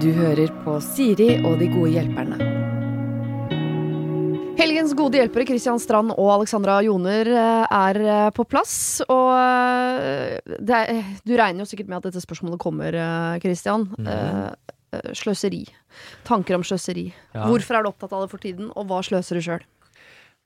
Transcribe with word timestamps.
Du 0.00 0.08
hører 0.16 0.48
på 0.64 0.78
Siri 0.80 1.34
og 1.44 1.58
de 1.60 1.66
gode 1.68 1.90
hjelperne. 1.92 2.38
Helgens 4.56 4.94
gode 4.96 5.18
hjelpere 5.20 5.44
Christian 5.48 5.80
Strand 5.82 6.14
og 6.14 6.30
Alexandra 6.38 6.78
Joner 6.86 7.28
eh, 7.28 7.74
er 7.76 7.98
eh, 8.00 8.30
på 8.32 8.46
plass. 8.48 8.72
Og 9.12 9.28
eh, 9.36 10.56
det 10.56 10.78
er, 10.78 11.10
du 11.20 11.34
regner 11.36 11.64
jo 11.64 11.68
sikkert 11.68 11.92
med 11.92 11.98
at 11.98 12.08
dette 12.08 12.24
spørsmålet 12.24 12.60
kommer, 12.62 12.96
Kristian. 13.44 13.90
Christian. 13.92 14.48
Eh, 14.90 15.12
Sløseri. 15.20 15.66
Tanker 16.26 16.56
om 16.56 16.64
sløseri. 16.66 17.10
Ja. 17.34 17.44
Hvorfor 17.44 17.76
er 17.76 17.84
du 17.84 17.92
opptatt 17.92 18.16
av 18.16 18.24
det 18.24 18.32
for 18.32 18.42
tiden, 18.42 18.72
og 18.72 18.88
hva 18.88 19.04
sløser 19.06 19.36
du 19.36 19.44
sjøl? 19.44 19.68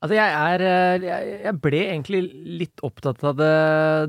Altså, 0.05 0.19
jeg 0.19 0.33
er 0.37 0.63
eh, 0.69 1.05
jeg, 1.47 1.53
ble 1.65 1.79
egentlig 1.87 2.19
litt 2.61 2.83
opptatt 2.85 3.23
av 3.25 3.39
det 3.39 3.53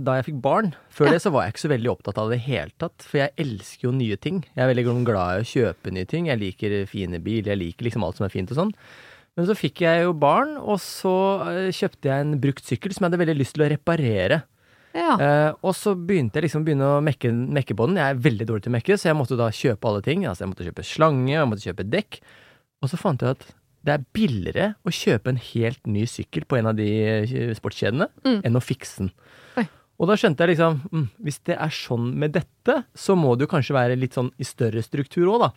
da 0.04 0.18
jeg 0.18 0.26
fikk 0.28 0.42
barn. 0.44 0.74
Før 0.92 1.08
Ja. 1.08 1.14
det 1.16 1.22
så 1.24 1.32
var 1.32 1.46
jeg 1.46 1.54
ikke 1.54 1.64
så 1.64 1.72
veldig 1.72 1.92
opptatt 1.94 2.18
av 2.20 2.28
det 2.28 2.36
i 2.36 2.42
det 2.42 2.48
hele 2.50 2.76
tatt, 2.84 3.06
for 3.08 3.22
jeg 3.22 3.32
elsker 3.40 3.88
jo 3.88 3.94
nye 3.96 4.18
ting. 4.20 4.42
Jeg 4.58 4.66
er 4.66 4.74
veldig 4.74 5.06
glad 5.08 5.38
i 5.38 5.46
å 5.46 5.48
kjøpe 5.48 5.94
nye 5.96 6.10
ting. 6.12 6.28
Jeg 6.28 6.42
liker 6.42 6.76
fine 6.92 7.22
biler, 7.24 7.54
jeg 7.54 7.62
liker 7.62 7.88
liksom 7.88 8.04
alt 8.04 8.20
som 8.20 8.28
er 8.28 8.36
fint 8.36 8.52
og 8.52 8.60
sånn. 8.60 8.76
Men 9.36 9.48
så 9.48 9.56
fikk 9.56 9.86
jeg 9.88 10.04
jo 10.04 10.12
barn, 10.20 10.58
og 10.60 10.84
så 10.84 11.16
eh, 11.48 11.72
kjøpte 11.72 12.12
jeg 12.12 12.26
en 12.26 12.38
brukt 12.44 12.68
sykkel 12.68 12.92
som 12.92 13.06
jeg 13.06 13.14
hadde 13.14 13.24
veldig 13.24 13.40
lyst 13.40 13.56
til 13.56 13.64
å 13.64 13.72
reparere. 13.72 14.44
Ja. 14.96 15.16
Uh, 15.20 15.52
og 15.68 15.74
så 15.76 15.92
begynte 15.96 16.40
jeg 16.40 16.46
liksom 16.46 16.64
begynne 16.64 16.88
å 16.88 17.04
mekke, 17.04 17.28
mekke 17.32 17.76
på 17.76 17.88
den. 17.90 18.00
Jeg 18.00 18.16
er 18.16 18.22
veldig 18.24 18.48
dårlig 18.48 18.64
til 18.64 18.72
å 18.72 18.76
mekke, 18.78 18.96
så 18.96 19.10
jeg 19.10 19.18
måtte 19.20 19.36
da 19.40 19.50
kjøpe 19.52 19.90
alle 19.90 20.04
ting. 20.04 20.24
Altså 20.24 20.46
jeg 20.46 20.52
måtte 20.54 20.68
kjøpe 20.68 20.86
slange, 20.88 21.34
jeg 21.34 21.50
måtte 21.52 21.68
kjøpe 21.68 21.88
dekk. 21.88 22.20
Og 22.80 22.92
så 22.92 23.00
fant 23.00 23.24
jeg 23.24 23.36
at 23.36 23.44
det 23.86 23.94
er 23.94 24.06
billigere 24.18 24.68
å 24.86 24.92
kjøpe 24.94 25.30
en 25.32 25.40
helt 25.52 25.86
ny 25.88 26.06
sykkel 26.10 26.46
på 26.50 26.58
en 26.60 26.72
av 26.72 26.78
de 26.80 26.88
eh, 27.06 27.54
sportskjedene 27.58 28.08
Mm. 28.26 28.40
enn 28.44 28.58
å 28.58 28.64
fikse 28.64 29.04
den. 29.04 29.12
Oi. 29.62 29.68
Og 30.02 30.10
da 30.10 30.16
skjønte 30.20 30.44
jeg 30.44 30.56
liksom 30.58 30.82
mm, 30.92 31.06
Hvis 31.24 31.38
det 31.48 31.56
er 31.56 31.72
sånn 31.72 32.10
med 32.20 32.34
dette, 32.36 32.82
så 32.98 33.16
må 33.16 33.36
det 33.38 33.46
jo 33.46 33.52
kanskje 33.54 33.78
være 33.78 33.96
litt 34.00 34.18
sånn 34.18 34.32
i 34.42 34.44
større 34.48 34.82
struktur 34.84 35.30
òg, 35.32 35.46
da. 35.46 35.52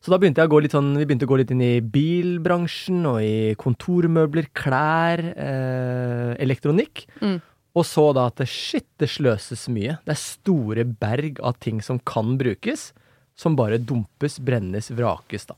Så 0.00 0.12
da 0.12 0.18
begynte 0.22 0.38
jeg 0.42 0.46
å 0.48 0.52
gå 0.52 0.60
litt 0.62 0.74
sånn, 0.74 0.92
vi 0.96 1.04
begynte 1.10 1.26
å 1.26 1.30
gå 1.32 1.38
litt 1.40 1.50
inn 1.50 1.62
i 1.64 1.80
bilbransjen 1.82 3.00
og 3.10 3.16
i 3.22 3.54
kontormøbler, 3.58 4.46
klær, 4.54 5.18
eh, 5.34 6.34
elektronikk. 6.38 7.04
Mm. 7.20 7.40
Og 7.78 7.84
så 7.86 8.04
da 8.14 8.28
at 8.30 8.42
shit, 8.46 8.86
det 8.98 9.08
sløses 9.10 9.66
mye. 9.74 9.98
Det 10.06 10.14
er 10.14 10.20
store 10.22 10.84
berg 10.86 11.40
av 11.42 11.58
ting 11.62 11.82
som 11.82 11.98
kan 11.98 12.36
brukes, 12.38 12.92
som 13.38 13.54
bare 13.58 13.78
dumpes, 13.78 14.38
brennes, 14.42 14.90
vrakes, 14.94 15.46
da. 15.50 15.54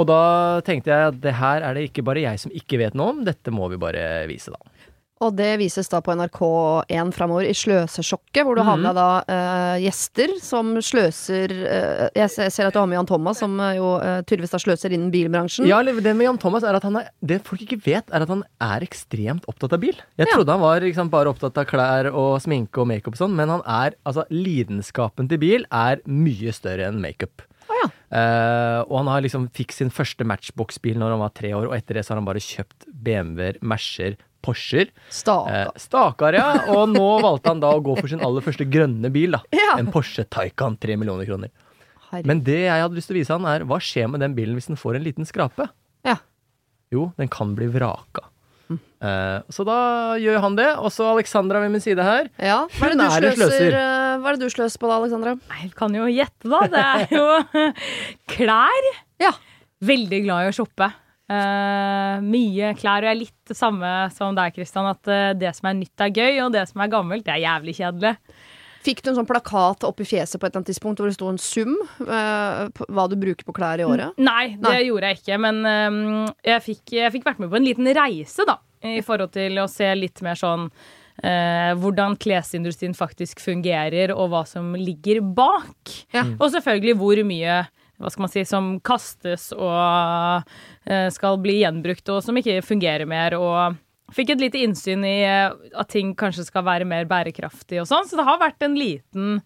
Og 0.00 0.06
da 0.08 0.20
tenkte 0.64 0.88
jeg 0.94 1.10
at 1.12 1.18
det 1.20 1.36
her 1.36 1.66
er 1.66 1.76
det 1.76 1.88
ikke 1.90 2.04
bare 2.06 2.22
jeg 2.24 2.40
som 2.40 2.54
ikke 2.56 2.80
vet 2.80 2.96
noe 2.96 3.12
om, 3.14 3.24
dette 3.26 3.52
må 3.52 3.68
vi 3.72 3.76
bare 3.80 4.06
vise, 4.30 4.52
da. 4.54 4.80
Og 5.20 5.34
det 5.36 5.58
vises 5.60 5.90
da 5.92 5.98
på 6.00 6.14
NRK1 6.16 7.10
framover 7.12 7.44
i 7.44 7.52
Sløsesjokket, 7.52 8.40
hvor 8.46 8.56
du 8.56 8.62
har 8.64 8.78
med 8.80 8.96
da 8.96 9.08
uh, 9.28 9.74
gjester 9.82 10.32
som 10.40 10.70
sløser 10.80 11.52
uh, 11.52 12.06
Jeg 12.16 12.30
ser- 12.32 12.70
at 12.70 12.72
du 12.72 12.78
har 12.80 12.88
med 12.88 12.96
Jan 12.96 13.10
Thomas, 13.10 13.42
som 13.42 13.58
eh, 13.60 13.74
jo 13.76 13.90
uh, 14.00 14.22
tydeligvis 14.24 14.54
da 14.54 14.62
sløser 14.64 14.94
innen 14.96 15.10
bilbransjen. 15.12 15.68
Ja, 15.68 15.82
det 15.84 16.14
med 16.16 16.24
Jan 16.24 16.40
Thomas 16.40 16.64
er 16.64 16.78
at 16.78 16.86
han 16.88 16.96
er, 17.02 17.10
det 17.20 17.42
folk 17.44 17.66
ikke 17.66 17.82
vet, 17.84 18.08
er 18.08 18.24
at 18.24 18.32
han 18.32 18.46
er 18.64 18.86
ekstremt 18.88 19.44
opptatt 19.52 19.76
av 19.76 19.84
bil. 19.84 20.00
Jeg 20.16 20.24
Ja. 20.30 20.38
trodde 20.38 20.56
han 20.56 20.64
var 20.64 20.80
liksom, 20.88 21.12
bare 21.12 21.34
opptatt 21.34 21.60
av 21.60 21.68
klær 21.68 22.08
og 22.14 22.40
sminke 22.40 22.80
og 22.80 22.88
makeup 22.88 23.12
og 23.12 23.20
sånn, 23.20 23.36
men 23.36 23.52
han 23.58 23.66
er, 23.68 24.00
altså, 24.08 24.24
lidenskapen 24.32 25.28
til 25.28 25.42
bil 25.44 25.68
er 25.68 26.00
mye 26.08 26.56
større 26.56 26.88
enn 26.88 27.04
makeup. 27.04 27.44
Ja. 27.80 27.90
Uh, 28.10 28.80
og 28.90 28.96
han 29.00 29.10
har 29.12 29.24
liksom 29.24 29.46
fikk 29.56 29.72
sin 29.74 29.92
første 29.94 30.26
Matchbox-bil 30.26 30.98
når 31.00 31.14
han 31.14 31.22
var 31.22 31.32
tre 31.36 31.52
år, 31.56 31.68
og 31.70 31.76
etter 31.76 31.98
det 31.98 32.04
så 32.06 32.14
har 32.14 32.20
han 32.20 32.28
bare 32.28 32.42
kjøpt 32.42 32.88
BMW-er, 32.90 33.60
Mercer, 33.62 34.16
Porscher. 34.44 34.88
Stakkar. 35.12 35.66
Eh, 35.68 35.80
Stakar, 35.80 36.36
ja. 36.38 36.46
Og 36.72 36.88
nå 36.94 37.08
valgte 37.20 37.52
han 37.52 37.60
da 37.62 37.74
å 37.76 37.82
gå 37.84 37.96
for 37.98 38.08
sin 38.10 38.22
aller 38.24 38.44
første 38.44 38.64
grønne 38.68 39.10
bil. 39.12 39.36
da 39.36 39.42
Ja. 39.56 39.74
En 39.76 39.90
Porsche 39.92 40.24
Taycan, 40.24 40.78
tre 40.80 40.96
millioner 41.00 41.28
kroner. 41.28 41.52
Herregud. 42.08 42.30
Men 42.30 42.42
det 42.46 42.58
jeg 42.64 42.82
hadde 42.82 42.96
lyst 42.96 43.10
til 43.12 43.18
å 43.18 43.20
vise 43.20 43.36
han, 43.36 43.46
er 43.46 43.66
hva 43.68 43.78
skjer 43.84 44.08
med 44.10 44.24
den 44.24 44.34
bilen 44.38 44.56
hvis 44.58 44.70
den 44.70 44.80
får 44.80 44.98
en 44.98 45.04
liten 45.06 45.28
skrape? 45.28 45.68
Ja. 46.08 46.16
Jo, 46.90 47.10
den 47.20 47.30
kan 47.30 47.52
bli 47.58 47.68
vraka. 47.70 48.29
Eh, 48.70 49.38
så 49.50 49.64
da 49.66 49.76
gjør 50.20 50.40
han 50.44 50.56
det. 50.58 50.68
Og 50.78 50.92
så 50.94 51.08
Alexandra 51.10 51.60
ved 51.64 51.72
min 51.74 51.82
side 51.82 52.04
her. 52.04 52.28
Ja, 52.38 52.62
hva 52.78 52.88
er 52.88 52.94
det 52.94 52.98
du 53.00 53.04
er 53.06 53.14
sløser, 53.16 53.42
sløser. 53.48 53.76
eh, 53.80 54.16
hva 54.20 54.30
er 54.32 54.38
det 54.38 54.46
du 54.48 54.54
sløser 54.54 54.82
på 54.82 54.90
da, 54.90 54.98
Alexandra? 55.00 55.34
Jeg 55.62 55.70
kan 55.78 55.96
jo 55.96 56.08
gjette, 56.10 56.50
da. 56.52 56.60
Det 56.70 56.82
er 56.86 57.14
jo 57.16 57.70
klær. 58.34 58.90
Ja. 59.22 59.32
Veldig 59.80 60.22
glad 60.26 60.44
i 60.46 60.50
å 60.52 60.56
shoppe. 60.60 60.90
Uh, 61.30 62.18
mye 62.26 62.72
klær. 62.78 63.04
Og 63.04 63.08
jeg 63.08 63.14
er 63.14 63.20
litt 63.20 63.36
det 63.52 63.56
samme 63.58 63.90
som 64.14 64.34
deg, 64.36 64.54
Kristian. 64.56 64.88
At 64.90 65.10
det 65.38 65.52
som 65.56 65.70
er 65.70 65.78
nytt, 65.78 65.94
er 66.02 66.10
gøy, 66.14 66.40
og 66.44 66.54
det 66.56 66.66
som 66.70 66.82
er 66.82 66.90
gammelt, 66.92 67.24
det 67.26 67.36
er 67.36 67.44
jævlig 67.46 67.76
kjedelig. 67.78 68.14
Fikk 68.80 69.02
du 69.04 69.10
en 69.10 69.18
sånn 69.18 69.28
plakat 69.28 69.84
opp 69.84 69.98
i 70.00 70.06
fjeset 70.08 70.40
på 70.40 70.46
et 70.46 70.54
eller 70.54 70.62
annet 70.62 70.70
tidspunkt 70.72 71.02
hvor 71.02 71.10
det 71.10 71.16
sto 71.18 71.28
en 71.28 71.40
sum? 71.40 71.74
Uh, 72.00 72.70
på 72.72 72.86
hva 72.88 73.04
du 73.10 73.18
bruker 73.20 73.44
på 73.44 73.54
klær 73.56 73.82
i 73.82 73.84
året? 73.84 74.16
Nei, 74.16 74.54
det 74.56 74.64
Nei. 74.64 74.86
gjorde 74.88 75.10
jeg 75.10 75.20
ikke. 75.20 75.40
Men 75.44 75.60
um, 75.66 76.00
jeg, 76.46 76.64
fikk, 76.64 76.96
jeg 76.96 77.12
fikk 77.16 77.28
vært 77.28 77.42
med 77.42 77.52
på 77.52 77.60
en 77.60 77.68
liten 77.68 77.90
reise, 77.96 78.46
da. 78.48 78.56
I 78.80 79.02
forhold 79.04 79.34
til 79.36 79.60
å 79.60 79.68
se 79.68 79.90
litt 79.92 80.22
mer 80.24 80.38
sånn 80.40 80.70
eh, 81.20 81.74
hvordan 81.76 82.14
klesindustrien 82.16 82.94
faktisk 82.96 83.42
fungerer, 83.44 84.14
og 84.14 84.30
hva 84.32 84.46
som 84.48 84.72
ligger 84.78 85.20
bak. 85.20 85.92
Ja. 86.16 86.24
Og 86.38 86.48
selvfølgelig 86.54 86.96
hvor 87.02 87.20
mye 87.28 87.60
hva 88.00 88.08
skal 88.08 88.24
man 88.24 88.32
si, 88.32 88.46
som 88.48 88.72
kastes 88.80 89.50
og 89.52 90.48
eh, 90.88 91.08
skal 91.12 91.36
bli 91.44 91.58
gjenbrukt, 91.60 92.08
og 92.08 92.22
som 92.24 92.38
ikke 92.40 92.62
fungerer 92.64 93.04
mer. 93.08 93.36
og 93.36 93.76
Fikk 94.16 94.34
et 94.34 94.42
lite 94.42 94.62
innsyn 94.64 95.04
i 95.06 95.18
eh, 95.26 95.50
at 95.78 95.90
ting 95.92 96.14
kanskje 96.18 96.46
skal 96.48 96.64
være 96.66 96.88
mer 96.88 97.08
bærekraftig 97.10 97.82
og 97.82 97.90
sånn. 97.90 98.08
Så 98.08 98.18
det 98.18 98.26
har 98.26 98.40
vært 98.40 98.64
en 98.66 98.74
liten 98.78 99.36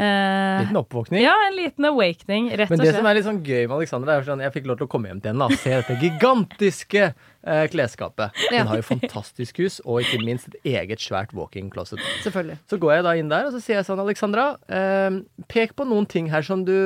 eh, 0.00 0.60
Liten 0.62 0.78
oppvåkning. 0.80 1.22
Ja, 1.22 1.34
en 1.48 1.56
liten 1.58 1.88
awakening, 1.90 2.50
rett 2.56 2.72
Men 2.72 2.82
det 2.82 2.94
som 2.96 3.08
er 3.08 3.18
litt 3.18 3.26
sånn 3.26 3.42
gøy 3.44 3.66
med 3.66 3.76
Alexandra, 3.76 4.14
er 4.14 4.22
jo 4.22 4.30
sånn 4.30 4.44
jeg 4.44 4.54
fikk 4.56 4.68
lov 4.70 4.80
til 4.80 4.88
å 4.88 4.92
komme 4.94 5.10
hjem 5.10 5.22
til 5.24 5.34
henne 5.34 5.48
og 5.50 5.56
se 5.60 5.74
dette 5.76 5.96
gigantiske 6.00 7.06
eh, 7.10 7.64
klesskapet. 7.72 8.42
Ja. 8.50 8.64
Hun 8.64 8.72
har 8.72 8.82
jo 8.82 8.88
fantastisk 8.88 9.60
hus, 9.62 9.80
og 9.84 10.02
ikke 10.04 10.22
minst 10.24 10.50
et 10.52 10.72
eget 10.76 11.02
svært 11.04 11.34
walk-in 11.36 11.72
closet. 11.72 12.02
Selvfølgelig. 12.24 12.60
Så 12.70 12.80
går 12.80 12.96
jeg 12.98 13.08
da 13.08 13.16
inn 13.20 13.32
der, 13.32 13.48
og 13.48 13.56
så 13.56 13.62
sier 13.64 13.80
jeg 13.80 13.88
sånn, 13.88 14.02
Alexandra, 14.02 14.52
eh, 14.72 15.20
pek 15.52 15.76
på 15.78 15.88
noen 15.88 16.08
ting 16.10 16.30
her 16.32 16.46
som 16.46 16.64
du, 16.68 16.76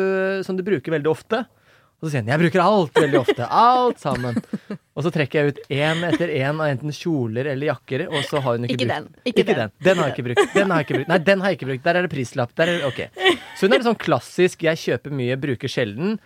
som 0.46 0.58
du 0.58 0.66
bruker 0.66 0.98
veldig 0.98 1.12
ofte. 1.14 1.44
Og 2.04 2.10
så 2.10 2.12
sier 2.12 2.20
han, 2.20 2.28
jeg 2.34 2.40
bruker 2.42 2.60
alt 2.60 2.98
veldig 3.00 3.16
ofte. 3.22 3.46
Alt 3.48 4.02
sammen. 4.02 4.36
Og 4.92 5.06
så 5.06 5.10
trekker 5.14 5.38
jeg 5.40 5.54
ut 5.54 5.60
én 5.72 6.02
etter 6.04 6.28
én 6.36 6.58
av 6.60 6.66
enten 6.68 6.92
kjoler 6.92 7.48
eller 7.54 7.70
jakker, 7.70 8.04
og 8.10 8.26
så 8.28 8.42
har 8.44 8.58
hun 8.58 8.66
ikke, 8.68 8.76
Ikke 8.76 8.88
brukt 8.90 8.92
den. 8.92 9.06
Ikke 9.24 9.40
Ikke 9.40 9.46
den. 9.56 9.72
den. 9.72 9.72
Den 9.88 9.96
har 10.02 10.10
jeg 10.10 10.14
ikke 10.18 10.26
brukt. 10.28 10.52
Den 10.52 10.68
har 10.74 10.82
jeg 10.82 10.86
ikke 10.86 10.98
brukt. 10.98 11.08
Nei, 11.14 11.18
den 11.30 11.40
har 11.40 11.54
jeg 11.54 11.58
ikke 11.58 11.70
brukt. 11.70 11.84
Der 11.88 11.96
er 11.96 12.04
det 12.06 12.12
prislapp. 12.12 12.52
Der 12.60 12.72
er 12.74 12.76
det, 12.76 12.90
ok. 12.90 13.40
Så 13.56 13.64
hun 13.64 13.72
er 13.72 13.80
litt 13.80 13.88
sånn 13.88 13.98
klassisk, 14.04 14.66
jeg 14.68 14.82
kjøper 14.84 15.16
mye, 15.16 15.38
bruker 15.40 15.72
sjelden, 15.72 16.18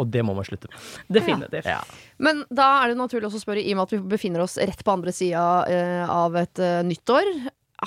og 0.00 0.08
det 0.14 0.24
må 0.24 0.32
man 0.38 0.48
slutte 0.48 0.72
med. 0.72 0.88
Definitivt. 1.18 1.68
Ja. 1.68 1.78
Men 2.24 2.42
da 2.48 2.70
er 2.86 2.94
det 2.94 2.98
naturlig 3.02 3.28
å 3.28 3.42
spørre, 3.44 3.60
i 3.60 3.76
og 3.76 3.82
med 3.82 3.86
at 3.90 3.94
vi 3.98 4.02
befinner 4.16 4.46
oss 4.46 4.56
rett 4.56 4.80
på 4.86 4.94
andre 4.96 5.12
sida 5.12 5.44
eh, 5.68 6.02
av 6.08 6.40
et 6.40 6.64
eh, 6.64 6.80
nyttår. 6.88 7.28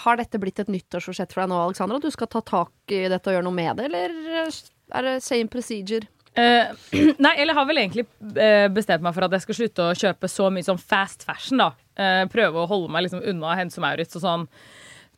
Har 0.06 0.22
dette 0.22 0.40
blitt 0.40 0.62
et 0.62 0.70
nyttårsforsett 0.72 1.34
for 1.34 1.42
deg 1.44 1.50
nå, 1.52 1.60
Alexandra? 1.66 1.98
Du 2.04 2.12
skal 2.14 2.30
ta 2.32 2.44
tak 2.46 2.94
i 2.94 3.08
dette 3.12 3.32
og 3.32 3.36
gjøre 3.40 3.48
noe 3.50 3.58
med 3.58 3.80
det, 3.82 3.90
eller 3.90 4.52
er 4.92 5.08
det 5.08 5.18
same 5.24 5.52
procedure? 5.52 6.06
Eh, 6.34 6.72
nei, 7.24 7.34
eller 7.36 7.52
jeg 7.52 7.60
har 7.60 7.68
vel 7.68 7.82
egentlig 7.82 8.06
eh, 8.40 8.68
bestemt 8.72 9.04
meg 9.04 9.16
for 9.16 9.28
at 9.28 9.36
jeg 9.36 9.46
skal 9.48 9.58
slutte 9.58 9.88
å 9.90 9.98
kjøpe 9.98 10.32
så 10.32 10.52
mye 10.54 10.68
sånn 10.68 10.80
fast 10.80 11.26
fashion, 11.28 11.60
da. 11.60 11.74
uh, 12.00 12.24
prøve 12.32 12.62
å 12.62 12.70
holde 12.70 12.92
meg 12.94 13.08
liksom 13.08 13.24
unna 13.34 13.58
Hense 13.60 13.84
Maurits 13.84 14.16
og 14.16 14.24
sånn 14.24 14.46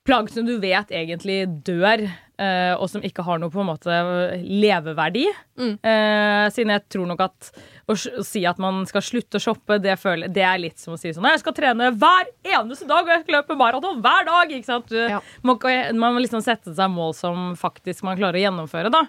plagg 0.04 0.28
som 0.34 0.44
du 0.44 0.58
vet 0.60 0.90
egentlig 0.92 1.46
dør, 1.64 2.02
uh, 2.42 2.74
og 2.76 2.90
som 2.92 3.06
ikke 3.06 3.24
har 3.24 3.38
noe 3.40 3.54
på 3.54 3.62
en 3.62 3.70
måte 3.70 4.00
leveverdi. 4.44 5.30
Mm. 5.56 5.78
Siden 6.52 6.74
jeg 6.74 6.84
tror 6.92 7.08
nok 7.08 7.22
at 7.24 7.52
å, 7.88 7.96
si 7.96 8.42
at 8.50 8.60
man 8.60 8.82
skal 8.90 9.06
slutte 9.06 9.40
å 9.40 9.44
shoppe, 9.46 9.78
det, 9.80 9.94
føler, 10.02 10.32
det 10.34 10.44
er 10.44 10.60
litt 10.60 10.82
som 10.82 10.96
å 10.96 11.00
si 11.00 11.14
sånn 11.14 11.30
Jeg 11.30 11.44
skal 11.44 11.56
trene 11.56 11.92
hver 11.94 12.34
eneste 12.56 12.90
dag, 12.90 13.06
og 13.06 13.14
jeg 13.14 13.24
skal 13.24 13.38
løpe 13.38 13.58
maraton 13.60 14.02
hver 14.04 14.28
dag! 14.28 14.52
Ikke 14.58 14.72
sant? 14.74 14.90
Du, 14.92 14.98
Ja. 14.98 15.22
må, 15.46 15.56
man 15.94 16.18
må 16.18 16.26
liksom 16.26 16.44
sette 16.44 16.74
seg 16.76 16.92
mål 16.92 17.16
som 17.16 17.54
faktisk 17.60 18.04
man 18.04 18.20
klarer 18.20 18.42
å 18.42 18.46
gjennomføre, 18.48 18.92
da. 18.92 19.06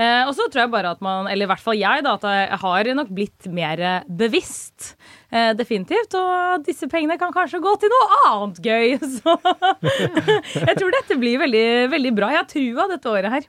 Eh, 0.00 0.22
og 0.24 0.32
så 0.32 0.46
tror 0.48 0.62
jeg 0.64 0.72
bare 0.72 0.94
at 0.96 1.02
man, 1.04 1.26
eller 1.28 1.44
i 1.44 1.50
hvert 1.50 1.60
fall 1.60 1.76
jeg, 1.76 2.04
da, 2.06 2.14
at 2.16 2.24
jeg 2.24 2.58
har 2.62 2.90
nok 2.96 3.10
blitt 3.12 3.48
mer 3.52 3.82
bevisst. 4.08 4.94
Eh, 5.28 5.50
definitivt. 5.58 6.14
Og 6.16 6.64
disse 6.66 6.88
pengene 6.90 7.18
kan 7.20 7.34
kanskje 7.36 7.60
gå 7.62 7.74
til 7.82 7.92
noe 7.92 8.20
annet 8.30 8.62
gøy. 8.64 8.96
Så 9.20 9.36
jeg 10.64 10.78
tror 10.80 10.94
dette 10.96 11.18
blir 11.20 11.42
veldig, 11.44 11.66
veldig 11.92 12.14
bra. 12.16 12.32
Jeg 12.34 12.42
har 12.44 12.48
trua 12.54 12.88
dette 12.94 13.12
året 13.12 13.36
her. 13.36 13.44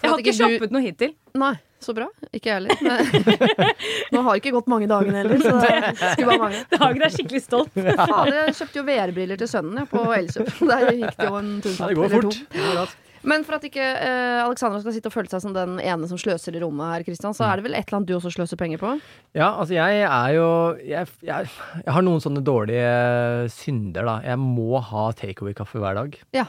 For 0.00 0.06
Jeg 0.06 0.12
har 0.14 0.22
ikke 0.22 0.36
shoppet 0.38 0.70
du- 0.70 0.76
noe 0.78 0.80
hittil. 0.86 1.10
Nei, 1.36 1.50
så 1.84 1.92
bra. 1.96 2.06
Ikke 2.32 2.48
jeg 2.48 2.54
heller. 2.56 2.78
Men- 2.80 3.74
Nå 4.16 4.22
har 4.24 4.38
ikke 4.40 4.52
gått 4.54 4.70
mange 4.72 4.88
dagene 4.88 5.20
heller, 5.20 5.42
så 5.44 5.58
det 5.60 5.92
skulle 5.98 6.30
bare 6.30 6.40
mange. 6.46 6.62
Dagen 6.80 7.04
er 7.04 7.12
skikkelig 7.18 7.42
stolt. 7.44 7.74
Fader, 7.76 8.38
jeg 8.46 8.56
kjøpte 8.62 8.80
jo 8.80 8.86
VR-briller 8.88 9.42
til 9.42 9.50
sønnen 9.52 9.82
ja, 9.82 9.84
på 9.90 10.06
Elkjøp. 10.16 10.54
Der 10.70 10.88
gikk 11.02 11.18
det 11.20 11.28
jo 11.28 11.36
en 11.42 11.52
Ja, 11.52 11.62
tusenlapp 11.66 12.00
eller 12.06 12.24
to. 12.24 12.32
to. 12.32 12.48
Det 12.56 12.64
går 12.64 12.78
raskt. 12.80 13.06
Men 13.22 13.44
for 13.44 13.58
at 13.58 13.64
ikke 13.68 13.84
eh, 13.84 14.40
Alexandra 14.42 14.80
skal 14.80 14.94
sitte 14.96 15.10
og 15.10 15.14
føle 15.14 15.30
seg 15.32 15.42
som 15.44 15.56
den 15.56 15.76
ene 15.82 16.08
som 16.08 16.20
sløser 16.20 16.56
i 16.56 16.62
rommet 16.62 16.94
her, 16.94 17.04
Christian, 17.08 17.36
så 17.36 17.48
er 17.48 17.60
det 17.60 17.66
vel 17.66 17.76
et 17.76 17.84
eller 17.84 18.00
annet 18.00 18.12
du 18.12 18.14
også 18.16 18.32
sløser 18.32 18.60
penger 18.60 18.80
på? 18.80 18.94
Ja, 19.36 19.50
altså 19.50 19.76
jeg 19.76 20.04
er 20.06 20.30
jo 20.36 20.46
jeg, 20.80 21.10
jeg, 21.26 21.50
jeg 21.84 21.96
har 21.96 22.06
noen 22.06 22.22
sånne 22.24 22.44
dårlige 22.46 23.50
synder, 23.52 24.08
da. 24.08 24.16
Jeg 24.32 24.40
må 24.40 24.80
ha 24.90 25.10
takeaway-kaffe 25.20 25.82
hver 25.82 26.00
dag. 26.00 26.16
Ja. 26.36 26.48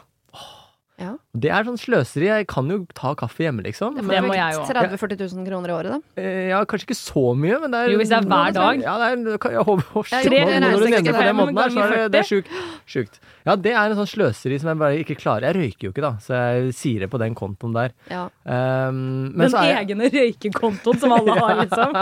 Ja. 1.02 1.16
Det 1.34 1.50
er 1.50 1.66
sånn 1.66 1.80
sløseri. 1.82 2.28
Jeg 2.30 2.46
kan 2.52 2.68
jo 2.70 2.76
ta 2.94 3.16
kaffe 3.18 3.42
hjemme, 3.42 3.64
liksom. 3.66 3.96
Det 3.98 4.04
må 4.06 4.14
jeg 4.36 4.54
jo. 4.54 4.66
30 4.70 4.92
000-40 4.94 5.22
000 5.34 5.48
kroner 5.48 5.72
i 5.72 5.74
året, 5.74 5.96
da. 5.96 6.22
Eh, 6.22 6.50
Ja, 6.52 6.60
kanskje 6.70 6.86
ikke 6.92 6.98
så 7.00 7.24
mye, 7.34 7.58
men 7.64 7.74
det 7.74 7.80
er 7.82 7.92
Jo, 7.94 7.98
hvis 8.02 8.12
det 8.12 8.18
er 8.20 8.28
hver 8.30 8.54
dag. 8.58 8.84
Ja, 8.86 8.94
det 9.02 9.08
er, 9.34 9.38
kan- 9.42 9.56
jeg 9.56 9.66
håper, 9.66 9.88
å, 9.98 10.04
shit, 10.06 10.30
når 10.30 10.30
du 10.30 10.86
nevner 10.92 11.02
det 11.02 11.16
på 11.16 11.24
den 11.26 11.40
måten 11.40 11.62
her, 11.62 11.74
så 11.74 11.86
er 11.88 11.96
det, 11.96 12.12
det 12.14 12.20
er 12.22 12.28
sjukt. 12.30 12.52
sjukt. 12.94 13.20
Ja, 13.48 13.56
det 13.58 13.72
er 13.74 13.90
en 13.90 13.98
sånn 13.98 14.12
sløseri 14.12 14.60
som 14.62 14.70
jeg 14.70 14.78
bare 14.84 15.00
ikke 15.02 15.18
klarer. 15.18 15.48
Jeg 15.50 15.58
røyker 15.58 15.88
jo 15.88 15.94
ikke, 15.96 16.04
da, 16.06 16.12
så 16.22 16.38
jeg 16.38 16.76
sier 16.78 17.00
det 17.08 17.10
på 17.10 17.18
den 17.24 17.34
kontoen 17.40 17.74
der. 17.74 17.96
Ja. 18.12 18.28
Um, 18.46 19.32
men 19.34 19.48
Den 19.48 19.56
så 19.56 19.64
er 19.64 19.72
jeg, 19.72 19.88
egne 19.90 20.12
røykekontoen 20.14 21.00
som 21.02 21.16
alle 21.18 21.40
har, 21.40 21.56
liksom. 21.64 21.98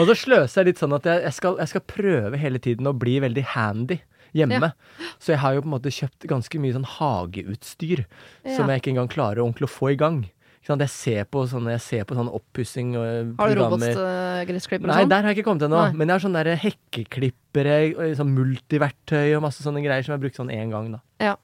og 0.00 0.10
så 0.10 0.16
sløser 0.18 0.62
jeg 0.64 0.72
litt 0.72 0.82
sånn 0.82 0.96
at 0.98 1.06
jeg, 1.06 1.22
jeg, 1.28 1.36
skal, 1.38 1.56
jeg 1.62 1.70
skal 1.76 1.84
prøve 1.92 2.40
hele 2.42 2.58
tiden 2.62 2.90
å 2.90 2.96
bli 2.96 3.18
veldig 3.22 3.44
handy 3.54 4.00
hjemme. 4.38 4.72
Så 5.18 5.34
jeg 5.34 5.42
har 5.42 5.56
jo 5.56 5.64
på 5.64 5.70
en 5.70 5.74
måte 5.76 5.92
kjøpt 5.94 6.28
ganske 6.30 6.60
mye 6.62 6.76
sånn 6.76 6.88
hageutstyr 6.96 8.06
som 8.44 8.70
jeg 8.70 8.82
ikke 8.82 8.94
engang 8.94 9.12
klarer 9.12 9.44
ordentlig 9.44 9.68
å 9.70 9.74
få 9.76 9.92
i 9.94 10.00
gang. 10.00 10.24
Jeg 10.66 10.90
ser 10.90 11.26
på 11.30 11.44
sånne, 11.46 11.76
jeg 11.76 12.06
sånne 12.10 12.32
oppussing 12.34 12.96
og 12.98 13.38
Har 13.38 13.52
du 13.52 13.60
programmer. 13.60 13.92
robotgressklipper 13.94 14.88
og 14.88 14.90
Nei, 14.90 15.02
sånn? 15.04 15.12
der 15.12 15.22
har 15.22 15.30
jeg 15.30 15.38
ikke 15.38 15.46
kommet 15.46 15.66
ennå. 15.68 15.82
Men 15.94 16.08
jeg 16.08 16.14
har 16.16 16.24
sånne 16.24 16.42
der 16.42 16.58
hekkeklippere, 16.58 17.76
og 17.94 18.16
sånn 18.18 18.32
multiverktøy 18.34 19.36
og 19.36 19.44
masse 19.46 19.62
sånne 19.62 19.84
greier 19.84 20.02
som 20.02 20.12
jeg 20.12 20.18
har 20.18 20.24
brukt 20.24 20.40
sånn 20.40 20.50
én 20.50 20.72
gang, 20.74 20.90
da. 20.96 21.00
Ja. 21.22 21.36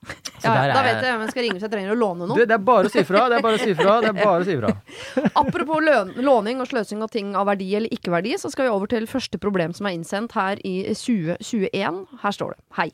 Så 0.42 0.50
Ja, 0.50 0.66
da 0.74 0.82
vet 0.82 0.98
jeg 1.00 1.14
hvem 1.14 1.22
jeg 1.22 1.30
skal 1.30 1.46
ringe 1.46 1.56
hvis 1.56 1.66
jeg 1.68 1.72
trenger 1.72 1.94
å 1.94 1.98
låne 1.98 2.26
noe. 2.26 2.36
Du, 2.36 2.42
det 2.44 2.56
er 2.58 2.64
bare 2.66 2.90
å 2.90 2.92
si 2.92 3.04
fra. 3.08 3.28
Det 3.30 3.38
er 3.38 3.46
bare 3.46 3.60
å 3.60 3.62
si 3.62 3.76
fra. 3.78 3.94
Det 4.02 4.10
er 4.10 4.18
bare 4.18 4.42
å 4.42 4.48
si 4.48 4.58
fra. 4.58 4.74
Apropos 5.42 5.86
låning 6.18 6.60
og 6.60 6.68
sløsing 6.68 7.06
av 7.06 7.14
ting 7.14 7.36
av 7.38 7.46
verdi 7.46 7.70
eller 7.78 7.94
ikke 7.94 8.12
verdi, 8.12 8.34
så 8.42 8.50
skal 8.52 8.66
vi 8.66 8.74
over 8.74 8.90
til 8.90 9.06
første 9.06 9.38
problem 9.38 9.72
som 9.76 9.86
er 9.86 9.96
innsendt 9.96 10.34
her 10.36 10.60
i 10.66 10.82
2021. 10.98 12.04
Her 12.26 12.36
står 12.36 12.56
det 12.56 12.62
Hei. 12.80 12.90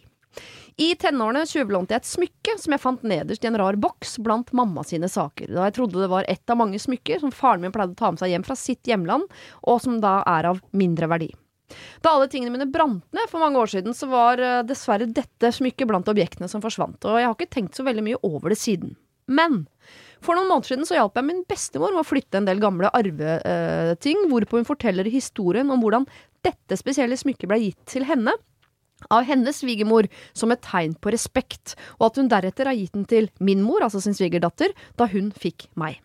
I 0.79 0.93
tenårene 0.95 1.41
tjuvlånte 1.51 1.97
jeg 1.97 2.05
et 2.05 2.07
smykke 2.07 2.53
som 2.63 2.75
jeg 2.75 2.83
fant 2.85 3.07
nederst 3.11 3.43
i 3.43 3.49
en 3.51 3.57
rar 3.59 3.75
boks 3.83 4.13
blant 4.23 4.53
mamma 4.55 4.85
sine 4.87 5.09
saker. 5.11 5.51
Da 5.51 5.65
jeg 5.67 5.75
trodde 5.75 5.99
det 5.99 6.11
var 6.13 6.29
ett 6.31 6.53
av 6.55 6.61
mange 6.61 6.79
smykker 6.79 7.19
som 7.19 7.33
faren 7.35 7.65
min 7.65 7.73
pleide 7.75 7.97
å 7.97 7.99
ta 7.99 8.13
med 8.15 8.23
seg 8.23 8.31
hjem 8.31 8.45
fra 8.47 8.55
sitt 8.55 8.87
hjemland, 8.87 9.27
og 9.67 9.81
som 9.83 9.97
da 10.05 10.21
er 10.31 10.47
av 10.53 10.61
mindre 10.71 11.09
verdi. 11.11 11.33
Da 11.99 12.13
alle 12.15 12.29
tingene 12.31 12.55
mine 12.55 12.69
brant 12.71 13.03
ned 13.11 13.27
for 13.27 13.43
mange 13.43 13.59
år 13.59 13.73
siden, 13.75 13.91
så 13.91 14.07
var 14.09 14.39
eh, 14.39 14.63
dessverre 14.69 15.11
dette 15.11 15.51
smykket 15.53 15.91
blant 15.91 16.09
objektene 16.09 16.47
som 16.49 16.63
forsvant, 16.63 17.03
og 17.03 17.19
jeg 17.19 17.27
har 17.27 17.35
ikke 17.35 17.57
tenkt 17.59 17.75
så 17.75 17.85
veldig 17.89 18.05
mye 18.07 18.21
over 18.23 18.55
det 18.55 18.61
siden. 18.63 18.95
Men 19.27 19.65
for 20.23 20.39
noen 20.39 20.47
måneder 20.47 20.77
siden 20.77 20.87
så 20.87 20.97
hjalp 21.01 21.19
jeg 21.19 21.27
min 21.27 21.43
bestemor 21.51 21.91
med 21.91 22.05
å 22.05 22.07
flytte 22.07 22.39
en 22.39 22.47
del 22.47 22.63
gamle 22.63 22.93
arveting, 22.95 24.29
hvorpå 24.31 24.63
hun 24.63 24.69
forteller 24.71 25.11
historien 25.11 25.75
om 25.75 25.83
hvordan 25.83 26.07
dette 26.47 26.79
spesielle 26.79 27.19
smykket 27.19 27.51
ble 27.51 27.59
gitt 27.67 27.83
til 27.91 28.07
henne 28.07 28.39
av 29.11 29.27
hennes 29.29 29.63
svigermor 29.63 30.09
som 30.37 30.53
et 30.53 30.63
tegn 30.65 30.97
på 30.99 31.13
respekt, 31.15 31.77
og 31.99 32.11
at 32.11 32.21
hun 32.21 32.31
deretter 32.31 32.71
har 32.71 32.79
gitt 32.79 32.95
den 32.97 33.07
til 33.09 33.31
min 33.39 33.63
mor, 33.65 33.85
altså 33.85 34.03
sin 34.03 34.17
svigerdatter, 34.17 34.75
da 34.99 35.09
hun 35.13 35.33
fikk 35.35 35.69
meg. 35.79 36.03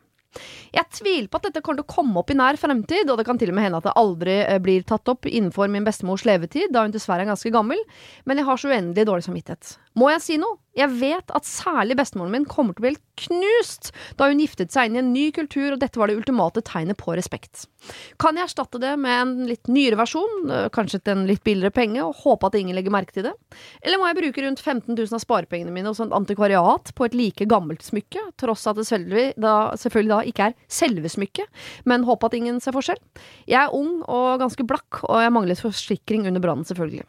Jeg 0.73 0.89
tviler 0.97 1.29
på 1.29 1.37
at 1.37 1.47
dette 1.49 1.61
kommer 1.61 1.81
til 1.81 1.85
å 1.85 1.93
komme 1.93 2.21
opp 2.21 2.31
i 2.33 2.37
nær 2.37 2.57
fremtid, 2.57 3.09
og 3.09 3.19
det 3.19 3.25
kan 3.27 3.37
til 3.37 3.51
og 3.53 3.57
med 3.57 3.67
hende 3.67 3.81
at 3.81 3.87
det 3.87 3.97
aldri 4.01 4.39
eh, 4.41 4.61
blir 4.63 4.85
tatt 4.89 5.09
opp 5.11 5.29
innenfor 5.29 5.69
min 5.69 5.85
bestemors 5.85 6.25
levetid, 6.25 6.71
da 6.73 6.85
hun 6.85 6.93
dessverre 6.95 7.25
er 7.25 7.33
ganske 7.33 7.53
gammel, 7.53 7.81
men 8.25 8.41
jeg 8.41 8.49
har 8.49 8.61
så 8.61 8.71
uendelig 8.71 9.09
dårlig 9.09 9.27
samvittighet. 9.27 9.75
Må 9.99 10.09
jeg 10.13 10.23
si 10.25 10.37
noe? 10.41 10.57
Jeg 10.73 10.89
vet 10.97 11.29
at 11.37 11.45
særlig 11.45 11.93
bestemoren 11.99 12.33
min 12.33 12.45
kommer 12.49 12.73
til 12.73 12.81
å 12.81 12.85
bli 12.87 12.91
helt 12.95 13.01
knust 13.27 13.91
da 14.17 14.25
hun 14.31 14.39
giftet 14.41 14.73
seg 14.73 14.89
inn 14.89 14.97
i 14.97 15.01
en 15.03 15.11
ny 15.13 15.27
kultur, 15.35 15.75
og 15.75 15.81
dette 15.83 15.99
var 16.01 16.09
det 16.09 16.15
ultimate 16.17 16.63
tegnet 16.65 16.97
på 16.97 17.13
respekt. 17.13 17.67
Kan 18.21 18.39
jeg 18.39 18.47
erstatte 18.47 18.81
det 18.81 18.95
med 18.97 19.13
en 19.13 19.33
litt 19.51 19.69
nyere 19.69 19.99
versjon, 19.99 20.49
øh, 20.49 20.65
kanskje 20.73 20.97
til 21.03 21.13
en 21.13 21.27
litt 21.29 21.43
billigere 21.45 21.75
penge, 21.75 22.01
og 22.01 22.17
håpe 22.23 22.49
at 22.49 22.57
ingen 22.57 22.73
legger 22.73 22.95
merke 22.95 23.13
til 23.13 23.27
det? 23.27 23.35
Eller 23.85 24.01
må 24.01 24.09
jeg 24.09 24.17
bruke 24.23 24.47
rundt 24.47 24.63
15 24.65 24.95
000 24.97 25.13
av 25.13 25.21
sparepengene 25.21 25.75
mine 25.75 25.93
hos 25.93 26.01
et 26.01 26.17
antikvariat 26.17 26.93
på 26.97 27.05
et 27.05 27.17
like 27.19 27.49
gammelt 27.53 27.85
smykke, 27.85 28.31
tross 28.41 28.65
at 28.65 28.81
det 28.81 28.89
selvfølgelig 28.89 29.37
da, 29.45 29.55
selvfølgelig 29.77 30.15
da 30.15 30.21
ikke 30.33 30.49
er 30.49 30.57
selve 30.81 31.13
smykket, 31.13 31.65
men 31.85 32.09
håpe 32.09 32.31
at 32.31 32.39
ingen 32.39 32.57
ser 32.63 32.73
forskjell? 32.73 33.01
Jeg 33.45 33.61
er 33.61 33.77
ung 33.77 33.99
og 34.09 34.41
ganske 34.41 34.65
blakk, 34.65 35.03
og 35.05 35.21
jeg 35.21 35.37
manglet 35.37 35.61
forsikring 35.61 36.25
under 36.25 36.41
brannen, 36.41 36.65
selvfølgelig. 36.65 37.05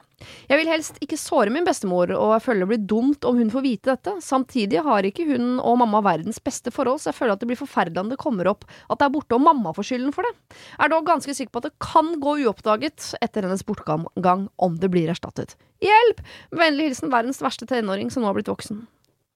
Jeg 0.48 0.60
vil 0.60 0.70
helst 0.70 1.00
ikke 1.04 1.18
såre 1.20 1.52
min 1.54 1.66
bestemor, 1.66 2.12
og 2.16 2.34
jeg 2.36 2.44
føler 2.46 2.64
det 2.64 2.70
blir 2.72 2.86
dumt 2.94 3.28
om 3.28 3.38
hun 3.40 3.52
får 3.52 3.64
vite 3.64 3.92
dette. 3.92 4.16
Samtidig 4.24 4.82
har 4.86 5.06
ikke 5.08 5.26
hun 5.28 5.58
og 5.58 5.78
mamma 5.82 6.02
verdens 6.04 6.40
beste 6.44 6.72
forhold, 6.74 7.02
så 7.02 7.10
jeg 7.10 7.18
føler 7.20 7.36
at 7.36 7.44
det 7.44 7.50
blir 7.50 7.60
forferdelig 7.60 8.02
om 8.04 8.12
det 8.12 8.20
kommer 8.20 8.50
opp 8.50 8.66
at 8.88 9.00
det 9.00 9.08
er 9.08 9.14
borte 9.14 9.36
og 9.36 9.44
mamma 9.44 9.74
får 9.76 9.90
skylden 9.90 10.14
for 10.14 10.26
det. 10.26 10.34
Jeg 10.76 10.86
er 10.86 10.94
dog 10.94 11.06
ganske 11.08 11.36
sikker 11.36 11.54
på 11.54 11.62
at 11.62 11.68
det 11.70 11.76
kan 11.82 12.14
gå 12.22 12.38
uoppdaget 12.44 13.12
etter 13.24 13.46
hennes 13.46 13.64
bortgang 13.66 14.48
om 14.56 14.80
det 14.80 14.90
blir 14.92 15.12
erstattet. 15.12 15.56
Hjelp! 15.84 16.22
Vennlig 16.54 16.90
hilsen 16.90 17.12
verdens 17.12 17.42
verste 17.44 17.68
tenåring 17.68 18.12
som 18.12 18.24
nå 18.24 18.30
har 18.30 18.38
blitt 18.38 18.52
voksen. 18.52 18.84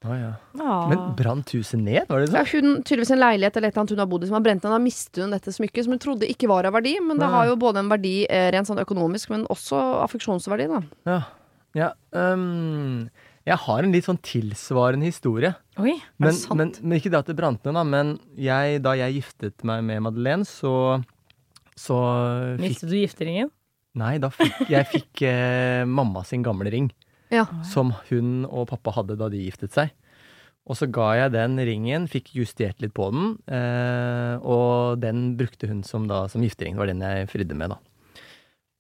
Å, 0.06 0.14
ja. 0.14 0.34
Men 0.54 1.00
brant 1.18 1.50
huset 1.56 1.80
ned, 1.80 2.04
var 2.06 2.22
det 2.22 2.28
Ja, 2.30 2.44
sånn? 2.46 2.68
hun 2.68 2.82
tydeligvis 2.86 3.10
en 3.16 3.18
leilighet 3.18 3.56
eller 3.58 3.72
et 3.72 3.74
eller 3.74 3.82
annet 3.82 3.94
hun 3.96 4.02
har 4.04 4.10
bodd 4.10 4.22
i 4.22 4.28
som 4.28 4.36
har 4.38 4.44
brent 4.44 4.62
ned. 4.62 4.70
Da 4.70 4.82
mistet 4.82 5.22
hun 5.24 5.34
dette 5.34 5.54
smykket, 5.54 5.86
som 5.86 5.96
hun 5.96 6.02
trodde 6.04 6.28
ikke 6.30 6.50
var 6.50 6.68
av 6.68 6.76
verdi. 6.78 6.92
Men 7.02 7.18
det 7.18 7.26
ah. 7.26 7.34
har 7.34 7.48
jo 7.50 7.56
både 7.58 7.82
en 7.82 7.90
verdi 7.90 8.20
eh, 8.30 8.46
rent 8.54 8.70
sånn 8.70 8.78
økonomisk, 8.78 9.32
men 9.34 9.42
også 9.50 9.80
affeksjonsverdi, 10.04 10.68
da. 10.70 10.80
Ja. 11.10 11.18
ja 11.80 11.90
um, 12.14 13.08
jeg 13.48 13.58
har 13.64 13.82
en 13.82 13.96
litt 13.96 14.06
sånn 14.06 14.22
tilsvarende 14.22 15.10
historie. 15.10 15.54
Oi. 15.82 15.96
Men, 16.22 16.36
sant? 16.36 16.54
men, 16.60 16.72
men 16.84 17.00
ikke 17.00 17.10
det 17.10 17.22
at 17.24 17.32
det 17.32 17.38
brant 17.40 17.66
ned, 17.66 17.74
da. 17.80 17.84
Men 17.96 18.14
jeg, 18.38 18.78
da 18.86 18.94
jeg 19.00 19.18
giftet 19.18 19.66
meg 19.66 19.82
med 19.88 20.04
Madeleine, 20.06 20.46
så, 20.46 21.00
så 21.74 21.98
fikk 22.54 22.68
Mistet 22.68 22.92
du 22.92 22.98
gifteringen? 23.00 23.50
Nei, 23.98 24.14
da 24.22 24.30
fikk 24.30 24.68
jeg 24.70 24.86
fikk 24.94 25.26
eh, 25.26 25.82
mamma 25.88 26.22
sin 26.28 26.46
gamle 26.46 26.70
ring. 26.70 26.92
Ja. 27.34 27.46
Som 27.66 27.92
hun 28.08 28.44
og 28.48 28.68
pappa 28.70 28.94
hadde 28.96 29.16
da 29.20 29.28
de 29.32 29.40
giftet 29.44 29.74
seg. 29.76 29.90
Og 30.68 30.76
så 30.76 30.84
ga 30.92 31.10
jeg 31.16 31.32
den 31.32 31.56
ringen, 31.64 32.06
fikk 32.12 32.34
justert 32.36 32.80
litt 32.84 32.92
på 32.96 33.06
den, 33.14 33.28
eh, 33.48 34.34
og 34.44 34.98
den 35.00 35.30
brukte 35.38 35.68
hun 35.70 35.80
som, 35.86 36.04
da, 36.10 36.26
som 36.28 36.44
giftering. 36.44 36.74
Det 36.76 36.82
var 36.82 36.90
den 36.90 37.04
jeg 37.06 37.28
fridde 37.32 37.56
med, 37.56 37.72
da. 37.72 37.78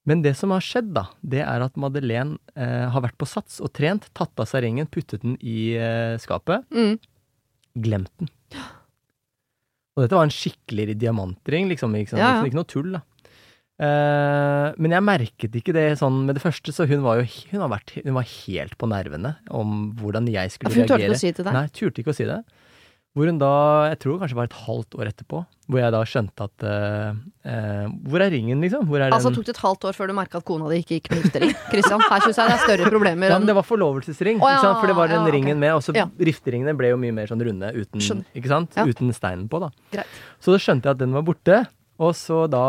Men 0.08 0.20
det 0.24 0.34
som 0.36 0.52
har 0.52 0.64
skjedd, 0.64 0.90
da, 0.96 1.06
det 1.24 1.40
er 1.44 1.64
at 1.64 1.76
Madeleine 1.80 2.36
eh, 2.56 2.86
har 2.92 3.04
vært 3.04 3.16
på 3.20 3.28
sats 3.28 3.58
og 3.64 3.72
trent, 3.76 4.06
tatt 4.16 4.36
av 4.40 4.48
seg 4.48 4.64
ringen, 4.64 4.88
puttet 4.88 5.24
den 5.24 5.36
i 5.40 5.74
eh, 5.80 6.16
skapet, 6.20 6.64
Mm. 6.72 6.98
glemt 7.80 8.12
den. 8.20 8.28
Og 9.96 10.04
dette 10.04 10.14
var 10.16 10.28
en 10.28 10.32
skikkelig 10.32 10.94
diamantring, 11.00 11.68
liksom. 11.72 11.96
Ikke, 11.98 12.12
sant? 12.14 12.22
Ja, 12.22 12.34
ja. 12.38 12.44
ikke 12.46 12.60
noe 12.60 12.68
tull, 12.70 12.92
da. 12.94 13.02
Eh, 13.78 14.68
men 14.74 14.94
jeg 14.96 15.06
merket 15.06 15.58
ikke 15.60 15.74
det 15.76 15.84
sånn 16.00 16.24
med 16.26 16.34
det 16.34 16.42
første, 16.42 16.74
så 16.74 16.86
hun 16.90 17.04
var 17.04 17.20
jo 17.20 17.28
hun 17.52 17.62
var, 17.62 17.76
vært, 17.76 17.94
hun 18.02 18.16
var 18.16 18.26
helt 18.26 18.74
på 18.78 18.88
nervene 18.90 19.36
om 19.54 19.92
hvordan 20.00 20.26
jeg 20.32 20.54
skulle 20.54 20.74
for 20.74 20.82
hun 20.82 20.88
turte 20.88 20.98
reagere. 20.98 21.14
ikke 21.14 21.20
å 21.20 21.22
si 21.22 21.36
til 21.36 21.46
deg. 21.46 21.54
Nei, 21.54 21.68
turte 21.70 22.02
ikke 22.02 22.14
å 22.14 22.18
si 22.18 22.26
det. 22.26 22.40
Hvor 23.16 23.26
hun 23.26 23.38
da, 23.40 23.52
jeg 23.88 23.98
tror 24.02 24.18
kanskje 24.20 24.34
det 24.34 24.38
var 24.38 24.48
et 24.50 24.56
halvt 24.66 24.96
år 24.98 25.08
etterpå, 25.10 25.38
hvor 25.72 25.80
jeg 25.80 25.94
da 25.94 26.00
skjønte 26.06 26.44
at 26.44 26.64
uh, 26.64 27.16
uh, 27.48 27.86
Hvor 28.08 28.22
er 28.22 28.30
ringen, 28.30 28.60
liksom? 28.62 28.84
Hvor 28.88 29.02
er 29.02 29.14
Altså 29.16 29.32
tok 29.34 29.46
det 29.48 29.54
et 29.56 29.62
halvt 29.62 29.86
år 29.88 29.96
før 29.96 30.10
du 30.10 30.14
merka 30.16 30.38
at 30.38 30.46
kona 30.46 30.68
di 30.70 30.78
ikke 30.82 30.98
gikk 30.98 31.08
med 31.12 31.24
giftering? 31.24 31.54
Kristian, 31.72 32.04
her 32.04 32.22
syns 32.26 32.38
jeg 32.38 32.52
det 32.52 32.54
er 32.54 32.62
større 32.62 32.92
problemer 32.92 33.32
Ja, 33.32 33.40
men 33.40 33.48
det 33.50 33.56
var 33.58 33.66
forlovelsesring, 33.66 34.38
oh, 34.44 34.52
ja, 34.52 34.60
for 34.76 34.86
det 34.90 34.96
var 34.98 35.10
den 35.10 35.24
ja, 35.24 35.32
ringen 35.34 35.48
ringen 35.48 35.64
med. 35.64 35.74
Og 35.76 35.82
så 35.84 35.96
Ja. 35.96 36.06
rifteringene 36.30 36.76
ble 36.78 36.92
jo 36.92 37.00
mye 37.00 37.16
mer 37.16 37.32
sånn 37.32 37.42
runde 37.42 37.72
uten, 37.74 38.04
ikke 38.38 38.52
sant? 38.52 38.76
Ja. 38.78 38.86
uten 38.86 39.10
steinen 39.16 39.48
på. 39.50 39.60
da. 39.64 39.72
Greit. 39.96 40.20
Så 40.38 40.54
da 40.54 40.62
skjønte 40.62 40.88
jeg 40.88 40.98
at 40.98 41.02
den 41.02 41.16
var 41.16 41.26
borte, 41.26 41.64
og 41.98 42.14
så 42.14 42.44
da 42.50 42.64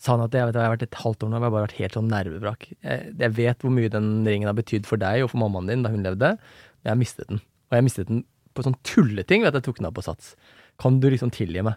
sa 0.00 0.14
han 0.14 0.24
at 0.24 0.34
jeg, 0.34 0.48
vet, 0.48 0.56
jeg 0.56 0.64
har 0.64 0.72
vært 0.72 0.86
et 0.86 0.98
halvt 1.02 1.24
år 1.26 1.30
nå, 1.30 1.36
og 1.36 1.42
jeg 1.42 1.46
har 1.46 1.54
bare 1.54 1.66
vært 1.66 1.78
helt 1.78 1.96
sånn 1.98 2.10
nervevrak. 2.10 2.66
Jeg, 2.72 3.14
jeg 3.20 3.34
vet 3.36 3.64
hvor 3.64 3.72
mye 3.76 3.92
den 3.92 4.10
ringen 4.24 4.48
har 4.48 4.56
betydd 4.56 4.88
for 4.88 5.00
deg 5.00 5.24
og 5.24 5.32
for 5.32 5.42
mammaen 5.42 5.68
din 5.68 5.84
da 5.84 5.92
hun 5.92 6.06
levde. 6.06 6.34
men 6.40 6.88
Jeg 6.88 6.94
har 6.94 7.00
mistet 7.02 7.28
den. 7.28 7.42
Og 7.68 7.76
jeg 7.76 7.86
mistet 7.86 8.08
den 8.08 8.22
på 8.56 8.64
sånn 8.66 8.78
tulleting 8.86 9.44
ved 9.44 9.52
at 9.52 9.60
jeg 9.60 9.68
tok 9.68 9.82
den 9.82 9.90
av 9.90 9.96
på 9.98 10.06
sats. 10.06 10.32
Kan 10.80 11.02
du 11.02 11.10
liksom 11.12 11.32
tilgi 11.34 11.64
meg? 11.66 11.76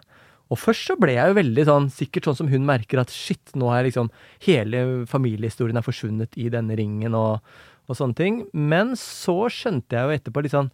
Og 0.52 0.60
først 0.60 0.88
så 0.90 0.96
ble 1.00 1.14
jeg 1.16 1.30
jo 1.30 1.38
veldig 1.38 1.64
sånn, 1.68 1.86
sikkert 1.92 2.28
sånn 2.28 2.38
som 2.40 2.50
hun 2.52 2.66
merker 2.68 3.00
at 3.00 3.12
shit, 3.12 3.54
nå 3.56 3.70
jeg 3.72 3.88
liksom 3.88 4.10
Hele 4.44 4.82
familiehistorien 5.08 5.80
er 5.80 5.86
forsvunnet 5.86 6.36
i 6.40 6.50
denne 6.52 6.76
ringen 6.78 7.16
og, 7.16 7.44
og 7.88 7.98
sånne 7.98 8.18
ting. 8.18 8.42
Men 8.52 8.92
så 9.00 9.46
skjønte 9.52 9.96
jeg 9.96 10.04
jo 10.04 10.18
etterpå 10.18 10.44
litt 10.44 10.56
sånn 10.56 10.72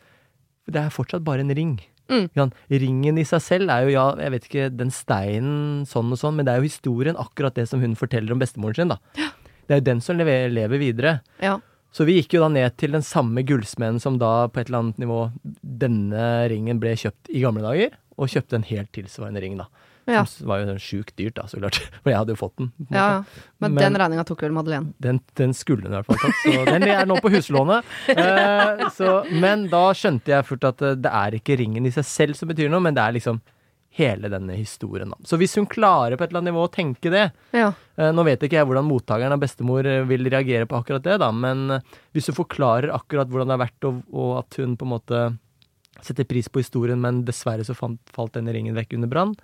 Det 0.70 0.82
er 0.82 0.94
fortsatt 0.94 1.26
bare 1.26 1.46
en 1.46 1.54
ring. 1.54 1.78
Mm. 2.10 2.52
Ringen 2.82 3.20
i 3.22 3.26
seg 3.28 3.42
selv 3.44 3.72
er 3.72 3.86
jo, 3.86 3.94
ja, 3.94 4.06
jeg 4.18 4.34
vet 4.34 4.48
ikke, 4.48 4.68
den 4.74 4.90
steinen 4.94 5.86
sånn 5.88 6.10
og 6.10 6.20
sånn, 6.20 6.36
men 6.38 6.48
det 6.48 6.52
er 6.54 6.62
jo 6.62 6.70
historien, 6.70 7.18
akkurat 7.20 7.56
det 7.56 7.68
som 7.70 7.82
hun 7.82 7.94
forteller 7.98 8.34
om 8.34 8.42
bestemoren 8.42 8.76
sin, 8.76 8.92
da. 8.92 8.98
Det 9.66 9.76
er 9.76 9.82
jo 9.82 9.86
den 9.86 10.02
som 10.02 10.18
lever, 10.18 10.50
lever 10.50 10.82
videre. 10.82 11.12
Ja. 11.38 11.60
Så 11.94 12.06
vi 12.06 12.16
gikk 12.18 12.36
jo 12.36 12.44
da 12.44 12.50
ned 12.52 12.76
til 12.78 12.94
den 12.94 13.06
samme 13.06 13.42
gullsmeden 13.46 13.98
som 14.02 14.18
da 14.18 14.48
på 14.50 14.60
et 14.60 14.68
eller 14.70 14.84
annet 14.84 15.00
nivå 15.02 15.20
denne 15.82 16.26
ringen 16.50 16.82
ble 16.82 16.96
kjøpt 16.98 17.30
i 17.34 17.42
gamle 17.42 17.64
dager, 17.66 17.96
og 18.20 18.30
kjøpte 18.30 18.58
en 18.58 18.66
helt 18.68 18.90
tilsvarende 18.94 19.42
ring, 19.42 19.56
da. 19.58 19.70
Ja. 20.08 20.22
Som 20.26 20.48
var 20.48 20.62
jo 20.62 20.70
sånn 20.70 20.80
sjukt 20.82 21.12
dyrt, 21.20 21.34
da, 21.36 21.44
så 21.46 21.60
klart. 21.60 21.76
For 22.02 22.10
jeg 22.10 22.18
hadde 22.18 22.32
jo 22.34 22.40
fått 22.40 22.56
den. 22.58 22.72
ja, 22.90 23.04
ja. 23.18 23.44
Men, 23.60 23.74
Men- 23.76 23.82
den 23.84 24.00
regninga 24.00 24.24
tok 24.26 24.42
vel 24.46 24.52
Madeleine. 24.56 24.92
Den, 24.98 25.20
den 25.36 25.52
skulle 25.54 25.84
hun 25.86 25.92
i 25.92 25.96
hvert 26.00 26.08
fall 26.08 26.20
tatt, 26.24 26.40
så 26.46 26.64
den 26.70 26.88
er 26.88 27.06
nå 27.06 27.20
på 27.20 27.30
huslånet. 27.36 27.84
Eh, 28.20 28.88
så, 28.96 29.12
men 29.40 29.68
da 29.70 29.84
skjønte 29.96 30.32
jeg 30.32 30.46
fort 30.48 30.64
at 30.70 30.82
eh, 30.82 30.96
det 30.98 31.10
er 31.14 31.36
ikke 31.38 31.56
ringen 31.60 31.86
i 31.86 31.92
seg 31.94 32.04
selv 32.08 32.38
som 32.38 32.48
betyr 32.50 32.70
noe, 32.72 32.80
men 32.82 32.96
det 32.96 33.02
er 33.04 33.14
liksom 33.20 33.38
hele 33.98 34.28
denne 34.30 34.54
historien. 34.54 35.10
Så 35.26 35.34
hvis 35.40 35.56
hun 35.58 35.66
klarer 35.66 36.14
på 36.16 36.22
et 36.22 36.30
eller 36.30 36.40
annet 36.44 36.52
nivå 36.52 36.62
å 36.68 36.70
tenke 36.72 37.10
det 37.10 37.24
Ja. 37.56 37.72
eh, 37.98 38.12
Nå 38.14 38.22
vet 38.26 38.42
ikke 38.46 38.58
jeg 38.60 38.68
hvordan 38.68 38.86
mottakeren 38.86 39.34
av 39.34 39.40
bestemor 39.42 39.86
eh, 39.86 40.04
vil 40.06 40.28
reagere 40.30 40.66
på 40.70 40.78
akkurat 40.78 41.02
det, 41.06 41.16
da, 41.22 41.30
men 41.34 41.64
eh, 41.78 41.88
hvis 42.14 42.30
hun 42.30 42.38
forklarer 42.38 42.92
akkurat 42.94 43.26
hvordan 43.30 43.50
det 43.50 43.56
har 43.58 43.64
vært, 43.64 43.88
og, 43.90 44.02
og 44.14 44.36
at 44.44 44.60
hun 44.62 44.76
på 44.78 44.86
en 44.86 44.92
måte 44.94 45.22
setter 46.06 46.24
pris 46.24 46.46
på 46.48 46.62
historien, 46.62 47.00
men 47.02 47.24
dessverre 47.26 47.66
så 47.66 47.74
fant, 47.76 47.98
falt 48.14 48.36
denne 48.38 48.54
ringen 48.54 48.78
vekk 48.78 48.94
under 48.96 49.10
brann, 49.10 49.34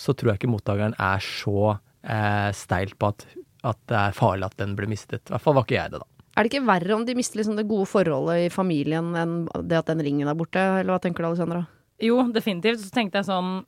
så 0.00 0.14
tror 0.16 0.32
jeg 0.32 0.40
ikke 0.40 0.52
mottakeren 0.54 0.94
er 0.96 1.20
så 1.24 1.74
eh, 1.76 2.48
steil 2.56 2.94
på 2.96 3.10
at, 3.12 3.26
at 3.68 3.80
det 3.90 3.98
er 4.06 4.16
farlig 4.16 4.48
at 4.48 4.56
den 4.62 4.72
ble 4.78 4.88
mistet. 4.90 5.26
I 5.28 5.34
hvert 5.34 5.44
fall 5.44 5.58
var 5.58 5.66
ikke 5.68 5.76
jeg 5.78 5.92
det, 5.94 6.00
da. 6.00 6.08
Er 6.38 6.46
det 6.46 6.52
ikke 6.54 6.64
verre 6.68 6.94
om 6.96 7.02
de 7.04 7.16
mister 7.18 7.40
liksom 7.40 7.56
det 7.58 7.66
gode 7.68 7.88
forholdet 7.90 8.46
i 8.46 8.52
familien 8.54 9.10
enn 9.18 9.32
det 9.68 9.80
at 9.82 9.90
den 9.90 10.00
ringen 10.06 10.30
er 10.30 10.38
borte, 10.38 10.62
eller 10.80 10.94
hva 10.94 11.00
tenker 11.02 11.26
du, 11.26 11.32
Alexandra? 11.32 11.64
Jo, 12.00 12.22
definitivt. 12.32 12.80
Så 12.80 12.94
tenkte 12.94 13.20
jeg 13.20 13.28
sånn 13.28 13.58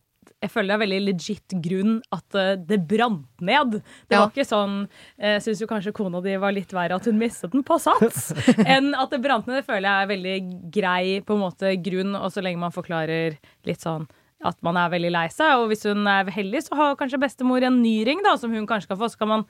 jeg 0.42 0.50
føler 0.50 0.70
det 0.70 0.74
er 0.74 0.80
veldig 0.82 1.00
legit 1.04 1.54
grunn 1.62 1.96
at 2.14 2.36
uh, 2.38 2.52
det 2.58 2.78
brant 2.90 3.42
ned. 3.42 3.76
Det 4.06 4.14
Ja. 4.14 4.20
var 4.22 4.30
ikke 4.30 4.46
sånn 4.46 4.76
Jeg 5.18 5.36
uh, 5.38 5.42
syns 5.42 5.60
jo 5.62 5.68
kanskje 5.70 5.92
kona 5.94 6.20
di 6.22 6.34
var 6.38 6.54
litt 6.54 6.72
verre 6.74 6.96
at 6.98 7.06
hun 7.10 7.18
mistet 7.18 7.52
den 7.52 7.62
på 7.66 7.76
sats, 7.82 8.30
enn 8.74 8.92
at 8.98 9.10
det 9.12 9.20
brant 9.22 9.46
ned. 9.50 9.60
Det 9.60 9.66
føler 9.68 9.86
jeg 9.90 10.06
er 10.06 10.10
veldig 10.14 10.36
grei 10.78 11.04
på 11.26 11.36
en 11.36 11.42
måte 11.42 11.74
grunn, 11.82 12.14
og 12.18 12.30
så 12.34 12.42
lenge 12.42 12.62
man 12.62 12.74
forklarer 12.74 13.36
litt 13.68 13.82
sånn 13.82 14.06
at 14.46 14.58
man 14.64 14.78
er 14.80 14.92
veldig 14.92 15.12
lei 15.14 15.26
seg. 15.32 15.60
Og 15.60 15.70
hvis 15.70 15.86
hun 15.88 16.06
er 16.10 16.30
heldig, 16.34 16.64
så 16.66 16.78
har 16.78 16.98
kanskje 17.00 17.20
bestemor 17.22 17.64
en 17.66 17.80
ny 17.82 18.00
ring 18.08 18.22
da, 18.24 18.36
som 18.40 18.54
hun 18.54 18.68
kanskje 18.68 18.92
kan 18.92 19.00
få. 19.00 19.10
Så 19.12 19.20
kan 19.20 19.30
man, 19.30 19.44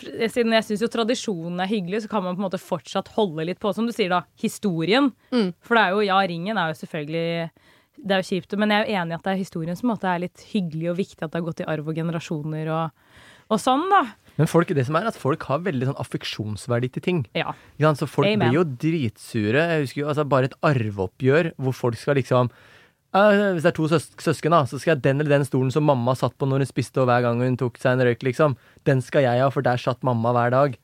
siden 0.00 0.54
jeg 0.56 0.68
syns 0.68 0.84
jo 0.84 0.90
tradisjonen 0.92 1.62
er 1.64 1.70
hyggelig, 1.70 2.04
så 2.04 2.12
kan 2.12 2.26
man 2.26 2.36
på 2.36 2.42
en 2.42 2.48
måte 2.48 2.62
fortsatt 2.62 3.12
holde 3.16 3.48
litt 3.50 3.62
på, 3.62 3.72
som 3.76 3.88
du 3.88 3.94
sier 3.94 4.12
da, 4.12 4.24
historien. 4.40 5.12
Mm. 5.34 5.52
For 5.64 5.78
det 5.78 5.84
er 5.84 5.96
jo, 5.96 6.02
ja, 6.10 6.18
ringen 6.28 6.60
er 6.60 6.72
jo 6.72 6.82
selvfølgelig 6.82 7.28
det 7.94 8.10
er 8.10 8.24
jo 8.24 8.26
kjipt, 8.26 8.56
men 8.58 8.72
jeg 8.72 8.82
er 8.82 8.88
jo 8.88 9.00
enig 9.00 9.14
i 9.14 9.16
at 9.16 9.24
det 9.26 9.32
er 9.32 9.38
historien 9.38 9.78
som 9.78 9.92
er 9.94 10.24
litt 10.24 10.42
hyggelig 10.50 10.88
og 10.90 10.98
viktig 10.98 11.22
at 11.22 11.30
det 11.30 11.38
har 11.38 11.46
gått 11.46 11.62
i 11.62 11.68
arv 11.70 11.88
og 11.88 11.94
generasjoner 11.94 12.70
og, 12.74 13.04
og 13.54 13.60
sånn, 13.62 13.84
da. 13.92 14.02
Men 14.34 14.50
folk, 14.50 14.72
det 14.74 14.86
som 14.88 14.98
er 14.98 15.06
at 15.06 15.18
folk 15.18 15.46
har 15.46 15.62
veldig 15.62 15.92
sånn 15.92 16.00
affeksjonsverdi 16.02 16.90
til 16.96 17.04
ting. 17.04 17.20
Ja. 17.38 17.54
Så 17.94 18.08
folk 18.10 18.26
Amen. 18.26 18.48
blir 18.48 18.58
jo 18.58 18.64
dritsure. 18.66 19.62
Jeg 19.70 19.84
husker 19.84 20.00
jo 20.02 20.08
altså 20.10 20.24
bare 20.26 20.50
et 20.50 20.56
arveoppgjør 20.66 21.52
hvor 21.62 21.76
folk 21.84 22.00
skal 22.00 22.18
liksom 22.18 22.50
«Ja, 22.50 22.73
Hvis 23.14 23.62
det 23.62 23.70
er 23.70 23.76
to 23.76 23.86
søs 23.90 24.08
søsken, 24.18 24.54
da, 24.56 24.64
så 24.66 24.80
skal 24.82 24.96
jeg 24.96 25.04
den 25.04 25.20
eller 25.22 25.36
den 25.38 25.46
stolen 25.46 25.70
som 25.70 25.86
mamma 25.86 26.16
satt 26.18 26.34
på 26.38 26.48
når 26.50 26.64
hun 26.64 26.70
spiste, 26.70 26.98
og 27.02 27.06
hver 27.10 27.22
gang 27.22 27.42
hun 27.44 27.58
tok 27.60 27.78
seg 27.78 27.94
en 27.94 28.08
røyk, 28.08 28.24
liksom. 28.26 28.56
Den 28.88 29.04
skal 29.06 29.22
jeg 29.28 29.42
ha, 29.42 29.50
for 29.54 29.62
der 29.62 29.78
satt 29.78 30.02
mamma 30.06 30.32
hver 30.34 30.50
dag. 30.54 30.74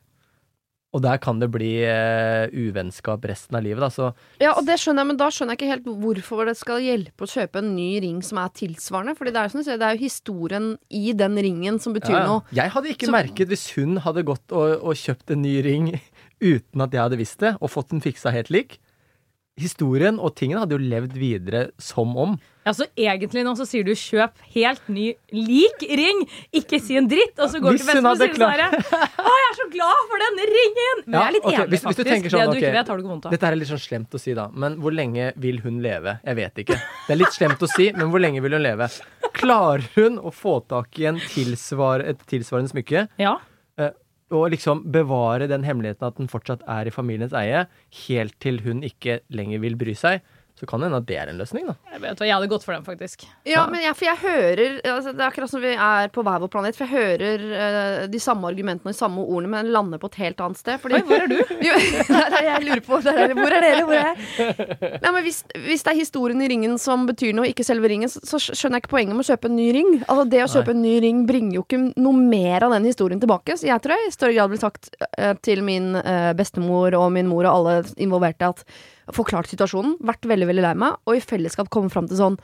Og 0.91 1.03
der 1.05 1.21
kan 1.23 1.39
det 1.39 1.47
bli 1.55 1.85
eh, 1.87 2.51
uvennskap 2.51 3.23
resten 3.31 3.55
av 3.55 3.63
livet, 3.63 3.83
da. 3.83 3.91
Så 3.95 4.09
Ja, 4.43 4.57
og 4.59 4.65
det 4.67 4.75
skjønner 4.83 5.05
jeg, 5.05 5.11
men 5.13 5.21
da 5.21 5.29
skjønner 5.31 5.55
jeg 5.55 5.61
ikke 5.61 5.71
helt 5.71 6.03
hvorfor 6.03 6.51
det 6.51 6.57
skal 6.59 6.83
hjelpe 6.83 7.27
å 7.27 7.31
kjøpe 7.31 7.63
en 7.63 7.71
ny 7.77 7.91
ring 8.03 8.19
som 8.27 8.41
er 8.43 8.51
tilsvarende. 8.59 9.15
Fordi 9.19 9.35
det 9.35 9.45
er 9.45 9.55
sier, 9.55 9.79
det 9.79 9.87
er 9.87 9.99
jo 9.99 10.03
historien 10.03 10.69
i 10.91 11.15
den 11.15 11.39
ringen 11.39 11.79
som 11.83 11.95
betyr 11.95 12.17
ja, 12.17 12.25
ja. 12.25 12.27
noe. 12.33 12.59
Jeg 12.59 12.75
hadde 12.75 12.91
ikke 12.95 13.07
Så- 13.11 13.15
merket 13.15 13.53
hvis 13.55 13.69
hun 13.79 14.03
hadde 14.03 14.27
gått 14.27 14.51
og, 14.51 14.83
og 14.83 14.99
kjøpt 14.99 15.31
en 15.31 15.43
ny 15.47 15.57
ring 15.67 15.93
uten 16.53 16.83
at 16.83 16.95
jeg 16.95 17.05
hadde 17.05 17.21
visst 17.23 17.39
det, 17.43 17.55
og 17.61 17.71
fått 17.71 17.95
den 17.95 18.03
fiksa 18.03 18.35
helt 18.35 18.51
lik. 18.51 18.81
Historien 19.61 20.17
og 20.19 20.33
tingene 20.38 20.62
hadde 20.64 20.76
jo 20.79 20.81
levd 20.83 21.17
videre 21.21 21.67
som 21.81 22.14
om. 22.17 22.38
Ja, 22.67 22.73
så 22.76 22.85
egentlig 23.00 23.40
nå 23.47 23.55
så 23.57 23.64
sier 23.64 23.87
du 23.88 23.95
kjøp 23.97 24.35
helt 24.55 24.88
ny 24.93 25.07
lik 25.33 25.81
ring, 25.97 26.19
ikke 26.52 26.76
si 26.85 26.97
en 27.00 27.07
dritt, 27.09 27.33
og 27.40 27.49
så 27.52 27.61
går 27.62 27.73
du 27.76 27.81
til 27.81 27.87
sier 27.88 28.00
sånn 28.02 28.21
Å, 28.21 29.33
jeg 29.33 29.47
er 29.49 29.57
så 29.57 29.67
glad 29.73 30.02
for 30.11 30.23
denne 30.25 30.47
ringen! 30.50 31.00
Men 31.07 31.17
Ja, 31.17 31.23
jeg 31.23 31.31
er 31.31 31.37
litt 31.38 31.47
okay, 31.49 31.57
enig, 31.57 31.71
hvis- 31.73 31.87
hvis 31.87 31.97
du 31.97 32.02
faktisk. 32.02 32.11
tenker 32.12 32.31
sånn, 32.35 32.40
det 32.40 32.47
du 32.47 32.57
okay, 32.59 32.61
ikke 32.69 32.76
vet, 32.79 32.88
har 32.93 32.97
du 32.97 33.02
ikke 33.02 33.12
vondt 33.14 33.26
av. 33.26 33.33
Dette 33.37 33.49
er 33.49 33.57
litt 33.57 33.71
sånn 33.73 33.83
slemt 33.87 34.11
å 34.19 34.21
si, 34.21 34.35
da. 34.37 34.49
Men 34.52 34.76
hvor 34.83 34.93
lenge 34.93 35.33
vil 35.40 35.59
hun 35.64 35.81
leve? 35.81 36.19
Jeg 36.25 36.37
vet 36.37 36.55
ikke. 36.64 36.76
Det 37.07 37.17
er 37.17 37.21
litt 37.23 37.33
slemt 37.38 37.64
å 37.64 37.69
si, 37.73 37.90
men 37.97 38.11
hvor 38.12 38.21
lenge 38.21 38.43
vil 38.45 38.52
hun 38.59 38.62
leve? 38.62 38.90
Klarer 39.40 39.88
hun 39.97 40.19
å 40.21 40.31
få 40.35 40.61
tak 40.69 41.00
i 41.00 41.07
en 41.09 41.17
tilsvar, 41.33 42.05
et 42.05 42.21
tilsvarende 42.29 42.71
smykke? 42.75 43.09
Ja. 43.19 43.38
Og 44.31 44.53
liksom 44.53 44.85
bevare 44.95 45.49
den 45.51 45.65
hemmeligheten 45.67 46.07
at 46.07 46.19
den 46.21 46.31
fortsatt 46.31 46.63
er 46.71 46.87
i 46.87 46.95
familiens 46.95 47.35
eie, 47.35 47.65
helt 48.07 48.37
til 48.43 48.61
hun 48.63 48.85
ikke 48.87 49.21
lenger 49.35 49.63
vil 49.65 49.79
bry 49.81 49.97
seg? 49.99 50.23
Så 50.61 50.67
kan 50.67 50.83
det 50.83 50.90
hende 50.90 50.99
at 51.00 51.07
det 51.09 51.17
er 51.17 51.31
en 51.33 51.38
løsning, 51.40 51.64
da. 51.71 51.73
Jeg, 51.88 52.02
vet, 52.02 52.19
hva, 52.21 52.26
jeg 52.29 52.37
hadde 52.37 52.49
gått 52.52 52.64
for 52.67 52.76
den, 52.76 52.83
faktisk. 52.85 53.23
Ja, 53.49 53.62
men 53.73 53.81
jeg, 53.81 53.95
for 53.97 54.05
jeg 54.11 54.21
hører 54.21 54.75
altså, 54.90 55.14
Det 55.17 55.23
er 55.23 55.31
akkurat 55.31 55.52
som 55.55 55.62
vi 55.62 55.71
er 55.73 56.11
på 56.12 56.25
hver 56.26 56.43
vår 56.43 56.50
planet. 56.52 56.76
For 56.76 56.85
jeg 56.85 56.93
hører 57.17 57.45
uh, 57.49 58.00
de 58.12 58.21
samme 58.21 58.50
argumentene 58.50 58.90
og 58.90 58.93
de 58.93 58.99
samme 58.99 59.25
ordene, 59.25 59.49
men 59.55 59.71
lander 59.73 60.02
på 60.02 60.11
et 60.12 60.19
helt 60.21 60.43
annet 60.45 60.61
sted. 60.61 60.76
Fordi, 60.83 60.99
Oi, 60.99 61.07
hvor 61.09 61.25
er 61.25 61.33
du? 61.33 61.38
Jo, 61.71 61.79
der 62.11 62.37
er 62.43 62.47
jeg 62.50 62.67
lurer 62.67 62.85
på. 62.85 62.99
Der 63.07 63.23
er, 63.25 63.33
hvor 63.38 63.57
er 63.57 63.64
dere? 63.64 63.87
Hvor 63.88 63.97
er 63.97 64.11
jeg? 64.11 64.52
Nei, 65.07 65.14
men 65.17 65.25
hvis, 65.25 65.40
hvis 65.64 65.87
det 65.88 65.95
er 65.95 65.99
historien 66.02 66.45
i 66.45 66.50
ringen 66.52 66.76
som 66.83 67.09
betyr 67.09 67.33
noe, 67.40 67.49
ikke 67.49 67.64
selve 67.64 67.88
ringen, 67.95 68.12
så, 68.12 68.21
så 68.29 68.43
skjønner 68.45 68.83
jeg 68.83 68.85
ikke 68.85 68.95
poenget 68.99 69.17
med 69.17 69.25
å 69.25 69.31
kjøpe 69.33 69.49
en 69.49 69.57
ny 69.62 69.71
ring. 69.79 69.90
Altså 70.02 70.29
Det 70.37 70.45
å 70.45 70.52
kjøpe 70.59 70.76
en 70.76 70.85
ny 70.85 70.95
ring 71.07 71.25
bringer 71.31 71.57
jo 71.57 71.64
ikke 71.64 71.83
noe 71.97 72.21
mer 72.21 72.69
av 72.69 72.76
den 72.76 72.93
historien 72.93 73.25
tilbake. 73.25 73.57
Så 73.57 73.73
jeg 73.73 73.81
tror 73.81 73.97
jeg 73.97 74.12
i 74.12 74.14
større 74.19 74.37
grad 74.37 74.52
blir 74.52 74.61
sagt 74.61 74.93
uh, 75.17 75.33
til 75.40 75.64
min 75.64 75.95
uh, 75.97 76.33
bestemor 76.37 77.00
og 77.00 77.09
min 77.17 77.33
mor 77.33 77.49
og 77.49 77.52
alle 77.55 77.79
involverte 77.97 78.52
at 78.52 78.67
forklart 79.17 79.50
situasjonen, 79.50 79.97
vært 80.05 80.26
veldig 80.29 80.47
veldig 80.50 80.62
lei 80.64 80.75
meg, 80.75 80.97
og 81.07 81.17
i 81.17 81.23
fellesskap 81.25 81.71
komme 81.73 81.90
fram 81.93 82.09
til 82.11 82.21
sånn 82.21 82.38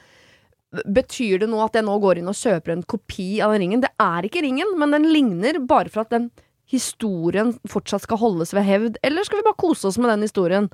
Betyr 0.76 1.38
det 1.40 1.46
nå 1.48 1.60
at 1.62 1.76
jeg 1.78 1.86
nå 1.86 1.94
går 2.02 2.18
inn 2.20 2.28
og 2.28 2.36
kjøper 2.36 2.72
en 2.74 2.82
kopi 2.82 3.38
av 3.40 3.52
den 3.54 3.62
ringen? 3.62 3.80
Det 3.84 3.92
er 4.02 4.26
ikke 4.26 4.42
ringen, 4.44 4.74
men 4.76 4.90
den 4.92 5.06
ligner 5.08 5.60
bare 5.64 5.88
for 5.88 6.02
at 6.02 6.10
den 6.12 6.26
historien 6.68 7.54
fortsatt 7.70 8.02
skal 8.04 8.18
holdes 8.20 8.52
ved 8.52 8.66
hevd. 8.66 8.98
Eller 9.06 9.24
skal 9.24 9.40
vi 9.40 9.46
bare 9.46 9.56
kose 9.62 9.86
oss 9.88 9.96
med 9.96 10.10
den 10.10 10.26
historien? 10.26 10.66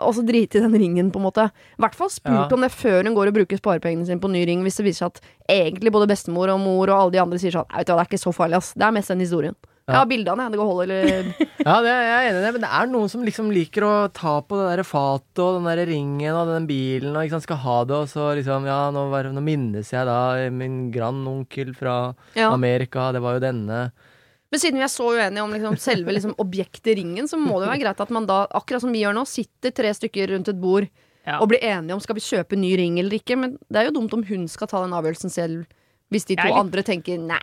Og 0.00 0.14
så 0.16 0.22
drite 0.24 0.58
i 0.58 0.62
den 0.64 0.78
ringen, 0.78 1.10
på 1.12 1.20
en 1.20 1.26
måte. 1.26 1.48
I 1.50 1.82
hvert 1.82 1.98
fall 1.98 2.08
spurt 2.14 2.48
Ja. 2.48 2.54
om 2.54 2.62
det 2.62 2.70
før 2.72 3.04
hun 3.04 3.14
går 3.18 3.28
og 3.28 3.34
bruker 3.34 3.58
sparepengene 3.60 4.06
sine 4.06 4.22
på 4.22 4.30
ny 4.30 4.46
ring, 4.46 4.62
hvis 4.62 4.78
det 4.78 4.86
viser 4.86 5.10
seg 5.10 5.18
at 5.18 5.20
egentlig 5.50 5.92
både 5.92 6.08
bestemor 6.08 6.48
og 6.54 6.60
mor 6.62 6.88
og 6.88 6.96
alle 6.96 7.12
de 7.12 7.20
andre 7.20 7.38
sier 7.42 7.52
sånn 7.52 7.68
vet 7.68 7.86
du 7.86 7.92
hva, 7.92 7.98
det 8.00 8.06
er 8.06 8.16
ikke 8.16 8.24
så 8.24 8.32
farlig, 8.32 8.56
ass. 8.62 8.72
Det 8.72 8.86
er 8.86 8.92
mest 8.92 9.08
den 9.08 9.20
historien. 9.20 9.56
Jeg 9.82 9.94
Ja. 9.94 9.98
har 9.98 10.06
bildene, 10.06 10.44
jeg. 10.46 10.52
Det 10.52 10.58
går 10.60 10.68
hold, 10.70 10.82
eller 10.84 11.34
Ja, 11.66 11.74
det 11.82 11.90
er 11.90 12.04
jeg 12.06 12.14
er 12.14 12.28
enig 12.30 12.38
i 12.38 12.44
det, 12.46 12.52
men 12.54 12.60
det 12.62 12.70
er 12.70 12.86
noen 12.92 13.08
som 13.10 13.24
liksom 13.26 13.48
liker 13.50 13.82
å 13.82 13.94
ta 14.14 14.36
på 14.46 14.54
det 14.60 14.76
der 14.76 14.82
fatet 14.86 15.42
og 15.42 15.56
den 15.58 15.66
der 15.66 15.82
ringen 15.90 16.34
og 16.38 16.46
den 16.52 16.66
bilen 16.70 17.16
og 17.16 17.22
liksom 17.24 17.42
skal 17.42 17.56
ha 17.64 17.76
det, 17.84 17.96
og 17.98 18.06
så 18.12 18.28
liksom 18.38 18.64
Ja, 18.70 18.90
nå, 18.94 19.08
var, 19.10 19.24
nå 19.34 19.42
minnes 19.42 19.90
jeg 19.90 20.06
da 20.06 20.48
min 20.54 20.92
grandonkel 20.94 21.74
fra 21.74 22.14
Ja. 22.38 22.52
Amerika, 22.54 23.10
det 23.12 23.20
var 23.22 23.34
jo 23.38 23.44
denne. 23.48 23.90
Men 24.52 24.60
siden 24.60 24.78
vi 24.78 24.84
er 24.84 24.92
så 24.92 25.06
uenige 25.16 25.42
om 25.42 25.50
liksom, 25.50 25.76
selve 25.80 26.12
liksom, 26.12 26.34
objektet 26.38 26.94
ringen, 26.98 27.26
så 27.26 27.38
må 27.40 27.58
det 27.58 27.66
jo 27.66 27.72
være 27.72 27.82
greit 27.86 28.00
at 28.04 28.10
man 28.14 28.26
da, 28.28 28.46
akkurat 28.52 28.82
som 28.84 28.92
vi 28.92 29.00
gjør 29.02 29.14
nå, 29.16 29.26
sitter 29.26 29.72
tre 29.72 29.90
stykker 29.96 30.28
rundt 30.36 30.48
et 30.52 30.60
bord 30.60 30.86
Ja. 31.26 31.38
og 31.40 31.48
blir 31.48 31.62
enige 31.62 31.94
om 31.94 32.00
skal 32.00 32.14
vi 32.18 32.20
kjøpe 32.20 32.58
ny 32.58 32.76
ring 32.76 32.98
eller 32.98 33.14
ikke. 33.18 33.36
Men 33.38 33.56
det 33.70 33.78
er 33.80 33.84
jo 33.90 33.94
dumt 34.00 34.12
om 34.14 34.22
hun 34.26 34.46
skal 34.48 34.66
ta 34.68 34.80
den 34.82 34.92
avgjørelsen 34.92 35.30
selv, 35.30 35.66
hvis 36.10 36.26
de 36.26 36.36
to 36.36 36.42
litt- 36.48 36.58
andre 36.58 36.82
tenker 36.82 37.18
nei. 37.18 37.38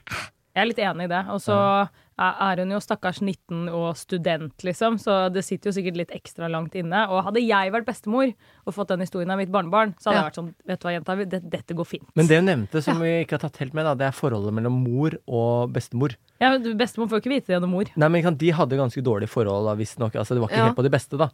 Jeg 0.53 0.61
er 0.61 0.65
litt 0.67 0.77
enig 0.83 1.03
i 1.05 1.07
det. 1.07 1.21
Og 1.31 1.39
så 1.39 1.55
er 1.55 1.89
er 2.19 2.59
hun 2.61 2.71
jo 2.75 2.79
stakkars 2.83 3.21
19 3.23 3.69
og 3.71 3.95
student, 3.95 4.53
liksom, 4.67 4.97
så 4.99 5.31
det 5.31 5.43
sitter 5.47 5.69
jo 5.71 5.75
sikkert 5.77 5.97
litt 6.01 6.11
ekstra 6.11 6.49
langt 6.51 6.75
inne. 6.75 7.05
Og 7.09 7.23
hadde 7.23 7.39
jeg 7.45 7.71
vært 7.71 7.87
bestemor 7.87 8.33
og 8.67 8.73
fått 8.75 8.91
den 8.91 8.99
historien 9.05 9.31
av 9.31 9.39
mitt 9.39 9.51
barnebarn, 9.53 9.93
så 9.99 10.09
hadde 10.11 10.17
Ja. 10.19 10.23
jeg 10.23 10.31
vært 10.31 10.39
sånn 10.41 10.53
Vet 10.67 10.79
du 10.81 10.87
hva, 10.87 10.93
jenta, 10.97 11.15
det, 11.29 11.41
dette 11.49 11.73
går 11.79 11.87
fint. 11.87 12.09
Men 12.15 12.27
det 12.27 12.37
hun 12.41 12.45
nevnte 12.51 12.83
som 12.83 12.99
vi 12.99 13.23
ikke 13.23 13.37
har 13.39 13.45
tatt 13.49 13.57
helt 13.63 13.73
med, 13.73 13.85
da, 13.85 13.93
det 13.95 14.07
er 14.09 14.11
forholdet 14.19 14.53
mellom 14.53 14.83
mor 14.83 15.15
og 15.27 15.71
bestemor. 15.73 16.15
ja, 16.41 16.49
men 16.51 16.77
Bestemor 16.77 17.07
får 17.09 17.21
ikke 17.23 17.33
vite 17.35 17.47
det 17.47 17.55
gjennom 17.57 17.71
mor. 17.71 17.85
Nei, 17.95 18.07
men 18.09 18.35
De 18.37 18.51
hadde 18.51 18.77
ganske 18.77 19.01
dårlige 19.01 19.29
forhold, 19.29 19.65
da, 19.65 19.75
visstnok. 19.75 20.13
Altså, 20.15 20.35
det 20.35 20.41
var 20.41 20.49
ikke 20.49 20.57
Ja. 20.59 20.65
helt 20.67 20.77
på 20.77 20.83
det 20.83 20.91
beste, 20.91 21.17
da. 21.17 21.29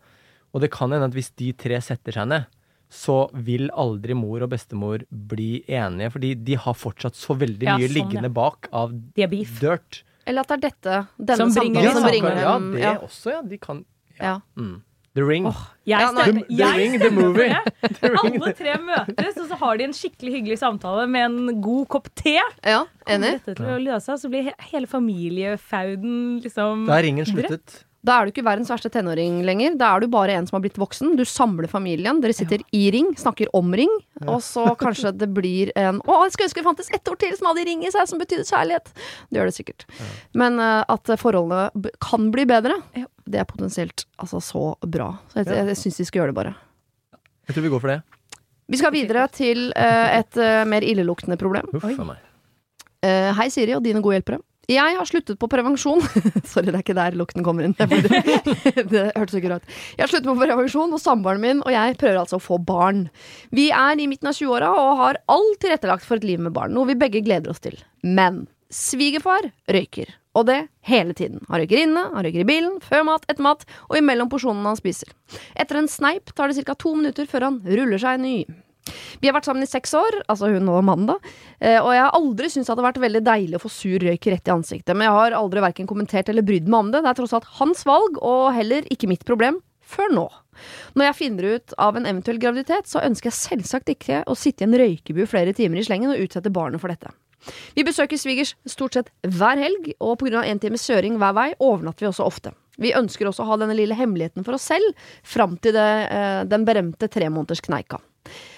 Og 0.53 0.61
det 0.61 0.71
kan 0.71 0.91
hende 0.91 1.05
at 1.05 1.11
hvis 1.13 1.31
de 1.35 1.51
tre 1.53 1.81
setter 1.81 2.11
seg 2.13 2.27
ned, 2.27 2.45
så 2.89 3.29
vil 3.33 3.69
aldri 3.75 4.13
mor 4.15 4.43
og 4.43 4.49
bestemor 4.51 5.01
bli 5.11 5.63
enige, 5.67 6.11
fordi 6.13 6.35
de 6.45 6.53
har 6.55 6.73
fortsatt 6.73 7.13
så 7.17 7.35
veldig 7.35 7.63
Ja, 7.63 7.77
mye 7.77 7.87
sånn, 7.89 7.95
liggende 7.97 8.29
ja. 8.29 8.29
bak 8.29 8.69
av 8.71 8.93
dirt. 9.15 10.03
Eller 10.25 10.41
at 10.41 10.47
det 10.49 10.55
er 10.57 10.63
dette, 10.69 10.97
denne 11.19 11.37
Som 11.37 11.53
bringer 11.53 11.85
samtalen 11.85 11.95
som 12.01 12.09
bringer 12.09 12.41
ja, 12.41 12.53
dem 12.57 12.71
det 12.73 12.81
ja. 12.83 12.93
også, 13.05 13.31
ja. 13.35 13.41
De 13.45 13.57
kan 13.61 13.85
Ja. 14.19 14.39
mm. 14.57 14.75
The 15.15 15.23
Ring. 15.23 15.45
Jeg 15.87 16.01
Ja, 16.01 16.09
The- 16.11 16.43
The 16.49 16.71
Ring, 16.75 16.95
The 16.99 17.09
Movie. 17.15 17.55
The 18.01 18.09
Ring, 18.11 18.35
Alle 18.41 18.51
tre 18.57 18.73
møtes, 18.83 19.37
og 19.39 19.47
så 19.47 19.55
har 19.61 19.77
de 19.79 19.85
en 19.87 19.93
skikkelig 19.95 20.33
hyggelig 20.33 20.57
samtale 20.59 21.05
med 21.07 21.23
en 21.29 21.61
god 21.63 21.85
kopp 21.87 22.09
te. 22.19 22.33
ja, 22.65 22.81
enig. 23.07 23.37
dette 23.39 23.55
til 23.55 23.65
å 23.65 23.77
løse 23.79 24.17
så 24.19 24.27
blir 24.33 24.49
hele 24.73 24.87
familiefauden 24.91 26.41
liksom 26.43 26.85
Da 26.89 26.97
er 26.99 27.03
ringen 27.07 27.25
sluttet. 27.29 27.83
Da 28.05 28.19
er 28.19 28.27
du 28.27 28.33
ikke 28.33 28.43
verdens 28.45 28.69
verste 28.69 28.89
tenåring 28.93 29.39
lenger. 29.47 29.75
Da 29.79 29.93
er 29.95 30.03
du 30.03 30.09
bare 30.13 30.35
en 30.37 30.45
som 30.45 30.57
har 30.59 30.63
blitt 30.65 30.77
voksen. 30.77 31.15
Du 31.17 31.23
samler 31.25 31.67
familien, 31.71 32.19
dere 32.21 32.35
sitter 32.37 32.61
i 32.75 32.83
ring, 32.93 33.13
snakker 33.17 33.49
om 33.57 33.73
ring, 33.73 33.91
og 34.27 34.43
så 34.45 34.67
kanskje 34.79 35.13
det 35.17 35.31
blir 35.33 35.71
en 35.79 36.01
Å, 36.05 36.19
jeg 36.25 36.35
skulle 36.35 36.49
ønske 36.51 36.61
det 36.61 36.67
fantes 36.67 36.91
ett 36.93 37.09
ord 37.09 37.19
til 37.23 37.33
som 37.37 37.49
hadde 37.49 37.65
ring 37.65 37.81
i 37.85 37.91
seg, 37.93 38.05
som 38.11 38.21
betydde 38.21 38.45
kjærlighet. 38.45 38.91
Det 39.31 39.39
gjør 39.39 39.49
det 39.49 39.55
sikkert. 39.57 39.87
Men 40.37 40.59
uh, 40.61 40.83
at 40.91 41.15
forholdene 41.21 41.93
kan 42.03 42.29
bli 42.35 42.45
bedre, 42.49 42.77
Ja. 42.97 43.07
det 43.25 43.41
er 43.41 43.49
potensielt 43.49 44.05
altså 44.21 44.41
så 44.43 44.65
bra. 44.85 45.15
Så 45.33 45.41
jeg, 45.41 45.65
Ja. 45.65 45.73
syns 45.73 45.97
de 45.97 46.05
skal 46.05 46.21
gjøre 46.21 46.33
det, 46.33 46.39
bare. 46.43 46.55
Jeg 47.47 47.55
tror 47.57 47.65
vi 47.65 47.73
går 47.73 47.81
for 47.81 47.93
det. 47.95 48.01
Vi 48.69 48.77
skal 48.81 48.93
videre 48.93 49.27
til 49.33 49.71
uh, 49.73 50.07
et 50.19 50.37
uh, 50.37 50.61
mer 50.69 50.85
illeluktende 50.85 51.37
problem. 51.41 51.73
Huff 51.73 51.89
hei, 53.05 53.45
Siri 53.53 53.75
og 53.77 53.83
dine 53.85 54.01
gode 54.01 54.17
hjelpere. 54.17 54.39
Jeg 54.71 54.97
har 54.97 55.09
sluttet 55.09 55.37
på 55.41 55.49
prevensjon. 55.51 56.01
Sorry, 56.51 56.71
det 56.71 56.79
er 56.79 56.81
ikke 56.81 56.97
der 56.97 57.17
lukten 57.19 57.45
kommer 57.45 57.67
inn. 57.67 57.75
Det, 57.77 59.03
hørtes 59.19 59.37
ikke 59.37 59.53
rart. 59.53 59.69
Jeg 59.93 60.05
har 60.05 60.11
sluttet 60.11 60.31
på 60.31 60.37
prevensjon, 60.39 60.95
og 60.95 61.01
samboeren 61.01 61.43
min 61.43 61.61
og 61.65 61.71
jeg 61.73 61.99
prøver 62.01 62.23
altså 62.23 62.39
å 62.39 62.43
få 62.43 62.59
barn. 62.61 63.05
Vi 63.55 63.69
er 63.75 64.01
i 64.01 64.09
midten 64.09 64.31
av 64.31 64.37
20-åra 64.37 64.73
og 64.73 64.99
har 65.03 65.21
alt 65.31 65.61
tilrettelagt 65.61 66.07
for 66.07 66.17
et 66.17 66.27
liv 66.27 66.41
med 66.41 66.55
barn, 66.55 66.73
noe 66.75 66.89
vi 66.89 66.99
begge 66.99 67.23
gleder 67.25 67.53
oss 67.53 67.63
til. 67.63 67.77
Men 68.01 68.45
Svigerfar 68.73 69.51
røyker. 69.71 70.09
Og 70.35 70.47
det 70.49 70.65
hele 70.89 71.13
tiden. 71.15 71.39
Han 71.47 71.61
røyker 71.61 71.79
inne, 71.85 72.09
han 72.11 72.25
røyker 72.25 72.43
i 72.43 72.47
bilen, 72.49 72.79
før 72.83 73.05
mat, 73.07 73.23
etter 73.31 73.45
mat 73.45 73.63
og 73.87 73.95
imellom 73.95 74.27
porsjonene 74.31 74.73
han 74.73 74.79
spiser. 74.79 75.13
Etter 75.55 75.79
en 75.79 75.87
sneip 75.87 76.33
tar 76.35 76.51
det 76.51 76.65
ca. 76.65 76.75
to 76.75 76.91
minutter 76.97 77.29
før 77.29 77.47
han 77.47 77.61
ruller 77.63 78.01
seg 78.01 78.19
ny. 78.19 78.35
Vi 79.19 79.29
har 79.29 79.35
vært 79.35 79.47
sammen 79.47 79.65
i 79.65 79.69
seks 79.69 79.93
år, 79.97 80.19
altså 80.29 80.49
hun 80.53 80.69
og 80.69 80.83
mannen, 80.85 81.09
da. 81.09 81.33
Eh, 81.59 81.79
og 81.79 81.91
jeg 81.95 82.03
har 82.03 82.17
aldri 82.17 82.49
syntes 82.51 82.69
det 82.69 82.75
hadde 82.75 82.87
vært 82.87 83.01
veldig 83.03 83.23
deilig 83.25 83.59
å 83.59 83.63
få 83.63 83.71
sur 83.73 84.05
røyk 84.05 84.29
rett 84.31 84.51
i 84.51 84.53
ansiktet. 84.53 84.93
Men 84.93 85.07
jeg 85.07 85.17
har 85.17 85.37
aldri 85.39 85.63
verken 85.65 85.89
kommentert 85.89 86.29
eller 86.31 86.45
brydd 86.45 86.69
meg 86.69 86.85
om 86.85 86.91
det. 86.93 87.03
Det 87.05 87.11
er 87.11 87.19
tross 87.19 87.35
alt 87.37 87.49
hans 87.59 87.85
valg, 87.87 88.19
og 88.21 88.53
heller 88.55 88.87
ikke 88.93 89.09
mitt 89.11 89.25
problem. 89.27 89.61
Før 89.85 90.09
nå. 90.13 90.25
Når 90.97 91.09
jeg 91.09 91.17
finner 91.19 91.49
ut 91.55 91.75
av 91.81 91.97
en 91.97 92.07
eventuell 92.09 92.39
graviditet, 92.41 92.89
så 92.89 93.03
ønsker 93.05 93.29
jeg 93.29 93.37
selvsagt 93.37 93.91
ikke 93.93 94.23
å 94.25 94.37
sitte 94.37 94.65
i 94.65 94.69
en 94.69 94.77
røykebu 94.79 95.25
flere 95.29 95.53
timer 95.53 95.81
i 95.81 95.85
slengen 95.85 96.13
og 96.13 96.23
utsette 96.23 96.53
barnet 96.53 96.81
for 96.81 96.93
dette. 96.93 97.11
Vi 97.77 97.85
besøker 97.85 98.17
svigers 98.17 98.55
stort 98.65 98.97
sett 98.97 99.11
hver 99.21 99.59
helg, 99.61 99.91
og 100.01 100.17
pga. 100.21 100.41
en 100.41 100.59
times 100.59 100.87
kjøring 100.89 101.19
hver 101.21 101.35
vei 101.37 101.49
overnatter 101.59 102.05
vi 102.05 102.09
også 102.09 102.25
ofte. 102.25 102.55
Vi 102.81 102.95
ønsker 102.97 103.29
også 103.29 103.45
å 103.45 103.51
ha 103.51 103.59
denne 103.61 103.77
lille 103.77 103.95
hemmeligheten 103.95 104.43
for 104.43 104.57
oss 104.57 104.65
selv 104.67 104.97
fram 105.23 105.55
til 105.57 105.73
det, 105.77 105.91
eh, 106.09 106.43
den 106.49 106.65
berømte 106.65 107.07
tremånederskneika. 107.07 108.01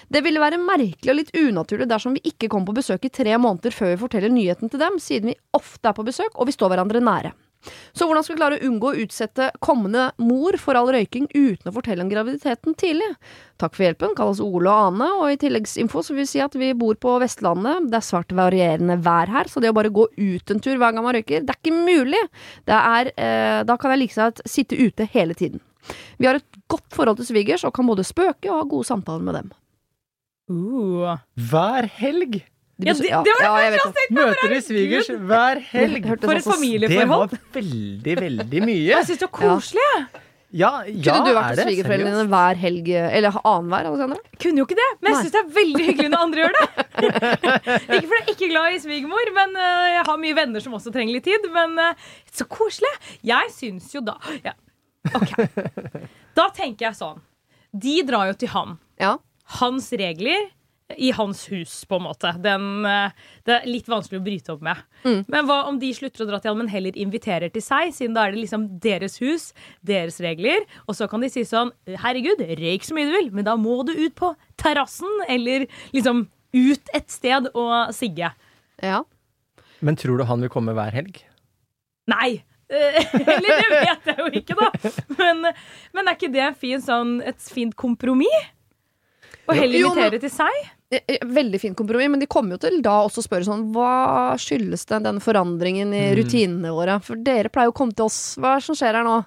Det 0.08 0.22
ville 0.24 0.40
være 0.40 0.60
merkelig 0.62 1.12
og 1.12 1.18
litt 1.18 1.34
unaturlig 1.36 1.88
dersom 1.90 2.16
vi 2.16 2.24
ikke 2.30 2.48
kom 2.52 2.64
på 2.68 2.76
besøk 2.76 3.04
i 3.04 3.12
tre 3.12 3.34
måneder 3.36 3.74
før 3.74 3.92
vi 3.92 4.00
forteller 4.04 4.32
nyheten 4.32 4.72
til 4.72 4.80
dem, 4.80 4.96
siden 5.02 5.34
vi 5.34 5.40
ofte 5.56 5.90
er 5.90 5.96
på 5.96 6.06
besøk 6.06 6.32
og 6.34 6.48
vi 6.48 6.56
står 6.56 6.72
hverandre 6.72 7.04
nære. 7.04 7.34
Så 7.92 8.06
hvordan 8.06 8.22
skal 8.22 8.36
vi 8.36 8.38
klare 8.38 8.58
å 8.58 8.68
unngå 8.68 8.90
å 8.92 8.98
utsette 9.02 9.48
kommende 9.64 10.04
mor 10.22 10.56
for 10.62 10.78
all 10.78 10.90
røyking 10.94 11.26
uten 11.34 11.68
å 11.68 11.74
fortelle 11.74 12.04
om 12.04 12.10
graviditeten 12.12 12.76
tidlig? 12.78 13.08
Takk 13.58 13.74
for 13.74 13.84
hjelpen, 13.84 14.14
kalles 14.16 14.40
Ole 14.44 14.70
og 14.70 14.92
Ane, 14.92 15.08
og 15.18 15.32
i 15.32 15.38
tilleggsinfo 15.42 16.04
så 16.06 16.14
vil 16.14 16.22
vi 16.22 16.30
si 16.30 16.42
at 16.44 16.54
vi 16.58 16.70
bor 16.78 16.94
på 17.02 17.16
Vestlandet. 17.22 17.90
Det 17.90 17.98
er 17.98 18.06
svært 18.06 18.34
varierende 18.38 19.00
vær 19.02 19.32
her, 19.34 19.50
så 19.50 19.62
det 19.62 19.72
å 19.72 19.76
bare 19.76 19.92
gå 19.94 20.06
ut 20.06 20.54
en 20.54 20.62
tur 20.62 20.78
hver 20.78 20.94
gang 20.94 21.04
man 21.04 21.18
røyker, 21.18 21.42
det 21.42 21.54
er 21.54 21.60
ikke 21.60 21.74
mulig. 21.74 22.22
Er, 22.70 23.10
eh, 23.16 23.60
da 23.66 23.76
kan 23.80 23.94
jeg 23.94 24.04
like 24.04 24.16
seg 24.16 24.44
sitte 24.46 24.78
ute 24.78 25.10
hele 25.12 25.34
tiden. 25.38 25.64
Vi 26.22 26.30
har 26.30 26.38
et 26.38 26.62
godt 26.70 26.86
forhold 26.94 27.18
til 27.18 27.32
svigers 27.32 27.66
og 27.66 27.74
kan 27.74 27.88
både 27.90 28.06
spøke 28.06 28.52
og 28.52 28.62
ha 28.62 28.68
gode 28.70 28.86
samtaler 28.86 29.26
med 29.26 29.42
dem. 29.42 29.56
Uh. 30.48 31.18
Hver 31.50 31.88
helg 31.98 32.40
Ja, 32.78 32.92
det- 32.94 33.08
ja, 33.10 33.22
det 33.26 33.32
var 33.40 33.42
ja, 33.42 33.54
jeg 33.64 33.72
vet 33.74 33.96
det. 33.96 34.06
møter 34.14 34.52
de 34.54 34.60
svigers 34.62 35.08
hver 35.10 35.60
helg. 35.72 36.04
For 36.22 36.38
et 36.38 36.46
familieforhold. 36.46 37.30
Det 37.34 37.40
var 37.40 37.60
veldig, 37.60 38.14
veldig 38.20 38.62
mye. 38.62 38.86
Jeg 38.92 39.08
syns 39.08 39.18
det 39.18 39.26
var 39.26 39.34
koselig. 39.40 39.86
jeg. 39.96 40.22
Ja, 40.48 40.70
ja 40.86 41.12
Kunne 41.12 41.26
du 41.26 41.34
vært 41.36 41.58
hos 41.58 41.66
svigerforeldrene 41.66 42.20
dine 42.22 42.28
hver 42.32 42.56
helg, 42.56 42.86
eller 42.88 43.36
annenhver, 43.44 43.88
Alexandra? 43.90 44.20
Kunne 44.40 44.62
jo 44.62 44.64
ikke 44.64 44.78
det, 44.78 44.86
men 45.02 45.12
jeg 45.12 45.26
syns 45.26 45.34
det 45.34 45.40
er 45.42 45.50
veldig 45.58 45.84
hyggelig 45.90 46.08
når 46.14 46.22
andre 46.24 46.40
gjør 46.40 46.54
det. 46.56 46.68
ikke 47.98 48.08
fordi 48.08 48.16
jeg 48.16 48.22
er 48.22 48.32
ikke 48.32 48.48
glad 48.54 48.72
i 48.72 48.80
svigermor, 48.86 49.32
men 49.36 49.58
øh, 49.60 49.84
jeg 49.92 50.06
har 50.08 50.22
mye 50.22 50.38
venner 50.38 50.64
som 50.64 50.78
også 50.78 50.92
trenger 50.94 51.18
litt 51.18 51.26
tid. 51.28 51.50
Men 51.52 51.76
øh, 51.82 52.08
så 52.32 52.46
koselig. 52.48 52.94
Jeg 53.28 53.52
syns 53.58 53.90
jo 53.92 54.00
da 54.06 54.16
ja. 54.46 54.54
OK. 55.12 55.34
Da 56.38 56.46
tenker 56.54 56.88
jeg 56.88 56.96
sånn. 56.96 57.20
De 57.74 57.98
drar 58.06 58.30
jo 58.30 58.38
til 58.38 58.48
han. 58.54 58.76
Ja. 59.02 59.16
Hans 59.58 59.90
regler 59.96 60.50
i 60.96 61.10
hans 61.12 61.42
hus, 61.52 61.84
på 61.84 61.98
en 61.98 62.06
måte. 62.06 62.30
Den, 62.40 62.86
øh, 62.88 63.10
det 63.44 63.54
er 63.58 63.66
litt 63.68 63.88
vanskelig 63.90 64.20
å 64.22 64.24
bryte 64.24 64.54
opp 64.54 64.62
med. 64.64 64.80
Mm. 65.04 65.18
Men 65.28 65.48
hva 65.48 65.58
om 65.68 65.76
de 65.80 65.90
slutter 65.92 66.24
å 66.24 66.28
dra 66.30 66.38
til 66.40 66.52
han, 66.54 66.62
men 66.62 66.70
heller 66.72 66.96
inviterer 66.96 67.52
til 67.52 67.64
seg? 67.64 67.92
Siden 67.96 68.16
da 68.16 68.24
er 68.24 68.32
det 68.32 68.40
liksom 68.40 68.64
deres 68.80 69.18
hus, 69.20 69.50
deres 69.84 70.16
regler. 70.24 70.64
Og 70.86 70.96
så 70.96 71.08
kan 71.10 71.24
de 71.24 71.28
si 71.32 71.44
sånn 71.48 71.74
Herregud, 72.04 72.40
røyk 72.40 72.88
så 72.88 72.96
mye 72.96 73.08
du 73.10 73.14
vil, 73.18 73.30
men 73.36 73.44
da 73.48 73.56
må 73.60 73.82
du 73.88 73.92
ut 73.98 74.16
på 74.16 74.32
terrassen, 74.60 75.12
eller 75.28 75.68
liksom 75.92 76.26
ut 76.56 76.94
et 76.96 77.12
sted 77.12 77.50
og 77.54 77.94
sigge. 77.96 78.32
ja. 78.82 79.04
Men 79.80 79.94
tror 79.94 80.18
du 80.18 80.24
han 80.26 80.40
vil 80.42 80.50
komme 80.50 80.72
hver 80.74 80.90
helg? 80.90 81.20
Nei! 82.10 82.40
Eh, 82.68 82.96
Eller 83.36 83.60
det 83.62 83.68
vet 83.70 84.08
jeg 84.10 84.16
jo 84.18 84.26
ikke, 84.40 84.56
da. 84.58 84.90
Men, 85.20 85.52
men 85.94 86.08
er 86.08 86.16
ikke 86.16 86.32
det 86.32 86.42
en 86.44 86.56
fin, 86.58 86.82
sånn, 86.82 87.12
et 87.24 87.38
fint 87.54 87.76
kompromiss? 87.78 88.48
Jo, 89.54 89.60
heller 89.62 89.78
invitere 89.78 90.20
til 90.20 90.30
seg? 90.30 90.58
Veldig 91.28 91.60
fint 91.60 91.76
kompromiss, 91.76 92.08
men 92.12 92.20
de 92.22 92.26
kommer 92.30 92.56
jo 92.56 92.62
til 92.62 92.78
da 92.84 92.94
også 93.04 93.20
å 93.20 93.26
spørre 93.26 93.44
sånn 93.48 93.66
Hva 93.74 94.34
skyldes 94.40 94.86
det, 94.88 95.02
den 95.04 95.18
forandringen 95.20 95.92
i 95.92 96.04
Mm. 96.12 96.16
rutinene 96.22 96.70
våre? 96.72 97.00
For 97.04 97.16
dere 97.16 97.48
pleier 97.52 97.68
jo 97.68 97.72
å 97.72 97.78
komme 97.80 97.94
til 97.94 98.06
oss. 98.06 98.36
Hva 98.40 98.54
er 98.54 98.60
det 98.62 98.64
som 98.64 98.74
skjer 98.78 98.94
her 98.94 99.04
nå? 99.04 99.18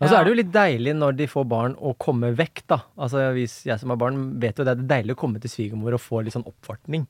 Og 0.00 0.08
så 0.08 0.16
er 0.16 0.24
det 0.24 0.30
jo 0.32 0.38
litt 0.42 0.52
deilig 0.52 0.94
når 0.96 1.16
de 1.18 1.26
får 1.28 1.44
barn 1.46 1.74
å 1.76 1.92
komme 1.98 2.34
vekk, 2.34 2.62
da. 2.66 2.78
Altså 2.98 3.34
hvis 3.36 3.64
jeg 3.66 3.78
som 3.78 3.90
har 3.90 3.98
barn, 4.00 4.40
vet 4.40 4.56
jo 4.56 4.64
det 4.64 4.72
er 4.78 4.86
deilig 4.88 5.12
å 5.14 5.20
komme 5.20 5.38
til 5.42 5.50
svigermor 5.52 5.92
og 5.92 6.00
få 6.00 6.22
litt 6.24 6.32
sånn 6.32 6.46
oppvartning. 6.48 7.06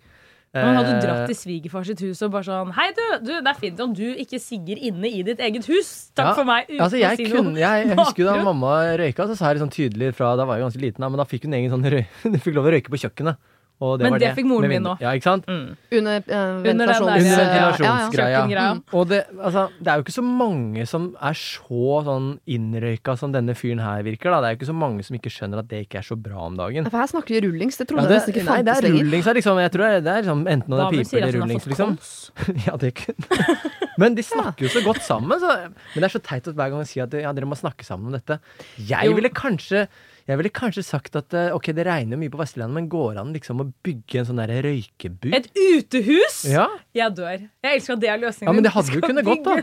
Men 0.50 0.74
hadde 0.80 0.94
Eh, 0.96 1.02
dratt 1.04 1.28
til 1.30 1.36
svigerfar 1.38 1.84
sitt 1.86 2.00
hus 2.02 2.20
og 2.26 2.32
bare 2.34 2.42
sånn 2.48 2.72
Hei, 2.74 2.88
du, 2.96 3.02
du, 3.22 3.32
det 3.38 3.50
er 3.52 3.58
fint 3.60 3.82
om 3.84 3.92
du 3.94 4.08
ikke 4.18 4.40
sigger 4.42 4.80
inne 4.90 5.06
i 5.06 5.20
ditt 5.26 5.38
eget 5.46 5.68
hus. 5.70 6.10
Takk 6.18 6.32
Ja, 6.32 6.34
for 6.34 6.48
meg. 6.48 6.72
Altså 6.74 6.98
jeg, 6.98 7.28
kunne, 7.30 7.54
jeg, 7.60 7.86
jeg 7.86 7.98
husker 8.02 8.26
da 8.26 8.34
mamma 8.42 8.72
røyka, 8.98 9.28
så 9.30 9.38
sa 9.38 9.52
jeg 9.52 9.62
sånn 9.62 9.70
tydelig 9.70 10.10
fra 10.18 10.32
Da 10.40 10.48
var 10.48 10.58
jeg 10.58 10.66
ganske 10.66 10.82
liten, 10.82 11.06
men 11.06 11.22
da 11.22 11.28
fikk 11.30 11.46
hun 11.46 11.54
egen 11.54 11.70
sånn 11.70 11.86
Hun 11.86 12.40
fikk 12.46 12.58
lov 12.58 12.66
å 12.66 12.74
røyke 12.74 12.90
på 12.90 12.98
kjøkkenet. 13.04 13.38
Og 13.80 13.94
det 13.98 14.04
Men 14.04 14.12
var 14.12 14.20
det 14.20 14.30
fikk 14.36 14.48
moren 14.50 14.68
min 14.68 14.82
nå. 14.84 14.92
Ja, 15.00 15.14
ikke 15.16 15.24
sant? 15.24 15.46
Mm. 15.48 15.76
Under, 15.98 16.18
uh, 16.20 16.32
den 16.60 16.82
ventilasjons... 16.82 17.08
ja, 17.08 17.14
ja, 17.16 17.38
ja. 17.40 17.68
ventilasjonsgreia. 17.70 18.42
Mm. 18.76 18.82
Og 18.92 19.06
det, 19.08 19.20
altså, 19.40 19.62
det 19.80 19.88
er 19.88 19.94
jo 20.00 20.04
ikke 20.04 20.14
så 20.18 20.24
mange 20.26 20.84
som 20.90 21.06
er 21.16 21.38
så 21.40 21.94
sånn 22.04 22.28
innrøyka 22.44 23.16
som 23.16 23.32
denne 23.32 23.56
fyren 23.56 23.80
her 23.80 24.04
virker. 24.04 24.34
Da. 24.34 24.42
Det 24.44 24.50
er 24.50 24.54
jo 24.56 24.60
ikke 24.60 24.68
så 24.68 24.76
mange 24.76 25.06
som 25.06 25.16
ikke 25.16 25.32
skjønner 25.32 25.62
at 25.64 25.70
det 25.72 25.80
ikke 25.86 26.02
er 26.02 26.06
så 26.10 26.18
bra 26.20 26.44
om 26.50 26.58
dagen. 26.60 26.90
For 26.92 27.00
her 27.00 27.10
snakker 27.14 27.38
vi 27.38 27.42
rullings. 27.46 27.80
Det 27.80 27.88
Ja, 27.88 28.04
det, 28.04 28.04
jeg 28.04 28.20
nesten 28.20 28.34
ikke 28.34 28.44
nei, 28.44 28.58
det 28.60 28.74
fantes 28.74 28.84
er 28.84 28.88
lenger. 28.88 29.04
rullings. 29.06 29.30
er 29.32 29.40
Liksom, 29.40 29.62
jeg 29.64 29.72
tror 29.76 29.86
det 29.88 30.12
er, 30.12 30.20
liksom, 30.20 30.44
enten 30.56 30.76
det 30.76 30.84
at 30.84 31.14
eller 31.22 31.38
rullings. 31.40 31.70
Liksom. 31.72 31.98
Ja, 32.68 32.76
det 32.76 32.94
kunne 33.00 33.56
Men 34.00 34.14
de 34.16 34.22
snakker 34.24 34.64
jo 34.68 34.70
så 34.72 34.84
godt 34.84 35.02
sammen. 35.04 35.40
Så, 35.40 35.56
men 35.94 36.04
det 36.04 36.08
er 36.08 36.14
så 36.14 36.22
teit 36.24 36.46
at 36.48 36.56
hver 36.56 36.72
gang 36.72 36.84
de 36.84 36.88
sier 36.88 37.08
at 37.08 37.16
ja, 37.16 37.32
dere 37.36 37.48
må 37.48 37.56
snakke 37.58 37.84
sammen 37.86 38.12
om 38.12 38.16
dette. 38.16 38.40
Jeg 38.76 39.08
Jo. 39.08 39.16
ville 39.16 39.32
kanskje 39.32 39.86
jeg 40.28 40.38
ville 40.40 40.52
kanskje 40.54 40.84
sagt 40.86 41.16
at 41.16 41.34
eh, 41.34 41.48
ok, 41.56 41.70
det 41.76 41.86
regner 41.88 42.20
mye 42.20 42.30
på 42.32 42.40
Vestlandet, 42.40 42.74
men 42.76 42.88
går 42.92 43.18
an 43.22 43.32
liksom 43.36 43.62
å 43.64 43.68
bygge 43.86 44.20
en 44.22 44.28
sånn 44.30 44.42
der 44.42 44.52
røykebu? 44.66 45.30
Et 45.36 45.48
utehus? 45.56 46.42
Ja, 46.50 46.68
Jeg 46.96 47.16
dør. 47.16 47.48
Jeg 47.64 47.80
elsker 47.80 47.96
at 47.96 48.04
det 48.04 48.12
er 48.12 48.22
løsningen. 48.22 48.50
Ja, 48.50 48.56
men 48.56 48.66
det 48.66 48.74
hadde 48.76 48.94
jo 48.96 49.02
kunnet 49.04 49.26
gått, 49.26 49.44
da. 49.46 49.58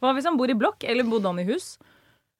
Hva 0.00 0.14
hvis 0.16 0.28
han 0.30 0.36
bor 0.40 0.50
i 0.50 0.58
blokk, 0.58 0.84
eller 0.88 1.08
bodde 1.08 1.30
han 1.32 1.40
i 1.42 1.48
hus? 1.50 1.74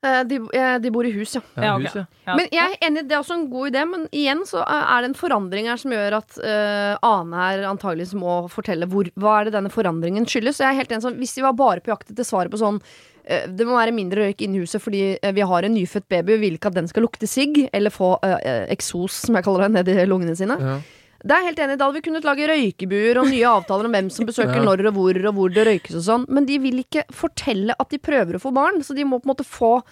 Eh, 0.00 0.22
De, 0.24 0.38
eh, 0.56 0.78
de 0.80 0.90
bor 0.94 1.04
i 1.04 1.10
hus, 1.12 1.34
ja. 1.36 1.42
ja, 1.56 1.62
Ja, 1.66 1.72
ok. 1.76 1.82
hus, 1.84 1.96
ja. 2.24 2.34
Men 2.38 2.46
jeg 2.54 2.64
er 2.72 2.86
enig, 2.88 3.02
det 3.10 3.12
er 3.18 3.20
også 3.20 3.36
en 3.36 3.50
god 3.52 3.68
idé, 3.68 3.82
men 3.90 4.06
igjen 4.16 4.40
så 4.48 4.62
er 4.64 5.02
det 5.04 5.10
en 5.10 5.18
forandring 5.18 5.68
her 5.68 5.76
som 5.82 5.92
gjør 5.92 6.16
at 6.22 6.38
uh, 6.40 6.94
Ane 7.04 7.36
her 7.36 7.66
antageligvis 7.68 8.14
må 8.16 8.38
fortelle 8.48 8.88
hvor, 8.88 9.10
hva 9.20 9.34
er 9.42 9.50
det 9.50 9.56
denne 9.58 9.72
forandringen 9.74 10.24
skyldes. 10.24 10.56
Så 10.56 10.64
jeg 10.64 10.72
er 10.72 10.78
helt 10.80 10.94
enig 10.96 11.04
sånn, 11.04 11.18
Hvis 11.20 11.36
de 11.36 11.44
var 11.44 11.52
bare 11.58 11.84
på 11.84 11.92
jakt 11.92 12.14
etter 12.14 12.24
svaret 12.24 12.52
på 12.54 12.62
sånn 12.62 12.80
det 13.24 13.66
må 13.68 13.76
være 13.76 13.92
mindre 13.94 14.26
røyk 14.28 14.40
inne 14.46 14.58
i 14.58 14.62
huset 14.64 14.82
fordi 14.82 15.02
eh, 15.18 15.32
vi 15.36 15.44
har 15.46 15.66
en 15.66 15.74
nyfødt 15.76 16.06
baby 16.08 16.36
Vi 16.36 16.40
vil 16.46 16.56
ikke 16.56 16.70
at 16.72 16.78
den 16.78 16.88
skal 16.88 17.04
lukte 17.04 17.28
sigg 17.28 17.68
eller 17.72 17.92
få 17.94 18.14
eh, 18.26 18.64
eksos, 18.72 19.20
som 19.26 19.36
jeg 19.38 19.44
kaller 19.46 19.66
det, 19.68 19.72
nedi 19.78 20.06
lungene 20.08 20.36
sine. 20.38 20.56
Ja. 20.60 20.78
Det 21.20 21.36
er 21.36 21.44
helt 21.50 21.58
enig, 21.60 21.76
Da 21.76 21.84
hadde 21.84 21.98
vi 21.98 22.04
kunnet 22.06 22.24
lage 22.24 22.46
røykebuer 22.48 23.18
og 23.20 23.28
nye 23.28 23.44
avtaler 23.44 23.84
om 23.90 23.92
hvem 23.92 24.08
som 24.10 24.28
besøker 24.28 24.56
Ja. 24.56 24.62
når 24.64 24.86
og 24.88 24.94
hvor, 24.96 25.18
og 25.28 25.34
hvor 25.36 25.50
det 25.52 25.66
røykes 25.68 25.98
og 26.00 26.06
sånn. 26.06 26.24
Men 26.32 26.46
de 26.48 26.56
vil 26.62 26.80
ikke 26.80 27.04
fortelle 27.12 27.76
at 27.78 27.90
de 27.92 27.98
prøver 28.00 28.38
å 28.38 28.40
få 28.40 28.54
barn, 28.56 28.80
så 28.80 28.96
de 28.96 29.04
må 29.04 29.20
på 29.20 29.28
en 29.28 29.34
måte 29.34 29.44
få 29.44 29.82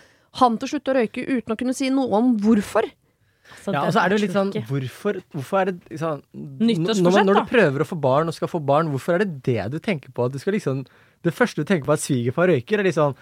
han 0.41 0.57
til 0.57 0.69
å 0.69 0.73
slutte 0.73 0.95
å 0.95 0.97
røyke 0.97 1.27
uten 1.29 1.53
å 1.53 1.59
kunne 1.59 1.75
si 1.77 1.91
noe 1.93 2.09
om 2.17 2.33
hvorfor. 2.41 2.89
Så 3.65 3.73
Ja, 3.73 3.87
og 3.87 3.93
så 3.93 4.03
er 4.03 4.09
det 4.09 4.19
jo 4.19 4.25
litt 4.27 4.37
sånn. 4.37 4.51
Hvorfor, 4.69 5.21
hvorfor 5.33 5.61
er 5.61 5.71
det 5.73 5.99
sånn 6.01 6.21
Nyttårsforsett, 6.37 7.25
når, 7.25 7.29
når 7.29 7.39
du 7.43 7.53
prøver 7.53 7.85
å 7.85 7.89
få 7.89 7.97
barn 8.01 8.29
og 8.29 8.37
skal 8.37 8.51
få 8.53 8.61
barn, 8.65 8.91
hvorfor 8.93 9.17
er 9.17 9.25
det 9.25 9.43
det 9.45 9.71
du 9.73 9.79
tenker 9.81 10.13
på? 10.13 10.27
At 10.29 10.33
du 10.33 10.39
skal 10.43 10.57
liksom 10.57 10.83
Det 11.25 11.35
første 11.35 11.63
du 11.65 11.69
tenker 11.69 11.87
på 11.89 11.93
at 11.97 12.05
svigerfar 12.05 12.49
røyker, 12.53 12.79
er 12.81 12.89
liksom 12.91 13.15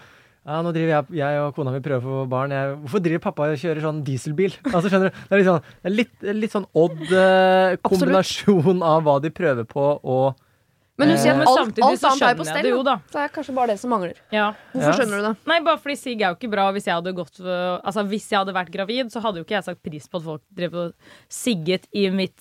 ja, 0.47 0.61
nå 0.63 0.71
driver 0.71 0.93
jeg, 0.93 1.17
jeg 1.19 1.39
og 1.43 1.55
kona 1.57 1.73
mi 1.73 1.81
prøver 1.83 1.99
å 1.99 2.07
få 2.07 2.29
barn. 2.31 2.53
Jeg, 2.55 2.75
hvorfor 2.85 3.01
driver 3.03 3.19
pappa 3.25 3.49
og 3.51 3.57
kjører 3.59 3.81
sånn 3.83 3.97
dieselbil? 4.07 4.53
Altså, 4.71 4.87
skjønner 4.87 5.09
du? 5.11 5.17
Det 5.27 5.35
er 5.35 5.41
litt 5.41 5.49
sånn, 5.49 5.63
er 5.83 5.95
litt, 5.97 6.13
litt 6.39 6.53
sånn 6.55 6.67
odd 6.73 7.01
eh, 7.11 7.75
kombinasjon 7.83 8.83
av 8.87 9.01
hva 9.03 9.17
de 9.25 9.31
prøver 9.35 9.67
på 9.67 9.87
og 10.07 10.37
Men 10.97 11.11
du 11.11 11.17
sier 11.19 11.33
Eh, 11.35 11.35
at 11.35 11.43
Men 11.43 11.47
alt, 11.51 11.59
samtidig 11.59 11.83
alt 11.85 11.99
så 11.99 12.07
annet 12.13 12.23
er 12.23 12.37
på 12.39 12.45
skjønner 12.45 12.47
jeg 12.47 12.53
stell. 12.55 12.63
det 12.63 12.71
jo, 12.71 12.83
da. 12.87 12.93
Så 13.11 13.19
er 13.19 13.27
det 13.27 13.33
kanskje 13.35 13.53
bare 13.57 13.67
det 13.73 13.79
som 13.81 13.91
mangler. 13.93 14.21
Ja. 14.33 14.45
Hvorfor 14.71 14.87
Ja. 14.87 14.93
skjønner 15.01 15.19
du 15.19 15.25
det? 15.27 15.33
Nei, 15.51 15.57
bare 15.67 15.77
fordi 15.83 15.95
sigg 15.99 16.21
er 16.23 16.31
jo 16.31 16.37
ikke 16.39 16.49
bra. 16.55 16.71
Hvis 16.73 16.87
jeg 16.87 16.95
hadde 16.95 17.13
gått 17.19 17.41
Altså, 17.43 18.05
hvis 18.07 18.29
jeg 18.31 18.39
hadde 18.39 18.55
vært 18.55 18.71
gravid, 18.73 19.11
så 19.11 19.21
hadde 19.21 19.37
jo 19.37 19.43
ikke 19.45 19.57
jeg 19.59 19.67
sagt 19.67 19.83
pris 19.83 20.07
på 20.07 20.17
at 20.17 20.23
folk 20.31 20.41
drev 20.55 20.73
og 20.73 20.93
sigget 21.29 21.85
i 21.93 22.07
mitt 22.09 22.39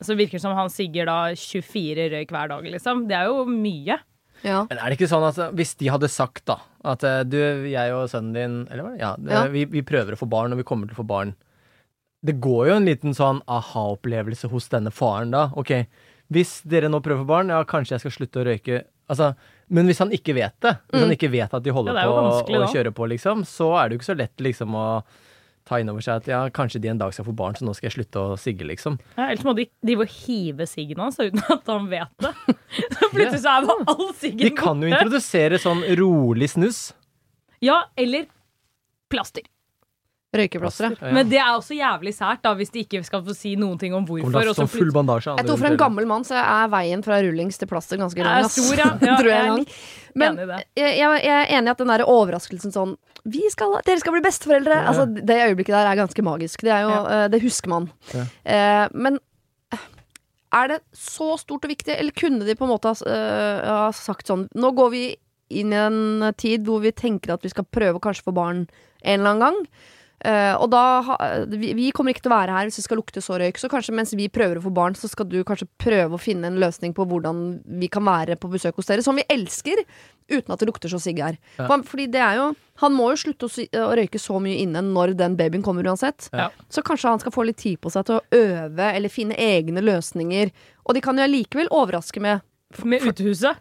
Så 0.00 0.14
virker 0.16 0.38
det 0.38 0.44
som 0.46 0.54
han 0.56 0.70
sigger 0.70 1.04
da 1.10 1.18
24 1.34 2.08
røyk 2.14 2.30
hver 2.30 2.48
dag, 2.54 2.62
liksom. 2.78 3.04
Det 3.10 3.18
er 3.18 3.26
jo 3.28 3.44
mye. 3.44 3.98
Ja. 4.46 4.62
Men 4.70 4.78
er 4.78 4.88
det 4.88 4.96
ikke 4.98 5.08
sånn 5.10 5.26
at 5.28 5.38
hvis 5.56 5.74
de 5.80 5.90
hadde 5.92 6.08
sagt 6.08 6.46
da 6.48 6.58
at 6.88 7.02
eh, 7.04 7.22
du, 7.28 7.36
jeg 7.68 7.92
og 7.92 8.06
sønnen 8.08 8.32
din 8.32 8.54
Eller 8.70 8.82
hva? 8.86 8.92
Ja, 8.98 9.10
det- 9.20 9.32
Ja. 9.34 9.42
Vi, 9.52 9.66
vi 9.68 9.82
prøver 9.84 10.16
å 10.16 10.20
få 10.20 10.28
barn, 10.32 10.52
og 10.54 10.58
vi 10.62 10.64
kommer 10.64 10.88
til 10.88 10.96
å 10.96 11.02
få 11.02 11.06
barn. 11.06 11.34
Det 12.24 12.38
går 12.40 12.68
jo 12.68 12.74
en 12.76 12.84
liten 12.88 13.14
sånn 13.16 13.42
aha-opplevelse 13.48 14.48
hos 14.52 14.68
denne 14.72 14.90
faren 14.92 15.30
da. 15.32 15.50
Ok, 15.56 15.72
hvis 16.32 16.60
dere 16.68 16.88
nå 16.92 17.00
prøver 17.04 17.20
å 17.22 17.24
få 17.24 17.30
barn, 17.34 17.48
ja, 17.52 17.62
kanskje 17.64 17.96
jeg 17.96 18.00
skal 18.04 18.16
slutte 18.16 18.40
å 18.42 18.46
røyke. 18.48 18.82
Altså, 19.10 19.32
men 19.68 19.88
hvis 19.88 19.98
han 19.98 20.12
ikke 20.14 20.34
vet 20.36 20.54
det, 20.62 20.76
hvis 20.92 21.02
han 21.02 21.10
ikke 21.16 21.30
vet 21.32 21.54
at 21.56 21.64
de 21.64 21.72
holder 21.74 21.96
Ja, 21.98 22.04
på 22.06 22.14
vanskelig 22.20 22.60
å 22.62 22.68
kjøre 22.70 22.92
på, 22.94 23.08
liksom, 23.10 23.42
så 23.48 23.72
er 23.80 23.88
det 23.88 23.96
jo 23.96 24.00
ikke 24.00 24.12
så 24.12 24.18
lett 24.20 24.36
liksom 24.44 24.76
å 24.78 24.84
ta 25.70 25.78
inn 25.80 25.90
over 25.92 26.04
seg 26.04 26.20
at 26.20 26.30
ja, 26.30 26.40
kanskje 26.54 26.82
de 26.82 26.90
en 26.90 27.00
dag 27.00 27.14
skal 27.14 27.26
få 27.28 27.34
barn, 27.36 27.54
så 27.58 27.66
nå 27.66 27.74
skal 27.78 27.88
jeg 27.88 27.96
slutte 28.00 28.22
å 28.22 28.38
sigge, 28.40 28.66
liksom. 28.66 28.98
Ja, 29.14 29.28
ellers 29.28 29.46
må 29.46 29.54
de 29.58 29.68
drive 29.86 30.06
og 30.06 30.16
hive 30.24 30.66
siggen 30.68 31.02
hans 31.02 31.20
uten 31.20 31.42
at 31.46 31.70
han 31.70 31.86
vet 31.92 32.26
det. 32.26 32.34
Så 32.96 33.08
plutselig 33.12 33.42
så 33.42 33.54
er 33.56 33.70
all 33.70 34.10
siggen 34.18 34.42
De 34.44 34.50
kan 34.56 34.82
jo 34.82 34.90
introdusere 34.90 35.58
sånn 35.62 35.82
rolig 36.00 36.50
snus. 36.52 36.82
Ja, 37.62 37.82
eller 37.98 38.26
plaster. 39.12 39.46
Røykeplasteret. 40.30 41.00
Ja. 41.02 41.10
Men 41.10 41.26
det 41.26 41.40
er 41.42 41.48
også 41.56 41.74
jævlig 41.74 42.12
sært, 42.14 42.38
da, 42.44 42.52
hvis 42.54 42.70
de 42.70 42.84
ikke 42.84 43.00
skal 43.02 43.22
få 43.26 43.34
si 43.34 43.56
noen 43.58 43.80
ting 43.80 43.96
om 43.98 44.04
hvorfor. 44.06 44.50
og 44.52 44.54
så 44.54 44.66
full 44.70 44.92
bandasje. 44.94 45.34
Jeg 45.40 45.48
tror 45.48 45.58
for 45.58 45.70
en 45.72 45.80
gammel 45.80 46.06
mann 46.06 46.26
så 46.26 46.36
er 46.38 46.70
veien 46.70 47.02
fra 47.02 47.18
rullings 47.24 47.58
til 47.58 47.66
plaster 47.70 47.98
ganske 47.98 48.22
lang. 48.22 48.46
Ja. 48.46 48.90
Ja, 49.00 49.16
tror 49.18 49.30
jeg. 49.30 49.64
Men 50.18 50.38
jeg, 50.38 50.92
jeg, 51.00 51.22
er 51.26 51.50
enig 51.56 51.70
i 51.70 51.72
at 51.72 51.80
den 51.82 51.90
der 51.90 52.04
overraskelsen 52.06 52.74
sånn 52.74 52.94
vi 53.28 53.42
skal, 53.52 53.74
Dere 53.84 54.00
skal 54.00 54.14
bli 54.14 54.22
besteforeldre! 54.24 54.76
Ja. 54.78 54.86
Altså, 54.92 55.04
det 55.10 55.40
øyeblikket 55.50 55.74
der 55.74 55.90
er 55.90 55.98
ganske 55.98 56.24
magisk. 56.24 56.62
Det, 56.64 56.72
er 56.72 56.86
jo, 56.86 56.94
eh, 57.10 57.26
det 57.32 57.42
husker 57.42 57.72
man. 57.72 57.90
Ja. 58.14 58.24
Eh, 58.54 58.86
men 58.94 59.18
eh, 59.74 59.86
er 60.62 60.72
det 60.72 60.80
så 60.96 61.34
stort 61.42 61.66
og 61.66 61.74
viktig, 61.74 61.96
eller 61.98 62.16
kunne 62.16 62.46
de 62.46 62.56
på 62.56 62.68
en 62.68 62.72
måte 62.72 62.94
ha, 62.94 63.18
ha 63.66 63.90
sagt 63.94 64.30
sånn 64.30 64.48
Nå 64.54 64.72
går 64.78 64.94
vi 64.94 65.04
inn 65.60 65.74
i 65.74 65.82
en 65.82 66.30
tid 66.38 66.64
hvor 66.66 66.82
vi 66.84 66.94
tenker 66.94 67.34
at 67.34 67.44
vi 67.44 67.52
skal 67.52 67.66
prøve 67.66 67.98
å 67.98 68.02
kanskje 68.02 68.28
få 68.30 68.34
barn 68.36 68.68
en 69.02 69.18
eller 69.18 69.34
annen 69.34 69.48
gang. 69.48 69.88
Eh, 70.20 70.52
og 70.60 70.66
da 70.68 70.80
ha, 71.06 71.14
vi, 71.48 71.70
vi 71.78 71.86
kommer 71.96 72.12
ikke 72.12 72.26
til 72.26 72.32
å 72.32 72.36
være 72.36 72.52
her 72.52 72.66
hvis 72.68 72.76
det 72.76 72.84
skal 72.84 72.98
lukte 73.00 73.22
så 73.24 73.38
røyk, 73.40 73.56
så 73.56 73.70
kanskje 73.72 73.94
mens 73.96 74.10
vi 74.12 74.26
prøver 74.28 74.58
å 74.60 74.64
få 74.66 74.72
barn, 74.76 74.92
så 74.98 75.08
skal 75.08 75.24
du 75.30 75.38
kanskje 75.48 75.64
prøve 75.80 76.18
å 76.18 76.20
finne 76.20 76.50
en 76.50 76.58
løsning 76.60 76.92
på 76.96 77.06
hvordan 77.08 77.40
vi 77.80 77.88
kan 77.88 78.04
være 78.04 78.36
på 78.36 78.50
besøk 78.52 78.76
hos 78.76 78.90
dere, 78.90 79.00
som 79.06 79.16
vi 79.16 79.24
elsker, 79.32 79.80
uten 80.30 80.52
at 80.52 80.60
det 80.60 80.68
lukter 80.68 80.92
så 80.92 81.00
sigg 81.00 81.22
her. 81.24 81.38
Ja. 81.56 81.64
For- 81.70 81.86
Fordi 81.88 82.06
det 82.12 82.20
er 82.20 82.36
jo 82.36 82.50
Han 82.80 82.94
må 82.96 83.10
jo 83.12 83.16
slutte 83.20 83.44
å, 83.48 83.64
å 83.84 83.90
røyke 83.98 84.16
så 84.20 84.38
mye 84.40 84.56
inne 84.62 84.80
når 84.80 85.10
den 85.16 85.34
babyen 85.36 85.60
kommer 85.64 85.84
uansett. 85.84 86.30
Ja. 86.32 86.46
Så 86.72 86.80
kanskje 86.86 87.10
han 87.12 87.20
skal 87.20 87.32
få 87.34 87.44
litt 87.44 87.58
tid 87.60 87.76
på 87.80 87.90
seg 87.92 88.06
til 88.08 88.16
å 88.16 88.22
øve 88.32 88.86
eller 88.96 89.12
finne 89.12 89.36
egne 89.36 89.82
løsninger. 89.84 90.48
Og 90.88 90.96
de 90.96 91.02
kan 91.04 91.16
jo 91.20 91.26
allikevel 91.26 91.68
overraske 91.76 92.20
med 92.24 92.40
Med 92.84 93.02
utehuset. 93.04 93.56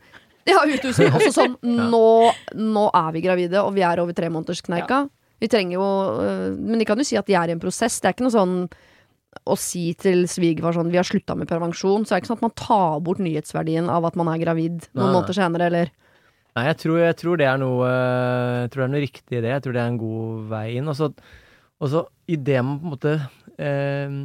ja, 0.48 0.62
utehuset. 0.64 1.12
Også 1.12 1.34
sånn 1.36 1.58
nå, 1.92 2.32
nå 2.56 2.86
er 2.96 3.12
vi 3.12 3.22
gravide, 3.26 3.60
og 3.64 3.74
vi 3.76 3.82
er 3.84 4.00
over 4.00 4.14
tremånederskneika. 4.16 5.02
Vi 5.40 5.48
trenger 5.52 5.78
jo 5.78 5.86
øh, 6.20 6.58
Men 6.60 6.80
de 6.82 6.86
kan 6.90 7.00
jo 7.00 7.06
si 7.08 7.16
at 7.20 7.28
de 7.30 7.36
er 7.40 7.50
i 7.52 7.56
en 7.56 7.62
prosess. 7.64 8.00
Det 8.02 8.10
er 8.10 8.16
ikke 8.18 8.26
noe 8.28 8.36
sånn 8.36 8.56
å 9.46 9.56
si 9.62 9.94
til 9.94 10.24
svigerfar 10.28 10.74
sånn 10.76 10.90
Vi 10.92 10.98
har 11.00 11.06
slutta 11.08 11.36
med 11.38 11.48
prevensjon. 11.50 12.04
Så 12.04 12.12
det 12.12 12.18
er 12.18 12.22
ikke 12.24 12.32
sånn 12.34 12.42
at 12.42 12.48
man 12.50 12.56
tar 12.60 13.00
bort 13.06 13.22
nyhetsverdien 13.24 13.90
av 13.94 14.08
at 14.10 14.18
man 14.20 14.32
er 14.34 14.42
gravid 14.42 14.88
noen 14.98 15.14
måneder 15.16 15.38
senere, 15.38 15.70
eller 15.72 15.92
Nei, 16.58 16.64
jeg 16.66 16.80
tror, 16.82 16.96
jeg 16.98 17.16
tror 17.20 17.38
det 17.40 17.46
er 17.46 17.60
noe 17.62 17.86
Jeg 17.88 18.72
tror 18.74 18.82
det 18.82 18.88
er 18.88 18.94
noe 18.96 19.04
riktig 19.06 19.38
i 19.38 19.42
det. 19.46 19.52
Jeg 19.54 19.64
tror 19.64 19.76
det 19.78 19.82
er 19.84 19.92
en 19.94 20.00
god 20.02 20.48
vei 20.50 20.64
inn. 20.80 20.90
Og 20.92 20.98
så, 20.98 21.12
og 21.80 21.92
så 21.94 22.02
i 22.28 22.40
det 22.42 22.58
man 22.66 22.80
på 22.82 22.90
en 22.90 22.96
måte 22.96 23.14
eh, 23.62 24.16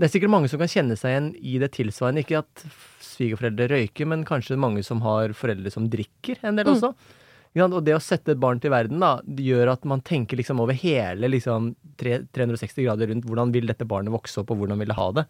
Det 0.00 0.06
er 0.08 0.12
sikkert 0.14 0.32
mange 0.32 0.48
som 0.50 0.58
kan 0.62 0.72
kjenne 0.72 0.96
seg 0.98 1.12
igjen 1.12 1.28
i 1.36 1.58
det 1.62 1.68
tilsvarende. 1.76 2.24
Ikke 2.24 2.40
at 2.40 2.64
svigerforeldre 3.04 3.68
røyker, 3.76 4.08
men 4.08 4.24
kanskje 4.28 4.58
mange 4.60 4.82
som 4.88 5.04
har 5.04 5.36
foreldre 5.36 5.70
som 5.72 5.86
drikker 5.92 6.40
en 6.42 6.58
del 6.58 6.66
Mm. 6.66 6.72
også. 6.74 6.90
Sant? 6.90 7.22
Og 7.56 7.84
det 7.84 7.94
å 7.96 8.02
sette 8.02 8.32
et 8.34 8.40
barn 8.42 8.60
til 8.60 8.70
verden 8.70 9.00
da, 9.00 9.14
gjør 9.24 9.72
at 9.72 9.84
man 9.88 10.02
tenker 10.04 10.36
liksom 10.36 10.60
over 10.60 10.76
hele 10.76 11.30
liksom, 11.32 11.74
360 11.96 12.84
grader 12.84 13.08
rundt 13.08 13.24
hvordan 13.28 13.52
vil 13.54 13.66
dette 13.70 13.86
barnet 13.88 14.12
vokse 14.12 14.42
opp, 14.42 14.50
og 14.52 14.60
hvordan 14.60 14.78
vil 14.82 14.92
det 14.92 14.98
ha 14.98 15.06
det. 15.16 15.24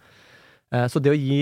Eh, 0.74 0.86
Så 0.90 0.98
det 0.98 1.12
å 1.12 1.14
gi 1.14 1.38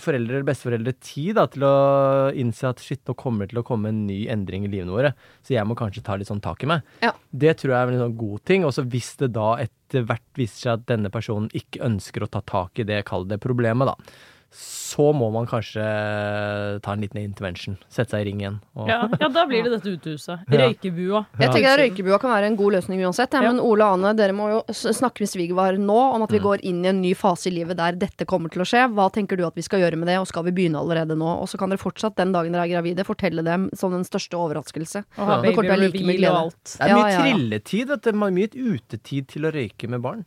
foreldre 0.00 0.38
eller 0.38 0.46
besteforeldre 0.48 0.94
tid 1.04 1.34
da, 1.36 1.44
til 1.52 1.66
å 1.68 2.32
innse 2.32 2.64
at 2.70 2.80
shit, 2.80 3.02
nå 3.04 3.12
kommer 3.14 3.44
det 3.44 3.52
til 3.52 3.60
å 3.60 3.66
komme 3.68 3.90
en 3.92 4.06
ny 4.08 4.22
endring 4.32 4.64
i 4.64 4.70
livene 4.72 4.94
våre, 4.94 5.10
så 5.44 5.52
jeg 5.52 5.68
må 5.68 5.76
kanskje 5.76 6.02
ta 6.06 6.16
litt 6.16 6.30
sånn 6.30 6.40
tak 6.40 6.64
i 6.64 6.70
meg, 6.72 6.80
Ja. 7.04 7.12
det 7.36 7.58
tror 7.60 7.74
jeg 7.74 7.76
er 7.82 7.92
en 7.92 8.04
sånn 8.06 8.16
god 8.16 8.44
ting. 8.48 8.64
Og 8.64 8.72
så 8.72 8.86
hvis 8.88 9.16
det 9.20 9.34
da 9.36 9.56
etter 9.60 10.06
hvert 10.08 10.24
viser 10.34 10.56
seg 10.62 10.72
at 10.78 10.86
denne 10.86 11.10
personen 11.12 11.50
ikke 11.52 11.84
ønsker 11.84 12.24
å 12.24 12.30
ta 12.30 12.40
tak 12.40 12.78
i 12.80 12.88
det, 12.88 13.04
kall 13.04 13.26
det 13.28 13.38
problemet, 13.44 13.86
da, 13.92 13.94
så 14.56 15.10
må 15.12 15.26
man 15.34 15.44
kanskje 15.50 15.82
ta 16.80 16.92
en 16.94 17.00
liten 17.02 17.18
intervention. 17.20 17.74
Sette 17.92 18.14
seg 18.14 18.22
i 18.22 18.28
ring 18.30 18.38
igjen. 18.40 18.58
Og, 18.78 18.86
Ja, 18.88 19.02
ja, 19.20 19.28
da 19.28 19.42
blir 19.48 19.64
det 19.66 19.72
dette 19.74 19.90
utehuset. 19.98 20.44
Røykebua. 20.52 21.24
Jeg 21.42 21.50
tenker 21.52 21.68
at 21.72 21.80
Røykebua 21.82 22.18
kan 22.22 22.30
være 22.32 22.50
en 22.52 22.56
god 22.56 22.76
løsning 22.78 23.02
uansett. 23.04 23.34
Ja. 23.36 23.42
Men 23.44 23.60
Ole 23.60 23.84
og 23.84 23.98
Ane, 23.98 24.12
dere 24.16 24.32
må 24.36 24.46
jo 24.52 24.60
snakke 24.72 25.24
med 25.24 25.28
svigerfar 25.32 25.76
nå 25.82 25.98
om 26.14 26.22
at 26.24 26.30
Mm. 26.30 26.36
vi 26.38 26.42
går 26.46 26.64
inn 26.70 26.84
i 26.84 26.88
en 26.88 27.00
ny 27.02 27.12
fase 27.14 27.48
i 27.50 27.54
livet 27.54 27.76
der 27.76 27.92
dette 27.96 28.24
kommer 28.26 28.48
til 28.52 28.62
å 28.62 28.66
skje. 28.68 28.86
Hva 28.94 29.10
tenker 29.12 29.36
du 29.36 29.44
at 29.46 29.54
vi 29.54 29.62
skal 29.66 29.80
gjøre 29.80 29.96
med 30.00 30.08
det, 30.08 30.16
og 30.20 30.26
skal 30.30 30.44
vi 30.44 30.52
begynne 30.52 30.80
allerede 30.80 31.16
nå? 31.18 31.28
Og 31.42 31.48
så 31.48 31.58
kan 31.58 31.68
dere 31.70 31.78
fortsatt 31.82 32.16
den 32.16 32.32
dagen 32.32 32.52
dere 32.52 32.64
er 32.66 32.72
gravide, 32.76 33.04
fortelle 33.04 33.44
dem 33.44 33.68
som 33.74 33.92
den 33.92 34.04
største 34.04 34.36
overraskelse. 34.38 35.04
Ja. 35.18 35.40
Det 35.42 35.52
kommer 35.54 35.68
til 35.68 35.70
å 35.70 35.76
være 35.76 35.90
like 35.90 36.06
mye 36.06 36.18
glede. 36.22 36.50
det 36.78 36.88
er 36.88 36.94
mye 36.96 37.20
trilletid. 37.20 37.88
vet 37.88 38.02
du. 38.02 38.10
Det 38.10 38.14
er 38.14 38.38
mye 38.40 38.48
utetid 38.76 39.28
til 39.28 39.42
å 39.48 39.52
røyke 39.52 39.88
med 39.88 40.00
barn. 40.02 40.24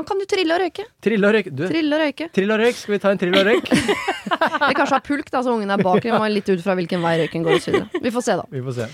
Ja, 0.00 0.04
kan 0.08 0.18
du 0.20 0.24
trille 0.30 0.56
og 0.56 0.62
røyke? 0.64 0.86
Trille 1.04 1.28
og 1.28 1.34
røyke. 1.36 1.50
Du, 1.52 1.62
Trille 1.68 1.96
og 1.96 2.00
røyke. 2.00 2.28
Trille 2.32 2.54
og 2.56 2.60
røyk. 2.64 2.76
Skal 2.80 2.94
vi 2.94 2.98
ta 3.02 3.10
en 3.12 3.20
trille 3.20 3.40
og 3.42 3.48
røyk? 3.50 3.68
Eller 3.70 4.76
kanskje 4.78 4.96
ha 4.96 5.00
pulk, 5.04 5.28
da, 5.34 5.42
så 5.44 5.52
ungen 5.52 5.70
er 5.74 5.82
bak. 5.84 6.00
Vi 6.06 6.12
må 6.14 6.24
litt 6.32 6.48
ut 6.48 6.62
fra 6.64 6.74
hvilken 6.78 7.02
vei 7.04 7.14
røyken 7.20 7.44
går. 7.44 7.60
Vi 8.00 8.12
får 8.14 8.24
se, 8.24 8.36
da. 8.40 8.46
Vi 8.50 8.62
får 8.64 8.76
se. 8.80 8.86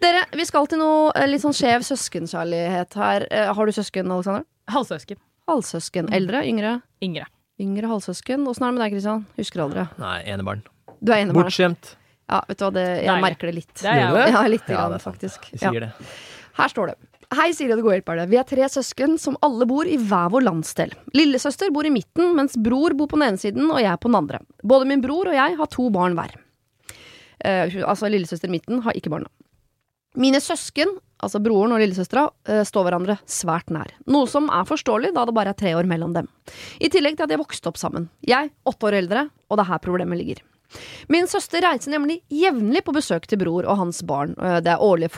Dere, 0.00 0.24
vi 0.34 0.46
skal 0.48 0.66
til 0.72 0.80
noe 0.80 1.12
eh, 1.14 1.26
litt 1.30 1.44
sånn 1.44 1.54
skjev 1.54 1.84
søskenkjærlighet 1.86 2.96
her. 2.98 3.26
Eh, 3.30 3.52
Har 3.54 3.68
du 3.68 3.72
søsken, 3.76 4.10
Alexander? 4.10 4.46
Halvsøsken. 4.72 5.20
Halvsøsken. 5.50 6.08
Eldre? 6.16 6.40
Yngre? 6.48 6.78
Yngre. 7.04 7.28
Yngre 7.60 7.90
halvsøsken. 7.92 8.46
Åssen 8.50 8.64
er 8.66 8.72
det 8.72 8.78
med 8.78 8.84
deg, 8.86 8.96
Kristian? 8.96 9.26
Husker 9.38 9.64
aldri. 9.68 9.84
Nei, 10.02 10.16
enebarn. 10.34 10.64
Du 11.04 11.12
er 11.14 11.20
enebarn. 11.26 11.44
Bortskjemt. 11.44 11.92
Ja, 12.32 12.40
vet 12.48 12.56
du 12.58 12.64
hva, 12.64 12.70
det, 12.74 12.84
jeg 12.88 13.04
Deilig. 13.10 13.22
merker 13.28 13.50
det 13.50 13.54
litt. 13.60 13.74
Det 13.82 13.90
er 13.92 13.98
jeg 14.00 14.14
òg. 14.16 14.22
Ja, 14.32 14.42
litt 14.48 14.70
Ja, 14.72 14.76
grann, 14.88 15.02
faktisk. 15.04 15.50
Vi 15.52 15.60
Ja. 15.62 15.70
det. 15.84 15.90
Her 16.56 16.70
står 16.72 16.86
det. 16.94 16.96
Hei, 17.34 17.48
Siri 17.56 17.72
og 17.72 17.80
det 17.80 17.82
gode 17.82 17.96
hjelperne. 17.96 18.24
Vi 18.30 18.36
er 18.38 18.46
tre 18.46 18.66
søsken 18.70 19.16
som 19.18 19.34
alle 19.42 19.66
bor 19.66 19.88
i 19.90 19.96
hver 19.98 20.28
vår 20.30 20.44
landsdel. 20.46 20.92
Lillesøster 21.16 21.72
bor 21.74 21.86
i 21.86 21.90
midten, 21.90 22.30
mens 22.36 22.54
bror 22.60 22.94
bor 22.94 23.08
på 23.10 23.18
den 23.18 23.26
ene 23.26 23.40
siden 23.40 23.64
og 23.72 23.80
jeg 23.82 23.98
på 24.02 24.10
den 24.10 24.18
andre. 24.20 24.38
Både 24.62 24.86
min 24.86 25.02
bror 25.02 25.32
og 25.32 25.34
jeg 25.34 25.56
har 25.58 25.70
to 25.72 25.88
barn 25.94 26.14
hver. 26.18 26.36
Eh, 27.42 27.74
altså, 27.82 28.10
lillesøster 28.12 28.50
i 28.50 28.54
midten 28.54 28.84
har 28.84 28.94
ikke 28.94 29.10
barna. 29.10 29.32
Mine 30.20 30.38
søsken, 30.38 30.94
altså 31.18 31.40
broren 31.42 31.74
og 31.74 31.82
lillesøstera, 31.82 32.28
eh, 32.46 32.62
står 32.68 32.86
hverandre 32.86 33.18
svært 33.26 33.72
nær. 33.74 33.90
Noe 34.06 34.30
som 34.30 34.46
er 34.46 34.68
forståelig, 34.68 35.10
da 35.16 35.26
det 35.26 35.34
bare 35.34 35.56
er 35.56 35.58
tre 35.58 35.74
år 35.74 35.90
mellom 35.90 36.14
dem. 36.14 36.30
I 36.78 36.92
tillegg 36.92 37.16
til 37.16 37.26
at 37.26 37.32
de 37.32 37.38
har 37.38 37.42
vokst 37.42 37.66
opp 37.66 37.80
sammen. 37.80 38.10
Jeg 38.22 38.52
åtte 38.62 38.92
år 38.92 39.00
eldre, 39.02 39.28
og 39.50 39.58
det 39.58 39.66
er 39.66 39.72
her 39.72 39.82
problemet 39.82 40.22
ligger. 40.22 40.44
Min 41.08 41.26
søster 41.30 41.62
reiser 41.64 41.92
nemlig 41.92 42.20
jevnlig 42.32 42.82
på 42.84 42.94
besøk 42.96 43.26
til 43.30 43.38
bror 43.42 43.66
og 43.68 43.78
hans 43.78 44.02
barn. 44.06 44.34
Eh, 44.38 44.60
Det 44.64 44.72
er 44.72 44.82
årlige 44.82 45.10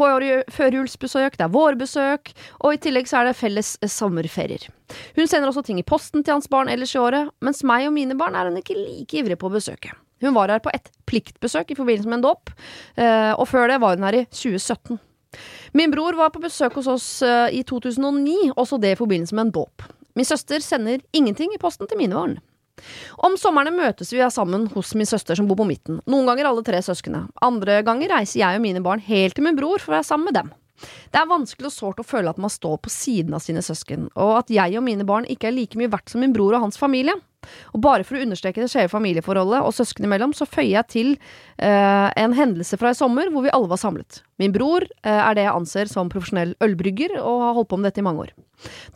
førjulsbesøk, 0.52 1.36
det 1.38 1.44
er 1.46 1.52
vårbesøk, 1.54 2.32
og 2.60 2.74
i 2.74 2.80
tillegg 2.82 3.08
så 3.08 3.20
er 3.20 3.30
det 3.30 3.36
felles 3.38 3.76
eh, 3.82 3.88
sommerferier. 3.88 4.68
Hun 5.16 5.26
sender 5.26 5.48
også 5.48 5.64
ting 5.66 5.78
i 5.78 5.86
posten 5.86 6.24
til 6.24 6.36
hans 6.36 6.48
barn 6.48 6.68
ellers 6.68 6.94
i 6.94 6.98
året, 7.02 7.30
mens 7.40 7.62
meg 7.66 7.86
og 7.88 7.94
mine 7.96 8.16
barn 8.18 8.34
er 8.34 8.50
hun 8.50 8.58
ikke 8.60 8.76
like 8.76 9.18
ivrig 9.22 9.38
på 9.38 9.48
å 9.50 9.54
besøke. 9.56 9.92
Hun 10.22 10.34
var 10.34 10.48
her 10.48 10.62
på 10.64 10.72
et 10.72 10.88
pliktbesøk 11.06 11.70
i 11.70 11.76
forbindelse 11.76 12.08
med 12.08 12.20
en 12.20 12.28
dåp, 12.30 12.50
eh, 12.96 13.32
og 13.36 13.46
før 13.48 13.68
det 13.68 13.80
var 13.80 13.96
hun 13.96 14.06
her 14.08 14.22
i 14.22 14.26
2017. 14.32 14.98
Min 15.76 15.90
bror 15.92 16.16
var 16.16 16.30
på 16.32 16.40
besøk 16.40 16.78
hos 16.78 16.86
oss 16.88 17.06
i 17.52 17.60
2009, 17.66 18.52
også 18.56 18.78
det 18.80 18.94
i 18.94 18.98
forbindelse 18.98 19.34
med 19.36 19.48
en 19.48 19.56
dåp. 19.58 19.82
Min 20.16 20.24
søster 20.24 20.62
sender 20.64 21.02
ingenting 21.12 21.52
i 21.52 21.58
posten 21.60 21.86
til 21.86 21.98
mine 22.00 22.14
barn. 22.16 22.38
Om 23.24 23.38
somrene 23.40 23.72
møtes 23.74 24.12
vi 24.12 24.20
sammen 24.32 24.66
hos 24.74 24.94
min 24.94 25.08
søster 25.08 25.38
som 25.38 25.48
bor 25.48 25.58
på 25.60 25.68
midten. 25.68 26.00
Noen 26.06 26.28
ganger 26.28 26.50
alle 26.50 26.64
tre 26.66 26.82
søskene. 26.84 27.26
Andre 27.44 27.80
ganger 27.86 28.12
reiser 28.18 28.42
jeg 28.42 28.58
og 28.58 28.64
mine 28.64 28.84
barn 28.84 29.02
helt 29.06 29.36
til 29.36 29.46
min 29.46 29.56
bror 29.58 29.80
for 29.82 29.94
å 29.94 29.98
være 29.98 30.08
sammen 30.10 30.30
med 30.30 30.40
dem. 30.40 30.52
Det 31.12 31.20
er 31.20 31.30
vanskelig 31.30 31.70
og 31.70 31.72
sårt 31.72 32.02
å 32.02 32.06
føle 32.06 32.32
at 32.32 32.40
man 32.42 32.52
står 32.52 32.76
på 32.84 32.92
siden 32.92 33.36
av 33.36 33.40
sine 33.44 33.62
søsken, 33.64 34.10
og 34.12 34.32
at 34.42 34.52
jeg 34.52 34.76
og 34.76 34.84
mine 34.84 35.06
barn 35.08 35.28
ikke 35.32 35.48
er 35.48 35.56
like 35.56 35.78
mye 35.80 35.88
verdt 35.92 36.12
som 36.12 36.20
min 36.20 36.34
bror 36.36 36.56
og 36.58 36.66
hans 36.66 36.76
familie. 36.80 37.16
Og 37.74 37.82
bare 37.84 38.06
for 38.06 38.18
å 38.18 38.22
understreke 38.24 38.62
det 38.62 38.70
skjeve 38.72 38.92
familieforholdet 38.92 39.62
og 39.66 39.74
søsken 39.76 40.08
imellom, 40.08 40.34
så 40.36 40.48
føyer 40.48 40.72
jeg 40.78 40.90
til 40.92 41.12
eh, 41.16 42.08
en 42.16 42.36
hendelse 42.36 42.78
fra 42.80 42.92
i 42.92 42.98
sommer 42.98 43.30
hvor 43.32 43.46
vi 43.46 43.52
alle 43.54 43.70
var 43.70 43.80
samlet. 43.80 44.22
Min 44.42 44.54
bror 44.54 44.86
eh, 44.86 45.20
er 45.20 45.36
det 45.36 45.46
jeg 45.46 45.54
anser 45.54 45.92
som 45.92 46.10
profesjonell 46.12 46.56
ølbrygger, 46.64 47.18
og 47.22 47.44
har 47.44 47.56
holdt 47.58 47.70
på 47.72 47.80
med 47.80 47.90
dette 47.90 48.02
i 48.02 48.06
mange 48.06 48.26
år. 48.26 48.34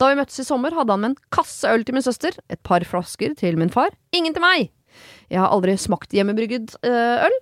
Da 0.01 0.09
vi 0.09 0.19
møttes 0.19 0.41
i 0.41 0.47
sommer, 0.47 0.75
hadde 0.75 0.95
han 0.95 1.03
med 1.03 1.13
en 1.13 1.33
kasse 1.33 1.69
øl 1.69 1.85
til 1.85 1.97
min 1.97 2.05
søster, 2.05 2.37
et 2.51 2.61
par 2.65 2.85
flasker 2.87 3.35
til 3.39 3.59
min 3.61 3.73
far, 3.73 3.93
ingen 4.15 4.35
til 4.35 4.43
meg. 4.43 4.69
Jeg 5.31 5.39
har 5.39 5.53
aldri 5.53 5.77
smakt 5.79 6.11
hjemmebrygget 6.15 6.75
eh, 6.87 7.25
øl, 7.27 7.37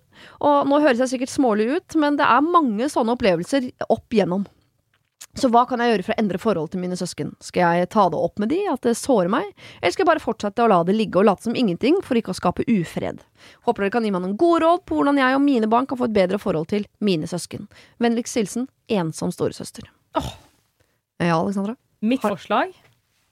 og 0.45 0.69
nå 0.69 0.81
høres 0.83 1.01
jeg 1.01 1.15
sikkert 1.15 1.33
smålig 1.33 1.69
ut, 1.73 1.97
men 1.99 2.19
det 2.19 2.27
er 2.27 2.45
mange 2.45 2.89
sånne 2.91 3.15
opplevelser 3.15 3.71
opp 3.89 4.13
igjennom. 4.13 4.45
Så 5.37 5.47
hva 5.53 5.61
kan 5.69 5.79
jeg 5.79 5.91
gjøre 5.93 6.03
for 6.07 6.13
å 6.15 6.19
endre 6.23 6.39
forholdet 6.41 6.71
til 6.73 6.81
mine 6.81 6.97
søsken? 6.97 7.35
Skal 7.39 7.77
jeg 7.77 7.89
ta 7.93 8.07
det 8.09 8.17
opp 8.17 8.39
med 8.41 8.49
de, 8.49 8.57
at 8.71 8.81
det 8.81 8.95
sårer 8.97 9.29
meg, 9.29 9.45
eller 9.79 9.93
skal 9.93 10.03
jeg 10.03 10.09
bare 10.09 10.23
fortsette 10.23 10.63
å 10.65 10.67
la 10.71 10.79
det 10.83 10.95
ligge 10.97 11.19
og 11.21 11.25
late 11.29 11.45
som 11.45 11.55
ingenting 11.55 11.99
for 12.03 12.17
ikke 12.17 12.33
å 12.33 12.37
skape 12.39 12.65
ufred? 12.67 13.21
Håper 13.67 13.85
dere 13.85 13.93
kan 13.93 14.03
gi 14.03 14.11
meg 14.11 14.23
noen 14.25 14.35
gode 14.41 14.63
råd 14.65 14.83
på 14.89 14.97
hvordan 14.97 15.21
jeg 15.21 15.37
og 15.37 15.41
mine 15.45 15.69
barn 15.69 15.85
kan 15.87 15.97
få 16.01 16.09
et 16.09 16.15
bedre 16.17 16.39
forhold 16.41 16.67
til 16.73 16.87
mine 17.05 17.29
søsken. 17.29 17.69
Vennligst 18.01 18.35
hilsen 18.41 18.67
ensom 18.89 19.31
storesøster. 19.31 19.85
Ja, 21.19 21.35
Alexandra? 21.39 21.75
Mitt 22.01 22.21
Har- 22.23 22.31
forslag 22.35 22.73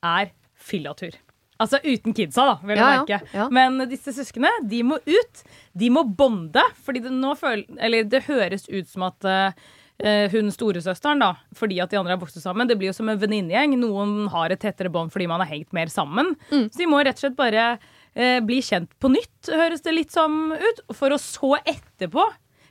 er 0.04 0.32
fillatur. 0.56 1.16
Altså 1.60 1.80
uten 1.82 2.14
kidsa, 2.14 2.44
da, 2.46 2.56
vil 2.62 2.76
jeg 2.78 2.78
Ja, 2.78 2.92
ja, 2.94 3.02
merke. 3.18 3.34
ja. 3.34 3.50
Men 3.50 3.80
disse 3.90 4.14
søsknene, 4.14 4.52
de 4.70 4.84
må 4.84 5.00
ut. 5.08 5.44
De 5.76 5.90
må 5.90 6.04
bonde, 6.16 6.62
fordi 6.86 7.02
det 7.02 7.12
nå 7.12 7.34
føler 7.36 7.66
Eller 7.82 8.04
det 8.04 8.24
høres 8.28 8.68
ut 8.70 8.88
som 8.88 9.02
at 9.08 9.26
eh, 9.26 9.52
eh, 10.04 10.32
hun 10.34 10.50
storesøsteren, 10.54 11.22
da, 11.24 11.34
fordi 11.58 11.80
at 11.84 11.94
de 11.94 12.00
andre 12.00 12.16
har 12.16 12.22
vokst 12.22 12.40
sammen. 12.42 12.70
Det 12.70 12.78
blir 12.80 12.92
jo 12.92 12.98
som 12.98 13.10
en 13.12 13.22
venninnegjeng. 13.22 13.78
Noen 13.82 14.28
har 14.34 14.54
et 14.54 14.62
tettere 14.64 14.92
bånd 14.94 15.14
fordi 15.14 15.30
man 15.30 15.44
har 15.44 15.52
hengt 15.52 15.74
mer 15.76 15.92
sammen. 15.94 16.36
Så 16.72 16.82
de 16.82 16.90
må 16.90 17.04
rett 17.04 17.20
og 17.20 17.26
slett 17.26 17.40
bare 17.40 17.70
eh, 18.18 18.40
bli 18.46 18.60
kjent 18.66 18.92
på 19.02 19.12
nytt, 19.14 19.54
høres 19.54 19.86
det 19.86 19.96
litt 19.96 20.14
som 20.16 20.52
ut. 20.54 20.84
For 20.98 21.14
å 21.14 21.22
så 21.22 21.56
etterpå 21.64 22.26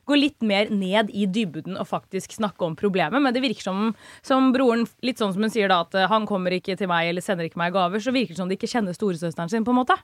gå 0.06 0.16
litt 0.18 0.44
mer 0.46 0.70
ned 0.70 1.10
i 1.10 1.26
dybden 1.26 1.78
og 1.80 1.88
faktisk 1.90 2.36
snakke 2.36 2.62
om 2.62 2.76
problemet. 2.78 3.18
Men 3.22 3.34
det 3.34 3.42
virker 3.42 3.66
som, 3.66 3.88
som 4.26 4.52
broren 4.54 4.86
Litt 5.02 5.18
sånn 5.18 5.32
som 5.34 5.42
hun 5.42 5.52
sier 5.52 5.70
da, 5.72 5.82
at 5.82 5.96
eh, 5.98 6.08
han 6.10 6.28
kommer 6.28 6.54
ikke 6.54 6.78
til 6.78 6.90
meg 6.90 7.10
eller 7.10 7.24
sender 7.24 7.48
ikke 7.48 7.60
meg 7.60 7.74
gaver, 7.74 8.02
så 8.02 8.14
virker 8.14 8.34
det 8.34 8.40
som 8.40 8.50
de 8.50 8.58
ikke 8.58 8.70
kjenner 8.70 8.96
storesøsteren 8.96 9.50
sin, 9.52 9.66
på 9.66 9.74
en 9.74 9.80
måte. 9.82 9.98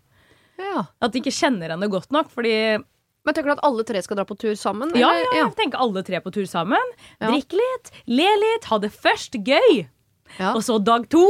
Ja. 0.61 0.87
At 1.03 1.15
de 1.15 1.23
ikke 1.23 1.35
kjenner 1.35 1.73
henne 1.75 1.91
godt 1.91 2.11
nok. 2.15 2.31
Fordi 2.35 2.55
Men 3.25 3.35
tenker 3.35 3.53
du 3.53 3.55
at 3.55 3.65
alle 3.69 3.85
tre 3.87 4.01
skal 4.03 4.19
dra 4.19 4.25
på 4.27 4.35
tur 4.39 4.55
sammen? 4.59 4.91
ja, 4.99 5.13
ja, 5.15 5.27
ja, 5.39 5.49
tenker 5.55 5.79
alle 5.79 6.03
tre 6.03 6.19
på 6.25 6.33
tur 6.35 6.47
sammen. 6.51 6.93
Ja. 7.21 7.29
Drikke 7.31 7.55
litt, 7.61 7.93
le 8.11 8.27
litt, 8.43 8.65
ha 8.73 8.79
det 8.83 8.91
først 8.95 9.37
gøy. 9.47 9.85
Ja. 10.41 10.55
Og 10.57 10.63
så 10.67 10.79
dag 10.83 11.05
to 11.13 11.23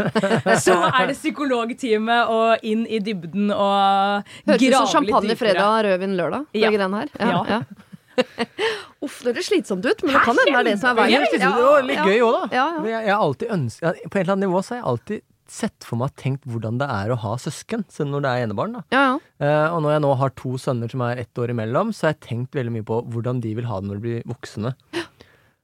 så 0.64 0.74
er 0.90 1.10
det 1.10 1.14
psykologteamet 1.18 2.30
og 2.32 2.64
inn 2.66 2.86
i 2.88 2.98
dybden 3.04 3.50
og 3.52 4.24
Høres 4.48 4.56
ut 4.56 4.64
som 4.64 4.70
grave 4.70 4.80
litt 4.82 4.92
champagne 4.94 5.28
dypere. 5.34 5.38
fredag, 5.54 5.84
rødvin 5.86 6.16
lørdag. 6.18 6.46
Ja. 6.56 6.70
Begge 6.70 6.82
den 6.84 6.94
her. 6.98 7.08
Ja, 7.20 7.30
Ja. 7.30 7.44
ja. 7.56 7.62
Uff, 9.00 9.20
det 9.24 9.32
høres 9.32 9.46
slitsomt 9.48 9.86
ut, 9.86 10.02
men 10.04 10.12
det 10.12 10.20
kan 10.26 10.36
hende 10.36 10.44
det 10.50 10.58
er 10.60 10.66
det 10.66 10.74
som 10.80 10.90
er 10.98 11.08
Jeg 11.08 11.20
veien. 11.20 11.26
synes 11.30 11.40
det 11.40 11.68
er 11.70 11.86
litt 11.88 12.00
gøy 12.04 12.18
òg, 12.26 12.32
da. 12.36 12.42
Ja, 12.52 12.64
ja. 12.76 12.82
Jeg, 12.90 13.06
jeg 13.08 13.16
alltid 13.16 13.54
ønsket, 13.56 14.02
på 14.10 14.18
et 14.18 14.20
eller 14.24 14.34
annet 14.36 14.44
nivå 14.48 14.60
så 14.66 14.74
har 14.74 14.80
jeg 14.82 14.88
alltid 14.92 15.22
sett 15.50 15.86
for 15.86 16.00
meg 16.00 16.14
tenkt 16.20 16.46
hvordan 16.48 16.78
det 16.80 16.88
er 16.90 17.12
å 17.12 17.18
ha 17.22 17.34
søsken, 17.40 17.84
selv 17.92 18.14
når 18.14 18.24
det 18.24 18.32
er 18.32 18.46
enebarn. 18.46 18.78
da. 18.78 18.82
Ja, 18.94 19.02
ja. 19.10 19.16
Uh, 19.40 19.76
og 19.76 19.84
når 19.84 19.96
jeg 19.96 20.04
nå 20.06 20.14
har 20.22 20.34
to 20.38 20.54
sønner 20.62 20.92
som 20.92 21.04
er 21.06 21.22
ett 21.22 21.42
år 21.42 21.54
imellom, 21.54 21.94
så 21.96 22.08
har 22.08 22.16
jeg 22.16 22.26
tenkt 22.28 22.58
veldig 22.58 22.74
mye 22.78 22.86
på 22.86 23.02
hvordan 23.12 23.42
de 23.44 23.54
vil 23.58 23.68
ha 23.70 23.80
det 23.80 23.90
når 23.90 24.00
de 24.00 24.06
blir 24.06 24.28
voksne. 24.30 24.74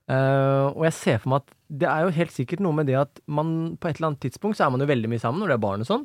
Eh, 0.06 0.66
og 0.70 0.84
jeg 0.86 0.94
ser 0.94 1.16
for 1.18 1.32
meg 1.32 1.42
at 1.42 1.54
det 1.82 1.86
er 1.90 2.04
jo 2.04 2.14
helt 2.14 2.30
sikkert 2.30 2.60
noe 2.62 2.76
med 2.78 2.86
det 2.86 2.94
at 3.00 3.18
man 3.26 3.48
på 3.74 3.88
et 3.88 3.98
eller 3.98 4.12
annet 4.12 4.20
tidspunkt 4.22 4.54
så 4.54 4.66
er 4.66 4.70
man 4.70 4.84
jo 4.84 4.86
veldig 4.86 5.10
mye 5.10 5.22
sammen 5.22 5.42
når 5.42 5.50
det 5.50 5.56
er 5.56 5.64
barn 5.64 5.82
og 5.82 5.88
sånn. 5.88 6.04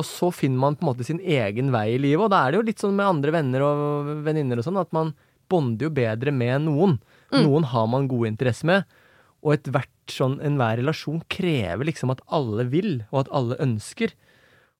Og 0.00 0.06
så 0.08 0.30
finner 0.32 0.62
man 0.62 0.78
på 0.78 0.86
en 0.86 0.88
måte 0.92 1.04
sin 1.04 1.20
egen 1.20 1.72
vei 1.74 1.90
i 1.96 2.00
livet, 2.00 2.22
og 2.24 2.30
da 2.32 2.44
er 2.44 2.54
det 2.54 2.60
jo 2.60 2.66
litt 2.70 2.80
sånn 2.80 2.94
med 2.96 3.10
andre 3.10 3.34
venner 3.34 3.64
og 3.66 4.10
venninner 4.24 4.62
og 4.62 4.64
sånn, 4.64 4.80
at 4.80 4.92
man 4.96 5.12
bonder 5.50 5.88
jo 5.88 5.92
bedre 5.92 6.32
med 6.32 6.64
noen. 6.68 6.96
Noen 7.34 7.66
har 7.72 7.88
man 7.90 8.06
gode 8.08 8.30
interesser 8.30 8.70
med. 8.70 9.00
Og 9.42 9.56
ethvert 9.56 9.90
sånn, 10.14 10.38
enhver 10.44 10.80
relasjon 10.80 11.22
krever 11.32 11.86
liksom 11.88 12.10
at 12.14 12.20
alle 12.28 12.64
vil, 12.72 13.02
og 13.10 13.22
at 13.24 13.32
alle 13.36 13.58
ønsker. 13.62 14.12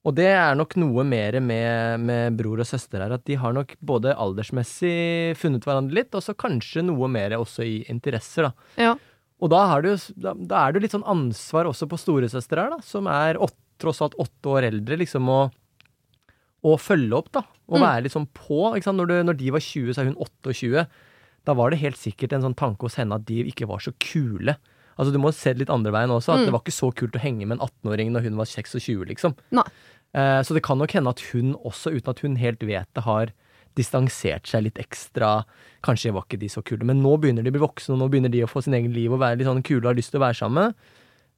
Og 0.09 0.14
det 0.16 0.31
er 0.33 0.55
nok 0.57 0.77
noe 0.81 1.03
mer 1.05 1.37
med, 1.45 2.01
med 2.09 2.37
bror 2.38 2.62
og 2.62 2.69
søster 2.69 3.03
her, 3.05 3.12
at 3.12 3.25
de 3.29 3.37
har 3.37 3.53
nok 3.53 3.75
både 3.85 4.14
aldersmessig 4.16 5.37
funnet 5.37 5.66
hverandre 5.69 5.99
litt, 5.99 6.14
og 6.16 6.25
så 6.25 6.33
kanskje 6.35 6.87
noe 6.87 7.09
mer 7.12 7.35
også 7.37 7.66
i 7.66 7.79
interesser, 7.93 8.49
da. 8.49 8.53
ja. 8.81 8.95
Og 9.40 9.49
da, 9.49 9.61
har 9.71 9.81
det 9.81 9.95
da, 10.21 10.35
da 10.37 10.59
er 10.66 10.73
det 10.73 10.81
jo 10.81 10.85
litt 10.85 10.95
sånn 10.99 11.07
ansvar 11.09 11.64
også 11.71 11.87
på 11.88 11.97
storesøster 11.97 12.61
her, 12.61 12.75
da, 12.75 12.81
som 12.85 13.07
er 13.09 13.38
åt, 13.40 13.55
tross 13.81 14.03
alt 14.05 14.12
åtte 14.21 14.51
år 14.53 14.66
eldre, 14.69 14.99
liksom 15.01 15.29
å, 15.33 15.38
å 16.61 16.75
følge 16.77 17.16
opp, 17.16 17.31
da. 17.33 17.40
Og 17.71 17.79
Mm. 17.79 17.85
være 17.87 18.11
sånn 18.12 18.27
på. 18.37 18.59
Ikke 18.77 18.85
sant? 18.90 18.99
Når, 19.01 19.07
du, 19.09 19.14
når 19.31 19.37
de 19.40 19.51
var 19.55 19.61
20, 19.64 19.95
så 19.95 20.03
er 20.03 20.11
hun 20.11 20.19
28. 20.21 20.87
Da 21.49 21.55
var 21.57 21.71
det 21.73 21.79
helt 21.81 21.97
sikkert 21.97 22.35
en 22.37 22.43
sånn 22.45 22.57
tanke 22.59 22.85
hos 22.85 22.97
henne 23.01 23.16
at 23.16 23.25
de 23.25 23.45
ikke 23.49 23.69
var 23.71 23.81
så 23.81 23.93
kule. 23.97 24.57
Altså 25.01 25.13
Du 25.17 25.19
må 25.23 25.33
se 25.33 25.55
det 25.55 25.63
litt 25.65 25.73
andre 25.73 25.91
veien 25.97 26.13
også. 26.13 26.35
At 26.37 26.41
Mm. 26.43 26.47
det 26.51 26.53
var 26.53 26.61
ikke 26.61 26.77
så 26.77 26.91
kult 26.95 27.17
å 27.17 27.23
henge 27.25 27.47
med 27.49 27.57
en 27.59 27.67
18-åring 27.67 28.13
når 28.13 28.27
hun 28.29 28.37
var 28.37 28.45
26, 28.51 29.07
liksom. 29.09 29.35
Nei. 29.57 29.65
Eh, 30.13 30.41
så 30.45 30.53
det 30.53 30.63
kan 30.67 30.77
nok 30.79 30.93
hende 30.93 31.09
at 31.15 31.21
hun 31.33 31.55
også, 31.65 31.95
uten 31.97 32.11
at 32.13 32.21
hun 32.21 32.37
helt 32.37 32.61
vet 32.61 32.89
det, 32.95 33.05
har 33.09 33.33
distansert 33.79 34.47
seg 34.51 34.65
litt 34.67 34.79
ekstra. 34.83 35.45
Kanskje 35.87 36.13
var 36.13 36.25
ikke 36.27 36.41
de 36.43 36.49
så 36.53 36.61
kule, 36.67 36.85
men 36.85 37.01
nå 37.03 37.17
begynner 37.23 37.43
de 37.47 37.51
å 37.53 37.55
bli 37.57 37.63
voksne, 37.63 37.95
og 37.95 38.01
nå 38.03 38.09
begynner 38.11 38.31
de 38.35 38.43
å 38.45 38.51
få 38.51 38.63
sin 38.67 38.75
egen 38.75 38.93
liv 38.93 39.13
og 39.15 39.21
være 39.23 39.39
litt 39.39 39.47
sånn 39.49 39.63
kule 39.65 39.85
og 39.87 39.93
har 39.95 40.01
lyst 40.01 40.11
til 40.13 40.21
å 40.21 40.27
være 40.27 40.37
sammen. 40.41 40.75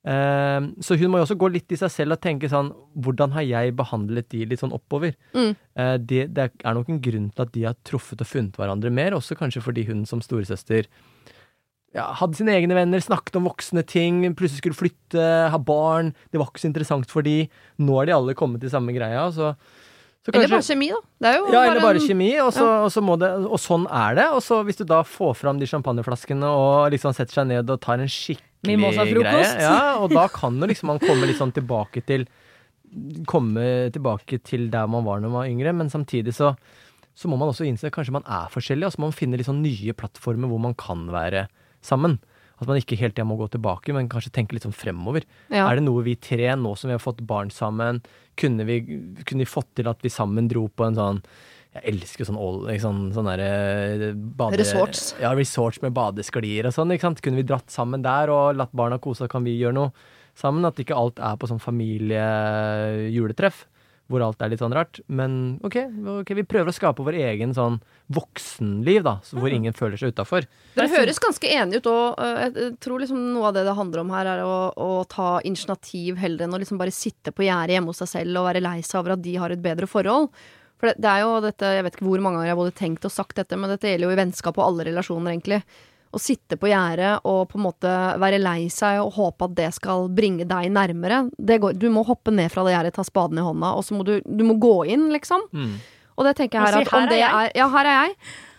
Eh, 0.03 0.61
så 0.83 0.96
hun 0.98 1.12
må 1.12 1.20
jo 1.20 1.27
også 1.29 1.37
gå 1.38 1.46
litt 1.55 1.70
i 1.70 1.77
seg 1.79 1.92
selv 1.94 2.16
og 2.16 2.22
tenke 2.25 2.48
sånn 2.51 2.72
Hvordan 2.98 3.31
har 3.37 3.44
jeg 3.46 3.77
behandlet 3.79 4.27
de 4.35 4.40
litt 4.51 4.59
sånn 4.59 4.72
oppover? 4.75 5.12
Mm. 5.31 5.53
Eh, 5.79 5.96
det, 6.03 6.25
det 6.35 6.48
er 6.64 6.75
nok 6.75 6.88
en 6.90 6.98
grunn 7.05 7.29
til 7.31 7.44
at 7.44 7.53
de 7.55 7.62
har 7.68 7.77
truffet 7.87 8.18
og 8.25 8.27
funnet 8.27 8.59
hverandre 8.59 8.90
mer, 8.90 9.14
også 9.14 9.37
kanskje 9.38 9.62
fordi 9.62 9.85
hun 9.87 10.03
som 10.11 10.18
storesøster 10.25 10.88
ja, 11.92 12.07
hadde 12.16 12.38
sine 12.38 12.55
egne 12.57 12.76
venner, 12.76 13.02
snakket 13.05 13.37
om 13.37 13.46
voksne 13.50 13.83
ting, 13.85 14.22
plutselig 14.38 14.62
skulle 14.62 14.78
flytte, 14.78 15.24
ha 15.52 15.59
barn. 15.61 16.14
Det 16.33 16.40
var 16.40 16.48
ikke 16.48 16.62
så 16.62 16.70
interessant 16.70 17.11
for 17.12 17.24
de. 17.26 17.48
Nå 17.83 17.98
er 18.00 18.09
de 18.09 18.14
alle 18.16 18.37
kommet 18.38 18.62
til 18.64 18.72
samme 18.72 18.94
greia. 18.96 19.26
Så, 19.35 19.50
så 20.24 20.33
Eller 20.33 20.48
bare 20.55 20.64
kjemi, 20.64 20.88
da. 20.94 21.02
Ja, 21.52 21.64
eller 21.66 21.83
bare 21.85 22.00
en- 22.00 22.07
kjemi, 22.07 22.31
og, 22.40 22.52
så, 22.57 22.64
og, 22.87 22.88
så 22.94 23.02
må 23.05 23.18
det, 23.20 23.28
og 23.44 23.61
sånn 23.61 23.85
er 23.90 24.16
det. 24.16 24.28
Og 24.33 24.40
så 24.44 24.62
hvis 24.64 24.81
du 24.81 24.87
da 24.88 25.02
får 25.05 25.35
fram 25.42 25.61
de 25.61 25.68
champagneflaskene 25.68 26.48
og 26.48 26.94
liksom 26.94 27.12
setter 27.18 27.42
seg 27.42 27.50
ned 27.52 27.68
og 27.68 27.83
tar 27.85 28.00
en 28.00 28.09
skikkelig 28.09 28.78
greie, 29.18 29.50
ja, 29.61 29.98
og 30.00 30.14
da 30.14 30.28
kan 30.33 30.57
jo 30.62 30.70
liksom 30.70 30.92
man 30.94 31.02
komme 31.02 31.28
litt 31.28 31.40
sånn 31.42 31.52
tilbake 31.57 32.05
til 32.09 32.28
Komme 33.24 33.88
tilbake 33.88 34.37
til 34.44 34.66
der 34.68 34.85
man 34.90 35.07
var 35.07 35.22
når 35.22 35.31
man 35.33 35.38
var 35.38 35.48
yngre, 35.48 35.72
men 35.72 35.88
samtidig 35.88 36.35
så 36.37 36.50
så 37.16 37.28
må 37.28 37.38
man 37.40 37.48
også 37.48 37.64
innse 37.64 37.87
at 37.88 37.92
kanskje 37.94 38.12
man 38.12 38.24
er 38.28 38.50
forskjellig, 38.52 38.85
og 38.85 38.92
så 38.92 39.00
må 39.00 39.09
man 39.11 39.16
finne 39.16 39.37
litt 39.40 39.48
sånn 39.48 39.62
nye 39.64 39.92
plattformer 39.96 40.48
hvor 40.48 40.61
man 40.61 40.74
kan 40.76 41.07
være 41.12 41.46
sammen. 41.85 42.21
At 42.62 42.68
man 42.71 42.79
ikke 42.79 42.95
hele 42.99 43.11
tida 43.11 43.25
må 43.27 43.35
gå 43.40 43.49
tilbake, 43.51 43.90
men 43.95 44.09
kanskje 44.11 44.31
tenke 44.37 44.55
litt 44.55 44.66
sånn 44.66 44.77
fremover. 44.77 45.23
Ja. 45.51 45.66
Er 45.66 45.79
det 45.79 45.87
noe 45.87 46.05
vi 46.07 46.14
tre, 46.14 46.47
nå 46.55 46.77
som 46.79 46.90
vi 46.90 46.95
har 46.95 47.03
fått 47.03 47.23
barn 47.27 47.51
sammen, 47.51 47.99
kunne 48.38 48.66
vi, 48.68 48.77
kunne 49.27 49.42
vi 49.42 49.51
fått 49.51 49.73
til 49.79 49.90
at 49.90 49.99
vi 50.05 50.12
sammen 50.12 50.47
dro 50.51 50.68
på 50.71 50.87
en 50.87 50.97
sånn 50.97 51.18
Jeg 51.73 51.88
elsker 51.88 52.27
sånn, 52.29 52.37
all, 52.37 52.66
sånn, 52.81 53.12
sånn 53.16 53.29
der, 53.33 54.12
bade... 54.12 54.59
Resorts. 54.61 55.14
Ja, 55.23 55.31
resorts 55.33 55.81
med 55.81 55.95
badesklier 55.97 56.68
og 56.68 56.75
sånn. 56.77 56.92
ikke 56.92 57.09
sant? 57.09 57.23
Kunne 57.25 57.40
vi 57.40 57.49
dratt 57.49 57.73
sammen 57.73 58.05
der 58.05 58.29
og 58.29 58.59
latt 58.61 58.75
barna 58.77 59.01
kose, 59.01 59.25
kan 59.33 59.40
vi 59.47 59.57
gjøre 59.57 59.79
noe 59.79 59.88
sammen? 60.37 60.68
At 60.68 60.77
ikke 60.85 61.01
alt 61.01 61.16
er 61.16 61.40
på 61.40 61.49
sånn 61.49 61.64
familiejuletreff, 61.64 63.64
hvor 64.12 64.25
alt 64.27 64.42
er 64.44 64.53
litt 64.53 64.62
sånn 64.62 64.75
rart. 64.77 65.01
Men 65.09 65.57
ok, 65.64 65.79
okay 66.20 66.38
vi 66.38 66.46
prøver 66.48 66.70
å 66.70 66.77
skape 66.77 67.05
vår 67.05 67.18
egen 67.33 67.55
sånn 67.57 67.81
voksenliv, 68.12 69.03
da, 69.07 69.16
hvor 69.33 69.42
hvor 69.42 69.55
ingen 69.57 69.77
føler 69.77 70.01
seg 70.01 70.14
utafor. 70.14 70.46
Dere 70.77 70.92
høres 70.92 71.20
ganske 71.22 71.48
enige 71.48 71.83
ut, 71.83 71.90
og 71.90 72.22
jeg 72.22 72.53
jeg 72.53 72.72
tror 72.83 73.03
liksom 73.03 73.20
noe 73.35 73.51
av 73.51 73.57
det 73.57 73.66
det 73.66 73.77
handler 73.77 74.03
om 74.03 74.11
her, 74.14 74.31
er 74.35 74.42
å, 74.46 74.57
å 74.72 74.90
ta 75.11 75.35
initiativ 75.48 76.18
heller 76.20 76.46
enn 76.46 76.57
å 76.57 76.61
liksom 76.62 76.81
bare 76.81 76.94
sitte 76.94 77.35
på 77.35 77.46
gjerdet 77.46 77.77
hjemme 77.77 77.92
hos 77.92 78.03
seg 78.05 78.11
selv 78.12 78.40
og 78.40 78.48
være 78.48 78.64
lei 78.64 78.81
seg 78.87 79.01
over 79.01 79.16
at 79.16 79.25
de 79.25 79.37
har 79.40 79.55
et 79.55 79.62
bedre 79.62 79.88
forhold. 79.90 80.31
For 80.81 80.90
det, 80.90 80.98
det 81.05 81.11
er 81.12 81.22
jo 81.22 81.38
dette, 81.44 81.72
jeg 81.77 81.87
vet 81.87 81.96
ikke 81.96 82.09
hvor 82.09 82.22
mange 82.25 82.40
ganger 82.40 82.51
jeg 82.51 82.57
har 82.57 82.62
både 82.62 82.79
tenkt 82.81 83.07
og 83.07 83.14
sagt 83.14 83.38
dette, 83.38 83.59
men 83.59 83.70
dette 83.70 83.90
gjelder 83.90 84.09
jo 84.09 84.14
i 84.16 84.20
vennskap 84.22 84.59
og 84.59 84.66
alle 84.66 84.88
relasjoner, 84.90 85.35
egentlig. 85.35 85.62
Å 86.12 86.20
sitte 86.20 86.59
på 86.61 86.68
gjerdet 86.68 87.22
og 87.25 87.46
på 87.48 87.57
en 87.57 87.64
måte 87.64 87.92
være 88.20 88.38
lei 88.42 88.66
seg 88.68 89.01
og 89.01 89.14
håpe 89.16 89.46
at 89.48 89.55
det 89.57 89.70
skal 89.79 90.11
bringe 90.12 90.44
deg 90.44 90.68
nærmere. 90.75 91.22
Det 91.38 91.57
går, 91.62 91.72
du 91.81 91.88
må 91.94 92.05
hoppe 92.05 92.35
ned 92.35 92.53
fra 92.53 92.66
det 92.66 92.75
gjerdet, 92.77 92.94
ta 92.98 93.05
spaden 93.09 93.40
i 93.40 93.46
hånda, 93.46 93.72
og 93.79 93.85
så 93.87 93.96
må 93.96 94.05
du, 94.05 94.18
du 94.27 94.44
må 94.44 94.59
gå 94.61 94.75
inn, 94.92 95.09
liksom. 95.14 95.48
Og 96.12 96.27
det 96.29 96.35
tenker 96.37 96.59
jeg 96.61 96.66
her 96.68 96.75
at 96.85 96.90
om 96.92 97.07
det 97.09 97.18
er 97.25 97.53
Ja, 97.57 97.66
her 97.72 97.88
er 97.88 97.94
jeg. 98.05 98.11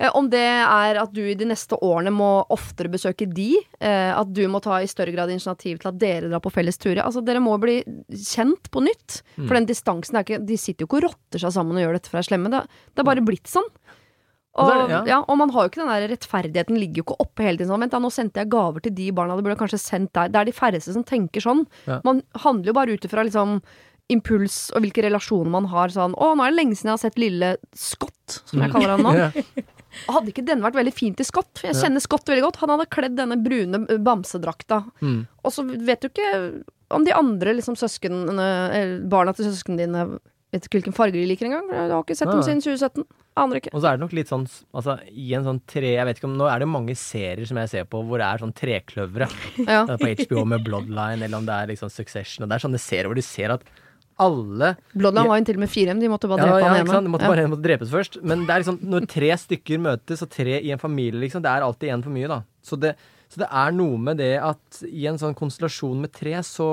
Eh, 0.01 0.09
Om 0.17 0.29
det 0.33 0.39
er 0.41 0.97
at 1.03 1.11
du 1.13 1.19
i 1.21 1.35
de 1.37 1.45
neste 1.45 1.77
årene 1.85 2.09
må 2.11 2.31
oftere 2.51 2.89
besøke 2.89 3.27
de, 3.29 3.51
eh, 3.79 4.09
at 4.17 4.33
du 4.33 4.41
må 4.49 4.57
ta 4.59 4.79
i 4.81 4.89
større 4.89 5.13
grad 5.13 5.29
initiativ 5.29 5.77
til 5.79 5.91
at 5.91 5.99
dere 6.01 6.31
drar 6.31 6.41
på 6.41 6.51
felles 6.51 6.81
turer. 6.81 7.03
Altså, 7.05 7.21
dere 7.23 7.39
må 7.39 7.53
bli 7.61 7.77
kjent 8.09 8.71
på 8.73 8.81
nytt. 8.81 9.21
For 9.37 9.53
den 9.53 9.69
distansen 9.69 10.17
er 10.17 10.25
ikke 10.25 10.41
De 10.49 10.57
sitter 10.57 10.81
jo 10.83 10.89
ikke 10.89 11.03
og 11.03 11.05
rotter 11.11 11.39
seg 11.45 11.53
sammen 11.53 11.77
og 11.77 11.85
gjør 11.85 11.93
dette 11.99 12.09
for 12.09 12.17
å 12.17 12.23
være 12.23 12.29
slemme. 12.31 12.49
Det, 12.49 12.63
det 12.95 13.05
er 13.05 13.09
bare 13.13 13.27
blitt 13.29 13.47
sånn. 13.53 13.69
Og, 14.53 14.69
er 14.69 14.81
det- 14.83 14.89
ja. 14.93 15.03
ja, 15.07 15.19
og 15.27 15.37
man 15.39 15.49
har 15.49 15.63
jo 15.65 15.69
ikke 15.71 15.81
den 15.81 15.89
der 15.89 16.07
rettferdigheten 16.11 16.77
ligger 16.77 17.01
jo 17.01 17.05
ikke 17.07 17.21
oppe 17.25 17.41
hele 17.43 17.57
tiden 17.57 17.71
sånn. 17.73 17.81
Vent 17.81 17.91
da, 17.95 17.99
nå 18.03 18.11
sendte 18.13 18.43
jeg 18.43 18.49
gaver 18.53 18.83
til 18.85 18.93
de 18.93 19.07
barna, 19.11 19.35
det 19.35 19.43
burde 19.43 19.55
jeg 19.57 19.63
kanskje 19.63 19.81
sendt 19.81 20.13
der. 20.13 20.29
Det 20.29 20.35
er 20.41 20.45
de 20.45 20.53
færreste 20.53 20.93
som 20.93 21.03
tenker 21.03 21.41
sånn. 21.41 21.65
Ja. 21.87 22.01
Man 22.05 22.21
handler 22.43 22.69
jo 22.69 22.73
bare 22.77 22.93
ut 22.93 23.07
ifra 23.09 23.25
liksom 23.25 23.61
impuls 24.13 24.69
og 24.75 24.83
hvilke 24.83 25.01
relasjoner 25.05 25.49
man 25.49 25.65
har. 25.71 25.87
Sånn 25.89 26.13
'Å, 26.13 26.35
nå 26.37 26.43
er 26.45 26.51
det 26.51 26.59
lenge 26.59 26.75
siden 26.77 26.91
jeg 26.91 26.97
har 26.99 27.03
sett 27.09 27.17
lille 27.17 27.57
Scott', 27.73 28.41
som 28.45 28.61
jeg 28.61 28.71
kaller 28.71 28.97
han 28.97 29.01
nå. 29.01 29.13
Hadde 30.09 30.29
ikke 30.33 30.45
denne 30.45 30.65
vært 30.65 30.75
veldig 30.77 30.93
fint 30.93 31.19
i 31.19 31.23
Scott? 31.23 31.51
For 31.57 31.69
jeg 31.69 31.75
kjenner 31.77 32.01
Scott 32.01 32.25
veldig 32.25 32.43
godt. 32.43 32.55
Han 32.61 32.69
hadde 32.73 32.89
kledd 32.89 33.15
denne 33.15 33.37
brune 33.41 33.85
eh, 33.89 33.97
bamsedrakta. 33.97 34.83
Mm. 35.01 35.27
Og 35.45 35.51
så 35.53 35.63
vet 35.65 36.01
du 36.01 36.09
ikke 36.09 36.63
om 36.93 37.03
de 37.05 37.13
andre 37.13 37.53
liksom 37.57 37.75
søsken, 37.77 38.25
barna 39.09 39.33
til 39.33 39.45
søsknene 39.49 39.77
dine 39.85 40.19
Vet 40.53 40.67
ikke 40.67 40.77
hvilken 40.77 40.93
farge 40.93 41.17
de 41.17 41.25
liker 41.25 41.47
engang. 41.49 41.69
Jeg 41.73 41.89
har 41.89 42.03
ikke 42.03 42.15
sett 42.17 42.29
dem 42.29 42.43
siden 42.45 42.59
2017. 42.61 43.05
Aner 43.41 43.57
ikke. 43.57 43.71
Og 43.73 43.81
så 43.81 43.89
er 43.89 43.97
det 43.97 44.03
nok 44.03 44.11
litt 44.13 44.29
sånn 44.29 44.43
altså, 44.45 44.99
i 45.09 45.31
en 45.33 45.47
sånn 45.47 45.59
tre 45.65 45.95
Jeg 45.95 46.05
vet 46.05 46.19
ikke 46.19 46.27
om 46.29 46.35
Nå 46.37 46.45
er 46.45 46.61
det 46.61 46.67
mange 46.69 46.93
serier 46.99 47.47
som 47.49 47.57
jeg 47.57 47.71
ser 47.71 47.87
på 47.89 48.03
hvor 48.05 48.21
det 48.21 48.27
er 48.27 48.43
sånn 48.43 48.53
trekløvere. 48.53 49.29
Ja. 49.63 49.83
Er 49.87 49.97
På 49.97 50.11
HBO 50.11 50.43
med 50.51 50.65
Bloodline, 50.67 51.23
eller 51.23 51.39
om 51.39 51.47
det 51.47 51.55
er 51.55 51.71
liksom 51.71 51.89
Succession. 51.89 52.45
Og 52.45 52.51
det 52.51 52.59
er 52.59 52.65
sånne 52.67 52.81
serier 52.81 53.09
hvor 53.09 53.17
du 53.17 53.25
ser 53.25 53.55
at 53.55 53.65
alle 54.21 54.75
Bloodline 54.93 55.25
var 55.31 55.41
jo 55.41 55.47
til 55.49 55.57
og 55.57 55.63
med 55.63 55.71
4M. 55.73 56.03
De 56.03 56.11
måtte 56.11 56.29
bare 56.29 56.45
ja, 56.45 56.51
drepe 56.51 56.61
ja, 56.61 56.69
han 56.69 56.83
ene. 56.83 57.01
De 57.07 57.13
måtte 57.15 57.31
bare 57.31 57.47
ja. 57.47 57.49
måtte 57.49 57.65
drepes 57.65 57.91
først. 57.93 58.19
Men 58.21 58.45
det 58.45 58.53
er 58.53 58.63
liksom 58.63 58.79
når 58.93 59.09
tre 59.15 59.31
stykker 59.41 59.81
møtes, 59.81 60.21
og 60.21 60.31
tre 60.33 60.59
i 60.59 60.69
en 60.75 60.81
familie, 60.81 61.23
liksom, 61.25 61.41
det 61.45 61.49
er 61.49 61.65
alltid 61.65 61.95
én 61.95 62.05
for 62.05 62.13
mye, 62.13 62.29
da. 62.29 62.39
Så 62.61 62.77
det, 62.79 62.93
så 63.33 63.41
det 63.41 63.49
er 63.49 63.73
noe 63.73 63.97
med 63.97 64.21
det 64.21 64.35
at 64.37 64.83
i 64.85 65.07
en 65.09 65.17
sånn 65.21 65.33
konstellasjon 65.37 66.05
med 66.05 66.13
tre, 66.13 66.37
så, 66.45 66.69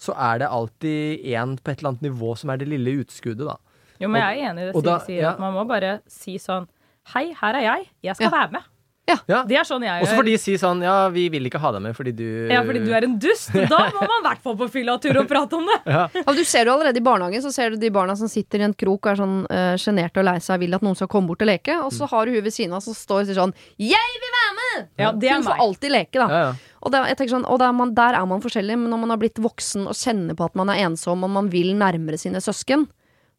så 0.00 0.14
er 0.16 0.40
det 0.40 0.48
alltid 0.48 1.24
én 1.28 1.56
på 1.60 1.70
et 1.74 1.78
eller 1.82 1.92
annet 1.92 2.06
nivå 2.08 2.32
som 2.40 2.50
er 2.54 2.60
det 2.62 2.68
lille 2.72 2.94
utskuddet, 3.02 3.44
da. 3.50 3.56
Jo, 4.00 4.08
men 4.08 4.22
jeg 4.22 4.40
er 4.40 4.50
enig 4.50 4.62
i 4.62 4.68
det 4.72 4.76
og 4.80 5.02
sier. 5.04 5.20
ja. 5.20 5.32
At 5.34 5.40
man 5.42 5.52
må 5.58 5.66
bare 5.68 5.98
si 6.08 6.38
sånn 6.40 6.66
Hei, 7.12 7.26
her 7.36 7.56
er 7.58 7.64
jeg. 7.64 7.86
Jeg 8.06 8.16
skal 8.16 8.30
Ja. 8.30 8.30
være 8.38 8.52
med. 8.52 8.64
Ja. 9.08 9.40
Det 9.48 9.56
er 9.58 9.66
sånn 9.66 9.82
jeg 9.82 10.04
Også 10.04 10.16
fordi 10.18 10.34
de 10.36 10.40
sier 10.40 10.60
sånn 10.60 10.82
Ja, 10.84 11.08
vi 11.12 11.24
vil 11.32 11.48
ikke 11.48 11.60
ha 11.62 11.72
deg 11.74 11.82
med 11.82 11.96
fordi 11.98 12.12
du 12.14 12.26
Ja, 12.50 12.60
fordi 12.66 12.82
du 12.84 12.92
er 12.94 13.06
en 13.06 13.16
dust. 13.20 13.52
Da 13.54 13.80
må 13.94 14.04
man 14.12 14.20
i 14.20 14.26
hvert 14.28 14.42
fall 14.44 14.56
på 14.60 14.68
fyllatur 14.70 15.22
og 15.22 15.28
prate 15.30 15.58
om 15.58 15.66
det. 15.66 15.78
Ja, 15.90 16.04
men 16.14 16.38
du 16.38 16.42
ser 16.46 16.68
jo 16.68 16.74
allerede 16.76 17.00
i 17.00 17.04
barnehagen, 17.04 17.42
så 17.42 17.52
ser 17.54 17.74
du 17.74 17.80
de 17.80 17.90
barna 17.94 18.14
som 18.18 18.30
sitter 18.30 18.62
i 18.62 18.66
en 18.68 18.76
krok 18.76 19.08
og 19.08 19.12
er 19.12 19.20
sånn 19.20 19.36
uh, 19.50 20.20
og 20.20 20.26
lei 20.26 20.36
seg, 20.44 20.60
vil 20.62 20.76
at 20.76 20.84
noen 20.84 20.98
skal 20.98 21.10
komme 21.10 21.30
bort 21.30 21.42
og 21.44 21.50
leke, 21.50 21.76
og 21.82 21.92
så 21.94 22.08
har 22.10 22.26
du 22.26 22.36
hun 22.36 22.44
ved 22.44 22.54
siden 22.54 22.74
av 22.76 22.84
som 22.84 22.96
står 22.96 23.22
og 23.22 23.28
sier 23.28 23.38
sånn 23.38 23.54
'Jeg 23.78 24.20
vil 24.22 24.34
være 24.36 24.52
med!' 24.58 24.88
Ja, 24.98 25.12
det 25.12 25.28
er 25.28 25.40
Hun 25.40 25.48
får 25.48 25.64
alltid 25.66 25.90
leke, 25.90 26.16
da. 26.18 26.28
Ja, 26.28 26.40
ja. 26.46 26.52
Og, 26.80 26.92
det, 26.92 27.02
jeg 27.12 27.16
tenker 27.18 27.34
sånn, 27.36 27.48
og 27.48 27.58
der, 27.60 27.68
er 27.68 27.76
man, 27.76 27.94
der 27.94 28.16
er 28.16 28.26
man 28.26 28.40
forskjellig, 28.40 28.78
men 28.78 28.90
når 28.90 29.00
man 29.04 29.10
har 29.10 29.20
blitt 29.20 29.40
voksen 29.42 29.88
og 29.90 29.96
kjenner 29.96 30.36
på 30.36 30.46
at 30.48 30.56
man 30.56 30.70
er 30.72 30.86
ensom 30.86 31.24
og 31.24 31.30
man 31.30 31.50
vil 31.52 31.74
nærmere 31.76 32.20
sine 32.20 32.40
søsken, 32.40 32.86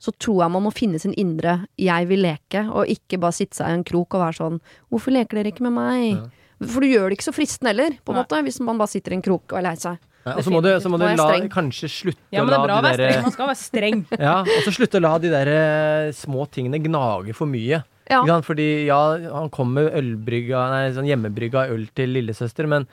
så 0.02 0.14
tror 0.18 0.44
jeg 0.44 0.54
man 0.56 0.66
må 0.66 0.72
finne 0.74 1.00
sin 1.00 1.14
indre 1.14 1.68
'jeg 1.78 2.08
vil 2.10 2.24
leke', 2.26 2.66
og 2.74 2.90
ikke 2.90 3.20
bare 3.22 3.38
sitte 3.38 3.62
seg 3.62 3.70
i 3.70 3.74
en 3.78 3.84
krok 3.86 4.16
og 4.16 4.22
være 4.26 4.40
sånn 4.42 4.62
'hvorfor 4.90 5.14
leker 5.14 5.38
dere 5.38 5.52
ikke 5.54 5.68
med 5.70 5.78
meg'? 5.78 6.32
For 6.62 6.82
du 6.82 6.88
gjør 6.88 7.10
det 7.10 7.18
ikke 7.18 7.30
så 7.30 7.34
fristende 7.34 7.74
heller, 7.74 7.98
på 8.06 8.14
en 8.14 8.18
Nei. 8.18 8.24
måte, 8.24 8.44
hvis 8.46 8.60
man 8.62 8.78
bare 8.78 8.92
sitter 8.92 9.14
i 9.14 9.16
en 9.18 9.22
krok 9.26 9.54
og 9.54 9.58
er 9.58 9.66
lei 9.66 9.76
seg. 9.76 9.98
Ja, 10.26 10.36
og 10.38 10.44
så 10.46 10.52
må 10.54 10.62
du, 10.62 10.70
så 10.78 10.90
må 10.90 11.00
du 11.02 11.06
la, 11.18 11.30
kanskje 11.50 11.90
slutte 11.90 12.22
Ja, 12.30 12.44
å 12.44 12.46
men 12.46 12.54
det 12.54 12.58
la 12.58 12.62
er 12.62 12.68
bra 12.68 12.76
å 12.76 12.82
de 12.82 12.86
være 12.86 12.94
streng. 12.94 13.16
der, 13.16 13.22
Man 13.26 13.32
skal 13.32 13.48
være 13.50 13.62
streng. 13.62 14.06
ja, 14.28 14.36
og 14.42 14.60
så 14.68 14.74
slutte 14.76 15.00
å 15.00 15.02
la 15.02 15.14
de 15.18 15.32
der 15.34 15.48
eh, 15.48 16.12
små 16.14 16.46
tingene 16.54 16.78
gnage 16.84 17.34
for 17.34 17.50
mye. 17.50 17.82
Ja. 18.12 18.42
Fordi 18.46 18.86
ja, 18.86 19.00
han 19.18 19.50
kom 19.50 19.74
med 19.74 19.90
ølbrygga, 19.98 20.62
nei, 20.70 20.84
sånn 20.94 21.10
hjemmebrygga 21.10 21.70
øl 21.74 21.88
til 21.96 22.14
lillesøster, 22.14 22.70
men 22.70 22.86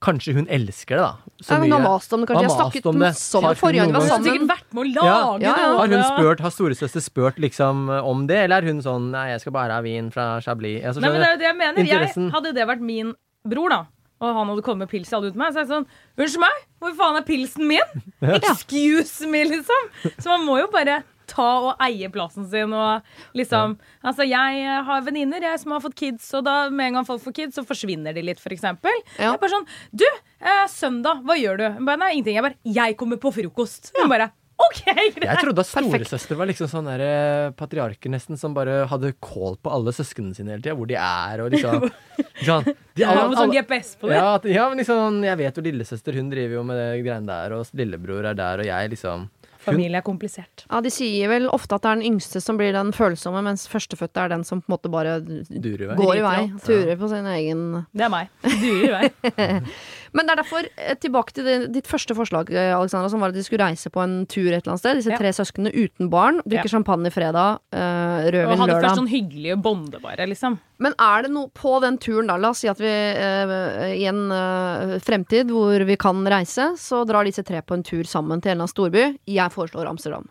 kanskje 0.00 0.34
hun 0.36 0.46
elsker 0.46 0.96
det, 0.96 1.02
da. 1.02 1.32
Så 1.42 1.54
Ja, 1.54 1.58
men 1.58 1.72
hun 1.72 1.80
har 1.82 1.90
mast 1.90 2.12
om 2.12 2.20
det, 2.22 2.28
kanskje. 2.30 2.42
Jeg 2.46 2.54
snakket 2.54 2.86
om 2.86 2.98
det. 3.02 3.10
Som 3.18 3.44
Har 3.44 3.54
forrige 3.58 3.82
gang 3.82 3.92
vi 3.92 3.98
var 3.98 4.06
sammen. 4.08 4.24
sikkert 4.28 4.48
vært 4.48 4.74
med 4.74 4.82
å 4.84 4.94
Ja. 4.94 5.02
lage 5.02 5.42
Ja, 5.42 5.54
ja. 5.58 5.76
Har 5.78 5.88
hun 5.88 6.04
spurt, 6.04 6.40
har 6.40 6.50
storesøster 6.54 7.02
spurt 7.02 7.36
liksom 7.42 7.88
om 8.04 8.26
det, 8.26 8.36
eller 8.44 8.56
er 8.62 8.66
hun 8.72 8.80
sånn 8.82 9.10
Nei, 9.10 9.28
jeg 9.30 9.40
skal 9.40 9.52
bare 9.52 9.72
ha 9.72 9.80
vin 9.80 10.10
fra 10.10 10.40
Chablis. 10.40 10.84
Altså, 10.84 11.00
Nei, 11.00 11.10
men 11.10 11.20
det 11.20 11.28
er 11.28 11.32
jo 11.32 11.38
det 11.38 11.48
jeg 11.48 11.56
mener. 11.56 11.78
Interessen. 11.82 12.30
Jeg, 12.30 12.32
hadde 12.32 12.54
det 12.54 12.66
vært 12.68 12.80
min 12.80 13.14
bror, 13.46 13.68
da, 13.70 13.80
og 14.20 14.34
han 14.34 14.46
hadde 14.48 14.62
kommet 14.62 14.78
med 14.86 14.90
pils 14.90 15.12
i 15.12 15.16
alle 15.16 15.30
uten 15.30 15.38
meg, 15.38 15.52
så 15.54 15.58
er 15.58 15.66
jeg 15.66 15.70
sånn 15.74 15.86
Unnskyld 16.18 16.40
meg, 16.40 16.56
hvor 16.80 16.94
faen 16.98 17.16
er 17.16 17.22
pilsen 17.26 17.66
min? 17.66 18.02
Excuse 18.38 19.26
me, 19.26 19.44
liksom. 19.44 19.90
Så 20.18 20.26
man 20.30 20.46
må 20.46 20.58
jo 20.60 20.68
bare 20.72 21.02
ta 21.30 21.48
og 21.68 21.84
eie 21.84 22.08
plassen 22.14 22.48
sin 22.50 22.72
og 22.72 23.02
liksom 23.38 23.76
Altså, 24.04 24.24
jeg 24.28 24.64
har 24.88 25.04
venninner 25.06 25.44
som 25.60 25.72
har 25.76 25.80
fått 25.84 25.94
kids, 25.98 26.26
og 26.38 26.44
da 26.48 26.56
med 26.70 26.88
en 26.90 26.98
gang 27.00 27.06
folk 27.08 27.22
får 27.22 27.36
kids, 27.42 27.58
så 27.58 27.64
forsvinner 27.68 28.16
de 28.16 28.22
litt, 28.26 28.40
eksempel. 28.56 28.94
Ja. 29.18 29.28
Jeg 29.28 29.34
er 29.36 29.38
bare 29.44 29.54
sånn 29.54 29.68
Du, 29.92 30.06
eh, 30.40 30.66
søndag, 30.72 31.22
hva 31.28 31.36
gjør 31.38 31.56
du? 31.60 31.64
Jeg 31.68 31.84
bare, 31.86 31.98
Nei, 32.02 32.12
ingenting. 32.16 32.34
Jeg 32.40 32.46
bare 32.48 32.58
Jeg 32.64 32.96
kommer 33.00 33.16
på 33.20 33.32
frokost. 33.34 33.92
Hun 33.98 34.08
bare 34.10 34.30
OK, 34.58 34.80
greit. 34.88 35.20
Jeg 35.22 35.38
trodde 35.38 35.62
at 35.62 35.68
storesøster 35.70 36.34
var 36.34 36.48
liksom 36.50 36.66
sånn 36.66 36.88
der, 36.90 37.02
eh, 37.06 37.50
patriarker 37.54 38.10
nesten 38.10 38.34
som 38.40 38.56
bare 38.56 38.88
hadde 38.90 39.12
call 39.22 39.54
på 39.62 39.70
alle 39.70 39.92
søsknene 39.94 40.34
sine 40.34 40.50
hele 40.50 40.64
tida, 40.64 40.74
hvor 40.74 40.88
de 40.90 40.96
er 40.98 41.44
og 41.44 41.52
liksom 41.54 41.84
sånn, 42.48 42.66
de, 42.98 43.04
alle, 43.06 43.28
med 43.28 43.38
sånn 43.38 43.44
alle- 43.44 43.54
GPS 43.62 43.92
på 44.00 44.10
det. 44.10 44.16
ja, 44.18 44.34
at- 44.34 44.48
ja, 44.50 44.64
men 44.72 44.78
liksom 44.82 45.22
Jeg 45.28 45.38
vet 45.44 45.60
jo 45.60 45.62
lillesøster, 45.62 46.18
hun 46.18 46.30
driver 46.34 46.58
jo 46.58 46.64
med 46.66 46.80
det 46.82 46.88
greiene 47.06 47.30
der, 47.30 47.54
og 47.54 47.70
lillebror 47.78 48.26
er 48.32 48.34
der, 48.34 48.58
og 48.64 48.66
jeg 48.66 48.90
liksom 48.96 49.28
Familie 49.72 50.00
er 50.00 50.04
komplisert. 50.06 50.64
Ja, 50.70 50.80
De 50.84 50.90
sier 50.92 51.28
vel 51.32 51.48
ofte 51.52 51.74
at 51.78 51.82
det 51.84 51.90
er 51.90 52.00
den 52.00 52.06
yngste 52.14 52.40
som 52.44 52.58
blir 52.60 52.72
den 52.76 52.92
følsomme, 52.96 53.42
mens 53.46 53.66
førstefødte 53.70 54.24
er 54.24 54.32
den 54.34 54.44
som 54.48 54.62
på 54.62 54.70
en 54.70 54.76
måte 54.76 54.90
bare 54.92 55.18
durer 55.20 55.84
i 55.84 55.90
vei. 55.90 55.96
går 56.00 56.14
i 56.16 56.24
vei. 56.26 56.38
Turer 56.64 56.96
på 57.00 57.08
sin 57.12 57.26
egen 57.34 57.64
Det 57.94 58.06
er 58.08 58.12
meg. 58.12 58.28
Durer 58.42 58.88
i 58.88 58.92
vei. 58.96 59.60
Men 60.12 60.26
det 60.26 60.32
er 60.32 60.42
derfor, 60.42 60.68
eh, 60.76 60.94
tilbake 60.94 61.32
til 61.36 61.44
det, 61.44 61.72
ditt 61.72 61.86
første 61.86 62.14
forslag, 62.16 62.50
eh, 62.50 62.72
Alexandra, 62.76 63.08
som 63.10 63.20
var 63.20 63.28
at 63.28 63.34
de 63.34 63.42
skulle 63.44 63.64
reise 63.64 63.90
på 63.90 64.02
en 64.02 64.24
tur 64.26 64.48
et 64.48 64.62
eller 64.62 64.72
annet 64.74 64.80
sted. 64.80 64.96
Disse 64.96 65.10
Ja. 65.12 65.18
tre 65.18 65.28
søsknene 65.36 65.72
uten 65.74 66.08
barn. 66.10 66.40
Drikker 66.46 66.68
Ja. 66.70 66.78
champagne 66.78 67.10
fredag, 67.12 67.58
eh, 67.72 67.78
Og 67.78 68.58
hadde 68.58 68.58
først 68.58 68.68
lørdag. 68.82 68.96
sånn 68.96 69.08
hyggelige 69.08 69.62
bonde, 69.62 70.00
bare, 70.00 70.26
liksom. 70.26 70.58
Men 70.78 70.94
er 70.98 71.22
det 71.22 71.30
noe 71.32 71.48
på 71.48 71.80
den 71.80 71.98
turen, 71.98 72.26
da? 72.28 72.36
La 72.36 72.50
oss 72.50 72.58
si 72.60 72.68
at 72.68 72.78
vi 72.78 72.86
øh, 72.86 73.96
i 73.98 74.04
en 74.06 74.30
øh, 74.30 74.98
fremtid 75.00 75.48
hvor 75.50 75.84
vi 75.84 75.96
kan 75.96 76.24
reise, 76.24 76.76
så 76.78 77.04
drar 77.06 77.24
disse 77.24 77.42
tre 77.44 77.60
på 77.62 77.74
en 77.74 77.82
tur 77.82 78.04
sammen 78.04 78.40
til 78.40 78.50
en 78.52 78.60
eller 78.60 78.68
annen 78.68 78.92
storby. 78.92 79.18
Jeg 79.26 79.50
foreslår 79.50 79.88
Amsterdam. 79.88 80.28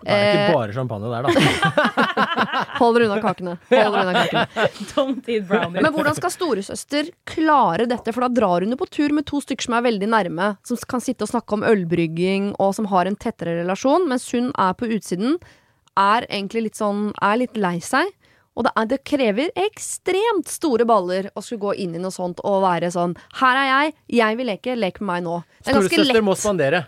Det 0.00 0.10
er 0.14 0.20
Eh, 0.20 0.36
ikke 0.40 0.56
bare 0.56 0.72
champagne 0.72 1.10
der, 1.12 1.26
da. 1.26 1.30
Hold 2.80 2.96
dere 2.96 3.08
unna 3.08 3.18
kakene. 3.22 3.56
Hold 3.68 3.96
dere 3.96 4.04
unna 4.04 4.14
kakene. 4.16 4.68
Don't 4.94 5.28
eat 5.28 5.46
brownies. 5.48 5.82
Men 5.84 5.92
hvordan 5.94 6.16
skal 6.16 6.32
storesøster 6.34 7.10
klare 7.28 7.86
dette? 7.90 8.14
For 8.16 8.24
da 8.24 8.30
drar 8.40 8.64
hun 8.64 8.72
jo 8.72 8.78
på 8.80 8.88
tur 8.92 9.12
med 9.16 9.26
to 9.28 9.42
stykker 9.44 9.68
som 9.68 9.76
er 9.78 9.84
veldig 9.90 10.08
nærme, 10.12 10.52
som 10.66 10.80
kan 10.88 11.04
sitte 11.04 11.26
og 11.26 11.32
snakke 11.32 11.58
om 11.58 11.66
ølbrygging, 11.68 12.54
og 12.62 12.72
som 12.78 12.88
har 12.92 13.10
en 13.10 13.18
tettere 13.20 13.58
relasjon, 13.60 14.08
mens 14.08 14.28
hun 14.32 14.48
er 14.56 14.72
på 14.80 14.88
utsiden, 14.96 15.36
er 16.00 16.24
egentlig 16.30 16.68
litt 16.68 16.78
sånn 16.78 17.10
Er 17.20 17.36
litt 17.42 17.58
lei 17.60 17.76
seg. 17.84 18.08
Og 18.58 18.64
det, 18.66 18.72
er, 18.76 18.86
det 18.90 18.98
krever 19.06 19.50
ekstremt 19.58 20.48
store 20.50 20.84
baller 20.88 21.28
å 21.38 21.42
skulle 21.44 21.62
gå 21.68 21.74
inn 21.84 21.94
i 21.96 22.00
noe 22.02 22.12
sånt 22.14 22.40
og 22.44 22.62
være 22.64 22.88
sånn 22.92 23.12
Her 23.38 23.60
er 23.60 23.68
jeg, 23.68 23.92
jeg 24.18 24.38
vil 24.40 24.50
leke, 24.50 24.74
lek 24.76 24.98
med 25.00 25.08
meg 25.12 25.22
nå. 25.28 25.36
Er 25.64 25.76
Storesøster 25.76 26.24
må 26.26 26.34
spandere. 26.38 26.82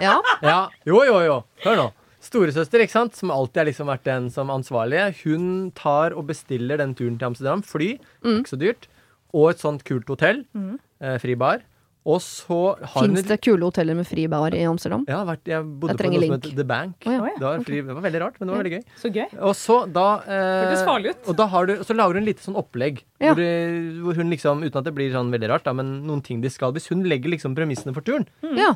Ja. 0.00 0.14
Ja, 0.42 0.60
jo, 0.88 1.02
jo, 1.06 1.18
jo. 1.26 1.34
Hør 1.66 1.76
nå. 1.78 1.88
Storesøster, 2.32 2.80
ikke 2.80 2.96
sant, 2.96 3.18
som 3.18 3.30
alltid 3.34 3.60
har 3.60 3.68
liksom 3.68 3.90
vært 3.92 4.06
den 4.08 4.30
som 4.32 4.48
ansvarlige, 4.52 5.10
hun 5.26 5.70
tar 5.76 6.16
og 6.16 6.30
bestiller 6.30 6.80
den 6.80 6.94
turen 6.96 7.18
til 7.20 7.28
Amsterdam. 7.28 7.62
Fly, 7.62 7.98
Mm. 8.24 8.38
ikke 8.40 8.54
så 8.54 8.58
dyrt. 8.58 8.88
Og 9.34 9.50
et 9.50 9.60
sånt 9.60 9.84
kult 9.84 10.08
hotell. 10.08 10.44
Eh, 11.00 11.18
fri 11.18 11.34
bar. 11.36 11.60
Og 12.02 12.18
så 12.18 12.56
har 12.82 13.04
Fins 13.06 13.22
det 13.28 13.36
kule 13.44 13.62
hoteller 13.62 13.94
med 13.94 14.06
fri 14.08 14.24
bar 14.26 14.50
i 14.58 14.64
Amsterdam? 14.66 15.04
Ja, 15.06 15.20
vært, 15.24 15.44
jeg 15.46 15.62
bodde 15.62 15.94
Jeg 15.94 15.98
på 16.00 16.10
noe 16.10 16.22
som 16.24 16.34
het 16.34 16.56
The 16.58 16.64
Bank. 16.66 16.96
Oh, 17.06 17.12
ja. 17.12 17.20
oh, 17.20 17.26
ja. 17.30 17.34
det, 17.38 17.46
var 17.46 17.66
fri, 17.68 17.76
det 17.78 17.94
var 17.94 18.02
veldig 18.08 18.22
rart, 18.24 18.40
men 18.40 18.48
det 18.48 18.54
var 18.56 18.62
veldig 18.64 18.72
gøy. 18.74 18.82
Så 18.98 19.10
gøy. 19.14 19.28
Og 19.38 19.54
så 19.54 19.76
da 19.92 20.06
eh. 20.26 21.12
Og 21.30 21.36
da 21.38 21.46
har 21.52 21.66
du, 21.70 21.74
så 21.86 21.94
lager 21.94 22.18
hun 22.18 22.26
litt 22.26 22.42
sånn 22.42 22.58
opplegg. 22.58 23.04
Ja. 23.22 23.36
Hvor, 23.36 23.44
hvor 24.02 24.18
hun 24.18 24.34
liksom, 24.34 24.64
uten 24.66 24.80
at 24.82 24.88
det 24.88 24.94
blir 24.96 25.14
sånn 25.14 25.30
veldig 25.30 25.52
rart, 25.52 25.66
da, 25.68 25.76
men 25.78 26.00
noen 26.08 26.24
ting 26.26 26.40
de 26.42 26.50
skal 26.50 26.74
Hvis 26.74 26.90
hun 26.90 27.04
legger 27.06 27.30
liksom 27.30 27.54
premissene 27.54 27.94
for 27.94 28.02
turen, 28.02 28.26
Ja. 28.58 28.74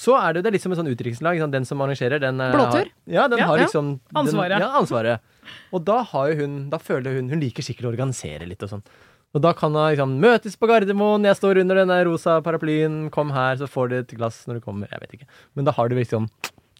Så 0.00 0.14
er 0.16 0.32
det, 0.38 0.42
det 0.46 0.50
er 0.50 0.54
litt 0.56 0.64
som 0.64 0.72
et 0.72 0.78
sånn 0.80 0.88
utdrikningslag. 0.88 1.36
ikke? 1.36 1.50
Den 1.52 1.66
som 1.68 1.82
arrangerer, 1.84 2.22
den 2.22 2.40
eh, 2.40 2.54
Blåtur? 2.54 2.88
Ja, 3.10 3.26
den 3.28 3.42
Ja, 3.42 3.46
har 3.50 3.58
ja. 3.60 3.66
liksom 3.68 3.90
den, 4.00 4.16
Ansvaret. 4.22 4.62
Ja, 4.64 4.70
ansvaret. 4.80 5.20
Og 5.74 5.84
da 5.84 5.98
har 6.12 6.30
jo 6.30 6.36
hun 6.44 6.54
Da 6.70 6.78
føler 6.78 7.16
hun 7.18 7.28
Hun 7.32 7.40
liker 7.42 7.64
skikkelig 7.66 7.88
å 7.88 7.92
organisere 7.94 8.46
litt 8.48 8.62
og 8.64 8.70
sånn. 8.72 8.84
Og 9.34 9.42
da 9.44 9.52
kan 9.54 9.70
hun 9.76 9.90
liksom 9.92 10.14
møtes 10.22 10.56
på 10.58 10.66
Gardermoen, 10.66 11.22
jeg 11.28 11.36
står 11.38 11.60
under 11.62 11.78
denne 11.82 11.98
rosa 12.08 12.40
paraplyen, 12.42 13.10
kom 13.14 13.30
her, 13.30 13.60
så 13.60 13.68
får 13.70 13.90
du 13.92 13.94
et 14.00 14.14
glass 14.18 14.40
når 14.48 14.58
du 14.58 14.64
kommer. 14.64 14.88
Jeg 14.90 15.04
vet 15.04 15.12
ikke. 15.20 15.28
Men 15.54 15.68
da 15.68 15.74
har 15.76 15.88
du 15.92 15.94
liksom 16.00 16.26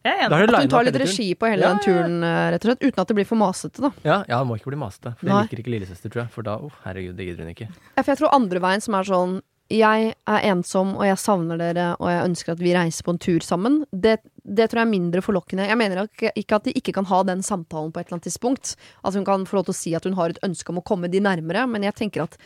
Jeg 0.03 0.27
At 0.27 0.33
hun 0.33 0.69
tar 0.73 0.87
litt 0.89 0.97
regi 0.99 1.29
på 1.37 1.47
hele 1.47 1.61
Ja, 1.63 1.75
den 1.75 1.79
ja, 1.79 1.93
ja. 1.93 2.01
turen, 2.01 2.17
eh, 2.25 2.51
rett 2.57 2.65
og 2.65 2.71
slett. 2.73 2.83
Uten 2.89 3.01
at 3.05 3.09
det 3.13 3.17
blir 3.21 3.29
for 3.29 3.37
masete, 3.39 3.85
da. 3.85 3.91
Ja, 4.03 4.17
ja, 4.33 4.39
hun 4.41 4.49
må 4.49 4.57
ikke 4.59 4.73
bli 4.73 4.81
masete. 4.81 5.13
For 5.21 5.29
det 5.29 5.35
Nei. 5.35 5.43
liker 5.45 5.61
ikke 5.63 5.75
lillesøster, 5.77 6.11
tror 6.11 6.23
jeg. 6.25 6.31
For 6.35 6.43
da, 6.49 6.57
oh, 6.57 6.73
herregud, 6.87 7.15
det 7.21 7.27
gidder 7.29 7.45
hun 7.45 7.53
ikke. 7.55 7.69
Ja, 7.69 8.03
for 8.03 8.11
jeg 8.15 8.19
tror 8.23 8.33
andre 8.35 8.63
veien 8.65 8.81
som 8.83 8.97
er 8.97 9.05
sånn 9.13 9.41
Jeg 9.71 10.15
er 10.27 10.47
ensom, 10.51 10.97
og 10.99 11.05
jeg 11.07 11.19
savner 11.23 11.61
dere, 11.61 11.93
og 12.01 12.09
jeg 12.11 12.25
ønsker 12.27 12.53
at 12.57 12.63
vi 12.63 12.73
reiser 12.75 13.07
på 13.07 13.15
en 13.15 13.21
tur 13.23 13.45
sammen. 13.47 13.85
Det, 13.93 14.17
det 14.43 14.67
tror 14.71 14.83
jeg 14.83 14.89
er 14.89 14.91
mindre 14.97 15.23
forlokkende. 15.23 15.69
Jeg 15.71 15.79
mener 15.79 16.09
ikke, 16.35 16.57
at 16.59 16.67
de 16.67 16.75
ikke 16.75 16.95
kan 16.97 17.07
ha 17.07 17.21
den 17.29 17.45
samtalen 17.47 17.93
på 17.93 18.01
et 18.01 18.09
eller 18.09 18.19
annet 18.19 18.27
tidspunkt. 18.27 18.75
At 19.07 19.15
hun 19.15 19.25
kan 19.29 19.47
få 19.47 19.61
lov 19.61 19.69
til 19.69 19.77
å 19.77 19.79
si 19.79 19.95
at 19.95 20.09
hun 20.09 20.19
har 20.19 20.35
et 20.35 20.43
ønske 20.43 20.75
om 20.75 20.83
å 20.83 20.87
komme 20.87 21.11
de 21.13 21.23
nærmere, 21.23 21.69
men 21.71 21.87
jeg 21.87 21.95
tenker 22.03 22.27
at 22.27 22.37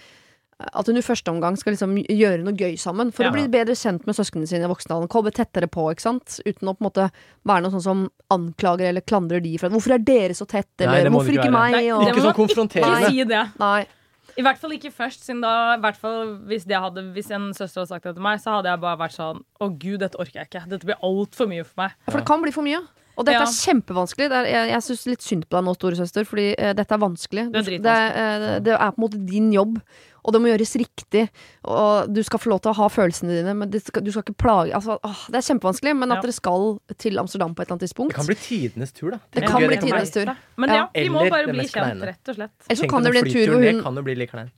at 0.63 0.87
hun 0.87 0.97
i 0.97 1.03
første 1.03 1.33
omgang 1.33 1.57
skal 1.59 1.75
liksom 1.75 1.97
gjøre 1.99 2.45
noe 2.45 2.55
gøy 2.55 2.77
sammen. 2.79 3.11
For 3.13 3.25
Ja. 3.25 3.31
å 3.31 3.35
bli 3.35 3.49
bedre 3.51 3.75
kjent 3.75 4.07
med 4.07 4.15
søsknene 4.15 4.47
sine 4.47 4.65
i 4.65 4.71
voksenalderen. 4.71 5.11
Komme 5.11 5.33
tettere 5.35 5.67
på, 5.67 5.91
ikke 5.91 6.05
sant. 6.07 6.39
Uten 6.47 6.69
å 6.71 6.77
på 6.77 6.85
en 6.85 6.91
måte 6.91 7.11
være 7.45 7.63
noe 7.65 7.75
sånn 7.75 7.83
som 7.83 8.11
anklager 8.31 8.87
eller 8.89 9.03
klandrer 9.03 9.43
de 9.43 9.57
for 9.59 9.67
at 9.67 9.73
'Hvorfor 9.73 9.95
er 9.95 9.99
dere 9.99 10.31
så 10.31 10.47
tett?' 10.47 10.79
Nei, 10.79 11.01
Eller 11.01 11.11
må 11.11 11.21
'Hvorfor 11.21 11.35
ikke 11.35 11.45
ikke 11.45 11.53
meg?' 11.53 11.73
Nei, 11.73 11.91
og, 11.91 12.03
Ikke 12.07 12.23
sånn 12.23 12.35
konfronterende. 12.35 13.01
Nei, 13.01 13.11
si 13.11 13.25
det. 13.25 13.51
Nei. 13.59 13.87
I 14.37 14.43
hvert 14.43 14.59
fall 14.59 14.75
ikke 14.75 14.91
først, 14.91 15.23
siden 15.27 15.43
da, 15.45 15.77
hvert 15.83 15.99
fall 16.01 16.35
hvis, 16.49 16.65
det 16.67 16.81
hadde, 16.81 17.05
hvis 17.15 17.31
en 17.35 17.53
søster 17.55 17.83
hadde 17.83 17.93
sagt 17.93 18.09
det 18.09 18.17
til 18.17 18.25
meg, 18.27 18.41
så 18.43 18.57
hadde 18.57 18.73
jeg 18.73 18.83
bare 18.83 18.99
vært 19.05 19.15
sånn 19.17 19.43
Å 19.63 19.69
gud, 19.71 20.01
dette 20.03 20.19
orker 20.19 20.41
jeg 20.43 20.51
ikke. 20.51 20.65
Dette 20.73 20.89
blir 20.89 20.99
altfor 21.07 21.51
mye 21.51 21.65
for 21.67 21.85
meg. 21.85 21.95
Ja, 22.07 22.11
For 22.11 22.19
det 22.23 22.27
kan 22.31 22.43
bli 22.43 22.55
for 22.55 22.67
mye. 22.67 22.83
Og 23.15 23.29
dette 23.29 23.39
Ja. 23.39 23.47
er 23.47 23.55
kjempevanskelig. 23.55 24.27
Det 24.33 24.39
er, 24.41 24.49
jeg 24.51 24.71
jeg 24.73 24.83
syns 24.89 25.05
litt 25.07 25.23
synd 25.23 25.45
på 25.47 25.55
deg 25.55 25.65
nå, 25.69 25.75
storesøster, 25.79 26.27
fordi 26.27 26.49
uh, 26.59 26.73
dette 26.75 26.97
er 26.97 26.99
vanskelig. 26.99 27.45
Det 27.55 27.61
er 27.63 27.79
det, 27.85 28.01
uh, 28.19 28.59
det 28.59 28.75
er 28.75 28.91
på 28.91 28.99
en 28.99 29.05
måte 29.07 29.21
din 29.27 29.53
jobb, 29.55 29.79
og 30.25 30.33
det 30.33 30.41
må 30.41 30.49
gjøres 30.49 30.73
riktig. 30.81 31.29
Og 31.69 32.09
du 32.15 32.23
skal 32.25 32.41
få 32.41 32.51
lov 32.51 32.61
til 32.65 32.73
å 32.73 32.77
ha 32.79 32.89
følelsene 32.89 33.37
dine, 33.39 33.55
men 33.55 33.71
det 33.71 33.83
skal, 33.85 34.03
du 34.03 34.11
skal 34.11 34.25
ikke 34.25 34.37
plage 34.41 34.73
altså, 34.75 34.97
åh, 35.05 35.25
Det 35.31 35.37
er 35.41 35.47
kjempevanskelig, 35.53 35.95
men 36.01 36.13
at 36.13 36.17
Ja. 36.17 36.23
dere 36.23 36.33
skal 36.33 36.81
til 36.97 37.19
Amsterdam 37.21 37.55
på 37.55 37.63
et 37.63 37.69
eller 37.69 37.77
annet 37.77 37.87
tidspunkt. 37.89 38.15
Det 38.15 38.17
kan 38.17 38.27
bli 38.27 38.35
tidenes 38.41 38.93
tur, 38.93 39.11
da. 39.11 39.19
Det 39.31 39.43
Tenk 39.45 39.51
kan 39.53 39.67
bli 39.69 39.77
tidenes 39.77 40.11
tur. 40.15 40.35
Men 40.57 40.69
Ja. 40.71 40.89
vi 40.95 41.09
må 41.09 41.29
bare 41.31 41.47
bli 41.53 41.67
kjent, 41.69 42.03
rett 42.03 42.29
og 42.29 42.35
slett. 42.37 42.53
Eller 42.71 42.83
så 42.83 42.89
kan 42.91 43.03
det 43.03 43.11
bli 43.13 43.21
en 43.21 43.25
tur 43.25 43.33
hvor 43.33 43.59
flyturen, 43.61 43.75
Det 43.75 43.83
kan 43.85 43.95
jo 43.97 44.03
bli 44.03 44.15
litt 44.15 44.31
klein. 44.31 44.51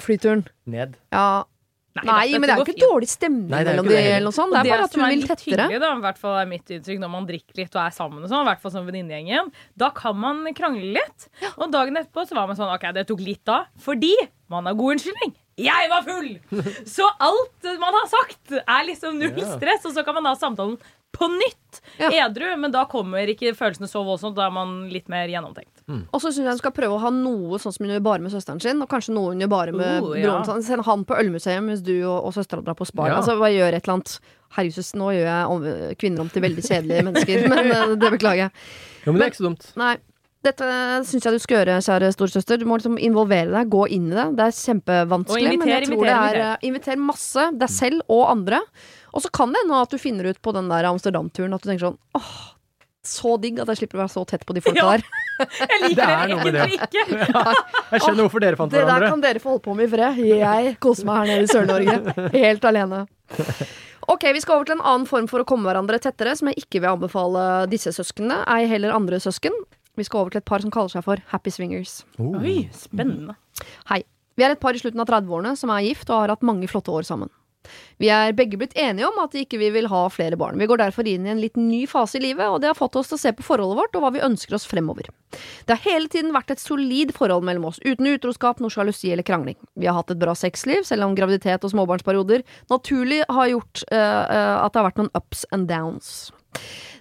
Flyturen. 0.00 0.46
Ned. 0.66 0.96
Ja. 1.12 1.44
Nei, 2.04 2.28
da, 2.32 2.38
men 2.38 2.46
det 2.48 2.54
er 2.54 2.60
jo 2.62 2.66
ikke 2.68 2.86
dårlig 2.92 3.08
stemning 3.10 3.48
Nei, 3.50 3.62
det 3.64 3.72
er 3.72 3.76
mellom 3.78 3.88
dem 3.88 3.96
det 3.96 4.04
eller 4.12 4.26
noe 4.28 4.36
sånt. 4.36 4.52
Det 4.52 4.60
er 4.60 4.70
bare 4.74 4.84
at 4.88 4.94
hun 4.94 5.04
er 5.04 5.10
vil 5.14 5.18
litt 5.22 5.30
tettere. 5.32 5.66
hyggelig, 5.66 5.80
som 5.88 5.98
i 5.98 6.06
hvert 6.06 6.18
fall 6.22 6.36
er 6.42 6.46
mitt 6.52 6.72
inntrykk 6.76 7.00
når 7.02 7.12
man 7.14 7.26
drikker 7.28 7.60
litt 7.62 7.74
og 7.78 7.82
er 7.84 7.96
sammen, 7.98 8.22
og 8.22 8.28
sånn, 8.30 8.42
i 8.44 8.48
hvert 8.52 8.62
fall 8.62 8.74
som 8.76 8.86
venninnegjengen, 8.88 9.52
da 9.76 9.90
kan 9.90 10.16
man 10.18 10.44
krangle 10.54 10.92
litt. 10.98 11.28
Og 11.56 11.70
dagen 11.72 11.96
etterpå 12.00 12.26
så 12.28 12.34
var 12.38 12.46
man 12.50 12.56
sånn 12.60 12.70
OK, 12.74 12.86
det 12.94 13.06
tok 13.08 13.20
litt 13.24 13.42
da, 13.48 13.64
fordi 13.82 14.14
man 14.48 14.66
har 14.70 14.74
god 14.78 14.96
unnskyldning. 14.96 15.34
Jeg 15.58 15.88
var 15.90 16.04
full! 16.06 16.28
Så 16.86 17.02
alt 17.18 17.66
man 17.82 17.96
har 17.96 18.06
sagt, 18.06 18.52
er 18.60 18.84
liksom 18.86 19.16
null 19.18 19.40
stress, 19.56 19.82
og 19.88 19.96
så 19.96 20.04
kan 20.06 20.14
man 20.14 20.28
ha 20.30 20.36
samtalen 20.38 20.76
på 21.10 21.26
nytt 21.32 21.80
Ja. 21.98 22.28
edru, 22.28 22.52
men 22.60 22.70
da 22.70 22.84
kommer 22.86 23.26
ikke 23.26 23.50
følelsene 23.58 23.88
så 23.90 24.04
voldsomt. 24.06 24.36
Da 24.38 24.46
er 24.46 24.54
man 24.54 24.84
litt 24.92 25.08
mer 25.10 25.26
gjennomtenkt. 25.26 25.77
Og 25.88 26.20
så 26.20 26.28
syns 26.28 26.44
jeg 26.44 26.52
hun 26.52 26.58
skal 26.60 26.74
prøve 26.76 26.96
å 26.96 27.00
ha 27.00 27.10
noe 27.14 27.58
sånn 27.62 27.72
som 27.72 27.86
hun 27.86 27.94
gjør 27.94 28.02
bare 28.04 28.20
med 28.24 28.32
søsteren 28.34 28.60
sin, 28.60 28.82
og 28.84 28.90
kanskje 28.90 29.14
noe 29.16 29.32
hun 29.32 29.40
gjør 29.40 29.52
bare 29.54 29.72
med 29.72 30.02
Oh, 30.04 30.10
ja. 30.18 30.26
broren 30.28 30.44
sin. 30.44 30.66
Send 30.66 30.84
han 30.84 31.04
på 31.08 31.16
ølmuseum 31.16 31.64
mens 31.70 31.80
du 31.86 31.94
og, 32.02 32.18
og 32.28 32.34
søstera 32.36 32.60
drar 32.66 32.76
på 32.76 32.84
Spar. 32.88 33.08
Ja. 33.12 33.22
Altså, 33.22 33.38
bare 33.40 33.54
gjør 33.56 33.78
et 33.78 33.86
eller 33.86 33.96
annet. 33.98 34.18
Herregud, 34.56 34.90
nå 35.00 35.08
gjør 35.12 35.26
jeg 35.28 35.54
om, 35.54 35.64
kvinner 36.00 36.24
om 36.24 36.28
til 36.32 36.44
veldig 36.44 36.62
kjedelige 36.64 37.06
mennesker, 37.08 37.46
men 37.52 37.72
eh, 37.72 37.96
det 38.00 38.12
beklager 38.18 38.46
jeg. 38.46 38.68
Jo, 39.06 39.12
men 39.12 39.20
det 39.20 39.26
er 39.26 39.32
ikke 39.32 39.40
så 39.42 39.48
dumt. 39.48 39.66
Nei. 39.80 39.94
Dette 40.46 40.66
syns 41.08 41.24
jeg 41.26 41.34
du 41.34 41.42
skal 41.42 41.58
gjøre, 41.58 41.80
kjære 41.82 42.12
storesøster. 42.14 42.60
Du 42.60 42.66
må 42.70 42.76
liksom 42.78 42.94
involvere 43.02 43.50
deg, 43.50 43.72
gå 43.72 43.80
inn 43.96 44.04
i 44.12 44.14
det. 44.14 44.26
Det 44.38 44.44
er 44.44 44.54
kjempevanskelig, 44.54 45.48
inviter, 45.48 45.64
men 45.64 45.72
jeg 45.74 45.88
tror 45.88 46.04
det 46.06 46.14
er 46.14 46.38
eh, 46.44 46.68
Inviter 46.68 47.00
masse, 47.02 47.48
deg 47.58 47.72
selv 47.74 48.04
og 48.06 48.22
andre. 48.30 48.60
Og 49.16 49.24
så 49.24 49.32
kan 49.34 49.50
det 49.52 49.64
hende 49.64 49.80
at 49.82 49.90
du 49.90 49.98
finner 49.98 50.28
ut 50.30 50.38
på 50.44 50.54
den 50.54 50.68
der 50.70 50.86
Amsterdam-turen 50.92 51.56
at 51.56 51.64
du 51.64 51.68
tenker 51.72 51.88
sånn 51.88 51.98
åh, 52.20 52.30
så 53.08 53.34
digg 53.42 53.58
at 53.62 53.70
jeg 53.72 53.80
slipper 53.82 53.98
å 53.98 54.02
være 54.04 54.12
så 54.14 54.22
tett 54.28 54.44
på 54.48 54.54
de 54.56 54.62
folka 54.64 54.84
Ja. 54.84 54.92
der. 54.96 55.02
Jeg 55.38 55.80
liker 55.84 55.94
Det 55.94 55.96
det, 55.96 56.06
er 56.10 56.30
noe 56.32 56.44
med 56.44 56.72
ikke. 56.74 57.02
Jeg 57.92 58.00
skjønner 58.02 58.24
hvorfor 58.24 58.42
dere 58.42 58.58
fant 58.58 58.72
Det 58.74 58.80
der 58.88 59.04
kan 59.06 59.20
dere 59.22 59.38
få 59.42 59.52
holde 59.52 59.62
på 59.68 59.74
med 59.78 59.86
i 59.86 59.90
fred. 59.92 60.16
Jeg 60.26 60.72
koser 60.82 61.06
meg 61.06 61.20
her 61.20 61.28
nede 61.30 61.44
i 61.46 61.50
Sør-Norge. 61.52 62.30
Helt 62.34 62.64
alene. 62.66 63.04
Ok, 64.08 64.24
Vi 64.34 64.40
skal 64.42 64.56
over 64.56 64.64
til 64.70 64.74
en 64.78 64.82
annen 64.82 65.06
form 65.06 65.28
for 65.30 65.44
å 65.44 65.46
komme 65.46 65.68
hverandre 65.68 66.00
tettere, 66.02 66.34
som 66.38 66.48
jeg 66.50 66.58
ikke 66.64 66.80
vil 66.82 66.90
anbefale 66.90 67.44
disse 67.70 67.92
søsknene. 67.94 68.40
Ei 68.50 68.66
heller 68.70 68.94
andre 68.96 69.20
søsken. 69.22 69.54
Vi 69.98 70.06
skal 70.08 70.24
over 70.24 70.34
til 70.34 70.42
et 70.42 70.48
par 70.48 70.62
som 70.64 70.72
kaller 70.74 70.90
seg 70.96 71.04
for 71.06 71.22
Happy 71.30 71.52
Swingers. 71.54 72.00
Oh. 72.18 72.34
Oi, 72.42 72.64
spennende. 72.74 73.36
Hei. 73.92 74.02
Vi 74.38 74.44
er 74.46 74.54
et 74.54 74.60
par 74.62 74.74
i 74.74 74.78
slutten 74.82 75.02
av 75.02 75.06
30-årene 75.10 75.54
som 75.58 75.70
er 75.74 75.86
gift 75.86 76.10
og 76.14 76.20
har 76.24 76.30
hatt 76.34 76.44
mange 76.46 76.66
flotte 76.70 76.90
år 76.94 77.06
sammen. 77.06 77.30
Vi 78.02 78.10
er 78.12 78.36
begge 78.36 78.58
blitt 78.60 78.76
enige 78.78 79.08
om 79.08 79.18
at 79.22 79.36
ikke 79.38 79.60
vi 79.60 79.70
vil 79.74 79.88
ha 79.90 80.04
flere 80.12 80.38
barn. 80.40 80.58
Vi 80.60 80.68
går 80.70 80.82
derfor 80.82 81.08
inn 81.08 81.26
i 81.26 81.32
en 81.32 81.42
litt 81.42 81.58
ny 81.58 81.84
fase 81.90 82.18
i 82.18 82.22
livet, 82.22 82.46
og 82.46 82.62
det 82.62 82.70
har 82.70 82.78
fått 82.78 82.96
oss 83.00 83.10
til 83.10 83.18
å 83.18 83.22
se 83.22 83.34
på 83.36 83.46
forholdet 83.46 83.80
vårt 83.80 83.98
og 83.98 84.04
hva 84.04 84.12
vi 84.14 84.24
ønsker 84.24 84.56
oss 84.58 84.66
fremover. 84.68 85.10
Det 85.66 85.76
har 85.76 85.84
hele 85.84 86.08
tiden 86.12 86.32
vært 86.36 86.54
et 86.54 86.62
solid 86.62 87.12
forhold 87.16 87.44
mellom 87.46 87.68
oss, 87.70 87.82
uten 87.84 88.08
utroskap, 88.10 88.62
noe 88.62 88.72
sjalusi 88.72 89.12
eller 89.12 89.26
krangling. 89.26 89.58
Vi 89.78 89.88
har 89.90 89.98
hatt 89.98 90.14
et 90.14 90.20
bra 90.20 90.34
sexliv, 90.38 90.86
selv 90.88 91.08
om 91.08 91.16
graviditet 91.18 91.66
og 91.66 91.74
småbarnsperioder 91.74 92.46
naturlig 92.72 93.22
har 93.28 93.52
gjort 93.52 93.84
uh, 93.92 94.64
at 94.64 94.72
det 94.72 94.80
har 94.80 94.88
vært 94.90 95.02
noen 95.02 95.14
ups 95.18 95.44
and 95.52 95.68
downs. 95.68 96.30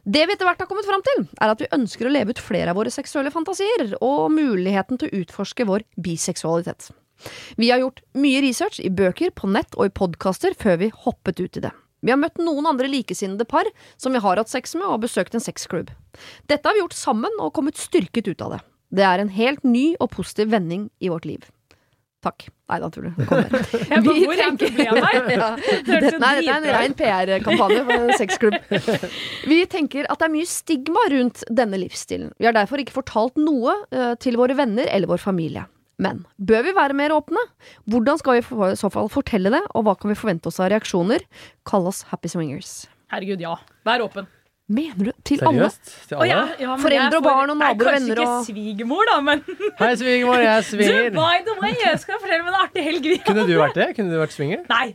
Det 0.07 0.23
vi 0.23 0.35
etter 0.35 0.47
hvert 0.47 0.61
har 0.63 0.69
kommet 0.69 0.87
fram 0.87 1.03
til, 1.03 1.25
er 1.41 1.51
at 1.51 1.59
vi 1.63 1.71
ønsker 1.75 2.07
å 2.07 2.13
leve 2.13 2.31
ut 2.31 2.39
flere 2.43 2.71
av 2.71 2.79
våre 2.79 2.93
seksuelle 2.93 3.33
fantasier, 3.33 3.89
og 3.99 4.31
muligheten 4.31 4.99
til 4.99 5.09
å 5.09 5.23
utforske 5.23 5.67
vår 5.67 5.83
biseksualitet. 5.99 6.91
Vi 7.57 7.69
har 7.71 7.79
gjort 7.83 8.01
mye 8.17 8.41
research 8.45 8.79
i 8.83 8.89
bøker, 8.93 9.31
på 9.35 9.49
nett 9.51 9.75
og 9.77 9.89
i 9.89 9.93
podkaster 9.93 10.55
før 10.57 10.77
vi 10.83 10.91
hoppet 11.05 11.39
ut 11.43 11.57
i 11.57 11.63
det. 11.67 11.73
Vi 12.05 12.11
har 12.13 12.19
møtt 12.21 12.37
noen 12.37 12.67
andre 12.69 12.87
likesinnede 12.91 13.47
par 13.49 13.65
som 13.97 14.13
vi 14.13 14.21
har 14.21 14.37
hatt 14.37 14.51
sex 14.53 14.75
med, 14.77 14.85
og 14.85 15.01
besøkt 15.01 15.33
en 15.35 15.41
sexklubb. 15.43 15.89
Dette 16.47 16.67
har 16.69 16.77
vi 16.77 16.83
gjort 16.83 16.93
sammen 16.97 17.33
og 17.41 17.53
kommet 17.57 17.77
styrket 17.81 18.29
ut 18.29 18.41
av 18.45 18.53
det. 18.57 18.59
Det 18.93 19.03
er 19.03 19.19
en 19.19 19.33
helt 19.33 19.63
ny 19.67 19.95
og 19.99 20.11
positiv 20.13 20.51
vending 20.53 20.89
i 21.03 21.09
vårt 21.11 21.25
liv. 21.27 21.41
Takk. 22.23 22.47
Nei 22.67 22.77
da, 22.81 22.87
tuller. 22.91 23.13
Kom 23.29 23.37
her. 23.39 23.51
Bare, 23.53 23.99
Vi 24.03 24.23
hvor 24.25 24.33
er 24.33 24.39
tenker- 24.41 24.71
problemet 24.71 25.05
her? 25.05 25.27
Ja. 25.31 25.49
Det, 25.57 25.99
nei, 26.19 26.31
dette 26.39 26.49
er 26.49 26.55
en 26.57 26.65
rein 26.75 26.95
PR-kampanje 26.97 27.83
for 27.87 28.05
en 28.07 28.17
sexklubb. 28.17 28.55
Vi 29.51 29.59
tenker 29.71 30.07
at 30.09 30.19
det 30.21 30.27
er 30.27 30.33
mye 30.33 30.49
stigma 30.49 31.03
rundt 31.13 31.43
denne 31.49 31.79
livsstilen. 31.81 32.31
Vi 32.41 32.47
har 32.49 32.55
derfor 32.57 32.81
ikke 32.81 32.95
fortalt 32.97 33.37
noe 33.39 33.75
eh, 33.93 34.13
til 34.23 34.37
våre 34.39 34.57
venner 34.57 34.89
eller 34.91 35.07
vår 35.13 35.21
familie. 35.23 35.65
Men 35.97 36.23
bør 36.37 36.63
vi 36.67 36.73
være 36.77 36.93
mer 36.97 37.13
åpne? 37.15 37.41
Hvordan 37.89 38.19
skal 38.21 38.37
vi 38.37 38.41
i 38.71 38.75
så 38.77 38.89
fall 38.93 39.09
fortelle 39.09 39.49
det, 39.53 39.63
og 39.73 39.85
hva 39.87 39.95
kan 39.97 40.11
vi 40.11 40.17
forvente 40.19 40.51
oss 40.51 40.59
av 40.61 40.69
reaksjoner? 40.73 41.23
Kall 41.65 41.87
oss 41.89 42.03
happy 42.11 42.29
swingers. 42.29 42.83
Herregud, 43.09 43.41
ja. 43.41 43.55
Vær 43.87 44.03
åpen. 44.05 44.27
Mener 44.67 45.09
du? 45.09 45.11
Til 45.23 45.39
alle? 45.47 45.69
Seriøst? 45.71 45.91
Til 46.09 46.17
alle? 46.19 46.27
ja, 46.27 46.39
ja, 46.59 46.73
Foreldre 46.81 47.21
og 47.21 47.23
barn 47.23 47.53
og 47.53 47.55
naboer 47.55 47.87
og 47.87 47.95
venner 47.95 48.19
Kanskje 48.19 48.51
ikke 48.51 48.51
svigermor, 48.51 49.05
da, 49.07 49.15
men 49.23 49.43
Hei, 49.79 49.91
svigermor, 50.01 50.41
jeg 50.43 50.49
er 50.51 50.65
du, 50.65 50.67
svinger. 50.73 51.09
by 51.15 51.37
the 51.47 51.55
way, 51.61 51.75
jeg 51.85 52.01
skal 52.03 52.19
fortelle 52.19 52.43
om 52.43 52.49
en 52.51 52.57
artig 52.59 52.83
helg 52.83 53.07
vi 53.07 53.17
Kunne 53.29 53.45
du 53.47 53.53
vært 53.61 53.79
det? 53.79 53.87
Kunne 53.95 54.11
du 54.11 54.19
vært 54.19 54.35
swinger? 54.35 54.65
Nei. 54.67 54.87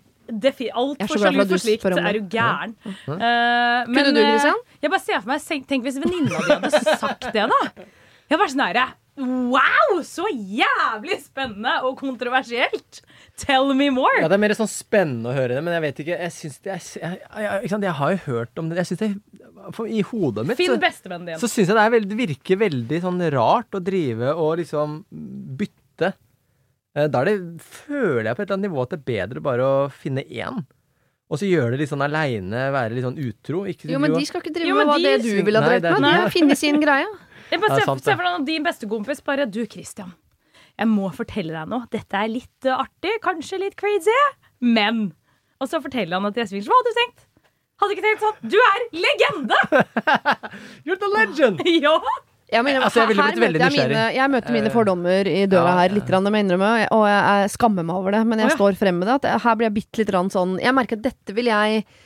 defi- 0.44 0.68
glad 0.68 1.08
for 1.08 1.24
sjalu 1.24 1.46
for 1.48 1.62
slikt. 1.64 1.86
Er 1.88 2.18
jo 2.18 2.20
du 2.20 2.28
gæren? 2.36 2.76
Eh, 2.84 3.08
men, 3.16 3.96
Kunne 3.96 4.12
du, 4.12 4.20
eh, 4.20 4.28
Christian? 4.28 4.60
Jeg 4.84 4.92
bare 4.92 5.04
ser 5.08 5.24
for 5.24 5.32
meg 5.32 5.66
Tenk 5.72 5.88
hvis 5.88 5.98
venninna 6.04 6.44
di 6.44 6.52
hadde 6.52 6.98
sagt 7.00 7.26
det, 7.32 7.48
da. 7.56 7.86
Jeg 8.28 8.38
var 8.44 8.52
sånn 8.52 8.66
herre 8.68 8.86
Wow, 9.20 9.98
så 10.08 10.24
jævlig 10.32 11.18
spennende 11.20 11.74
og 11.84 11.98
kontroversielt! 12.00 13.02
Tell 13.36 13.74
me 13.76 13.90
more! 13.92 14.22
Ja, 14.22 14.28
Det 14.32 14.38
er 14.38 14.40
mer 14.40 14.54
sånn 14.56 14.70
spennende 14.72 15.28
å 15.32 15.36
høre 15.36 15.58
det, 15.58 15.62
men 15.66 15.74
jeg 15.76 15.82
vet 15.84 16.00
ikke 16.04 16.16
Jeg, 16.16 16.32
synes 16.32 16.56
det, 16.64 16.72
jeg, 16.72 17.02
jeg, 17.02 17.18
jeg, 17.44 17.60
ikke 17.60 17.72
sant, 17.74 17.84
jeg 17.88 17.98
har 18.00 18.14
jo 18.14 18.20
hørt 18.26 18.62
om 18.62 18.70
det. 18.70 18.78
Jeg 18.80 18.88
synes 18.92 19.02
det 19.02 19.10
for, 19.76 19.86
I 19.86 20.00
hodet 20.08 20.46
mitt 20.48 20.58
Finn 20.58 20.72
så, 20.74 20.80
bestevennen 20.80 21.28
din. 21.28 21.38
så 21.38 21.46
syns 21.50 21.68
jeg 21.70 21.76
det, 21.76 21.84
er 21.84 22.06
det 22.08 22.18
virker 22.18 22.60
veldig 22.64 23.00
sånn 23.04 23.20
rart 23.36 23.76
å 23.78 23.82
drive 23.84 24.32
og 24.32 24.56
liksom 24.62 25.02
bytte. 25.60 26.14
Eh, 26.96 27.08
Da 27.12 27.20
er 27.22 27.30
det, 27.30 27.36
føler 27.62 28.30
jeg 28.32 28.38
på 28.38 28.42
et 28.42 28.48
eller 28.48 28.56
annet 28.58 28.70
nivå 28.70 28.82
at 28.86 28.94
det 28.96 29.00
er 29.02 29.10
bedre 29.12 29.44
bare 29.44 29.66
å 29.68 29.76
finne 29.92 30.24
én. 30.24 30.64
Og 31.32 31.38
så 31.40 31.46
gjøre 31.48 31.72
det 31.76 31.84
litt 31.84 31.92
sånn 31.92 32.04
aleine, 32.04 32.66
være 32.74 32.96
litt 32.96 33.06
sånn 33.06 33.20
utro. 33.22 33.62
Ikke 33.68 33.88
Jo, 33.88 34.00
men 34.02 34.12
de 34.12 34.24
skal 34.28 34.42
ikke 34.42 34.52
drive 34.52 34.68
Jo, 34.68 34.80
med 34.80 34.88
hva 34.90 34.96
de 34.98 35.04
det 35.06 35.20
du 35.22 35.30
vil 35.30 35.46
ville 35.46 35.62
ha 35.62 35.68
drevet 35.70 35.86
det 35.86 36.00
med. 36.04 36.18
har 36.20 36.32
funnet 36.34 36.60
sin 36.60 36.80
greie. 36.82 37.06
Jeg 37.52 37.60
bare 37.62 37.84
for 37.84 38.00
deg 38.02 38.28
at 38.32 38.46
din 38.48 38.64
bestekompis 38.66 39.20
bare 39.24 39.46
Du, 39.50 39.62
Christian. 39.68 40.14
Jeg 40.80 40.88
må 40.88 41.10
fortelle 41.14 41.52
deg 41.52 41.68
noe. 41.68 41.84
Dette 41.92 42.16
er 42.16 42.30
litt 42.32 42.68
eh, 42.68 42.72
artig, 42.78 43.18
kanskje 43.24 43.60
litt 43.60 43.76
crazy, 43.80 44.16
men 44.64 45.10
Og 45.60 45.68
så 45.70 45.78
forteller 45.84 46.18
han 46.18 46.26
at 46.30 46.40
jeg 46.40 46.48
svinger. 46.50 46.70
Hva 46.72 46.78
hadde 46.80 46.90
du 46.90 46.98
tenkt? 46.98 47.26
Hadde 47.82 47.94
ikke 47.96 48.04
tenkt 48.06 48.22
sånn. 48.24 48.50
Du 48.50 48.58
er 48.58 48.84
legende! 49.04 49.58
You're 50.86 50.98
the 50.98 51.10
legend! 51.12 51.62
ja! 51.86 51.96
Jeg, 52.52 52.64
mener, 52.66 52.84
Altså, 52.84 53.00
jeg 53.00 53.12
ville 53.12 53.24
blitt 53.24 53.40
veldig 53.40 53.60
møter 53.60 53.62
jeg, 53.64 53.72
nysgjerrig. 53.72 53.96
mine, 53.96 54.16
jeg 54.18 54.32
møter 54.34 54.54
mine 54.56 54.70
fordommer 54.74 55.28
i 55.30 55.44
døra 55.48 55.70
Ja, 55.70 55.76
her 55.80 55.94
litt, 55.96 56.10
rann, 56.12 56.26
jeg 56.28 56.44
innrømme, 56.44 56.72
og 56.92 57.04
jeg, 57.08 57.20
jeg 57.40 57.52
skammer 57.54 57.86
meg 57.88 58.00
over 58.00 58.16
det. 58.16 58.20
Men 58.28 58.42
jeg 58.44 58.56
står 58.58 58.76
frem 58.80 58.98
med 59.00 59.08
det. 59.08 59.14
At 59.22 59.28
jeg, 59.30 59.42
her 59.46 59.56
blir 59.58 59.68
jeg 59.70 59.76
bitte 59.78 60.02
litt 60.02 60.12
rann 60.12 60.32
sånn 60.34 60.58
Jeg 60.60 60.76
merker 60.76 61.00
at 61.00 61.06
dette 61.06 61.36
vil 61.36 61.48
jeg 61.48 61.78
eh, 61.80 62.00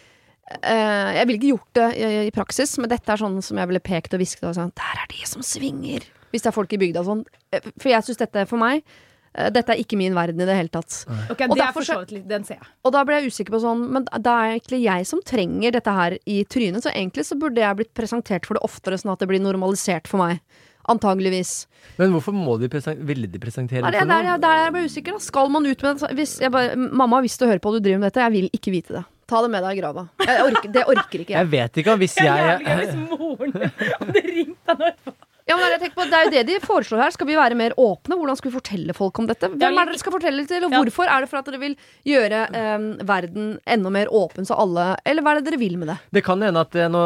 Jeg 0.47 1.27
ville 1.27 1.39
ikke 1.41 1.55
gjort 1.55 1.73
det 1.79 1.87
i, 1.99 2.11
i 2.29 2.35
praksis, 2.35 2.77
men 2.79 2.91
dette 2.93 3.11
er 3.13 3.19
sånn 3.19 3.41
som 3.43 3.59
jeg 3.59 3.67
ville 3.67 3.83
pekt 3.83 4.15
og 4.15 4.21
hvisket 4.23 4.55
sånn 4.55 4.71
Der 4.79 5.01
er 5.03 5.09
de 5.11 5.25
som 5.27 5.43
svinger! 5.43 6.07
Hvis 6.31 6.45
det 6.45 6.51
er 6.53 6.55
folk 6.55 6.73
i 6.75 6.79
bygda 6.79 7.03
og 7.03 7.07
sånn. 7.09 7.21
Eh, 7.55 7.67
For 7.79 7.91
jeg 7.91 8.05
syns 8.07 8.19
dette, 8.21 8.43
for 8.51 8.61
meg 8.61 8.83
eh, 8.83 9.49
dette 9.55 9.73
er 9.75 9.81
ikke 9.83 9.99
min 9.99 10.15
verden 10.15 10.43
i 10.43 10.47
det 10.47 10.55
hele 10.59 10.71
tatt. 10.71 11.01
Okay, 11.33 11.49
Og 11.49 11.57
det 11.57 11.63
er 11.63 11.65
derfor 11.65 11.83
for 11.87 12.05
så 12.07 12.23
Den 12.31 12.45
ser 12.47 12.61
jeg. 12.61 12.69
Og 12.87 12.95
da 12.95 13.03
ble 13.09 13.19
jeg 13.21 13.33
usikker 13.33 13.55
på 13.57 13.61
sånn 13.63 13.83
Men 13.95 14.07
det 14.11 14.35
er 14.37 14.53
egentlig 14.57 14.81
jeg 14.85 15.09
som 15.11 15.23
trenger 15.27 15.75
dette 15.79 15.97
her 15.99 16.19
i 16.27 16.39
trynet, 16.45 16.83
så 16.87 16.93
egentlig 16.95 17.27
så 17.27 17.39
burde 17.41 17.63
jeg 17.63 17.79
blitt 17.83 17.95
presentert 17.99 18.47
for 18.47 18.59
det 18.59 18.63
oftere, 18.67 18.99
sånn 19.03 19.15
at 19.17 19.23
det 19.23 19.31
blir 19.33 19.43
normalisert 19.43 20.07
for 20.11 20.23
meg. 20.23 20.43
Antageligvis. 20.87 21.65
Men 21.99 22.13
hvorfor 22.15 22.35
må 22.37 22.55
de 22.63 22.69
ville 23.03 23.27
de 23.27 23.41
presentere 23.43 23.83
Det 23.91 23.99
det 24.07 24.07
er 24.07 24.39
der, 24.39 24.63
jeg- 24.63 24.73
ble 24.77 24.85
usikker. 24.87 25.13
Da. 25.19 25.19
Skal 25.19 25.49
man 25.51 25.67
ut 25.67 25.83
med 25.83 25.99
det? 25.99 26.15
Hvis 26.15 26.39
bare, 26.51 26.77
mamma, 26.77 27.19
hvis 27.23 27.39
du 27.39 27.47
hører 27.47 27.59
på 27.59 27.73
og 27.75 27.81
du 27.81 27.89
driver 27.89 27.99
med 28.05 28.13
dette, 28.13 28.23
jeg 28.23 28.33
vil 28.37 28.51
ikke 28.55 28.71
vite 28.71 28.95
det. 29.01 29.05
Ta 29.27 29.43
det 29.43 29.51
med 29.51 29.65
deg 29.67 29.77
i 29.77 29.81
grava. 29.81 30.07
Jeg 30.23 30.43
orker, 30.47 30.73
det 30.75 30.83
orker 30.87 31.23
ikke 31.25 31.35
jeg. 31.35 31.39
Jeg 31.41 31.53
vet 31.55 31.81
ikke, 31.83 31.97
hvis 32.03 32.15
Det 32.15 32.27
er 32.27 32.45
jævlig 32.45 32.67
gøy 32.67 32.77
hvis 32.83 32.99
moren 33.11 33.57
hadde 33.57 34.27
ringt 34.27 34.61
deg 34.71 34.79
nå 34.79 34.91
etterpå. 34.93 35.17
Ja, 35.47 35.55
men 35.55 35.69
det, 35.71 35.77
er 35.77 35.83
jeg 35.87 35.93
på, 35.95 36.05
det 36.11 36.17
er 36.19 36.25
jo 36.27 36.31
det 36.35 36.41
de 36.49 36.55
foreslår 36.59 37.01
her. 37.05 37.13
Skal 37.15 37.29
vi 37.29 37.37
være 37.39 37.55
mer 37.59 37.75
åpne? 37.79 38.17
Hvordan 38.19 38.39
skal 38.39 38.51
vi 38.51 38.55
fortelle 38.57 38.95
folk 38.99 39.21
om 39.23 39.29
dette? 39.31 39.47
Hvem 39.53 39.79
er 39.79 39.87
det 39.87 39.93
dere 39.93 40.01
skal 40.03 40.15
fortelle 40.17 40.47
til, 40.51 40.65
og 40.67 40.75
hvorfor? 40.75 41.07
Er 41.07 41.23
det 41.23 41.31
for 41.31 41.39
at 41.39 41.47
dere 41.47 41.61
vil 41.63 41.77
gjøre 42.11 42.41
eh, 42.51 42.87
verden 43.07 43.53
enda 43.77 43.93
mer 43.95 44.11
åpen 44.11 44.49
så 44.49 44.59
alle 44.59 44.89
Eller 45.07 45.23
hva 45.23 45.37
er 45.37 45.41
det 45.41 45.53
dere 45.53 45.61
vil 45.63 45.77
med 45.79 45.93
det? 45.93 45.97
Det 46.19 46.25
kan 46.27 46.43
hende 46.43 46.65
at 46.67 46.75
eh, 46.75 46.91
Nå 46.91 47.05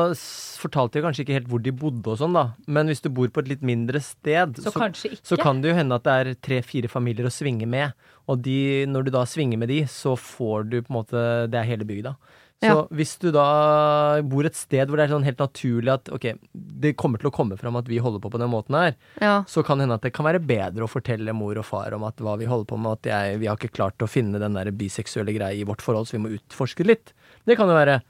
fortalte 0.60 0.98
jeg 0.98 1.04
kanskje 1.04 1.24
ikke 1.26 1.36
helt 1.36 1.50
hvor 1.52 1.60
de 1.64 1.72
bodde 1.72 2.14
og 2.14 2.16
sånn, 2.20 2.36
da. 2.36 2.46
Men 2.68 2.88
hvis 2.88 3.04
du 3.04 3.10
bor 3.12 3.28
på 3.32 3.44
et 3.44 3.52
litt 3.52 3.62
mindre 3.64 4.00
sted, 4.04 4.56
Så 4.60 4.72
så, 4.72 5.12
så 5.20 5.40
kan 5.40 5.60
det 5.60 5.72
jo 5.72 5.76
hende 5.76 6.00
at 6.00 6.08
det 6.08 6.16
er 6.16 6.32
tre-fire 6.40 6.88
familier 6.92 7.28
å 7.28 7.32
svinge 7.32 7.68
med. 7.68 7.92
Og 8.30 8.42
de, 8.44 8.84
når 8.86 9.08
du 9.08 9.10
da 9.14 9.24
svinger 9.26 9.58
med 9.58 9.72
de, 9.72 9.82
så 9.90 10.14
får 10.18 10.68
du 10.70 10.78
på 10.82 10.92
en 10.92 11.00
måte 11.00 11.24
Det 11.50 11.58
er 11.60 11.66
hele 11.72 11.88
bygda. 11.88 12.14
Så 12.60 12.68
Ja. 12.68 12.82
hvis 12.92 13.14
du 13.18 13.30
da 13.32 14.20
bor 14.20 14.44
et 14.44 14.54
sted 14.54 14.84
hvor 14.86 14.98
det 15.00 15.06
er 15.06 15.14
sånn 15.14 15.24
helt 15.24 15.38
naturlig 15.40 15.94
at 15.94 16.10
ok, 16.12 16.26
det 16.52 16.90
kommer 17.00 17.16
til 17.18 17.30
å 17.30 17.32
komme 17.32 17.56
fram 17.56 17.78
at 17.80 17.88
vi 17.88 17.96
holder 18.04 18.20
på 18.20 18.28
på 18.34 18.38
den 18.42 18.50
måten 18.52 18.76
her, 18.76 18.94
Ja. 19.18 19.44
så 19.48 19.64
kan 19.64 19.78
det 19.78 19.86
hende 19.88 19.96
at 19.96 20.02
det 20.04 20.12
kan 20.12 20.26
være 20.28 20.44
bedre 20.44 20.84
å 20.84 20.90
fortelle 20.92 21.32
mor 21.32 21.56
og 21.56 21.64
far 21.64 21.94
om 21.96 22.04
at 22.04 22.16
hva 22.20 22.36
vi 22.36 22.44
holder 22.44 22.68
på 22.68 22.76
med, 22.78 22.92
at 23.00 23.08
jeg, 23.08 23.38
vi 23.40 23.46
har 23.48 23.56
ikke 23.56 23.72
klart 23.72 23.96
å 24.04 24.10
finne 24.12 24.38
den 24.38 24.52
der 24.52 24.68
biseksuelle 24.76 25.32
greia 25.32 25.56
i 25.56 25.64
vårt 25.64 25.80
forhold, 25.80 26.04
så 26.06 26.18
vi 26.18 26.24
må 26.28 26.36
utforske 26.36 26.84
det 26.84 26.86
litt. 26.92 27.12
Det 27.48 27.56
kan 27.56 27.66
jo 27.66 27.80
være. 27.80 28.02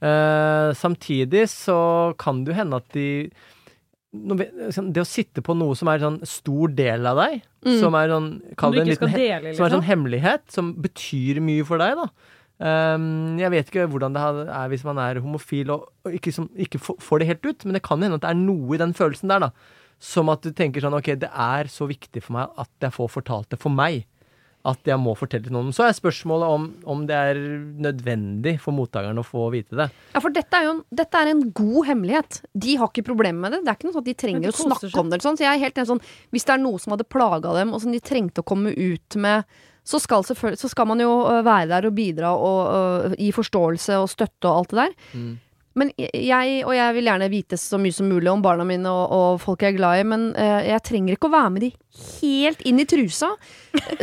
Uh, 0.00 0.72
samtidig 0.78 1.44
så 1.50 2.14
kan 2.16 2.44
det 2.44 2.54
jo 2.54 2.58
hende 2.62 2.76
at 2.80 2.88
de 2.94 3.30
Det 4.12 5.02
å 5.02 5.06
sitte 5.06 5.42
på 5.44 5.52
noe 5.58 5.76
som 5.76 5.88
er 5.92 5.98
en 6.00 6.06
sånn 6.06 6.26
stor 6.26 6.68
del 6.72 7.06
av 7.06 7.18
deg, 7.20 7.42
Mm. 7.66 7.80
som 7.80 7.94
er 7.98 8.08
sånn 8.08 8.28
Kall 8.56 8.72
det 8.72 8.80
en 8.80 8.86
liten 8.86 9.12
dele, 9.12 9.40
liksom. 9.50 9.56
som 9.56 9.64
er 9.66 9.68
liksom. 9.68 9.80
sånn 9.80 9.88
hemmelighet, 9.88 10.44
som 10.54 10.74
betyr 10.74 11.40
mye 11.42 11.64
for 11.66 11.76
deg, 11.82 11.96
da. 11.98 12.06
Um, 12.58 13.36
jeg 13.38 13.50
vet 13.50 13.68
ikke 13.70 13.84
hvordan 13.90 14.14
det 14.14 14.22
er 14.50 14.68
hvis 14.68 14.84
man 14.86 14.98
er 14.98 15.20
homofil 15.22 15.70
og, 15.70 15.88
og 16.06 16.14
ikke, 16.14 16.32
som, 16.34 16.48
ikke 16.58 16.78
får 16.80 17.18
det 17.20 17.26
helt 17.28 17.44
ut, 17.46 17.64
men 17.66 17.74
det 17.74 17.82
kan 17.82 18.00
hende 18.02 18.14
at 18.18 18.24
det 18.24 18.30
er 18.30 18.38
noe 18.40 18.74
i 18.74 18.78
den 18.80 18.94
følelsen 18.94 19.28
der, 19.28 19.38
da. 19.48 19.50
Som 20.00 20.28
at 20.30 20.42
du 20.42 20.52
tenker 20.54 20.80
sånn 20.80 20.94
Ok, 20.94 21.12
det 21.18 21.30
er 21.34 21.64
så 21.70 21.86
viktig 21.90 22.22
for 22.22 22.32
meg 22.38 22.48
at 22.56 22.70
jeg 22.80 22.94
får 22.94 23.10
fortalt 23.10 23.50
det 23.50 23.58
for 23.60 23.70
meg. 23.74 24.06
At 24.66 24.88
jeg 24.90 24.98
må 25.00 25.14
fortelle 25.16 25.46
til 25.46 25.54
noen. 25.54 25.70
Så 25.74 25.84
er 25.86 25.94
spørsmålet 25.96 26.54
om, 26.54 26.64
om 26.90 27.04
det 27.08 27.14
er 27.16 27.38
nødvendig 27.78 28.56
for 28.62 28.74
mottakeren 28.76 29.20
å 29.20 29.26
få 29.26 29.46
vite 29.54 29.78
det. 29.78 29.86
Ja, 30.14 30.22
for 30.24 30.34
dette 30.34 30.58
er 30.58 30.66
jo 30.66 30.74
en, 30.76 30.82
dette 31.00 31.22
er 31.22 31.30
en 31.30 31.44
god 31.56 31.88
hemmelighet. 31.92 32.40
De 32.58 32.74
har 32.80 32.90
ikke 32.90 33.06
problemer 33.06 33.44
med 33.46 33.54
det. 33.54 33.62
Det 33.64 33.72
er 33.72 33.78
ikke 33.78 33.88
noe 33.88 33.96
sånn 33.96 34.04
at 34.04 34.10
de 34.10 34.18
trenger 34.24 34.50
å 34.50 34.58
snakke 34.58 34.90
seg. 34.90 34.98
om 35.00 35.12
det. 35.12 35.22
Sånn. 35.24 35.38
Så 35.38 35.46
jeg 35.46 35.52
er 35.54 35.64
helt 35.64 35.78
enig 35.78 35.92
sånn, 35.92 36.04
Hvis 36.34 36.48
det 36.48 36.56
er 36.56 36.62
noe 36.64 36.82
som 36.82 36.94
hadde 36.96 37.08
plaga 37.08 37.54
dem, 37.56 37.72
og 37.72 37.82
som 37.84 37.94
de 37.94 38.02
trengte 38.02 38.42
å 38.42 38.48
komme 38.48 38.74
ut 38.74 39.18
med, 39.20 39.58
så 39.88 40.00
skal, 40.02 40.26
så 40.26 40.68
skal 40.68 40.88
man 40.90 41.00
jo 41.00 41.12
øh, 41.24 41.40
være 41.46 41.70
der 41.70 41.86
og 41.88 41.94
bidra 41.96 42.34
og 42.36 42.58
øh, 42.68 43.14
gi 43.16 43.30
forståelse 43.32 44.02
og 44.02 44.10
støtte 44.12 44.50
og 44.50 44.58
alt 44.58 44.74
det 44.74 44.82
der. 44.82 44.96
Mm. 45.14 45.30
Men 45.78 45.92
jeg, 45.96 46.62
og 46.64 46.72
jeg 46.74 46.96
vil 46.96 47.10
gjerne 47.10 47.30
vite 47.32 47.58
så 47.60 47.78
mye 47.80 47.94
som 47.94 48.08
mulig 48.10 48.30
om 48.32 48.42
barna 48.44 48.66
mine 48.68 48.90
og, 48.90 49.14
og 49.14 49.42
folk 49.42 49.62
jeg 49.64 49.74
er 49.74 49.78
glad 49.78 50.02
i, 50.02 50.06
men 50.08 50.30
uh, 50.36 50.60
jeg 50.66 50.84
trenger 50.88 51.16
ikke 51.16 51.30
å 51.30 51.36
være 51.36 51.52
med 51.54 51.66
de 51.66 51.72
helt 52.20 52.64
inn 52.68 52.82
i 52.82 52.88
trusa. 52.88 53.30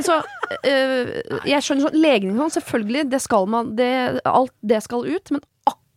Så 0.06 0.20
uh, 0.22 1.12
jeg 1.48 1.66
skjønner 1.66 1.90
sånn 1.90 2.00
Legning 2.00 2.40
sånn, 2.40 2.56
selvfølgelig, 2.60 3.10
det 3.12 3.22
skal 3.24 3.50
man 3.50 3.76
det, 3.78 3.92
Alt 4.30 4.54
det 4.66 4.82
skal 4.86 5.08
ut, 5.08 5.34
men 5.36 5.44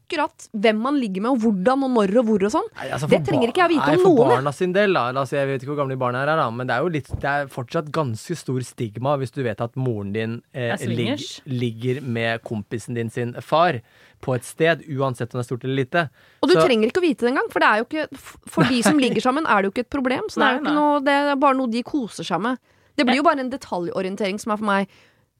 akkurat 0.09 0.49
hvem 0.53 0.79
man 0.81 0.97
ligger 0.97 1.21
med, 1.21 1.37
og 1.37 1.43
hvordan 1.43 1.85
og 1.85 1.91
når 1.93 2.15
og 2.23 2.29
hvor 2.31 2.45
og 2.49 2.53
sånn, 2.55 2.69
Nei, 2.79 2.89
altså, 2.97 3.09
Det 3.13 3.21
trenger 3.27 3.53
ikke 3.53 3.61
jeg 3.67 3.75
vite 3.75 3.91
nei, 3.91 3.97
om 3.99 4.07
noen, 4.07 4.23
jeg. 4.23 4.39
barna 4.39 4.53
sin 4.57 4.73
del, 4.73 4.97
da. 4.97 5.03
Altså, 5.13 5.37
jeg 5.37 5.51
vet 5.51 5.63
ikke 5.63 5.73
hvor 5.75 5.81
gamle 5.83 5.99
barna 6.01 6.23
er, 6.25 6.33
da, 6.41 6.49
men 6.51 6.69
det 6.69 6.77
er 6.77 6.87
jo 6.87 6.93
litt, 6.97 7.11
det 7.13 7.33
er 7.35 7.51
fortsatt 7.53 7.91
ganske 7.93 8.37
stor 8.41 8.65
stigma 8.65 9.19
hvis 9.21 9.35
du 9.37 9.43
vet 9.45 9.61
at 9.61 9.77
moren 9.77 10.15
din 10.17 10.39
eh, 10.55 10.73
Er 10.73 10.89
lig, 10.89 11.19
ligger 11.45 12.01
med 12.01 12.41
kompisen 12.47 12.97
din 12.97 13.13
sin 13.13 13.37
far 13.45 13.83
på 14.21 14.35
et 14.35 14.45
sted, 14.45 14.83
uansett 14.89 15.33
om 15.35 15.39
det 15.39 15.45
er 15.45 15.49
stort 15.49 15.65
eller 15.65 15.77
lite. 15.85 16.09
Og 16.43 16.49
du 16.49 16.55
Så- 16.55 16.67
trenger 16.67 16.89
ikke 16.91 17.01
å 17.01 17.07
vite 17.09 17.21
det 17.27 17.31
engang, 17.33 17.51
for 17.51 17.61
det 17.61 17.69
er 17.69 17.79
jo 17.79 17.85
ikke 17.85 18.09
For 18.49 18.65
de 18.65 18.83
som 18.83 18.99
ligger 18.99 19.21
sammen, 19.23 19.47
er 19.47 19.63
det 19.63 19.65
jo 19.69 19.71
ikke 19.73 19.87
et 19.87 19.91
problem. 19.91 20.23
Så 20.29 20.41
det 20.41 20.45
er 20.49 20.59
jo 20.59 20.65
ikke 20.65 20.75
noe 20.75 21.01
Det 21.01 21.15
er 21.15 21.37
bare 21.37 21.55
noe 21.55 21.67
de 21.71 21.83
koser 21.83 22.25
seg 22.25 22.41
med. 22.41 22.59
Det 22.97 23.07
blir 23.07 23.17
jo 23.17 23.23
bare 23.23 23.39
en 23.41 23.51
detaljorientering 23.51 24.41
som 24.41 24.53
er 24.53 24.57
for 24.57 24.65
meg 24.67 24.89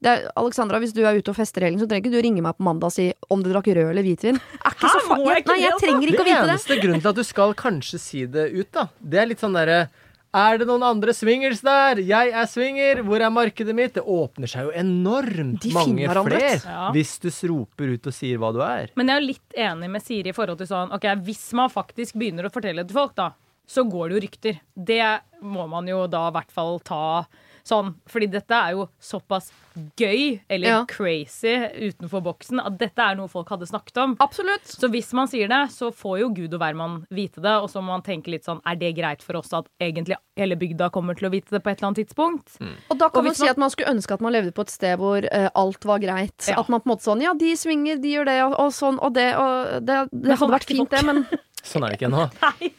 det 0.01 0.07
er, 0.07 0.31
Alexandra, 0.37 0.79
hvis 0.79 0.93
du 0.93 1.01
er 1.03 1.17
ute 1.19 1.27
og 1.27 1.35
fester 1.35 1.59
i 1.59 1.65
helgen, 1.67 1.81
så 1.81 1.85
trenger 1.85 2.05
ikke 2.07 2.11
du 2.15 2.21
ringe 2.23 2.41
meg 2.41 2.55
på 2.55 2.63
mandag 2.63 2.85
og 2.85 2.93
si 2.93 3.11
om 3.29 3.43
du 3.43 3.49
drakk 3.51 3.67
rød 3.67 3.89
eller 3.91 4.01
hvitvin. 4.01 4.39
Er 4.63 4.71
ikke 4.71 4.87
Hæ, 4.87 4.91
så 4.95 5.01
fa 5.03 5.15
jeg 5.19 5.43
nei, 5.45 5.57
jeg 5.59 5.73
trenger 5.81 6.07
ikke 6.07 6.21
å 6.21 6.23
Det 6.23 6.35
det. 6.39 6.47
eneste 6.47 6.77
grunnen 6.81 7.01
til 7.01 7.09
at 7.09 7.15
du 7.15 7.23
skal 7.27 7.53
kanskje 7.53 7.99
si 7.99 8.25
det 8.25 8.45
ut, 8.55 8.71
da, 8.71 8.87
det 9.03 9.19
er 9.19 9.25
litt 9.27 9.39
sånn 9.41 9.51
derre 9.53 9.89
er 10.35 10.59
det 10.61 10.67
noen 10.69 10.83
andre 10.85 11.13
swingers 11.15 11.61
der? 11.65 12.01
Jeg 12.05 12.29
er 12.37 12.45
swinger. 12.49 13.01
Hvor 13.07 13.21
er 13.25 13.31
markedet 13.33 13.73
mitt? 13.75 13.95
Det 13.97 14.03
åpner 14.05 14.49
seg 14.51 14.67
jo 14.67 14.73
enormt 14.77 15.61
De 15.63 15.71
mange 15.73 16.05
flere 16.05 16.61
Ja. 16.63 16.91
hvis 16.93 17.15
du 17.23 17.29
roper 17.49 17.95
ut 17.95 18.07
og 18.07 18.13
sier 18.13 18.37
hva 18.37 18.51
du 18.53 18.61
er. 18.61 18.91
Men 18.95 19.07
jeg 19.09 19.15
er 19.15 19.21
jo 19.21 19.27
litt 19.31 19.53
enig 19.57 19.89
med 19.89 20.01
Siri 20.05 20.29
i 20.29 20.35
forhold 20.37 20.59
til 20.61 20.67
sånn 20.69 20.91
Ok, 20.93 21.07
hvis 21.25 21.53
man 21.57 21.69
faktisk 21.73 22.13
begynner 22.19 22.45
å 22.45 22.53
fortelle 22.53 22.85
til 22.85 22.93
folk, 22.95 23.15
da, 23.15 23.31
så 23.67 23.83
går 23.89 24.09
det 24.09 24.15
jo 24.17 24.23
rykter. 24.27 24.59
Det 24.75 25.21
må 25.41 25.67
man 25.69 25.87
jo 25.87 26.05
da 26.07 26.27
i 26.29 26.35
hvert 26.37 26.51
fall 26.51 26.79
ta 26.79 27.25
sånn. 27.69 27.93
Fordi 28.09 28.27
dette 28.33 28.57
er 28.57 28.75
jo 28.77 28.87
såpass 28.99 29.51
gøy, 29.95 30.39
eller 30.49 30.67
Ja. 30.67 30.79
crazy, 30.89 31.53
utenfor 31.89 32.21
boksen, 32.25 32.59
at 32.65 32.77
dette 32.81 32.99
er 32.99 33.15
noe 33.15 33.29
folk 33.31 33.47
hadde 33.53 33.67
snakket 33.69 33.97
om. 34.03 34.15
Absolutt. 34.19 34.65
Så 34.67 34.89
hvis 34.91 35.13
man 35.15 35.29
sier 35.31 35.47
det, 35.47 35.61
så 35.71 35.91
får 35.95 36.19
jo 36.19 36.29
Gud 36.35 36.53
og 36.57 36.59
hvermann 36.59 37.05
vite 37.13 37.39
det. 37.41 37.53
Og 37.61 37.69
så 37.71 37.79
må 37.81 37.93
man 37.93 38.01
tenke 38.05 38.27
litt 38.33 38.43
sånn, 38.47 38.59
er 38.67 38.75
det 38.75 38.95
greit 38.97 39.23
for 39.23 39.37
oss 39.39 39.53
at 39.53 39.69
egentlig 39.79 40.17
hele 40.39 40.55
bygda 40.59 40.89
kommer 40.91 41.15
til 41.19 41.29
å 41.29 41.31
vite 41.31 41.49
det 41.51 41.61
på 41.63 41.69
et 41.71 41.79
eller 41.79 41.91
annet 41.91 42.01
tidspunkt? 42.07 42.57
Og 42.89 42.97
da 42.97 43.09
kan 43.09 43.19
Og 43.19 43.25
man 43.29 43.35
si 43.35 43.47
at 43.47 43.57
man 43.57 43.69
skulle 43.69 43.93
ønske 43.93 44.13
at 44.13 44.21
man 44.21 44.33
levde 44.33 44.51
på 44.55 44.61
et 44.65 44.69
sted 44.73 44.97
hvor 44.99 45.23
uh, 45.23 45.49
alt 45.55 45.85
var 45.85 45.99
greit. 45.99 46.47
Ja. 46.47 46.59
At 46.59 46.69
man 46.69 46.81
på 46.81 46.89
en 46.89 46.95
måte 46.95 47.07
sånn 47.07 47.21
Ja, 47.21 47.33
de 47.33 47.53
svinger, 47.55 48.01
de 48.01 48.13
gjør 48.15 48.25
det, 48.25 48.37
og, 48.43 48.55
og 48.59 48.71
sånn, 48.75 48.99
og 48.99 49.13
det, 49.13 49.35
og 49.35 49.85
det, 49.85 49.97
det 50.11 50.37
sånn 50.37 50.49
hadde 50.49 50.55
vært 50.57 50.65
fint, 50.71 50.89
det, 50.89 51.03
men 51.05 51.25
Sånn 51.65 51.83
er 51.85 51.91
det 51.93 51.99
ikke 51.99 52.07
ennå. 52.09 52.25
Nei. 52.45 52.71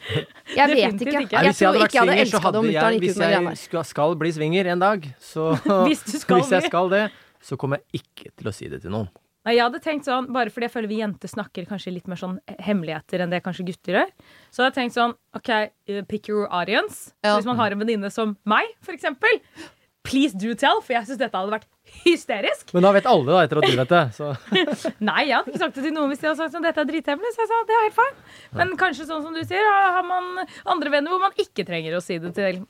jeg 0.55 0.69
vet 0.71 1.03
ikke. 1.05 1.23
ikke. 1.25 1.37
Jeg 1.37 1.47
hvis 1.47 1.61
jeg 1.61 1.67
tror 1.67 1.79
vært 1.79 1.91
ikke 1.91 1.97
jeg 1.97 2.03
hadde 2.03 2.19
elska 2.25 2.37
det 2.37 2.45
hadde 2.45 2.61
om 2.61 2.67
mutter'n 2.67 2.81
jeg 2.81 2.99
gikk 2.99 3.03
Hvis 3.05 3.17
ut 3.17 3.21
med 3.21 3.31
greiene 3.31 3.55
jeg 3.55 3.89
skal, 3.93 4.15
bli 4.21 4.31
svinger 4.37 4.69
en 4.73 4.85
dag, 4.85 5.09
så 5.31 5.49
Hvis 5.87 6.05
du 6.07 6.15
skal 6.23 6.41
Hvis 6.41 6.53
jeg 6.57 6.69
skal 6.69 6.93
det, 6.93 7.03
så 7.41 7.57
kommer 7.61 7.81
jeg 7.81 8.01
ikke 8.03 8.31
til 8.37 8.51
å 8.51 8.55
si 8.55 8.69
det 8.71 8.81
til 8.83 8.93
noen. 8.93 9.09
Nei, 9.41 9.55
jeg 9.57 9.65
hadde 9.65 9.81
tenkt 9.81 10.05
sånn, 10.05 10.27
Bare 10.33 10.53
fordi 10.53 10.67
jeg 10.67 10.73
føler 10.75 10.91
vi 10.91 10.99
jenter 11.01 11.31
snakker 11.31 11.65
kanskje 11.69 11.93
litt 11.95 12.09
mer 12.11 12.19
sånn 12.21 12.37
hemmeligheter 12.61 13.23
enn 13.23 13.31
det 13.33 13.41
kanskje 13.45 13.65
gutter 13.71 13.97
gjør. 13.97 14.11
Så 14.53 14.61
hadde 14.61 14.69
jeg 14.69 14.77
tenkt 14.77 14.97
sånn 14.97 15.15
OK, 15.37 15.51
uh, 15.89 16.01
pick 16.09 16.29
your 16.29 16.45
audience. 16.53 17.09
Ja. 17.23 17.31
Så 17.31 17.39
hvis 17.39 17.49
man 17.49 17.61
har 17.61 17.73
en 17.73 17.81
venninne 17.81 18.11
som 18.13 18.35
meg, 18.49 18.69
for 18.85 18.93
eksempel, 18.93 19.41
please 20.07 20.33
do 20.37 20.53
tell, 20.57 20.81
for 20.83 20.95
jeg 20.95 21.07
syns 21.07 21.19
dette 21.21 21.37
hadde 21.37 21.53
vært 21.53 21.67
hysterisk. 22.03 22.73
Men 22.75 22.85
da 22.87 22.91
vet 22.95 23.07
alle, 23.09 23.27
da, 23.29 23.41
etter 23.45 23.61
at 23.61 23.67
du 23.69 23.77
vet 23.79 23.93
det. 23.93 24.03
Så 24.17 24.31
Nei, 25.09 25.23
jeg 25.29 25.37
hadde 25.37 25.53
ikke 25.53 25.63
sagt 25.63 25.77
det 25.77 25.85
til 25.87 25.95
noen 25.95 26.11
hvis 26.11 26.21
de 26.23 26.29
hadde 26.29 26.41
sagt 26.41 26.59
at 26.59 26.67
dette 26.67 26.83
er 26.83 26.89
drithemmelig. 26.91 27.33
Så 27.35 27.43
jeg 27.43 27.51
sa 27.51 27.59
det 27.69 27.77
er 27.77 27.87
helt 27.87 27.97
fine. 27.99 28.29
Men 28.59 28.75
kanskje 28.81 29.07
sånn 29.09 29.25
som 29.25 29.35
du 29.37 29.41
sier, 29.43 29.65
har 29.67 29.97
har 29.99 30.07
man 30.07 30.45
andre 30.73 30.93
venner 30.93 31.13
hvor 31.13 31.23
man 31.23 31.35
ikke 31.41 31.65
trenger 31.67 31.97
å 31.97 32.03
si 32.03 32.17
det 32.21 32.33
til 32.37 32.63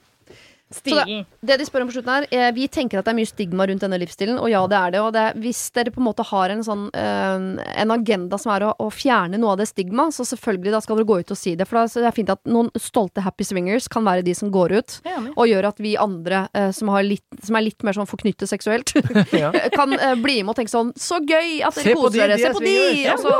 Så 0.72 0.82
Det, 0.95 1.26
Det 1.41 1.57
de 1.59 1.65
spør 1.67 1.84
om 1.84 1.89
på 1.91 1.95
slutten 1.97 2.13
her 2.13 2.28
eh, 2.32 2.51
Vi 2.55 2.67
tenker 2.72 2.99
at 2.99 3.07
det 3.07 3.13
er 3.13 3.17
mye 3.19 3.30
stigma 3.30 3.67
rundt 3.67 3.84
denne 3.84 3.99
livsstilen, 4.01 4.39
og 4.39 4.49
ja, 4.51 4.61
det 4.72 4.78
er 4.78 4.93
det. 4.95 5.01
Og 5.03 5.11
det, 5.15 5.26
hvis 5.43 5.61
dere 5.76 5.93
på 5.93 6.01
en 6.01 6.07
måte 6.07 6.26
har 6.28 6.53
en 6.53 6.63
sånn 6.65 6.88
eh, 6.97 7.65
En 7.84 7.93
agenda 7.93 8.39
som 8.41 8.53
er 8.55 8.67
å, 8.67 8.74
å 8.80 8.89
fjerne 8.93 9.39
noe 9.41 9.55
av 9.55 9.61
det 9.61 9.69
stigma, 9.72 10.09
så 10.15 10.26
selvfølgelig 10.28 10.76
da 10.76 10.82
skal 10.84 10.99
dere 10.99 11.09
gå 11.09 11.19
ut 11.22 11.36
og 11.36 11.39
si 11.39 11.55
det. 11.59 11.67
For 11.69 11.82
da, 11.82 11.86
det 11.91 12.09
er 12.11 12.15
fint 12.15 12.32
at 12.34 12.41
noen 12.49 12.72
stolte 12.80 13.24
happy 13.26 13.47
swingers 13.47 13.89
kan 13.91 14.05
være 14.07 14.26
de 14.28 14.36
som 14.38 14.51
går 14.53 14.78
ut. 14.80 14.97
Og 15.36 15.43
gjør 15.49 15.69
at 15.72 15.82
vi 15.84 15.95
andre 15.99 16.45
eh, 16.57 16.72
som, 16.76 16.91
har 16.93 17.05
litt, 17.07 17.26
som 17.43 17.57
er 17.59 17.67
litt 17.67 17.86
mer 17.88 17.97
sånn 17.97 18.09
forknyttet 18.09 18.49
seksuelt, 18.51 18.95
ja. 19.43 19.51
kan 19.76 19.93
eh, 19.97 20.15
bli 20.19 20.39
med 20.41 20.53
og 20.53 20.59
tenke 20.59 20.72
sånn 20.74 20.91
Så 20.99 21.22
gøy 21.24 21.61
at 21.65 21.76
Se 21.76 21.86
dere 21.86 21.97
på 21.97 22.07
koser 22.07 22.26
dere! 22.26 22.39
Se 22.41 22.53
på 22.55 22.63
de! 22.65 22.80
Og 23.11 23.22
så 23.26 23.36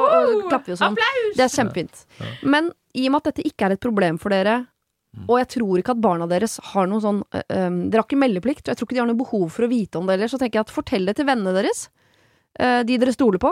klapper 0.50 0.72
vi 0.72 0.76
og 0.78 0.82
sånn. 0.84 1.00
Applaus! 1.00 1.34
Det 1.38 1.48
er 1.48 1.56
kjempefint. 1.56 2.06
Men 2.44 2.72
i 2.98 3.08
og 3.08 3.14
med 3.14 3.22
at 3.22 3.32
dette 3.32 3.48
ikke 3.48 3.68
er 3.68 3.78
et 3.78 3.84
problem 3.84 4.20
for 4.22 4.34
dere, 4.34 4.66
og 5.28 5.34
jeg 5.42 5.50
tror 5.58 5.82
ikke 5.82 5.96
at 5.96 6.04
barna 6.04 6.28
deres 6.32 6.56
har 6.72 6.88
noe 6.88 7.04
sånn 7.04 7.20
øh, 7.26 7.42
øh, 7.44 7.80
Dere 7.92 8.00
har 8.00 8.08
ikke 8.08 8.22
meldeplikt, 8.22 8.64
og 8.64 8.72
jeg 8.72 8.80
tror 8.80 8.88
ikke 8.88 8.96
de 8.96 9.02
har 9.04 9.10
noe 9.10 9.20
behov 9.20 9.50
for 9.52 9.68
å 9.68 9.72
vite 9.72 10.00
om 10.00 10.08
det 10.08 10.16
heller, 10.16 10.32
så 10.32 10.40
tenker 10.40 10.62
jeg 10.62 10.68
at 10.70 10.78
fortell 10.78 11.10
det 11.10 11.18
til 11.20 11.28
vennene 11.28 11.56
deres, 11.58 11.90
øh, 12.62 12.80
de 12.88 13.00
dere 13.02 13.16
stoler 13.16 13.42
på. 13.44 13.52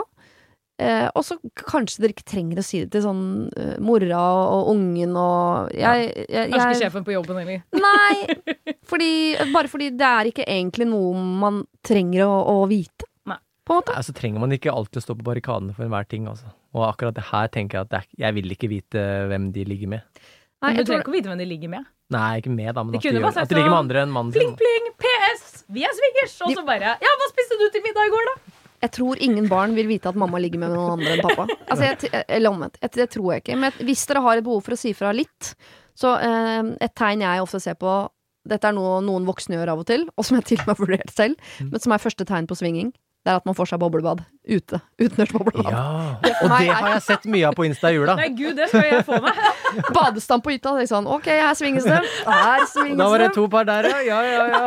Uh, 0.80 1.10
og 1.12 1.24
så 1.26 1.34
kanskje 1.68 2.00
dere 2.00 2.14
ikke 2.14 2.24
trenger 2.30 2.60
å 2.60 2.62
si 2.64 2.78
det 2.80 2.86
til 2.94 3.02
sånn 3.04 3.24
uh, 3.52 3.74
mora 3.84 4.16
og, 4.32 4.44
og 4.54 4.70
ungen 4.72 5.10
og 5.12 5.74
jeg, 5.76 6.06
jeg, 6.24 6.46
Kanskje 6.54 6.70
ikke 6.70 6.78
sjefen 6.78 7.04
på 7.04 7.12
jobben 7.12 7.40
heller. 7.42 7.60
Nei! 7.84 8.70
Fordi, 8.88 9.10
bare 9.52 9.68
fordi 9.68 9.90
det 10.00 10.08
er 10.08 10.30
ikke 10.30 10.46
egentlig 10.48 10.88
noe 10.88 11.12
man 11.42 11.60
trenger 11.84 12.24
å, 12.24 12.38
å 12.54 12.64
vite. 12.70 13.10
Nei. 13.28 13.36
På 13.68 13.76
en 13.76 13.82
måte. 13.82 13.98
Nei, 13.98 14.06
så 14.08 14.16
trenger 14.16 14.40
man 14.40 14.56
ikke 14.56 14.72
alltid 14.72 15.02
å 15.02 15.04
stå 15.04 15.18
på 15.20 15.28
barrikadene 15.28 15.76
for 15.76 15.84
enhver 15.84 16.08
ting, 16.08 16.24
altså. 16.32 16.48
Og 16.72 16.88
akkurat 16.88 17.18
det 17.18 17.28
her 17.28 17.52
tenker 17.52 17.76
jeg 17.76 17.84
at 17.84 17.92
det 17.92 18.00
er, 18.00 18.10
jeg 18.24 18.38
vil 18.38 18.56
ikke 18.56 18.72
vite 18.72 19.06
hvem 19.28 19.52
de 19.52 19.68
ligger 19.68 19.98
med. 19.98 20.24
Nei, 20.60 20.68
Men 20.68 20.76
du 20.76 20.80
jeg 20.80 20.86
tror, 20.86 20.92
trenger 20.92 21.04
ikke 21.06 21.10
å 21.12 21.16
vite 21.16 21.30
hvem 21.30 21.38
de 21.40 21.48
ligger 21.48 21.70
med. 21.72 21.84
Nei, 22.10 22.30
ikke 22.42 22.50
med, 22.52 22.74
da, 22.76 22.82
men 22.84 22.92
De 22.92 22.98
at 22.98 23.02
de, 23.02 23.08
at 23.08 23.48
de 23.48 23.54
ligger 23.56 23.70
med 23.70 23.76
sånn, 23.76 23.84
andre 23.84 24.00
enn 24.04 24.10
mannen 24.12 24.32
Pling, 24.34 24.50
sin. 24.50 24.56
pling, 24.60 24.88
PS! 25.00 25.64
Vi 25.72 25.84
er 25.86 25.94
swingers! 25.96 26.34
Og 26.44 26.52
så 26.58 26.64
bare 26.66 26.96
Ja, 27.00 27.12
hva 27.22 27.28
spiste 27.30 27.56
du 27.60 27.68
til 27.72 27.82
middag 27.86 28.08
i 28.10 28.12
går, 28.12 28.26
da? 28.30 28.56
jeg 28.80 28.90
tror 28.96 29.18
ingen 29.20 29.46
barn 29.48 29.74
vil 29.76 29.86
vite 29.90 30.08
at 30.08 30.16
mamma 30.16 30.38
ligger 30.40 30.58
med 30.62 30.70
noen 30.72 30.94
andre 30.98 31.12
enn 31.16 31.20
pappa. 31.24 31.44
Altså, 31.70 31.84
jeg, 31.84 32.24
eller 32.28 32.50
omvendt. 32.50 32.78
Jeg- 32.80 32.90
Det 32.96 33.08
tror 33.12 33.32
jeg 33.34 33.42
ikke. 33.44 33.56
Men 33.60 33.72
hvis 33.84 34.06
dere 34.08 34.22
har 34.24 34.36
et 34.40 34.44
behov 34.44 34.62
for 34.64 34.72
å 34.72 34.78
si 34.80 34.92
fra 34.96 35.12
litt, 35.12 35.54
så 35.94 36.14
eh, 36.20 36.70
et 36.80 36.94
tegn 36.96 37.20
jeg 37.24 37.40
ofte 37.44 37.60
ser 37.60 37.74
på 37.80 37.92
Dette 38.48 38.64
er 38.64 38.72
noe 38.72 39.02
noen 39.04 39.26
voksne 39.28 39.58
gjør 39.58 39.68
av 39.74 39.82
og 39.82 39.86
til, 39.86 40.06
og 40.16 40.24
som 40.24 40.38
jeg 40.38 40.46
til 40.48 40.60
og 40.62 40.66
med 40.70 40.76
har 40.76 40.80
vurdert 40.86 41.10
selv, 41.12 41.36
Mm. 41.60 41.70
men 41.74 41.80
som 41.84 41.92
er 41.92 42.00
første 42.00 42.24
tegn 42.24 42.46
på 42.48 42.56
svinging. 42.56 42.88
Det 43.20 43.28
er 43.28 43.36
at 43.36 43.44
man 43.44 43.52
får 43.54 43.68
seg 43.68 43.80
boblebad 43.82 44.22
ute. 44.48 44.78
Utendørs 44.96 45.32
boblebad. 45.34 45.66
Ja, 45.68 45.80
og 46.42 46.54
det 46.54 46.70
har 46.72 46.86
jeg 46.94 47.02
sett 47.04 47.26
mye 47.28 47.50
av 47.50 47.56
på 47.58 47.66
Insta 47.68 47.90
i 47.92 47.98
jula. 47.98 48.14
Nei, 48.16 48.30
gud, 48.32 48.54
det 48.56 48.70
skal 48.72 48.86
jeg 48.88 49.04
få 49.04 49.18
meg. 49.20 49.36
Badestamp 49.96 50.44
på 50.46 50.54
hytta. 50.54 50.72
Det 50.78 50.86
er 50.86 50.90
sånn, 50.94 51.04
ok, 51.06 51.28
her 51.28 51.52
svinges 51.58 51.84
det. 51.84 51.98
Her 52.24 52.64
svinges 52.70 52.96
Da 53.02 53.10
var 53.12 53.20
det 53.20 53.28
det. 53.28 53.34
to 53.36 53.44
par 53.52 53.68
der, 53.68 53.90
ja. 53.92 54.00
Ja, 54.08 54.22
ja, 54.24 54.46
ja. 54.48 54.64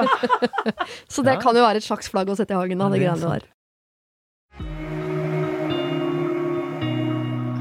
Så 1.13 1.25
det 1.25 1.33
Ja. 1.39 1.41
kan 1.41 1.57
jo 1.57 1.65
være 1.65 1.81
et 1.81 1.87
slags 1.87 2.09
flagg 2.13 2.29
å 2.29 2.37
sette 2.37 2.53
i 2.53 2.59
hagen. 2.61 2.77
Da, 2.77 2.89
det 2.93 2.99
Det 3.01 3.07
greiene 3.07 3.33
der. 3.33 3.49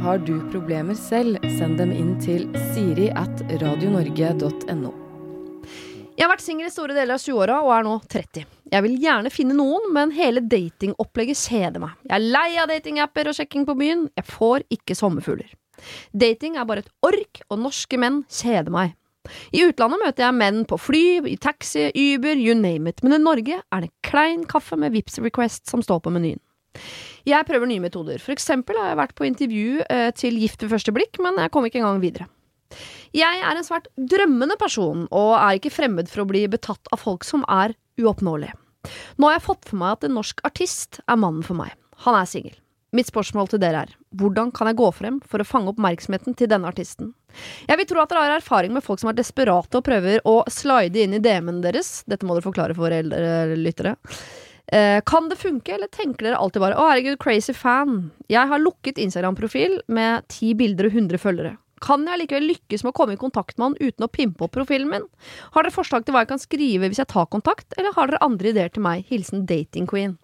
Har 0.03 0.18
du 0.18 0.34
problemer 0.53 0.95
selv, 0.99 1.38
send 1.57 1.78
dem 1.78 1.93
inn 1.95 2.16
til 2.20 2.49
siri 2.74 3.09
at 3.16 3.40
radionorge.no. 3.62 4.90
Jeg 6.12 6.26
har 6.26 6.30
vært 6.34 6.44
singel 6.44 6.68
i 6.68 6.72
store 6.72 6.92
deler 6.92 7.16
av 7.16 7.22
20-åra 7.22 7.58
og 7.64 7.70
er 7.72 7.86
nå 7.86 7.92
30. 8.12 8.42
Jeg 8.72 8.84
vil 8.84 8.96
gjerne 9.00 9.30
finne 9.32 9.54
noen, 9.56 9.86
men 9.96 10.12
hele 10.12 10.42
datingopplegget 10.44 11.40
kjeder 11.40 11.80
meg. 11.80 11.94
Jeg 12.04 12.14
er 12.18 12.26
lei 12.36 12.48
av 12.60 12.68
datingapper 12.68 13.30
og 13.30 13.36
sjekking 13.38 13.64
på 13.68 13.76
byen. 13.80 14.02
Jeg 14.20 14.28
får 14.28 14.66
ikke 14.76 14.96
sommerfugler. 14.98 15.54
Dating 16.12 16.58
er 16.60 16.68
bare 16.68 16.84
et 16.84 16.92
ork, 17.08 17.40
og 17.48 17.62
norske 17.64 17.96
menn 18.00 18.20
kjeder 18.28 18.72
meg. 18.74 18.92
I 19.56 19.62
utlandet 19.68 20.02
møter 20.02 20.26
jeg 20.26 20.36
menn 20.36 20.62
på 20.68 20.76
fly, 20.82 21.04
i 21.30 21.38
taxi, 21.40 21.88
Uber, 21.94 22.36
you 22.36 22.58
name 22.58 22.92
it, 22.92 23.00
men 23.06 23.16
i 23.16 23.22
Norge 23.22 23.62
er 23.62 23.84
det 23.84 23.92
klein 24.04 24.44
kaffe 24.50 24.76
med 24.76 24.92
Vips 24.92 25.20
Request 25.22 25.70
som 25.70 25.84
står 25.84 26.02
på 26.04 26.12
menyen. 26.12 26.42
Jeg 27.28 27.46
prøver 27.48 27.70
nye 27.70 27.84
metoder. 27.84 28.20
For 28.20 28.34
eksempel 28.34 28.76
har 28.80 28.92
jeg 28.92 29.00
vært 29.00 29.16
på 29.16 29.28
intervju 29.28 29.82
eh, 29.86 30.10
til 30.18 30.40
Gift 30.42 30.64
ved 30.64 30.74
første 30.74 30.92
blikk, 30.92 31.20
men 31.22 31.38
jeg 31.40 31.54
kom 31.54 31.68
ikke 31.68 31.80
engang 31.80 32.02
videre. 32.02 32.28
Jeg 33.16 33.42
er 33.44 33.58
en 33.58 33.66
svært 33.66 33.90
drømmende 33.96 34.56
person, 34.60 35.06
og 35.10 35.36
er 35.36 35.58
ikke 35.58 35.74
fremmed 35.74 36.08
for 36.08 36.24
å 36.24 36.28
bli 36.30 36.46
betatt 36.50 36.92
av 36.92 37.02
folk 37.02 37.26
som 37.28 37.44
er 37.48 37.76
uoppnåelige. 38.00 38.56
Nå 39.20 39.28
har 39.28 39.38
jeg 39.38 39.46
fått 39.46 39.68
for 39.68 39.78
meg 39.82 39.98
at 39.98 40.08
en 40.08 40.16
norsk 40.18 40.42
artist 40.48 41.02
er 41.06 41.20
mannen 41.20 41.44
for 41.46 41.58
meg. 41.58 41.74
Han 42.06 42.18
er 42.18 42.28
singel. 42.28 42.56
Mitt 42.92 43.08
spørsmål 43.08 43.48
til 43.48 43.60
dere 43.62 43.86
er, 43.86 43.92
hvordan 44.20 44.50
kan 44.52 44.68
jeg 44.68 44.76
gå 44.76 44.88
frem 44.92 45.18
for 45.24 45.40
å 45.40 45.46
fange 45.48 45.72
oppmerksomheten 45.72 46.34
til 46.36 46.50
denne 46.52 46.68
artisten? 46.68 47.14
Jeg 47.64 47.80
vil 47.80 47.88
tro 47.88 48.02
at 48.02 48.12
dere 48.12 48.26
har 48.26 48.34
erfaring 48.36 48.74
med 48.74 48.84
folk 48.84 49.00
som 49.00 49.08
er 49.08 49.16
desperate 49.16 49.78
og 49.78 49.86
prøver 49.86 50.20
å 50.28 50.42
slide 50.52 51.00
inn 51.00 51.16
i 51.16 51.22
DM-en 51.22 51.62
deres. 51.64 52.02
Dette 52.04 52.28
må 52.28 52.36
dere 52.36 52.44
forklare 52.44 52.76
for 52.76 52.92
eldre 52.92 53.56
lyttere. 53.56 53.94
Eh, 54.72 55.00
kan 55.08 55.28
det 55.28 55.40
funke, 55.40 55.72
eller 55.72 55.88
tenker 55.88 56.28
dere 56.28 56.36
alltid 56.36 56.60
bare 56.60 56.76
'Å, 56.76 56.90
herregud, 56.90 57.18
crazy 57.18 57.52
fan'? 57.52 58.10
Jeg 58.28 58.48
har 58.48 58.58
lukket 58.58 59.00
Instagram-profil 59.00 59.80
med 59.88 60.28
ti 60.28 60.52
bilder 60.54 60.86
og 60.86 60.92
100 60.92 61.18
følgere. 61.18 61.56
Kan 61.82 62.06
jeg 62.06 62.20
likevel 62.22 62.46
lykkes 62.52 62.84
med 62.84 62.92
å 62.92 62.96
komme 62.96 63.16
i 63.16 63.20
kontakt 63.20 63.56
med 63.58 63.72
han 63.72 63.78
uten 63.80 64.06
å 64.06 64.10
pimpe 64.12 64.46
opp 64.46 64.54
profilen 64.54 64.90
min? 64.92 65.06
Har 65.56 65.66
dere 65.66 65.74
forslag 65.74 66.06
til 66.06 66.14
hva 66.14 66.22
jeg 66.22 66.32
kan 66.32 66.42
skrive 66.42 66.90
hvis 66.90 67.02
jeg 67.02 67.10
tar 67.10 67.30
kontakt, 67.32 67.74
eller 67.76 67.96
har 67.96 68.10
dere 68.10 68.22
andre 68.24 68.52
ideer 68.54 68.72
til 68.72 68.86
meg? 68.86 69.06
Hilsen 69.10 69.46
dating 69.50 69.88
queen. 69.90 70.18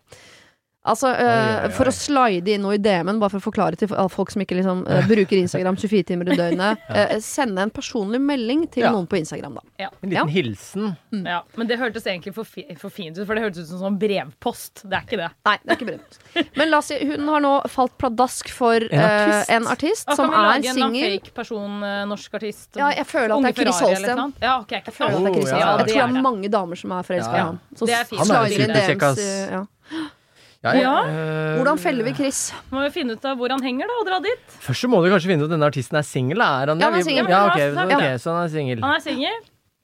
Altså, 0.89 1.11
øh, 1.13 1.29
oi, 1.29 1.67
oi. 1.67 1.71
for 1.77 1.91
å 1.91 1.93
slide 1.93 2.49
inn 2.55 2.63
noe 2.65 2.75
i 2.79 2.81
DM-en, 2.83 3.19
bare 3.21 3.31
for 3.35 3.43
å 3.43 3.45
forklare 3.45 3.77
til 3.79 3.91
folk 3.93 4.31
som 4.33 4.41
ikke 4.43 4.57
liksom, 4.59 4.83
øh, 4.89 5.05
bruker 5.11 5.37
Instagram 5.43 5.77
24 5.77 6.03
timer 6.09 6.33
i 6.33 6.37
døgnet, 6.39 6.79
Øh, 6.99 7.19
sende 7.23 7.61
en 7.63 7.71
personlig 7.71 8.21
melding 8.25 8.65
til 8.73 8.83
Ja. 8.87 8.91
noen 8.95 9.07
på 9.07 9.19
Instagram, 9.21 9.59
da. 9.59 9.63
En 9.79 10.11
Ja. 10.11 10.25
liten 10.25 10.29
hilsen. 10.33 10.97
Ja, 11.13 11.43
men 11.57 11.67
det 11.69 11.79
hørtes 11.79 12.07
egentlig 12.09 12.33
for, 12.35 12.45
fi 12.45 12.65
for 12.81 12.91
fint 12.91 13.19
ut, 13.19 13.27
for 13.27 13.35
det 13.35 13.43
hørtes 13.45 13.67
ut 13.67 13.69
som 13.69 13.79
sånn 13.85 13.99
brevpost. 14.01 14.83
Det 14.89 14.97
er 14.97 15.05
ikke 15.07 15.21
det. 15.21 15.31
Nei, 15.47 15.57
det 15.65 15.71
er 15.71 15.77
ikke 15.77 15.89
brevpost. 15.93 16.57
Men 16.57 16.71
la 16.71 16.79
oss 16.79 16.87
si, 16.91 16.99
hun 17.05 17.29
har 17.29 17.41
nå 17.45 17.53
falt 17.69 17.97
pladask 17.99 18.49
for 18.49 18.77
En 18.77 18.99
eh, 18.99 19.09
artist. 19.09 19.51
en 19.51 19.67
artist 19.67 20.09
er 20.09 20.15
singel. 20.17 20.33
kan 20.33 20.63
vi 20.63 20.71
lage 20.73 20.85
en 20.89 21.21
fake 21.21 21.35
person, 21.35 21.83
eh, 21.85 22.05
norsk 22.09 22.35
artist? 22.41 22.69
Ja, 22.77 22.89
jeg 22.91 23.07
føler 23.07 23.37
at 23.37 23.43
det 23.45 23.53
er 23.53 23.63
Chris 23.63 23.81
Holsten. 23.81 24.33
Ja, 24.43 24.59
ok, 24.61 24.71
jeg, 24.71 24.85
føler 24.95 25.15
at 25.15 25.19
det 25.19 25.27
er 25.27 25.29
Oh, 25.29 25.35
Chris 25.35 25.51
ja, 25.51 25.55
Holsten. 25.55 25.61
ja, 25.61 25.79
Jeg 25.79 25.87
tror 25.89 26.09
det 26.09 26.17
er 26.17 26.23
mange 26.23 26.49
damer 26.51 26.77
som 26.77 26.93
er 26.93 27.03
forelska 27.03 27.33
Ja. 27.33 27.39
i 27.39 27.47
han. 27.47 27.61
Så 27.77 27.85
er. 27.89 27.93
Er 27.93 28.47
inn 28.49 28.71
superkjekkas. 28.73 29.17
DMs, 29.17 29.49
eh, 29.49 29.51
ja. 29.53 29.65
Ja, 30.65 30.73
Ja. 30.75 30.95
eh, 31.07 31.57
Hvordan 31.61 31.79
feller 31.79 32.05
vi 32.05 32.15
Chris? 32.15 32.53
Må 32.73 32.83
vi 32.83 32.91
finne 32.91 33.15
ut 33.15 33.25
av 33.25 33.37
hvor 33.39 33.49
han 33.51 33.63
henger, 33.63 33.87
da, 33.87 33.99
og 34.01 34.07
dra 34.09 34.19
dit. 34.25 34.41
Først 34.65 34.83
så 34.83 34.89
må 34.91 34.99
du 35.05 35.11
kanskje 35.13 35.31
finne 35.31 35.45
ut 35.45 35.51
om 35.53 35.55
denne 35.55 35.69
artisten 35.71 35.97
er 36.01 36.03
singel. 36.07 36.41
Er 36.43 36.67
han 36.73 36.79
det? 36.79 36.83
Ja, 36.85 36.91
han 36.91 36.99
er 36.99 37.07
singel. 37.07 37.29
Ja, 37.31 37.43
okay, 37.47 37.71
okay, 37.71 38.17
så, 38.19 38.33
ja. 38.33 38.35
han 38.35 38.45
er 38.45 38.53
singel. 38.55 38.83
Han 38.83 38.95
er 38.97 39.05
singel. 39.05 39.41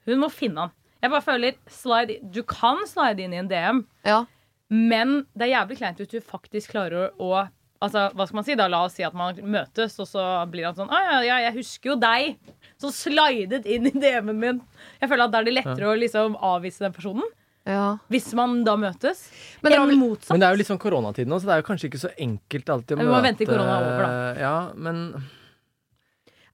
Hun 0.07 0.19
må 0.21 0.31
finne 0.35 0.59
han. 0.67 0.73
Jeg 1.05 1.11
bare 1.13 1.23
føler 1.23 1.55
slide, 1.69 2.17
Du 2.33 2.43
kan 2.43 2.83
slide 2.89 3.21
inn 3.21 3.33
i 3.33 3.37
en 3.43 3.49
DM, 3.49 3.85
Ja. 4.05 4.25
men 4.71 5.27
det 5.37 5.47
er 5.51 5.53
jævlig 5.61 5.77
kleint 5.79 5.99
hvis 6.01 6.09
du 6.11 6.21
faktisk 6.21 6.73
klarer 6.75 7.11
å, 7.19 7.21
å 7.21 7.49
Altså, 7.85 8.07
hva 8.17 8.25
skal 8.27 8.37
man 8.39 8.45
si 8.47 8.55
da? 8.57 8.67
La 8.67 8.85
oss 8.87 8.95
si 8.97 9.03
at 9.05 9.13
man 9.13 9.35
møtes, 9.37 9.99
og 10.01 10.07
så 10.09 10.23
blir 10.49 10.65
han 10.65 10.75
sånn 10.75 10.89
Å 10.89 11.01
ja, 11.05 11.17
ja, 11.27 11.37
jeg 11.51 11.57
husker 11.59 11.91
jo 11.91 11.97
deg. 12.01 12.39
Som 12.81 12.91
slidet 12.91 13.67
inn 13.67 13.87
i 13.87 13.91
DM-en 13.93 14.39
min. 14.41 14.61
Jeg 15.03 15.11
føler 15.11 15.25
at 15.27 15.31
da 15.35 15.43
er 15.43 15.45
det 15.45 15.53
lettere 15.59 15.91
å 15.91 15.99
liksom 15.99 16.39
avvise 16.41 16.81
den 16.81 16.95
personen. 16.97 17.27
Ja. 17.67 17.97
Hvis 18.11 18.33
man 18.35 18.63
da 18.65 18.75
møtes. 18.77 19.29
Men 19.63 19.73
det, 19.73 19.79
vel- 19.81 19.99
Men 20.31 20.41
det 20.41 20.47
er 20.49 20.53
jo 20.53 20.59
litt 20.61 20.69
sånn 20.69 20.79
koronatid 20.83 21.27
nå, 21.27 21.39
så 21.41 21.47
det 21.49 21.55
er 21.57 21.63
jo 21.63 21.69
kanskje 21.69 21.89
ikke 21.91 22.03
så 22.03 22.11
enkelt 22.19 22.67
alltid 22.75 22.97
å 22.97 23.01
Vi 23.01 23.07
må 23.09 23.23
vente 23.23 23.47
korona 23.47 23.79
er 23.79 23.89
over, 23.89 24.03
da. 24.05 24.41
Ja, 24.41 24.73
men 24.77 25.01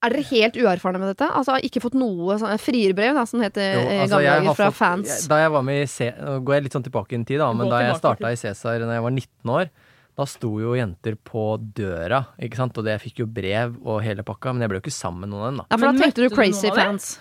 Er 0.02 0.08
dere 0.14 0.22
helt 0.30 0.54
uerfarne 0.56 0.98
med 1.02 1.10
dette? 1.12 1.26
Altså, 1.36 1.58
ikke 1.60 1.82
fått 1.84 1.92
noe 1.98 2.38
sånn, 2.40 2.54
frierbrev, 2.62 3.12
da, 3.18 3.24
som 3.28 3.42
heter 3.44 3.74
jo, 3.74 3.80
eh, 3.84 4.02
altså, 4.06 4.20
gamle 4.24 4.54
fra 4.56 4.70
fått- 4.70 4.78
fans? 4.78 5.08
jeg- 5.08 5.28
Da 5.28 5.36
jeg 5.42 5.50
var 5.50 5.62
med 5.62 5.82
i 5.82 5.86
C 5.86 6.10
Nå 6.18 6.38
går 6.44 6.54
jeg 6.54 6.62
litt 6.64 6.72
sånn 6.72 6.84
tilbake 6.88 7.12
i 7.12 7.14
en 7.16 7.24
tid, 7.26 7.38
da, 7.38 7.52
men 7.52 7.66
Gå 7.66 7.70
da 7.70 7.80
jeg 7.80 7.96
starta 8.00 8.30
i 8.32 8.36
Cæsar 8.40 8.78
da 8.80 8.92
jeg 8.96 9.02
var 9.02 9.10
19 9.10 9.50
år, 9.50 9.70
da 10.16 10.24
sto 10.24 10.58
jo 10.58 10.72
jenter 10.74 11.16
på 11.16 11.58
døra, 11.74 12.26
ikke 12.40 12.56
sant, 12.56 12.78
og 12.78 12.84
det, 12.84 12.98
jeg 13.00 13.12
fikk 13.12 13.18
jo 13.18 13.26
brev 13.26 13.76
og 13.84 14.02
hele 14.02 14.22
pakka, 14.22 14.52
men 14.54 14.60
jeg 14.62 14.68
ble 14.70 14.80
jo 14.80 14.84
ikke 14.88 14.96
sammen 14.96 15.20
med 15.20 15.30
noen 15.30 15.42
av 15.42 15.48
dem, 15.50 15.56
da. 15.58 15.64
Ja, 15.70 15.76
for 15.76 15.92
da 15.92 15.98
tenkte 15.98 16.28
du 16.28 16.34
crazy 16.34 16.70
fans. 16.70 17.18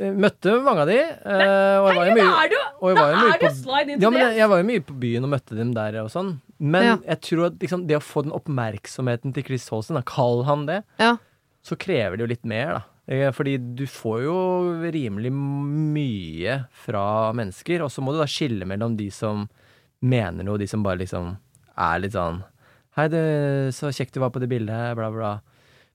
Møtte 0.00 0.54
mange 0.64 0.82
av 0.84 0.88
de, 0.88 0.96
eh, 0.98 1.76
og 1.78 1.88
jeg 1.88 1.96
var 1.96 2.06
jo 2.08 2.14
mye 2.16 2.28
og 2.32 2.88
jeg 2.88 2.96
var 2.96 3.10
jo 3.12 3.16
mye 3.18 3.38
på- 3.38 4.00
Ja, 4.02 4.10
men 4.10 4.36
jeg 4.36 4.48
var 4.48 4.58
jo 4.62 4.64
mye 4.70 4.80
på 4.88 4.94
byen 4.98 5.24
og 5.24 5.30
møtte 5.30 5.56
dem 5.56 5.72
der 5.74 5.98
og 6.02 6.10
sånn. 6.10 6.40
Men 6.58 6.82
Ja. 6.84 6.96
jeg 7.08 7.20
tror 7.22 7.46
at 7.46 7.58
liksom, 7.58 7.86
det 7.86 7.96
å 7.96 8.02
få 8.02 8.22
den 8.22 8.32
oppmerksomheten 8.32 9.34
til 9.34 9.42
Chris 9.44 9.68
Holsten, 9.68 9.94
da, 9.96 10.02
kall 10.02 10.44
han 10.44 10.66
det, 10.66 10.84
Ja. 10.98 11.16
så 11.64 11.76
krever 11.76 12.16
det 12.16 12.20
jo 12.20 12.26
litt 12.26 12.44
mer, 12.44 12.66
da. 12.72 12.82
Eh, 13.08 13.30
Fordi 13.32 13.58
du 13.74 13.84
får 13.86 14.22
jo 14.22 14.90
rimelig 14.92 15.32
mye 15.32 16.66
fra 16.72 17.32
mennesker, 17.32 17.82
og 17.82 17.90
så 17.90 18.02
må 18.02 18.12
du 18.12 18.18
da 18.18 18.24
skille 18.30 18.64
mellom 18.64 18.96
de 18.96 19.10
som 19.10 19.48
mener 20.02 20.44
noe, 20.44 20.54
og 20.54 20.60
de 20.60 20.66
som 20.66 20.82
bare 20.82 20.98
liksom 20.98 21.36
er 21.76 21.98
litt 22.00 22.12
sånn 22.12 22.42
Hei, 22.94 23.08
du, 23.08 23.16
så 23.72 23.88
kjekt 23.88 24.12
du 24.12 24.20
var 24.20 24.28
på 24.28 24.38
det 24.38 24.50
bildet 24.50 24.68
her, 24.68 24.94
bla, 24.94 25.10
bla. 25.10 25.40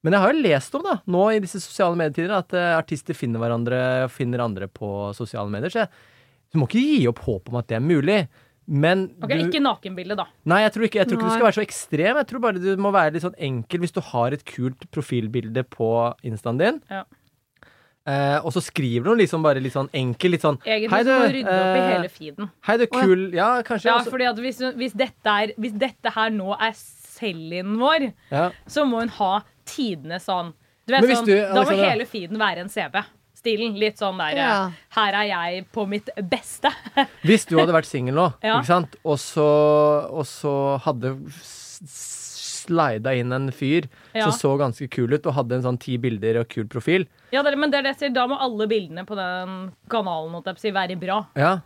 Men 0.05 0.13
jeg 0.13 0.23
har 0.23 0.33
jo 0.33 0.43
lest 0.45 0.75
om, 0.77 0.83
da, 0.85 0.97
nå 1.09 1.23
i 1.33 1.39
disse 1.43 1.61
sosiale 1.63 1.97
medietider, 1.99 2.35
at 2.37 2.53
eh, 2.55 2.73
artister 2.77 3.17
finner 3.17 3.41
hverandre, 3.41 3.79
finner 4.13 4.43
andre 4.45 4.69
på 4.69 5.11
sosiale 5.17 5.51
medier. 5.51 5.73
Så 5.73 5.83
jeg, 5.83 5.89
du 6.53 6.59
må 6.61 6.67
ikke 6.69 6.83
gi 6.83 7.07
opp 7.09 7.23
håp 7.25 7.49
om 7.51 7.57
at 7.59 7.69
det 7.71 7.79
er 7.79 7.83
mulig. 7.83 8.19
Men 8.67 9.05
Ok, 9.23 9.31
du, 9.31 9.45
Ikke 9.45 9.63
nakenbilde, 9.63 10.17
da. 10.19 10.25
Nei, 10.51 10.59
jeg 10.65 10.73
tror 10.75 10.87
ikke, 10.87 10.99
jeg 10.99 11.07
tror 11.07 11.17
ikke 11.17 11.29
du 11.29 11.35
skal 11.37 11.47
være 11.47 11.57
så 11.57 11.63
ekstrem. 11.63 12.19
Jeg 12.19 12.27
tror 12.29 12.43
bare 12.43 12.61
du 12.63 12.83
må 12.83 12.91
være 12.95 13.15
litt 13.15 13.23
sånn 13.23 13.37
enkel 13.49 13.83
hvis 13.83 13.95
du 13.95 14.01
har 14.09 14.35
et 14.35 14.43
kult 14.47 14.89
profilbilde 14.91 15.63
på 15.71 15.91
instaen 16.27 16.59
din. 16.59 16.81
Ja. 16.91 17.05
Eh, 18.07 18.37
og 18.39 18.53
så 18.55 18.63
skriver 18.63 19.09
du 19.09 19.21
liksom 19.23 19.43
bare 19.43 19.59
litt 19.63 19.73
sånn 19.75 19.89
enkel, 19.95 20.31
litt 20.31 20.43
sånn 20.45 20.55
Egentlig 20.63 20.93
Hei, 20.93 20.99
så 21.03 21.11
må 21.11 21.23
du, 21.25 21.27
du 21.27 21.35
rydde 21.35 21.55
opp 21.55 21.65
i 21.67 21.79
eh, 21.81 21.89
hele 21.91 22.11
feeden. 22.11 22.51
Hei, 22.63 22.75
du, 22.79 22.85
ja. 22.85 23.01
kul 23.01 23.25
Ja, 23.35 23.49
kanskje. 23.67 23.89
Ja, 23.89 23.97
også- 23.99 24.13
fordi 24.13 24.29
at 24.29 24.39
hvis, 24.45 24.61
hvis, 24.79 24.95
dette 24.95 25.33
er, 25.43 25.51
hvis 25.59 25.75
dette 25.75 26.13
her 26.15 26.31
nå 26.35 26.53
er 26.55 26.75
sell-in 26.79 27.75
vår, 27.81 28.11
ja. 28.31 28.45
så 28.67 28.85
må 28.87 29.01
hun 29.03 29.11
ha 29.17 29.33
tidenes 29.69 30.25
sånn 30.27 30.53
Du 30.87 30.93
vet 30.95 31.03
sånn, 31.11 31.25
du, 31.27 31.35
Da 31.53 31.63
må 31.67 31.75
hele 31.75 32.05
feeden 32.07 32.39
være 32.39 32.63
en 32.65 32.69
CV. 32.71 33.01
Stilen. 33.37 33.75
Litt 33.77 33.99
sånn 34.01 34.17
der 34.17 34.37
Ja. 34.39 34.53
Her 34.95 35.13
er 35.19 35.27
jeg 35.29 35.65
på 35.75 35.83
mitt 35.87 36.09
beste. 36.29 36.71
Hvis 37.27 37.45
du 37.45 37.57
hadde 37.59 37.75
vært 37.75 37.85
singel 37.89 38.15
nå, 38.17 38.29
Ja. 38.43 38.57
ikke 38.57 38.71
sant, 38.71 38.95
og 39.05 39.19
så, 39.21 39.45
og 40.09 40.25
så 40.25 40.55
hadde 40.87 41.13
slida 42.67 43.13
inn 43.15 43.31
en 43.35 43.51
fyr 43.51 43.87
Ja. 44.13 44.25
som 44.27 44.33
så 44.35 44.57
ganske 44.59 44.89
kul 44.91 45.13
ut, 45.13 45.25
og 45.29 45.33
hadde 45.37 45.55
en 45.59 45.63
sånn 45.63 45.79
ti 45.79 45.97
bilder 46.01 46.41
og 46.41 46.49
kul 46.49 46.65
profil 46.67 47.05
Ja, 47.31 47.43
det, 47.43 47.55
men 47.57 47.71
det 47.71 47.79
er 47.79 47.83
det 47.87 47.93
jeg 47.95 47.99
sier, 48.07 48.13
da 48.15 48.25
må 48.27 48.37
alle 48.39 48.67
bildene 48.67 49.05
på 49.07 49.15
den 49.15 49.71
kanalen 49.91 50.57
si, 50.57 50.71
være 50.71 50.97
bra. 50.99 51.25
Ja. 51.35 51.59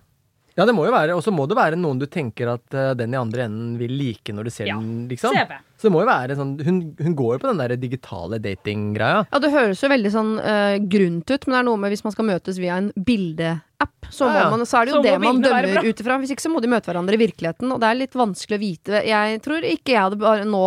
Ja, 0.58 0.66
det 0.68 0.74
må 0.76 0.84
jo 0.86 0.92
være. 0.94 1.16
Og 1.16 1.24
så 1.24 1.32
må 1.34 1.46
det 1.48 1.56
være 1.58 1.78
noen 1.80 2.00
du 2.02 2.06
tenker 2.12 2.50
at 2.54 2.76
uh, 2.76 2.92
den 2.98 3.14
i 3.16 3.20
andre 3.20 3.46
enden 3.48 3.78
vil 3.80 3.94
like 3.96 4.34
når 4.36 4.50
du 4.50 4.52
ser 4.54 4.68
Ja. 4.68 4.76
den, 4.80 5.08
liksom. 5.10 5.32
CV. 5.36 5.56
Så 5.80 5.88
det 5.88 5.94
må 5.96 6.02
jo 6.04 6.10
være 6.10 6.36
sånn 6.38 6.52
Hun, 6.62 6.82
hun 7.00 7.16
går 7.18 7.38
jo 7.38 7.40
på 7.42 7.50
den 7.50 7.62
der 7.64 7.76
digitale 7.80 8.38
datinggreia. 8.44 9.24
Ja, 9.32 9.40
det 9.42 9.52
høres 9.54 9.82
jo 9.82 9.90
veldig 9.90 10.12
sånn 10.14 10.34
uh, 10.44 10.76
grunt 10.92 11.32
ut, 11.32 11.48
men 11.48 11.56
det 11.56 11.60
er 11.62 11.68
noe 11.72 11.82
med 11.82 11.96
hvis 11.96 12.04
man 12.06 12.14
skal 12.14 12.28
møtes 12.28 12.60
via 12.62 12.78
en 12.82 12.92
bildeapp, 12.96 14.10
så, 14.12 14.28
Ja, 14.28 14.44
ja. 14.44 14.50
man, 14.52 14.66
så 14.68 14.82
er 14.82 14.86
det 14.90 14.94
jo 14.96 15.00
Så 15.00 15.08
det 15.08 15.18
man 15.24 15.42
dømmer 15.42 15.86
ut 15.88 16.02
ifra. 16.04 16.20
Hvis 16.22 16.36
ikke 16.36 16.46
så 16.46 16.52
må 16.54 16.62
de 16.62 16.70
møte 16.72 16.92
hverandre 16.92 17.16
i 17.18 17.22
virkeligheten, 17.24 17.72
og 17.72 17.80
det 17.82 17.88
er 17.90 18.02
litt 18.04 18.18
vanskelig 18.20 18.60
å 18.60 18.62
vite. 18.62 19.04
Jeg 19.08 19.42
tror 19.46 19.64
ikke 19.66 19.96
jeg 19.96 20.04
hadde 20.04 20.20
bare 20.22 20.46
nå 20.46 20.66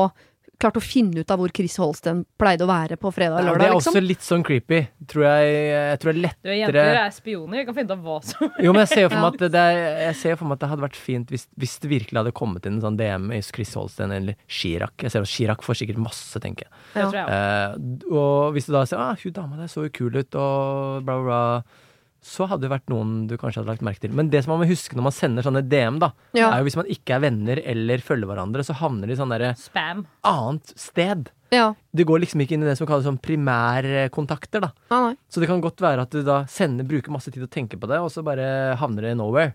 klart 0.61 0.79
å 0.79 0.83
finne 0.83 1.23
ut 1.25 1.33
av 1.35 1.41
hvor 1.41 1.53
Chris 1.55 1.77
Holsten 1.81 2.23
pleide 2.41 2.67
å 2.67 2.69
være 2.71 2.99
på 3.01 3.11
fredag 3.15 3.39
og 3.39 3.41
Ja, 3.41 3.45
det 3.45 3.51
lørdag, 3.53 3.67
er 3.67 3.75
liksom. 3.77 3.97
også 3.97 4.03
litt 4.05 4.25
sånn 4.27 4.45
creepy. 4.47 4.81
Tror 5.11 5.27
jeg, 5.27 5.55
jeg 5.71 6.01
tror 6.03 6.11
det 6.11 6.15
er 6.15 6.25
lettere 6.25 6.57
Jenter 6.59 6.99
er 7.01 7.15
spioner. 7.15 7.61
Vi 7.61 7.67
kan 7.69 7.79
finne 7.79 7.91
ut 7.91 7.97
av 7.97 8.05
hva 8.05 8.17
som 8.25 8.49
Jo, 8.65 8.75
men 8.75 8.83
jeg 8.85 8.93
ser 8.93 9.03
jo 9.07 9.13
for 9.13 9.25
meg 9.25 9.31
at 9.39 9.55
det, 9.57 9.65
er, 9.65 9.81
jeg 10.09 10.19
ser 10.23 10.39
for 10.41 10.51
meg 10.51 10.59
at 10.59 10.65
det 10.65 10.71
hadde 10.73 10.87
vært 10.87 11.01
fint 11.01 11.35
hvis, 11.35 11.47
hvis 11.61 11.79
det 11.85 11.93
virkelig 11.93 12.21
hadde 12.23 12.35
kommet 12.43 12.69
inn 12.69 12.79
en 12.79 12.85
sånn 12.87 12.99
DM 13.01 13.31
i 13.37 13.41
Chris 13.47 13.75
Holsten 13.79 14.15
eller 14.15 14.39
Chirac. 14.49 14.95
Jeg 15.03 15.15
ser 15.15 15.27
at 15.27 15.33
Chirac 15.35 15.65
får 15.67 15.81
sikkert 15.83 16.03
masse, 16.03 16.43
tenker 16.43 16.69
jeg. 16.69 16.85
Ja. 16.99 17.09
Jeg. 17.15 17.25
Eh, 17.39 18.13
og 18.13 18.55
hvis 18.57 18.69
du 18.69 18.75
da 18.75 18.85
ser 18.89 19.03
ah, 19.03 19.17
hun 19.21 19.35
dama 19.35 19.61
der 19.61 19.71
så 19.73 19.87
jo 19.87 19.95
kul 19.95 20.15
ut, 20.17 20.39
og 20.39 21.05
bla, 21.07 21.19
bla, 21.19 21.25
bla, 21.29 21.83
så 22.25 22.47
hadde 22.49 22.65
det 22.65 22.71
vært 22.73 22.89
noen 22.89 23.27
du 23.29 23.37
kanskje 23.37 23.61
hadde 23.61 23.69
lagt 23.75 23.83
merke 23.85 24.01
til. 24.01 24.13
Men 24.17 24.31
det 24.33 24.41
som 24.45 24.55
man 24.55 24.63
må 24.65 24.69
huske 24.71 24.97
når 24.97 25.05
man 25.11 25.13
sender 25.13 25.45
sånne 25.45 25.63
DM, 25.69 25.99
da, 26.01 26.13
Ja. 26.33 26.51
er 26.51 26.59
jo 26.63 26.65
hvis 26.71 26.77
man 26.81 26.87
ikke 26.89 27.17
er 27.17 27.21
venner 27.21 27.61
eller 27.65 27.99
følger 27.99 28.27
hverandre, 28.31 28.65
så 28.65 28.75
havner 28.81 29.07
de 29.07 29.13
i 29.13 29.17
sånn 29.21 29.29
derre 29.35 29.55
Spam. 29.61 30.07
annet 30.25 30.73
sted. 30.79 31.31
Ja. 31.53 31.75
Det 31.95 32.07
går 32.09 32.21
liksom 32.25 32.41
ikke 32.41 32.53
inn 32.57 32.63
i 32.65 32.67
det 32.67 32.79
som 32.79 32.87
kalles 32.89 33.05
sånn 33.07 33.21
primærkontakter, 33.21 34.61
da. 34.65 34.73
Ah, 34.91 35.11
nei. 35.11 35.17
Så 35.31 35.41
det 35.41 35.49
kan 35.51 35.61
godt 35.63 35.77
være 35.85 36.03
at 36.07 36.11
du 36.11 36.23
da 36.27 36.45
sender, 36.51 36.85
bruker 36.89 37.13
masse 37.15 37.31
tid 37.31 37.45
å 37.45 37.51
tenke 37.51 37.79
på 37.79 37.87
det, 37.91 38.01
og 38.01 38.11
så 38.11 38.25
bare 38.27 38.75
havner 38.81 39.03
det 39.11 39.17
nowhere. 39.21 39.55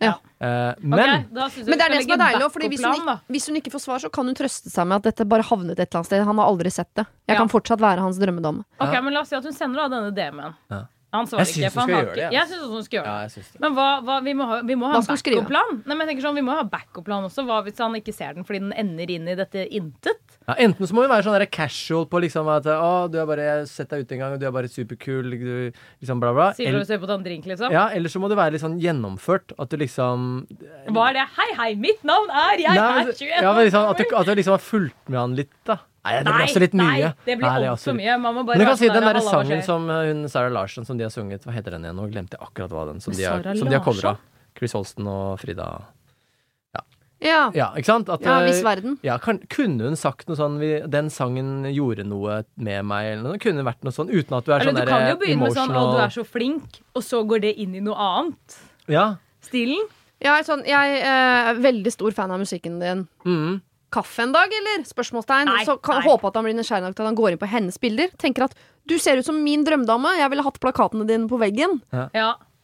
Ja. 0.00 0.14
Uh, 0.40 0.72
men 0.80 0.96
okay, 0.96 1.60
Men 1.60 1.76
det 1.76 1.84
er 1.84 1.92
det 1.92 2.02
som 2.06 2.14
er 2.14 2.20
deilig, 2.22 2.44
òg, 2.46 2.54
hvis 2.72 2.84
hvis 3.28 3.46
hun 3.50 3.56
ikke 3.60 3.70
får 3.74 3.82
svar, 3.84 3.98
så 4.00 4.08
kan 4.10 4.24
hun 4.24 4.34
trøste 4.34 4.70
seg 4.72 4.86
med 4.88 4.96
at 4.96 5.02
dette 5.10 5.28
bare 5.28 5.44
havnet 5.44 5.76
et 5.78 5.90
eller 5.92 6.00
annet 6.00 6.06
sted. 6.08 6.24
Han 6.24 6.38
har 6.40 6.48
aldri 6.48 6.72
sett 6.72 6.88
det. 6.96 7.04
Jeg 7.28 7.36
Ja. 7.36 7.40
kan 7.42 7.48
fortsatt 7.52 7.78
være 7.80 8.00
hans 8.00 8.16
drømmedame. 8.18 8.64
Ok, 8.80 8.92
Ja. 8.94 9.00
men 9.02 9.12
La 9.12 9.20
oss 9.20 9.28
si 9.28 9.36
at 9.36 9.44
hun 9.44 9.52
sender 9.52 9.88
da 9.88 9.88
denne 10.00 10.14
DM-en. 10.14 10.54
Han 11.12 11.26
svarer 11.26 11.42
Jeg 11.42 11.48
ikke. 11.50 11.72
for 11.74 11.80
hun 11.80 11.80
han 11.80 11.88
skal 11.88 11.94
har 11.96 12.04
gjøre 12.04 12.10
ikke- 12.10 12.30
det, 12.30 12.32
Jeg 12.32 12.40
altså. 12.42 12.54
synes 12.60 12.70
hun 12.70 12.82
skal 12.84 12.96
gjøre 12.98 13.04
det. 13.04 13.10
ja, 13.10 13.20
jeg 13.22 13.30
det. 13.52 13.60
Men 13.60 13.72
hva, 13.74 13.86
hva, 14.06 14.16
vi 14.22 14.32
må 14.38 14.44
ha, 14.46 14.60
vi 14.62 14.74
må 14.78 14.86
ha 14.90 14.96
en 14.96 15.02
backup-plan. 15.02 15.70
Jeg 15.86 16.22
sånn, 16.22 16.34
Vi 16.34 16.40
må 16.46 16.54
ha 16.54 16.62
backup-plan 16.62 17.24
også. 17.26 17.44
Hva 17.46 17.62
hvis 17.66 17.78
han 17.78 17.92
ikke 17.94 18.14
ser 18.14 18.34
den 18.34 18.44
fordi 18.44 18.60
den 18.60 18.72
ender 18.72 19.10
inn 19.10 19.26
i 19.28 19.34
dette 19.34 19.66
intet? 19.70 20.20
Ja, 20.46 20.54
enten 20.54 20.86
så 20.86 20.92
må 20.94 21.02
vi 21.02 21.08
være 21.10 21.22
sånn 21.26 21.50
casual 21.50 22.06
på 22.06 22.20
liksom 22.22 22.48
at 22.48 22.64
å, 22.64 23.10
du 23.10 23.18
har 23.18 23.26
bare 23.26 23.66
sett 23.66 23.88
deg 23.90 24.00
ute 24.06 24.12
en 24.12 24.18
gang, 24.18 24.32
og 24.34 24.40
du 24.40 24.46
er 24.46 24.50
bare 24.52 24.68
superkul, 24.70 25.30
du, 25.30 25.72
liksom 26.00 26.20
bla, 26.20 26.32
bla. 26.32 26.52
Sier 26.54 26.66
du 26.70 26.76
Eller, 26.76 26.80
og 26.80 26.86
ser 26.86 26.98
på 26.98 27.10
en 27.10 27.24
drink, 27.24 27.44
liksom? 27.44 27.70
ja, 27.72 27.88
eller 27.88 28.08
så 28.08 28.20
må 28.20 28.28
det 28.28 28.38
være 28.38 28.52
litt 28.52 28.62
sånn 28.62 28.80
gjennomført. 28.80 29.52
At 29.58 29.68
du 29.68 29.76
liksom 29.76 30.46
Hva 30.88 31.10
er 31.10 31.12
det? 31.14 31.26
Hei, 31.36 31.54
hei, 31.56 31.74
mitt 31.74 32.02
navn 32.04 32.30
er 32.30 32.56
Jeg 32.58 32.68
Nei, 32.74 32.76
er 32.76 33.04
men- 33.04 33.14
21 33.14 33.42
ja, 33.42 33.52
men 33.52 33.66
liksom, 33.66 33.90
at, 33.90 33.96
du, 33.98 34.16
at 34.16 34.26
du 34.26 34.34
liksom 34.34 34.52
har 34.52 34.58
fulgt 34.58 35.08
med 35.08 35.18
han 35.18 35.34
litt, 35.36 35.52
da. 35.64 35.78
Nei, 36.00 36.16
det 36.16 36.32
blir 36.32 36.46
også 36.46 36.60
litt 36.62 36.74
mye. 36.80 36.88
Nei, 36.88 37.12
det 37.26 37.34
blir 37.36 37.44
Nei, 37.44 37.68
altfor 37.68 37.96
mye. 37.98 38.16
Man 38.22 38.36
må 38.38 38.44
bare 38.48 38.56
Men 38.56 38.64
du 38.64 38.70
kan 38.70 38.78
si 38.80 38.88
den 38.88 38.96
der, 38.96 39.06
derre 39.10 39.24
sangen 39.26 39.62
som 39.66 39.86
uh, 39.90 40.00
hun 40.08 40.24
Sarah 40.32 40.52
Larsen 40.54 40.88
som 40.88 40.96
de 40.96 41.04
har 41.04 41.12
sunget, 41.12 41.44
hva 41.44 41.52
heter 41.52 41.76
den 41.76 41.84
igjen? 41.84 41.98
Nå 42.00 42.08
glemte 42.08 42.38
jeg 42.38 42.46
akkurat 42.46 42.72
hva 42.72 42.86
den 42.88 43.02
som 43.04 43.12
de 43.16 43.26
har, 43.28 43.44
som 43.52 43.68
de 43.68 43.76
har 43.76 43.84
covra. 43.84 44.14
Chris 44.56 44.72
Holsten 44.76 45.08
og 45.10 45.36
Frida. 45.42 45.68
Ja. 47.20 47.50
Ja, 47.52 47.66
ikke 47.76 47.90
sant? 47.90 48.08
At, 48.08 48.24
ja, 48.24 48.38
Hvis 48.46 48.56
viss 48.56 48.64
verden. 48.64 48.96
ja, 49.04 49.18
kan, 49.20 49.42
kunne 49.52 49.90
hun 49.90 49.96
sagt 49.98 50.24
noe 50.30 50.38
sånn 50.38 50.56
vi, 50.60 50.70
'Den 50.88 51.10
sangen 51.12 51.68
gjorde 51.68 52.06
noe 52.08 52.40
med 52.56 52.86
meg', 52.88 53.12
eller 53.12 53.34
noe? 53.34 53.40
Kunne 53.42 53.64
vært 53.66 53.84
noe 53.84 53.92
sånn 53.92 54.08
uten 54.08 54.38
at 54.38 54.46
du 54.46 54.52
er 54.54 54.64
Eller 54.64 54.72
sånn 54.72 54.80
du 54.80 54.88
kan 54.88 55.08
jo 55.10 55.18
begynne 55.20 55.44
med 55.44 55.56
sånn 55.56 55.68
'Å, 55.68 55.82
du 55.92 56.00
er 56.00 56.14
så 56.16 56.24
flink', 56.24 56.80
og 56.96 57.04
så 57.04 57.20
går 57.28 57.44
det 57.44 57.54
inn 57.60 57.74
i 57.76 57.84
noe 57.84 57.96
annet. 57.96 58.60
Ja. 58.88 59.16
Stilen. 59.44 59.84
Er, 60.20 60.42
sånn, 60.44 60.64
jeg 60.68 60.96
eh, 61.00 61.50
er 61.52 61.60
veldig 61.60 61.92
stor 61.92 62.12
fan 62.12 62.32
av 62.32 62.40
musikken 62.40 62.80
din. 62.80 63.06
Mm. 63.24 63.60
Kaffe 63.90 64.22
en 64.22 64.34
dag, 64.34 64.52
eller? 64.54 64.84
Spørsmålstegn. 64.86 65.50
Nei, 65.50 65.64
så 65.66 65.74
kan 65.82 65.98
nei. 65.98 66.06
håpe 66.06 66.30
at 66.30 66.38
han 66.38 66.46
blir 66.46 66.54
nysgjerrig 66.58 66.86
nok 66.86 66.94
til 66.94 67.04
at 67.04 67.10
han 67.10 67.18
går 67.18 67.34
inn 67.34 67.40
på 67.42 67.48
hennes 67.50 67.80
bilder. 67.82 68.12
Tenker 68.22 68.46
at 68.46 68.54
du 68.90 68.96
ser 69.02 69.18
ut 69.18 69.26
som 69.26 69.40
min 69.42 69.64
drømmedame. 69.66 70.14
Jeg 70.20 70.30
ville 70.32 70.44
hatt 70.46 70.60
plakatene 70.62 71.06
dine 71.08 71.26
på 71.30 71.40
veggen. 71.42 71.80
Ja. 71.90 72.06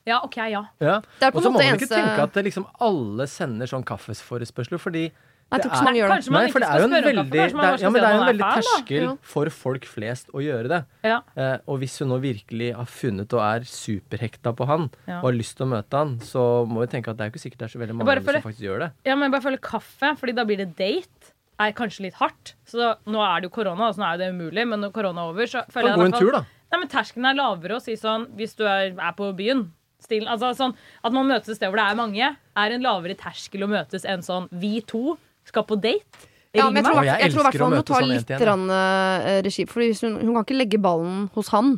ja, 0.06 0.20
OK, 0.22 0.38
ja. 0.52 0.62
Ja. 0.82 1.00
Det 1.18 1.32
på 1.34 1.42
Og 1.42 1.48
så 1.48 1.50
må 1.50 1.58
man 1.58 1.74
ikke 1.74 1.88
eneste 1.88 1.98
tenke 1.98 2.28
at 2.28 2.38
liksom 2.46 2.68
alle 2.86 3.26
sender 3.30 3.70
sånn 3.70 3.86
kaffeforespørsler, 3.86 4.82
fordi 4.82 5.08
Jeg 5.46 5.62
tror 5.62 5.70
det 5.70 5.76
ikke 5.78 5.86
man 5.86 5.94
gjør 5.96 6.08
det. 6.10 6.14
Kanskje 6.16 6.32
man 6.34 6.40
Nei, 6.40 6.46
ikke 6.48 6.52
for 6.56 6.60
det 6.64 6.68
er 6.68 6.80
jo 6.80 6.86
en 6.86 6.94
veldig, 6.96 7.38
er, 7.38 7.76
ja, 7.78 7.90
men 7.90 8.02
det 8.02 8.08
er 8.08 8.16
en 8.16 8.26
veldig 8.26 8.46
fan, 8.46 8.62
terskel 8.66 9.04
for 9.22 9.50
folk 9.54 9.84
flest 9.86 10.32
å 10.34 10.42
gjøre 10.42 10.70
det. 10.72 10.80
Ja. 11.06 11.18
Eh, 11.38 11.58
og 11.70 11.78
hvis 11.82 11.94
hun 12.02 12.10
nå 12.10 12.18
virkelig 12.24 12.70
har 12.74 12.88
funnet 12.90 13.36
og 13.38 13.42
er 13.46 13.68
superhekta 13.70 14.52
på 14.58 14.66
han, 14.66 14.88
Ja. 15.06 15.20
og 15.20 15.28
har 15.30 15.36
lyst 15.38 15.56
til 15.56 15.66
å 15.66 15.70
møte 15.70 15.94
han, 16.00 16.16
så 16.18 16.66
må 16.66 16.82
vi 16.82 16.88
tenke 16.90 17.12
at 17.14 17.16
det 17.16 17.24
er 17.24 17.30
jo 17.30 17.34
ikke 17.36 17.44
sikkert 17.46 17.58
det 17.62 17.68
er 17.70 17.74
så 17.78 17.82
veldig 17.84 17.94
mange 17.94 18.10
føler- 18.10 18.42
som 18.42 18.50
faktisk 18.50 18.66
gjør 18.66 18.78
det. 18.80 18.90
Ja, 19.06 19.14
men 19.14 19.30
jeg 19.30 19.32
bare 19.36 19.46
føler 19.46 19.62
kaffe, 19.62 20.16
fordi 20.18 20.34
da 20.34 20.44
blir 20.44 20.56
det 20.64 20.76
date. 20.76 21.32
Er 21.58 21.72
kanskje 21.72 22.00
litt 22.10 22.14
hardt. 22.18 22.54
Så 22.66 22.76
da, 22.76 22.96
nå 23.06 23.16
er 23.22 23.40
det 23.40 23.48
jo 23.48 23.54
korona, 23.62 23.88
så 23.94 24.02
nå 24.02 24.04
er 24.04 24.18
jo 24.18 24.24
det 24.26 24.34
umulig. 24.34 24.66
Men 24.68 24.80
når 24.82 24.92
korona 24.92 25.22
er 25.22 25.30
over, 25.30 25.46
så 25.46 25.62
føler 25.72 25.88
jeg 25.88 25.98
gå 26.02 26.04
en 26.04 26.12
tur, 26.12 26.32
da. 26.32 26.42
Nei, 26.72 26.78
men 26.82 26.88
Terskelen 26.88 27.30
er 27.30 27.34
lavere 27.38 27.76
å 27.78 27.80
si 27.80 27.94
sånn 27.96 28.26
hvis 28.36 28.56
du 28.58 28.64
er, 28.66 28.90
er 28.98 29.12
på 29.16 29.30
byen. 29.34 29.70
Stilen, 30.02 30.28
altså 30.28 30.50
sånn 30.54 30.74
At 31.02 31.12
man 31.12 31.24
møtes 31.26 31.48
et 31.48 31.56
sted 31.56 31.70
hvor 31.72 31.78
det 31.80 31.86
er 31.88 31.96
mange, 31.96 32.36
er 32.36 32.70
en 32.74 32.82
lavere 32.82 33.16
terskel 33.16 33.62
å 33.64 33.68
møtes 33.70 34.04
enn 34.04 34.20
sånn 34.20 34.48
vi 34.52 34.80
to 34.82 35.16
skal 35.48 35.66
på 35.68 35.78
date. 35.80 36.26
Ja, 36.56 36.70
men 36.70 36.80
jeg 36.80 36.88
tror, 36.88 37.04
jeg 37.04 37.20
jeg 37.20 37.32
tror 37.34 37.44
hvert 37.44 37.58
fall 37.60 37.68
hun 37.68 37.76
må 37.76 37.84
ta 37.84 37.98
sånn 38.00 38.10
en 38.10 38.16
litt 38.16 38.30
rann, 38.48 38.64
uh, 38.72 39.42
regi. 39.44 39.66
For 39.68 39.84
hvis 39.84 40.00
hun, 40.06 40.14
hun 40.22 40.32
kan 40.38 40.46
ikke 40.46 40.56
legge 40.56 40.80
ballen 40.80 41.26
hos 41.34 41.50
han, 41.52 41.74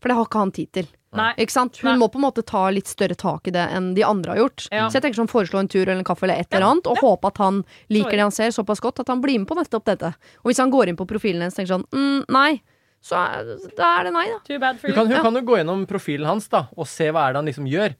for 0.00 0.08
det 0.08 0.16
har 0.16 0.28
ikke 0.28 0.40
han 0.40 0.52
tid 0.56 0.70
til. 0.72 0.88
Nei. 1.12 1.34
Ikke 1.44 1.52
sant? 1.52 1.76
Hun 1.82 1.90
Nei. 1.90 1.98
må 2.00 2.08
på 2.08 2.16
en 2.16 2.24
måte 2.24 2.40
ta 2.48 2.62
litt 2.72 2.88
større 2.88 3.12
tak 3.20 3.50
i 3.50 3.52
det 3.52 3.66
enn 3.76 3.90
de 3.98 4.04
andre 4.08 4.32
har 4.32 4.40
gjort. 4.40 4.64
Ja. 4.72 4.86
Så 4.88 4.96
jeg 4.96 5.04
tenker 5.04 5.20
sånn 5.20 5.28
foreslå 5.28 5.60
en 5.60 5.68
tur 5.68 5.82
eller 5.84 6.00
en 6.00 6.08
kaffe 6.08 6.24
eller 6.24 6.40
et 6.40 6.48
eller 6.48 6.70
annet, 6.70 6.88
og 6.88 7.02
håpe 7.04 7.28
at 7.28 7.40
han 7.42 7.58
liker 7.92 8.16
det 8.16 8.24
han 8.24 8.32
ser 8.32 8.54
såpass 8.56 8.80
godt 8.80 9.02
at 9.04 9.12
han 9.12 9.20
blir 9.20 9.36
med 9.42 9.50
på 9.50 9.58
nettopp 9.58 9.84
dette. 9.90 10.14
Og 10.40 10.48
hvis 10.48 10.62
han 10.62 10.72
går 10.72 10.88
inn 10.88 10.96
på 10.96 11.04
profilen 11.10 11.44
hennes 11.44 11.52
og 11.52 11.60
tenker 11.60 11.74
sånn 11.74 11.84
mm, 11.92 12.24
nei, 12.32 12.62
så 13.04 13.18
er, 13.20 13.52
da 13.76 13.90
er 13.98 14.08
det 14.08 14.14
nei, 14.16 14.24
da. 14.30 14.38
Too 14.46 14.62
bad 14.62 14.80
for 14.80 14.88
Du 14.88 14.96
kan, 14.96 15.10
hun 15.10 15.16
Ja. 15.18 15.22
kan 15.26 15.36
jo 15.36 15.44
gå 15.52 15.58
gjennom 15.60 15.84
profilen 15.90 16.30
hans 16.30 16.48
da, 16.48 16.64
og 16.72 16.88
se 16.88 17.10
hva 17.12 17.26
er 17.28 17.34
det 17.36 17.42
han 17.42 17.50
liksom 17.50 17.68
gjør. 17.68 17.94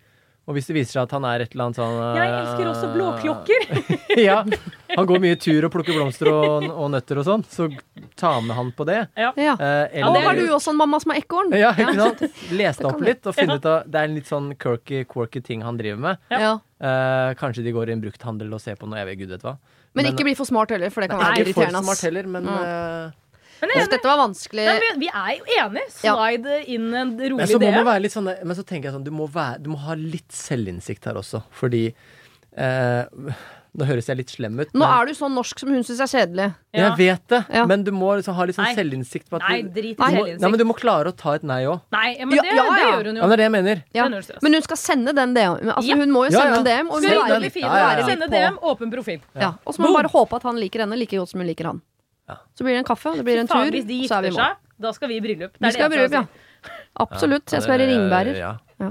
Og 0.50 0.56
hvis 0.56 0.66
det 0.66 0.74
viser 0.74 0.96
seg 0.96 1.02
at 1.04 1.12
han 1.14 1.24
er 1.28 1.44
et 1.44 1.52
eller 1.54 1.68
annet 1.68 1.78
sånn 1.78 1.98
Jeg 2.18 2.30
elsker 2.34 2.70
også 2.72 2.88
blåklokker. 2.96 3.66
ja, 4.26 4.40
Han 4.96 5.06
går 5.06 5.20
mye 5.22 5.36
tur 5.38 5.68
og 5.68 5.70
plukker 5.72 5.94
blomster 5.94 6.30
og, 6.32 6.66
og 6.66 6.88
nøtter 6.90 7.20
og 7.22 7.26
sånn, 7.28 7.44
så 7.46 7.68
ta 8.18 8.32
med 8.42 8.56
han 8.58 8.72
på 8.74 8.86
det. 8.88 8.98
Ja. 9.14 9.30
Eh, 9.38 9.54
Og 10.02 10.10
eller, 10.10 10.26
har 10.26 10.40
du 10.40 10.42
også 10.56 10.74
en 10.74 10.80
mamma 10.82 10.98
som 11.04 11.14
er 11.14 11.22
ekorn? 11.22 11.54
Ja, 11.54 11.70
ikke 11.78 11.94
sant? 12.00 12.24
Les 12.50 12.82
deg 12.82 12.90
opp 12.90 13.06
litt 13.06 13.30
og 13.30 13.38
finne 13.38 13.60
ut 13.62 13.70
av 13.70 13.86
Det 13.86 14.02
er 14.02 14.10
en 14.10 14.18
litt 14.18 14.28
sånn 14.28 14.50
quirky, 14.58 15.04
quirky 15.08 15.44
ting 15.46 15.62
han 15.62 15.78
driver 15.78 16.02
med. 16.08 16.18
Ja. 16.34 16.56
Eh, 16.82 17.30
kanskje 17.38 17.62
de 17.62 17.72
går 17.78 17.92
i 17.94 17.96
en 17.96 18.02
brukthandel 18.02 18.50
og 18.52 18.60
ser 18.66 18.74
på 18.80 18.90
noe, 18.90 18.98
jeg 18.98 19.12
vet 19.12 19.22
gud 19.22 19.36
vet 19.36 19.46
hva. 19.46 19.56
Men 19.94 20.10
ikke 20.10 20.26
bli 20.26 20.34
for 20.34 20.48
smart 20.48 20.74
heller, 20.74 20.90
for 20.90 21.04
det 21.04 21.12
kan 21.12 21.20
Nei, 21.22 21.32
være 21.36 21.52
ikke 21.52 21.60
for 21.62 21.82
smart 21.86 22.02
heller, 22.10 22.26
men 22.34 22.50
Mm. 22.50 23.12
Men, 23.62 23.70
jeg 23.70 23.78
er 23.78 23.84
enig. 23.86 23.92
dette 23.94 24.10
var 24.10 24.18
vanskelig. 24.24 24.66
Nei, 24.66 24.76
men 24.82 25.00
vi 25.00 25.08
er 25.14 25.32
jo 25.38 25.56
enige. 25.62 25.88
Ja. 26.02 26.16
Inn 26.66 26.88
en 26.92 27.16
Men 27.16 27.30
rolig 27.36 27.48
så 27.48 27.60
må 27.62 27.68
idé. 27.70 27.74
man 27.78 27.86
være 27.92 28.02
litt 28.08 28.12
sånn 28.16 28.28
Men 28.42 28.56
så 28.58 28.64
tenker 28.66 28.90
jeg 28.90 28.96
sånn 28.98 29.04
Du 29.06 29.12
må, 29.14 29.28
være, 29.30 29.62
du 29.62 29.70
må 29.70 29.78
ha 29.86 29.94
litt 29.94 30.32
selvinnsikt 30.34 31.06
her 31.06 31.14
også, 31.22 31.44
fordi 31.54 31.86
eh, 32.58 33.04
Nå 33.72 33.86
høres 33.88 34.04
jeg 34.10 34.18
litt 34.18 34.28
slem 34.34 34.58
ut, 34.60 34.68
Nå 34.76 34.82
men 34.82 34.90
er 34.92 35.06
du 35.08 35.14
sånn 35.16 35.32
norsk 35.32 35.62
som 35.62 35.70
hun 35.72 35.80
syns 35.86 36.02
er 36.04 36.10
kjedelig. 36.12 36.48
Ja. 36.76 36.90
jeg 36.90 36.98
vet 36.98 37.22
det, 37.32 37.38
Ja. 37.56 37.62
men 37.64 37.84
du 37.86 37.88
må 37.96 38.10
liksom 38.18 38.34
ha 38.36 38.44
litt 38.44 38.56
sånn 38.58 38.66
Nei. 38.68 38.74
selvinnsikt 38.76 39.30
på 39.32 39.38
at 39.40 39.46
Nei, 39.48 39.62
drit 39.62 39.94
i 39.94 39.94
du 39.96 40.02
må, 40.02 40.08
selvinnsikt. 40.10 40.42
Nei, 40.42 40.50
men 40.52 40.60
du 40.60 40.64
må 40.68 40.76
klare 40.76 41.08
å 41.08 41.16
ta 41.16 41.32
et 41.38 41.42
nei 41.48 41.62
òg. 41.64 41.80
Nei, 41.96 42.10
ja, 42.18 42.26
men 42.28 42.36
det, 42.36 42.44
ja, 42.52 42.52
det 42.52 42.82
ja. 42.82 42.90
gjør 42.90 43.08
hun 43.08 43.16
Ja, 43.16 43.22
jo. 43.22 43.22
men 43.22 43.30
det 43.30 43.32
er 43.32 43.40
det 43.40 43.46
jeg 43.48 43.54
mener. 43.56 43.82
Ja. 43.96 44.08
Men 44.44 44.52
hun 44.58 44.62
skal 44.68 44.76
sende 44.82 45.14
den 45.16 45.32
DM. 45.32 45.56
Altså, 45.72 45.88
Ja. 45.88 45.96
Hun 46.02 46.12
må 46.12 46.26
jo 46.28 46.34
sende 46.36 46.52
ja. 46.52 46.58
en 46.60 46.64
DM. 46.68 46.90
Og 46.90 46.98
hun 46.98 47.02
Skal 47.06 47.16
vi 47.16 47.32
være 47.32 47.40
litt? 47.46 47.56
Ja, 47.62 47.72
ja, 47.80 47.88
ja. 47.96 48.06
Sende 48.12 48.28
DM, 48.28 48.58
åpen 48.60 48.92
profil. 48.92 49.20
Ja. 49.40 49.54
Og 49.64 49.72
så 49.72 49.80
må 49.80 49.88
hun 49.88 49.96
bare 50.02 50.12
håpe 50.12 50.36
at 50.36 50.42
han 50.42 50.60
liker 50.60 50.84
henne 50.84 50.98
like 51.00 51.16
godt 51.16 51.32
som 51.32 51.40
hun 51.40 51.48
liker 51.48 51.64
han. 51.72 51.80
Ja. 52.28 52.36
Så 52.54 52.64
blir 52.64 52.74
det 52.76 52.82
en 52.84 52.88
kaffe, 52.88 53.12
det 53.16 53.24
blir 53.26 53.40
en 53.42 53.48
tur, 53.50 53.70
hvis 53.70 53.86
de 53.88 53.96
så 54.08 54.18
er 54.18 54.22
vi 54.22 54.28
i 54.28 54.30
gifter 54.30 54.36
mål. 54.36 54.40
seg, 54.40 54.82
da 54.86 54.92
skal 54.92 55.08
vi 55.08 55.16
i 55.16 55.20
bryllup. 55.24 55.52
Det 55.52 55.60
Vi 55.60 55.66
er 55.66 55.72
skal 55.76 55.86
i 55.92 55.94
bryllup, 55.96 56.12
ja. 56.12 56.24
Absolutt. 57.02 57.52
Jeg 57.52 57.62
skal 57.62 57.78
være 57.78 57.88
ringbærer. 57.90 58.36
Ja. 58.38 58.52
Ja. 58.80 58.90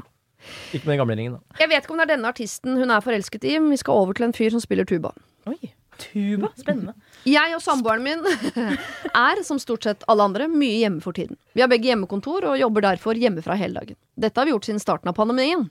Ikke 0.74 0.86
med 0.86 0.94
den 0.94 0.98
gamle 1.04 1.16
ringen, 1.16 1.34
da. 1.38 1.60
Jeg 1.60 1.70
vet 1.70 1.84
ikke 1.86 1.92
om 1.96 1.98
det 2.02 2.10
er 2.10 2.16
denne 2.16 2.28
artisten 2.28 2.78
hun 2.78 2.90
er 2.92 3.00
forelsket 3.00 3.44
i, 3.46 3.58
men 3.60 3.70
vi 3.72 3.78
skal 3.78 3.94
over 3.94 4.14
til 4.18 4.26
en 4.26 4.34
fyr 4.34 4.50
som 4.52 4.60
spiller 4.64 4.84
tuba. 4.90 5.12
Oi, 5.48 5.72
tuba. 5.98 6.50
Spennende. 6.58 6.94
Jeg 7.28 7.54
og 7.54 7.62
samboeren 7.62 8.02
min 8.02 8.24
er, 9.14 9.42
som 9.46 9.60
stort 9.62 9.86
sett 9.86 10.06
alle 10.10 10.26
andre, 10.26 10.48
mye 10.50 10.80
hjemme 10.82 11.04
for 11.04 11.14
tiden. 11.14 11.38
Vi 11.54 11.62
har 11.62 11.70
begge 11.70 11.92
hjemmekontor 11.92 12.48
og 12.50 12.58
jobber 12.58 12.86
derfor 12.88 13.20
hjemmefra 13.20 13.58
hele 13.60 13.78
dagen. 13.78 13.98
Dette 14.18 14.42
har 14.42 14.48
vi 14.50 14.54
gjort 14.56 14.66
siden 14.66 14.82
starten 14.82 15.12
av 15.12 15.18
pandemien. 15.18 15.68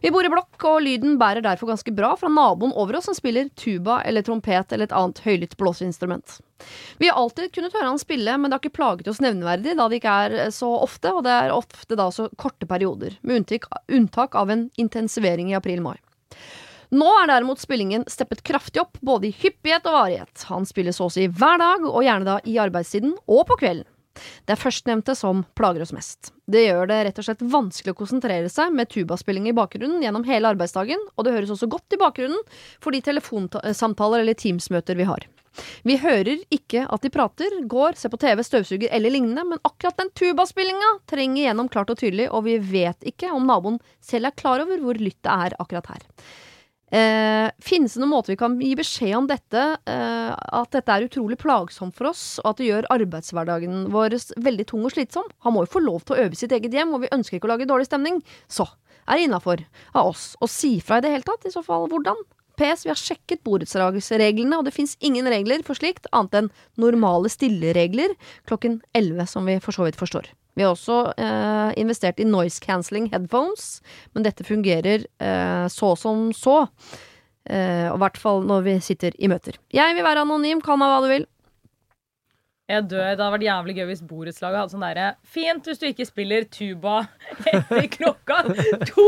Vi 0.00 0.12
bor 0.14 0.24
i 0.24 0.30
blokk, 0.32 0.56
og 0.70 0.80
lyden 0.84 1.18
bærer 1.20 1.44
derfor 1.44 1.68
ganske 1.68 1.92
bra 1.92 2.14
fra 2.16 2.30
naboen 2.32 2.72
over 2.72 2.96
oss 2.96 3.10
som 3.10 3.16
spiller 3.16 3.50
tuba 3.58 4.00
eller 4.08 4.24
trompet 4.24 4.72
eller 4.72 4.88
et 4.88 4.96
annet 4.96 5.20
høylytt 5.26 5.56
blåseinstrument. 5.60 6.38
Vi 6.98 7.10
har 7.10 7.20
alltid 7.20 7.52
kunnet 7.52 7.76
høre 7.76 7.90
han 7.90 8.00
spille, 8.00 8.38
men 8.38 8.48
det 8.48 8.56
har 8.56 8.64
ikke 8.64 8.78
plaget 8.80 9.10
oss 9.12 9.20
nevneverdig, 9.20 9.76
da 9.76 9.90
det 9.90 10.00
ikke 10.00 10.18
er 10.24 10.38
så 10.54 10.70
ofte, 10.80 11.12
og 11.12 11.26
det 11.26 11.36
er 11.36 11.52
ofte 11.52 11.98
da 12.00 12.08
så 12.14 12.30
korte 12.40 12.68
perioder, 12.70 13.18
med 13.20 13.44
unntak 13.92 14.38
av 14.38 14.52
en 14.54 14.70
intensivering 14.80 15.52
i 15.52 15.58
april-mai. 15.58 15.98
Nå 16.94 17.06
er 17.18 17.26
derimot 17.26 17.58
spillingen 17.58 18.04
steppet 18.06 18.44
kraftig 18.46 18.78
opp, 18.84 19.00
både 19.02 19.26
i 19.26 19.34
hyppighet 19.34 19.86
og 19.90 19.96
varighet. 19.96 20.44
Han 20.46 20.66
spiller 20.68 20.94
så 20.94 21.08
å 21.08 21.10
si 21.10 21.26
hver 21.26 21.58
dag, 21.58 21.82
og 21.88 22.04
gjerne 22.06 22.28
da 22.28 22.36
i 22.46 22.54
arbeidstiden 22.62 23.16
og 23.24 23.48
på 23.48 23.56
kvelden. 23.64 23.88
Det 24.46 24.54
er 24.54 24.60
førstnevnte 24.60 25.16
som 25.18 25.40
plager 25.58 25.82
oss 25.82 25.90
mest. 25.96 26.30
Det 26.46 26.62
gjør 26.68 26.86
det 26.86 27.00
rett 27.08 27.18
og 27.18 27.26
slett 27.26 27.42
vanskelig 27.50 27.96
å 27.96 27.98
konsentrere 27.98 28.52
seg 28.52 28.70
med 28.70 28.92
tubaspilling 28.92 29.48
i 29.50 29.56
bakgrunnen 29.56 30.04
gjennom 30.06 30.26
hele 30.28 30.52
arbeidsdagen, 30.54 31.02
og 31.16 31.26
det 31.26 31.34
høres 31.34 31.50
også 31.56 31.66
godt 31.72 31.96
i 31.96 31.98
bakgrunnen 31.98 32.46
for 32.78 32.94
de 32.94 33.02
telefonsamtaler 33.02 34.22
eller 34.22 34.38
Teams-møter 34.38 35.00
vi 35.00 35.08
har. 35.10 35.26
Vi 35.82 35.98
hører 35.98 36.46
ikke 36.54 36.86
at 36.86 37.02
de 37.02 37.10
prater, 37.14 37.58
går, 37.70 37.98
ser 37.98 38.14
på 38.14 38.22
TV, 38.22 38.46
støvsuger 38.46 38.94
eller 38.94 39.16
lignende, 39.16 39.42
men 39.50 39.66
akkurat 39.66 39.98
den 39.98 40.14
tubaspillinga 40.14 40.94
trenger 41.10 41.48
gjennom 41.48 41.74
klart 41.74 41.90
og 41.90 41.98
tydelig, 41.98 42.30
og 42.30 42.46
vi 42.46 42.60
vet 42.62 43.02
ikke 43.10 43.34
om 43.34 43.50
naboen 43.50 43.82
selv 43.98 44.30
er 44.30 44.38
klar 44.38 44.62
over 44.62 44.82
hvor 44.82 44.98
lyttet 45.02 45.34
er 45.34 45.58
akkurat 45.58 45.96
her. 45.96 46.10
Eh, 46.94 47.50
finnes 47.58 47.96
det 47.96 47.98
noen 47.98 48.12
måte 48.12 48.30
vi 48.30 48.38
kan 48.38 48.54
gi 48.62 48.70
beskjed 48.78 49.16
om 49.18 49.26
dette, 49.26 49.62
eh, 49.90 50.30
at 50.30 50.76
dette 50.76 50.94
er 50.94 51.06
utrolig 51.08 51.38
plagsomt 51.40 51.96
for 51.96 52.12
oss, 52.12 52.38
og 52.44 52.52
at 52.52 52.60
det 52.60 52.68
gjør 52.68 52.86
arbeidshverdagen 52.94 53.88
vår 53.90 54.14
veldig 54.38 54.66
tung 54.70 54.84
og 54.86 54.94
slitsom? 54.94 55.26
Han 55.42 55.56
må 55.56 55.64
jo 55.64 55.72
få 55.74 55.82
lov 55.82 56.04
til 56.04 56.14
å 56.14 56.28
øve 56.28 56.38
sitt 56.38 56.54
eget 56.54 56.76
hjem, 56.76 56.94
og 56.94 57.02
vi 57.02 57.10
ønsker 57.10 57.40
ikke 57.40 57.50
å 57.50 57.54
lage 57.56 57.66
dårlig 57.66 57.88
stemning. 57.88 58.22
Så 58.46 58.68
er 59.08 59.18
det 59.18 59.26
innafor 59.26 59.64
av 59.92 60.12
oss 60.12 60.36
å 60.38 60.46
si 60.46 60.78
fra 60.78 61.00
i 61.00 61.04
det 61.04 61.10
hele 61.16 61.26
tatt, 61.26 61.48
i 61.48 61.54
så 61.54 61.64
fall 61.66 61.88
hvordan? 61.90 62.20
PS, 62.60 62.84
vi 62.86 62.92
har 62.92 63.00
sjekket 63.00 63.42
borettslagsreglene, 63.46 64.58
og 64.58 64.68
det 64.68 64.74
fins 64.76 64.96
ingen 65.04 65.28
regler 65.30 65.64
for 65.66 65.78
slikt, 65.78 66.08
annet 66.12 66.38
enn 66.38 66.52
normale 66.80 67.30
stilleregler 67.32 68.14
klokken 68.48 68.80
11, 68.96 69.26
som 69.30 69.48
vi 69.48 69.58
for 69.62 69.76
så 69.76 69.88
vidt 69.88 69.98
forstår. 70.00 70.30
Vi 70.54 70.62
har 70.62 70.74
også 70.74 71.00
eh, 71.18 71.72
investert 71.82 72.20
i 72.22 72.28
noise 72.28 72.62
cancelling 72.62 73.08
headphones, 73.10 73.80
men 74.14 74.26
dette 74.26 74.46
fungerer 74.46 75.02
eh, 75.02 75.66
så 75.72 75.94
som 75.98 76.28
så. 76.36 76.62
Eh, 77.44 77.90
og 77.90 77.98
i 77.98 78.02
hvert 78.04 78.20
fall 78.20 78.44
når 78.46 78.66
vi 78.68 78.76
sitter 78.84 79.16
i 79.18 79.28
møter. 79.28 79.58
Jeg 79.74 79.96
vil 79.96 80.06
være 80.06 80.22
anonym, 80.24 80.62
kall 80.64 80.78
meg 80.80 80.92
hva 80.92 81.02
du 81.02 81.10
vil. 81.10 81.26
Jeg 82.64 82.86
dør. 82.88 83.10
Det 83.12 83.20
hadde 83.20 83.32
vært 83.34 83.42
jævlig 83.44 83.72
gøy 83.76 83.86
hvis 83.90 84.00
borettslaget 84.08 84.56
hadde 84.62 84.72
sånn 84.72 84.84
derre 84.86 85.08
Fint 85.28 85.66
hvis 85.68 85.80
du 85.82 85.84
ikke 85.90 86.06
spiller 86.08 86.46
tuba 86.48 86.94
etter 87.50 87.88
klokka 87.92 88.38
to 88.88 89.04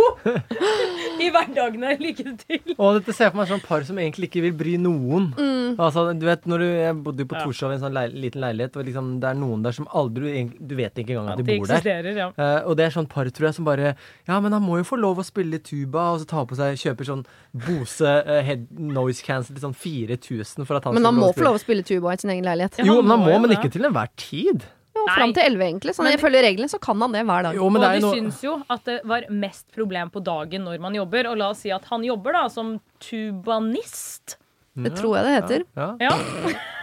i 1.25 1.31
hverdagene. 1.33 1.95
Lykke 2.03 2.35
til. 2.43 2.75
Og 2.77 2.99
dette 2.99 3.15
ser 3.17 3.31
jeg 3.31 3.33
for 3.33 3.41
meg 3.41 3.49
sånn 3.49 3.63
par 3.65 3.87
som 3.89 3.97
egentlig 4.03 4.29
ikke 4.29 4.43
vil 4.45 4.57
bry 4.61 4.75
noen. 4.83 5.31
Mm. 5.39 5.79
Altså, 5.81 6.05
du 6.13 6.27
vet, 6.29 6.45
når 6.45 6.65
du, 6.65 6.67
Jeg 6.67 6.99
bodde 7.07 7.25
jo 7.25 7.31
på 7.31 7.39
Ja. 7.39 7.47
Torshov 7.47 7.73
i 7.73 7.79
en 7.79 7.83
sånn 7.87 7.97
leil, 7.97 8.13
liten 8.27 8.45
leilighet, 8.45 8.77
og 8.77 8.85
liksom, 8.91 9.09
det 9.25 9.31
er 9.31 9.41
noen 9.41 9.65
der 9.65 9.77
som 9.77 9.89
aldri 9.89 10.45
Du 10.61 10.77
vet 10.77 11.01
ikke 11.01 11.17
engang 11.17 11.33
at 11.33 11.41
de 11.41 11.47
Det 11.49 11.57
bor 11.63 11.73
der. 11.73 12.11
ja. 12.13 12.29
Uh, 12.37 12.69
og 12.69 12.77
det 12.77 12.87
er 12.91 12.95
sånn 12.99 13.09
par, 13.09 13.29
tror 13.33 13.49
jeg, 13.49 13.57
som 13.57 13.65
bare 13.69 13.95
Ja, 14.29 14.37
men 14.45 14.53
han 14.53 14.65
må 14.65 14.77
jo 14.83 14.87
få 14.89 15.01
lov 15.01 15.23
å 15.23 15.25
spille 15.25 15.63
tuba, 15.65 16.11
og 16.13 16.21
så 16.21 16.29
ta 16.29 16.45
på 16.45 16.61
seg 16.61 16.77
Kjøper 16.85 17.09
sånn 17.09 17.25
Bose 17.57 18.05
uh, 18.05 18.43
head 18.45 18.69
noise 18.77 19.25
cancel 19.25 19.57
til 19.57 19.65
sånn 19.65 19.77
4000 19.81 20.69
for 20.69 20.77
at 20.77 20.85
han 20.91 20.97
Men 20.99 21.07
skal 21.07 21.13
han 21.15 21.21
må 21.25 21.33
få 21.33 21.49
lov 21.49 21.57
å 21.57 21.65
spille 21.65 21.87
tuba 21.87 22.13
i 22.13 22.21
sin 22.21 22.37
egen 22.37 22.45
leilighet. 22.45 22.77
Ja, 22.83 22.89
Jo, 22.93 23.01
han 23.01 23.09
men 23.09 23.17
han 23.17 23.25
må 23.25 23.46
men 23.49 23.57
ikke 23.59 23.73
til 23.73 23.85
enhver 23.89 24.09
tid. 24.17 24.65
Jo, 24.97 25.03
Fram 25.13 25.33
til 25.37 25.43
11, 25.45 25.61
egentlig. 25.67 25.93
Sånn, 25.95 26.05
Men- 26.09 26.17
ifølge 26.19 26.41
reglene 26.43 26.69
så 26.73 26.81
kan 26.81 27.01
han 27.05 27.13
det 27.13 27.25
hver 27.29 27.43
dag. 27.45 27.55
Jo, 27.55 27.69
men 27.69 27.83
og 27.83 27.89
er 27.89 27.93
de 27.95 28.01
jo 28.01 28.07
noe 28.07 28.17
syns 28.17 28.41
jo 28.43 28.55
at 28.71 28.85
det 28.85 29.01
var 29.05 29.27
mest 29.29 29.67
problem 29.77 30.11
på 30.11 30.23
dagen 30.25 30.65
når 30.65 30.81
man 30.81 30.95
jobber. 30.95 31.27
Og 31.31 31.37
la 31.37 31.51
oss 31.51 31.59
si 31.67 31.71
at 31.71 31.85
han 31.93 32.03
jobber 32.03 32.33
da 32.33 32.47
som 32.49 32.81
tubanist. 32.99 34.37
Det 34.77 34.95
tror 34.97 35.17
jeg 35.17 35.25
det 35.25 35.35
heter. 35.37 35.65
Ja. 35.77 35.97
Ja. 36.01 36.17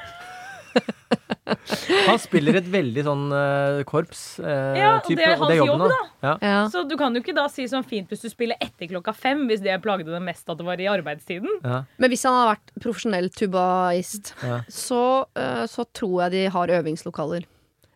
Han 2.07 2.19
spiller 2.21 2.57
et 2.59 2.67
veldig 2.71 3.03
sånn 3.05 3.23
uh, 3.33 3.81
korps. 3.87 4.21
eh, 4.41 4.77
Ja, 4.79 4.93
og 4.99 5.09
det 5.11 5.25
er 5.25 5.35
hans 5.39 5.53
jobben, 5.55 5.83
jobb, 5.83 5.91
da. 5.91 5.99
Ja. 6.23 6.33
Ja. 6.41 6.59
Så 6.71 6.83
du 6.89 6.95
kan 6.99 7.15
jo 7.15 7.21
ikke 7.23 7.35
da 7.35 7.45
si 7.51 7.65
sånn 7.69 7.85
fint 7.87 8.09
hvis 8.11 8.23
du 8.23 8.29
spiller 8.31 8.59
etter 8.63 8.89
klokka 8.91 9.13
fem, 9.15 9.45
hvis 9.49 9.61
det 9.63 9.75
plagde 9.83 10.07
deg 10.09 10.23
mest 10.23 10.49
at 10.49 10.59
det 10.59 10.65
var 10.67 10.81
i 10.81 10.87
arbeidstiden. 10.91 11.59
Ja. 11.63 11.81
Men 11.99 12.13
hvis 12.13 12.23
han 12.27 12.37
har 12.37 12.53
vært 12.55 12.75
profesjonell 12.83 13.29
tubaist, 13.35 14.33
Ja. 14.43 14.61
så, 14.71 15.01
uh, 15.37 15.65
så 15.69 15.85
tror 15.93 16.23
jeg 16.25 16.35
de 16.37 16.43
har 16.55 16.75
øvingslokaler. 16.79 17.45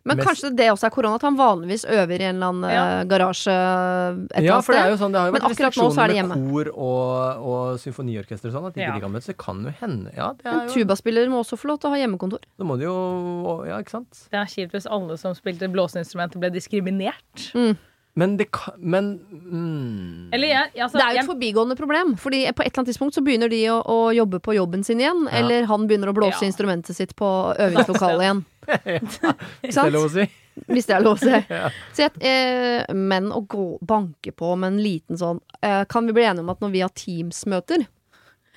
Men 0.08 0.16
Mest- 0.16 0.26
kanskje 0.28 0.50
det 0.56 0.66
også 0.72 0.86
er 0.88 0.90
korona, 0.96 1.14
at 1.20 1.22
han 1.28 1.36
vanligvis 1.36 1.84
øver 1.84 2.20
i 2.20 2.24
en 2.24 2.36
eller 2.36 2.48
annen 2.48 2.70
Ja. 2.72 2.84
eh, 3.00 3.04
garasje 3.04 3.52
et 3.52 4.32
eller 4.32 4.48
Ja, 4.48 4.54
annet 4.56 4.64
for 4.64 4.72
det 4.72 4.80
er 4.80 4.84
sted. 4.84 4.90
jo 4.90 4.98
sånn, 5.04 5.12
det 5.12 5.18
har 5.20 5.26
jo 5.28 5.32
Men 5.32 5.40
vært 5.42 5.50
akkurat 5.52 5.76
nå 5.76 5.88
så 5.92 6.00
er 6.00 6.08
restriksjoner 6.08 6.14
hjemme. 6.16 6.36
med 6.36 6.50
kor 6.50 6.66
og, 6.74 7.46
og 7.52 7.78
symfoniorkester 7.78 8.46
og 8.48 8.54
sånn, 8.56 8.66
at 8.68 8.74
de 8.74 8.80
ikke 8.80 8.88
Ja. 8.88 8.94
de 8.94 9.00
kan 9.00 9.12
møtes. 9.12 9.26
Det 9.26 9.36
kan 9.38 9.62
jo 9.64 9.70
hende. 9.80 10.10
Ja, 10.16 10.32
det 10.32 10.46
En 10.46 10.60
er 10.60 10.66
jo 10.66 10.74
tubaspiller 10.84 11.28
må 11.28 11.44
også 11.44 11.58
få 11.60 11.68
lov 11.68 11.78
til 11.80 11.90
å 11.90 11.92
ha 11.94 11.98
hjemmekontor. 12.00 12.40
Da 12.58 12.64
må 12.64 12.78
de 12.78 12.84
jo 12.84 13.64
Ja, 13.68 13.78
ikke 13.78 13.90
sant? 13.90 14.10
Det 14.30 14.38
er 14.40 14.46
kjipt 14.46 14.72
hvis 14.72 14.86
alle 14.90 15.16
som 15.18 15.34
spilte 15.34 15.68
blåseinstrumenter, 15.70 16.40
ble 16.40 16.50
diskriminert. 16.50 17.76
Men 18.16 18.36
det 18.36 18.50
kan 18.50 18.74
Men 18.82 19.20
mm, 19.20 20.28
Eller 20.32 20.48
jeg, 20.48 20.70
altså, 20.82 20.98
Det 20.98 21.02
er 21.06 21.12
jo 21.14 21.20
et 21.22 21.28
forbigående 21.38 21.76
problem, 21.78 22.16
Fordi 22.18 22.40
på 22.52 22.64
et 22.64 22.72
eller 22.72 22.82
annet 22.82 22.88
tidspunkt 22.90 23.14
så 23.14 23.22
begynner 23.24 23.48
de 23.52 23.60
å, 23.70 23.78
å 23.84 23.98
jobbe 24.14 24.40
på 24.40 24.54
jobben 24.56 24.84
sin 24.84 24.98
igjen. 24.98 25.26
Ja. 25.30 25.38
Eller 25.38 25.66
han 25.66 25.86
begynner 25.86 26.08
å 26.12 26.14
blåse 26.16 26.42
Ja. 26.42 26.48
instrumentet 26.48 26.94
sitt 26.96 27.14
på 27.16 27.28
øvingslokalet 27.58 28.22
igjen. 28.26 28.44
Hvis 28.68 29.74
det 29.74 29.84
er 29.84 29.92
lov 29.94 30.06
å 30.08 30.12
si. 30.12 30.24
Hvis 30.68 30.88
det 30.88 30.94
er 30.96 31.04
lov 31.04 31.16
å 31.16 31.22
si. 31.22 31.34
Ja. 31.58 31.68
Så 31.94 32.04
jeg, 32.06 32.12
eh, 32.26 32.88
men 32.94 33.30
å 33.34 33.40
gå, 33.46 33.66
banke 33.86 34.32
på 34.36 34.54
med 34.58 34.74
en 34.74 34.80
liten 34.82 35.18
sånn 35.20 35.38
eh, 35.62 35.84
Kan 35.90 36.08
vi 36.08 36.14
bli 36.16 36.24
enige 36.26 36.44
om 36.44 36.50
at 36.52 36.60
når 36.64 36.72
vi 36.74 36.82
har 36.84 36.90
Teams-møter 36.98 37.84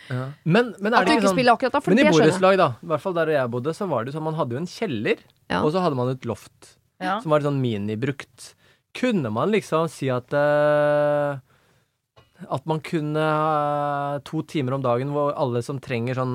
Ja. 0.09 0.31
Men, 0.43 0.73
men 0.81 0.95
At 0.95 1.03
er 1.03 1.05
du 1.05 1.11
det 1.11 1.13
ikke 1.13 1.21
ikke 1.21 1.27
sånn 1.29 1.37
spiller 1.37 1.55
akkurat 1.57 1.75
da? 1.77 1.81
For 1.85 1.93
Men 1.93 1.99
i 1.99 2.03
det 2.03 2.09
skjønner 2.09 2.25
jeg. 2.25 2.33
borettslag, 2.33 2.57
da, 2.61 2.69
i 2.81 2.89
hvert 2.91 3.03
fall 3.05 3.15
der 3.19 3.31
jeg 3.35 3.51
bodde, 3.53 3.75
så 3.77 3.87
var 3.91 4.07
det 4.07 4.15
sånn 4.15 4.25
man 4.25 4.39
hadde 4.39 4.57
jo 4.57 4.61
en 4.63 4.71
kjeller, 4.71 5.21
Ja. 5.51 5.61
og 5.61 5.69
så 5.75 5.83
hadde 5.85 5.99
man 5.99 6.09
et 6.15 6.25
loft 6.29 6.73
ja. 7.01 7.19
som 7.21 7.31
var 7.33 7.45
sånn 7.45 7.61
minibrukt. 7.61 8.51
Kunne 8.97 9.29
man 9.31 9.53
liksom 9.53 9.85
si 9.93 10.09
at 10.11 10.33
eh, 10.35 11.37
At 12.51 12.65
man 12.67 12.81
kunne 12.83 13.21
ha 13.21 14.17
to 14.25 14.41
timer 14.49 14.73
om 14.75 14.81
dagen 14.83 15.13
hvor 15.13 15.31
alle 15.37 15.61
som 15.63 15.77
trenger 15.79 16.17
sånn 16.17 16.33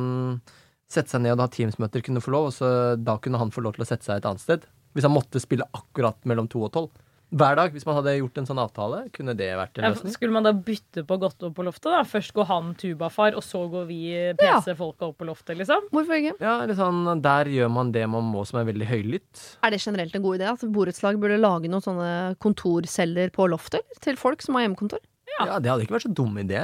Sette 0.88 1.10
seg 1.10 1.24
ned 1.24 1.34
og 1.34 1.42
ha 1.42 1.48
Teams-møter, 1.50 2.02
kunne 2.06 2.22
få 2.22 2.30
lov, 2.30 2.52
og 2.52 2.54
så 2.54 2.68
da 3.02 3.16
kunne 3.18 3.40
han 3.42 3.50
få 3.50 3.64
lov 3.64 3.74
til 3.74 3.82
å 3.82 3.88
sette 3.88 4.06
seg 4.06 4.20
et 4.20 4.28
annet 4.28 4.40
sted. 4.44 4.68
Hvis 4.94 5.04
han 5.04 5.12
måtte 5.12 5.40
spille 5.42 5.66
akkurat 5.74 6.16
mellom 6.24 6.46
to 6.48 6.62
og 6.62 6.72
tolv. 6.76 7.02
Hver 7.34 7.56
dag, 7.58 7.72
hvis 7.74 7.82
man 7.84 7.96
hadde 7.98 8.12
gjort 8.20 8.36
en 8.38 8.46
sånn 8.46 8.60
avtale, 8.62 9.00
kunne 9.10 9.32
det 9.34 9.48
vært 9.58 9.80
en 9.80 9.84
Ja, 9.84 9.88
løsning? 9.90 10.12
Skulle 10.14 10.30
man 10.36 10.44
da 10.46 10.52
bytte 10.54 11.02
på 11.04 11.16
godt 11.18 11.42
opp 11.42 11.56
på 11.58 11.64
loftet? 11.66 11.90
da? 11.90 12.04
Først 12.06 12.30
går 12.32 12.46
han 12.46 12.68
tubafar, 12.78 13.34
og 13.34 13.42
så 13.42 13.64
går 13.68 13.88
vi 13.88 13.98
PC-folka 14.38 15.08
opp 15.08 15.18
på 15.18 15.26
loftet, 15.26 15.58
liksom? 15.58 15.88
Hvorfor 15.90 16.20
ikke? 16.20 16.36
Ja, 16.38 16.60
eller 16.62 16.78
sånn, 16.78 17.20
Der 17.20 17.50
gjør 17.50 17.68
man 17.74 17.90
det 17.90 18.06
man 18.08 18.22
må 18.30 18.46
som 18.46 18.60
er 18.62 18.70
veldig 18.70 18.86
høylytt. 18.86 19.42
Er 19.66 19.74
det 19.74 19.82
generelt 19.82 20.14
en 20.14 20.22
god 20.22 20.38
idé 20.38 20.46
at 20.52 20.62
borettslag 20.70 21.18
burde 21.18 21.40
lage 21.42 21.66
noen 21.68 21.82
sånne 21.82 22.38
kontorceller 22.38 23.34
på 23.34 23.50
loftet? 23.50 23.82
Til 24.00 24.14
folk 24.14 24.40
som 24.40 24.54
har 24.54 24.62
hjemmekontor? 24.68 25.02
Ja, 25.40 25.58
Det 25.58 25.66
hadde 25.68 25.82
ikke 25.82 25.98
vært 25.98 26.06
så 26.06 26.14
dum 26.14 26.38
idé. 26.38 26.62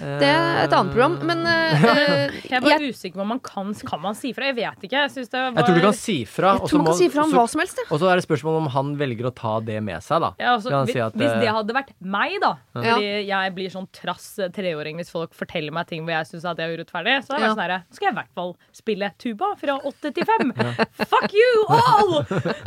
Det 0.00 0.28
er 0.28 0.64
et 0.64 0.74
annet 0.76 0.92
program, 0.94 1.16
men 1.26 1.40
eh, 1.46 2.34
Jeg 2.50 2.56
er 2.58 2.64
bare 2.64 2.88
usikker 2.90 3.18
på 3.18 3.24
om 3.24 3.30
man 3.34 3.40
kan 3.44 3.72
Kan 3.86 4.02
man 4.02 4.16
si 4.18 4.32
fra? 4.36 4.48
Jeg 4.50 4.56
vet 4.58 4.86
ikke. 4.86 5.04
Jeg, 5.06 5.26
det 5.30 5.32
var, 5.32 5.52
Jeg 5.56 5.66
tror 5.68 5.78
du 5.78 5.84
kan 5.86 5.96
si 5.98 6.16
fra. 6.28 6.52
jeg 6.54 6.62
og 6.64 6.68
så 6.68 6.74
tror 6.74 6.82
man 6.82 6.90
kan 6.92 6.98
si 7.00 7.08
fra 7.14 7.24
om 7.26 7.34
hva 7.36 7.44
som 7.52 7.62
helst. 7.64 7.80
jeg. 7.82 7.88
Og 7.90 8.02
så 8.02 8.10
er 8.10 8.20
det 8.20 8.24
spørsmål 8.26 8.58
om 8.60 8.68
han 8.74 8.92
velger 9.00 9.30
å 9.30 9.32
ta 9.36 9.54
det 9.64 9.78
med 9.86 10.04
seg, 10.04 10.20
da. 10.24 10.32
ja, 10.40 10.54
altså, 10.56 10.72
hvis, 10.74 10.94
si 10.96 11.02
at, 11.04 11.16
hvis 11.18 11.34
det 11.40 11.48
eh, 11.48 11.54
hadde 11.58 11.76
vært 11.76 11.94
meg, 12.00 12.36
da 12.42 12.52
Ja. 12.80 12.96
Fordi 12.96 13.10
jeg 13.30 13.54
blir 13.56 13.72
sånn 13.72 13.88
trass 13.94 14.28
treåring 14.56 15.00
hvis 15.00 15.10
folk 15.12 15.34
forteller 15.36 15.74
meg 15.74 15.88
ting 15.90 16.04
hvor 16.06 16.14
jeg 16.16 16.30
syns 16.30 16.46
det 16.56 16.64
er 16.66 16.76
urettferdig. 16.76 17.16
Så 17.26 17.36
jeg 17.38 17.46
Ja. 17.46 17.54
sånn 17.54 17.64
her, 17.64 17.76
skal 17.94 18.10
jeg 18.10 18.14
i 18.14 18.18
hvert 18.20 18.34
fall 18.36 18.54
spille 18.76 19.12
tuba 19.20 19.52
fra 19.60 19.78
åtte 19.90 20.12
til 20.16 20.26
fem. 20.28 20.52
Fuck 21.12 21.34
you 21.36 21.66
all! 21.68 22.20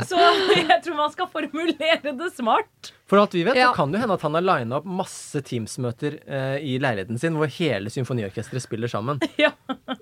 Så 0.06 0.18
jeg 0.56 0.80
tror 0.84 0.98
man 0.98 1.12
skal 1.14 1.30
formulere 1.32 2.14
det 2.16 2.30
smart. 2.36 2.92
For 3.06 3.20
alt 3.20 3.34
vi 3.36 3.42
vet, 3.44 3.56
Ja. 3.56 3.68
så 3.68 3.74
kan 3.76 3.92
det 3.92 4.00
hende 4.00 4.14
at 4.16 4.22
han 4.24 4.32
har 4.34 4.40
lina 4.40 4.76
opp 4.78 4.86
masse 4.88 5.42
Teams-møter 5.44 6.14
eh, 6.26 6.56
i 6.64 6.78
leiligheten 6.80 7.18
sin 7.20 7.34
hvor 7.36 7.50
hele 7.52 7.90
symfoniorkesteret 7.92 8.62
spiller 8.64 8.88
sammen. 8.88 9.20
Ja. 9.36 9.50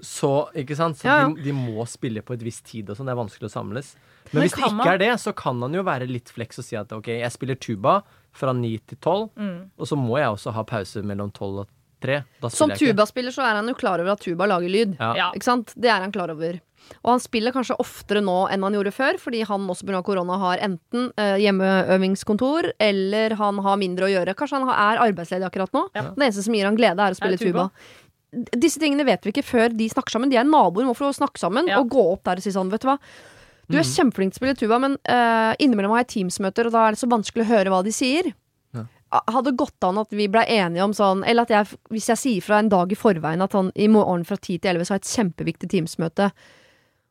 Så, 0.01 0.49
ikke 0.55 0.77
sant? 0.79 0.99
så 1.01 1.09
Ja. 1.11 1.17
De, 1.29 1.43
de 1.43 1.53
må 1.57 1.83
spille 1.91 2.23
på 2.23 2.35
et 2.35 2.43
visst 2.47 2.65
tid 2.71 2.89
og 2.91 2.97
sånn. 2.97 3.07
Det 3.11 3.17
er 3.17 3.19
vanskelig 3.19 3.51
å 3.51 3.55
samles. 3.59 3.95
Men, 4.31 4.31
Men 4.39 4.43
hvis 4.47 4.55
det 4.55 4.63
ikke 4.63 4.77
man- 4.79 4.89
er 4.95 4.99
det, 5.03 5.11
så 5.21 5.35
kan 5.35 5.61
han 5.63 5.75
jo 5.75 5.83
være 5.83 6.07
litt 6.09 6.31
fleks 6.31 6.59
og 6.63 6.65
si 6.65 6.77
at 6.79 6.93
ok, 6.95 7.09
jeg 7.21 7.33
spiller 7.35 7.59
tuba 7.59 8.03
fra 8.33 8.53
ni 8.55 8.77
til 8.79 8.99
tolv, 9.03 9.31
Mm. 9.37 9.71
og 9.77 9.87
så 9.87 9.97
må 9.99 10.19
jeg 10.23 10.31
også 10.31 10.53
ha 10.55 10.63
pause 10.63 11.03
mellom 11.03 11.33
tolv 11.35 11.59
og 11.67 11.69
tre. 12.01 12.23
Som 12.51 12.71
tubaspiller 12.71 13.31
så 13.35 13.43
er 13.47 13.55
han 13.61 13.67
jo 13.69 13.75
klar 13.75 14.01
over 14.01 14.13
at 14.15 14.21
tuba 14.21 14.47
lager 14.47 14.71
lyd. 14.71 14.97
Ikke 14.99 15.43
sant? 15.45 15.75
Det 15.79 15.91
er 15.91 16.01
han 16.01 16.11
klar 16.15 16.31
over. 16.31 16.61
Og 17.03 17.11
han 17.15 17.23
spiller 17.23 17.55
kanskje 17.55 17.77
oftere 17.83 18.21
nå 18.23 18.37
enn 18.53 18.63
han 18.63 18.75
gjorde 18.77 18.93
før, 18.95 19.19
fordi 19.19 19.41
han 19.49 19.65
også 19.73 19.87
pga. 19.89 20.03
korona 20.07 20.37
har 20.39 20.61
enten 20.63 21.09
eh, 21.17 21.37
hjemmeøvingskontor, 21.43 22.73
eller 22.83 23.35
han 23.39 23.59
har 23.65 23.81
mindre 23.81 24.07
å 24.07 24.13
gjøre. 24.13 24.35
Kanskje 24.39 24.61
han 24.61 24.71
er 24.75 25.03
arbeidsledig 25.07 25.49
akkurat 25.49 25.73
nå. 25.75 25.87
Ja. 25.97 26.09
Det 26.15 26.27
eneste 26.29 26.45
som 26.47 26.55
gir 26.55 26.69
han 26.69 26.79
glede, 26.79 27.03
er 27.03 27.17
å 27.17 27.19
spille 27.19 27.39
Er 27.41 27.43
tuba. 27.43 27.69
tuba. 27.69 28.49
Disse 28.57 28.81
tingene 28.81 29.05
vet 29.05 29.27
vi 29.27 29.33
ikke 29.35 29.45
før 29.45 29.75
de 29.77 29.89
snakker 29.93 30.15
sammen. 30.15 30.31
De 30.33 30.39
er 30.41 30.47
naboer, 30.49 30.87
må 30.89 30.95
få 30.97 31.11
snakke 31.13 31.41
sammen 31.41 31.67
Ja. 31.69 31.81
og 31.81 31.91
gå 31.93 32.05
opp 32.15 32.23
der 32.25 32.41
og 32.41 32.43
si 32.45 32.51
sånn, 32.55 32.71
vet 32.73 32.81
du 32.81 32.89
hva. 32.89 32.99
Du 33.73 33.79
er 33.79 33.85
kjempeflink 33.89 34.33
til 34.35 34.39
å 34.39 34.43
spille 34.43 34.59
tuba, 34.59 34.79
men 34.83 34.97
uh, 35.09 35.55
innimellom 35.63 35.93
har 35.95 36.03
jeg 36.05 36.09
Teams-møter, 36.17 36.67
og 36.69 36.73
da 36.75 36.87
er 36.87 36.93
det 36.93 37.01
så 37.01 37.09
vanskelig 37.09 37.45
å 37.47 37.51
høre 37.53 37.71
hva 37.73 37.83
de 37.85 37.93
sier. 37.95 38.33
Ja. 38.75 38.85
Hadde 39.29 39.53
gått 39.57 39.85
an 39.85 40.01
at 40.01 40.09
vi 40.17 40.27
ble 40.33 40.41
enige 40.49 40.85
om 40.85 40.95
sånn 40.97 41.21
Eller 41.29 41.45
at 41.45 41.51
jeg, 41.53 41.77
hvis 41.93 42.07
jeg 42.09 42.17
sier 42.17 42.41
fra 42.41 42.59
en 42.63 42.71
dag 42.73 42.91
i 42.93 42.97
forveien 42.97 43.43
at 43.45 43.53
han 43.53 43.69
i 43.77 43.85
morgen 43.93 44.25
fra 44.25 44.39
10 44.41 44.59
til 44.65 44.71
11 44.73 44.85
så 44.89 44.95
har 44.95 45.01
jeg 45.01 45.05
et 45.05 45.17
kjempeviktig 45.19 45.69
Teams-møte. 45.69 46.31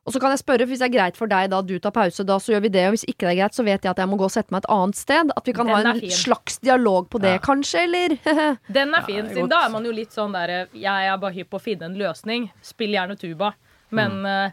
Og 0.04 0.12
så 0.12 0.18
kan 0.18 0.32
jeg 0.34 0.40
spørre, 0.42 0.66
hvis 0.66 0.80
det 0.82 0.88
er 0.88 0.94
greit 0.96 1.16
for 1.16 1.30
deg 1.30 1.50
da 1.52 1.60
du 1.62 1.76
tar 1.78 1.92
pause, 1.94 2.24
da 2.26 2.34
så 2.42 2.52
gjør 2.56 2.62
vi 2.64 2.70
det. 2.74 2.86
Og 2.88 2.96
hvis 2.96 3.04
ikke 3.06 3.22
det 3.28 3.36
er 3.36 3.38
greit, 3.44 3.54
så 3.54 3.62
vet 3.62 3.84
jeg 3.86 3.90
at 3.92 4.00
jeg 4.02 4.08
må 4.10 4.16
gå 4.18 4.24
og 4.26 4.32
sette 4.34 4.50
meg 4.50 4.64
et 4.64 4.70
annet 4.74 4.98
sted. 4.98 5.30
At 5.36 5.46
vi 5.46 5.52
kan 5.54 5.66
Den 5.70 5.76
ha 5.76 5.92
en 5.92 6.00
fin. 6.00 6.10
slags 6.10 6.58
dialog 6.58 7.06
på 7.08 7.20
det, 7.22 7.36
Ja. 7.36 7.38
kanskje, 7.38 7.84
eller? 7.86 8.16
Den 8.80 8.94
er 8.98 9.02
fin, 9.06 9.26
er 9.30 9.34
godt. 9.44 9.50
da 9.54 9.62
er 9.66 9.70
man 9.70 9.84
jo 9.86 9.92
litt 9.94 10.10
sånn 10.10 10.32
der 10.34 10.66
Jeg 10.74 11.06
er 11.12 11.16
bare 11.22 11.32
hypp 11.38 11.50
på 11.54 11.60
å 11.60 11.62
finne 11.62 11.86
en 11.86 11.94
løsning. 11.94 12.50
Spill 12.62 12.90
gjerne 12.98 13.14
tuba. 13.16 13.52
Men 13.94 14.26
eh, 14.26 14.50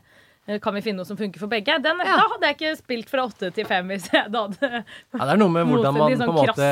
kan 0.61 0.73
vi 0.73 0.81
finne 0.81 0.97
noe 1.01 1.05
som 1.05 1.17
funker 1.17 1.39
for 1.41 1.47
begge? 1.49 1.75
Den, 1.81 1.97
Ja. 2.05 2.15
Da 2.17 2.27
hadde 2.29 2.45
jeg 2.49 2.55
ikke 2.57 2.77
spilt 2.77 3.09
fra 3.09 3.25
åtte 3.25 3.51
til 3.53 3.65
fem 3.69 3.87
hvis 3.89 4.07
jeg 4.13 4.29
da 4.33 4.45
hadde 4.47 4.69
Ja, 4.83 5.25
det 5.25 5.33
er 5.33 5.37
noe 5.37 5.49
med 5.49 5.65
hvordan 5.69 5.93
man 5.97 6.13
sånn 6.17 6.29
på 6.29 6.33
en 6.33 6.49
måte. 6.53 6.69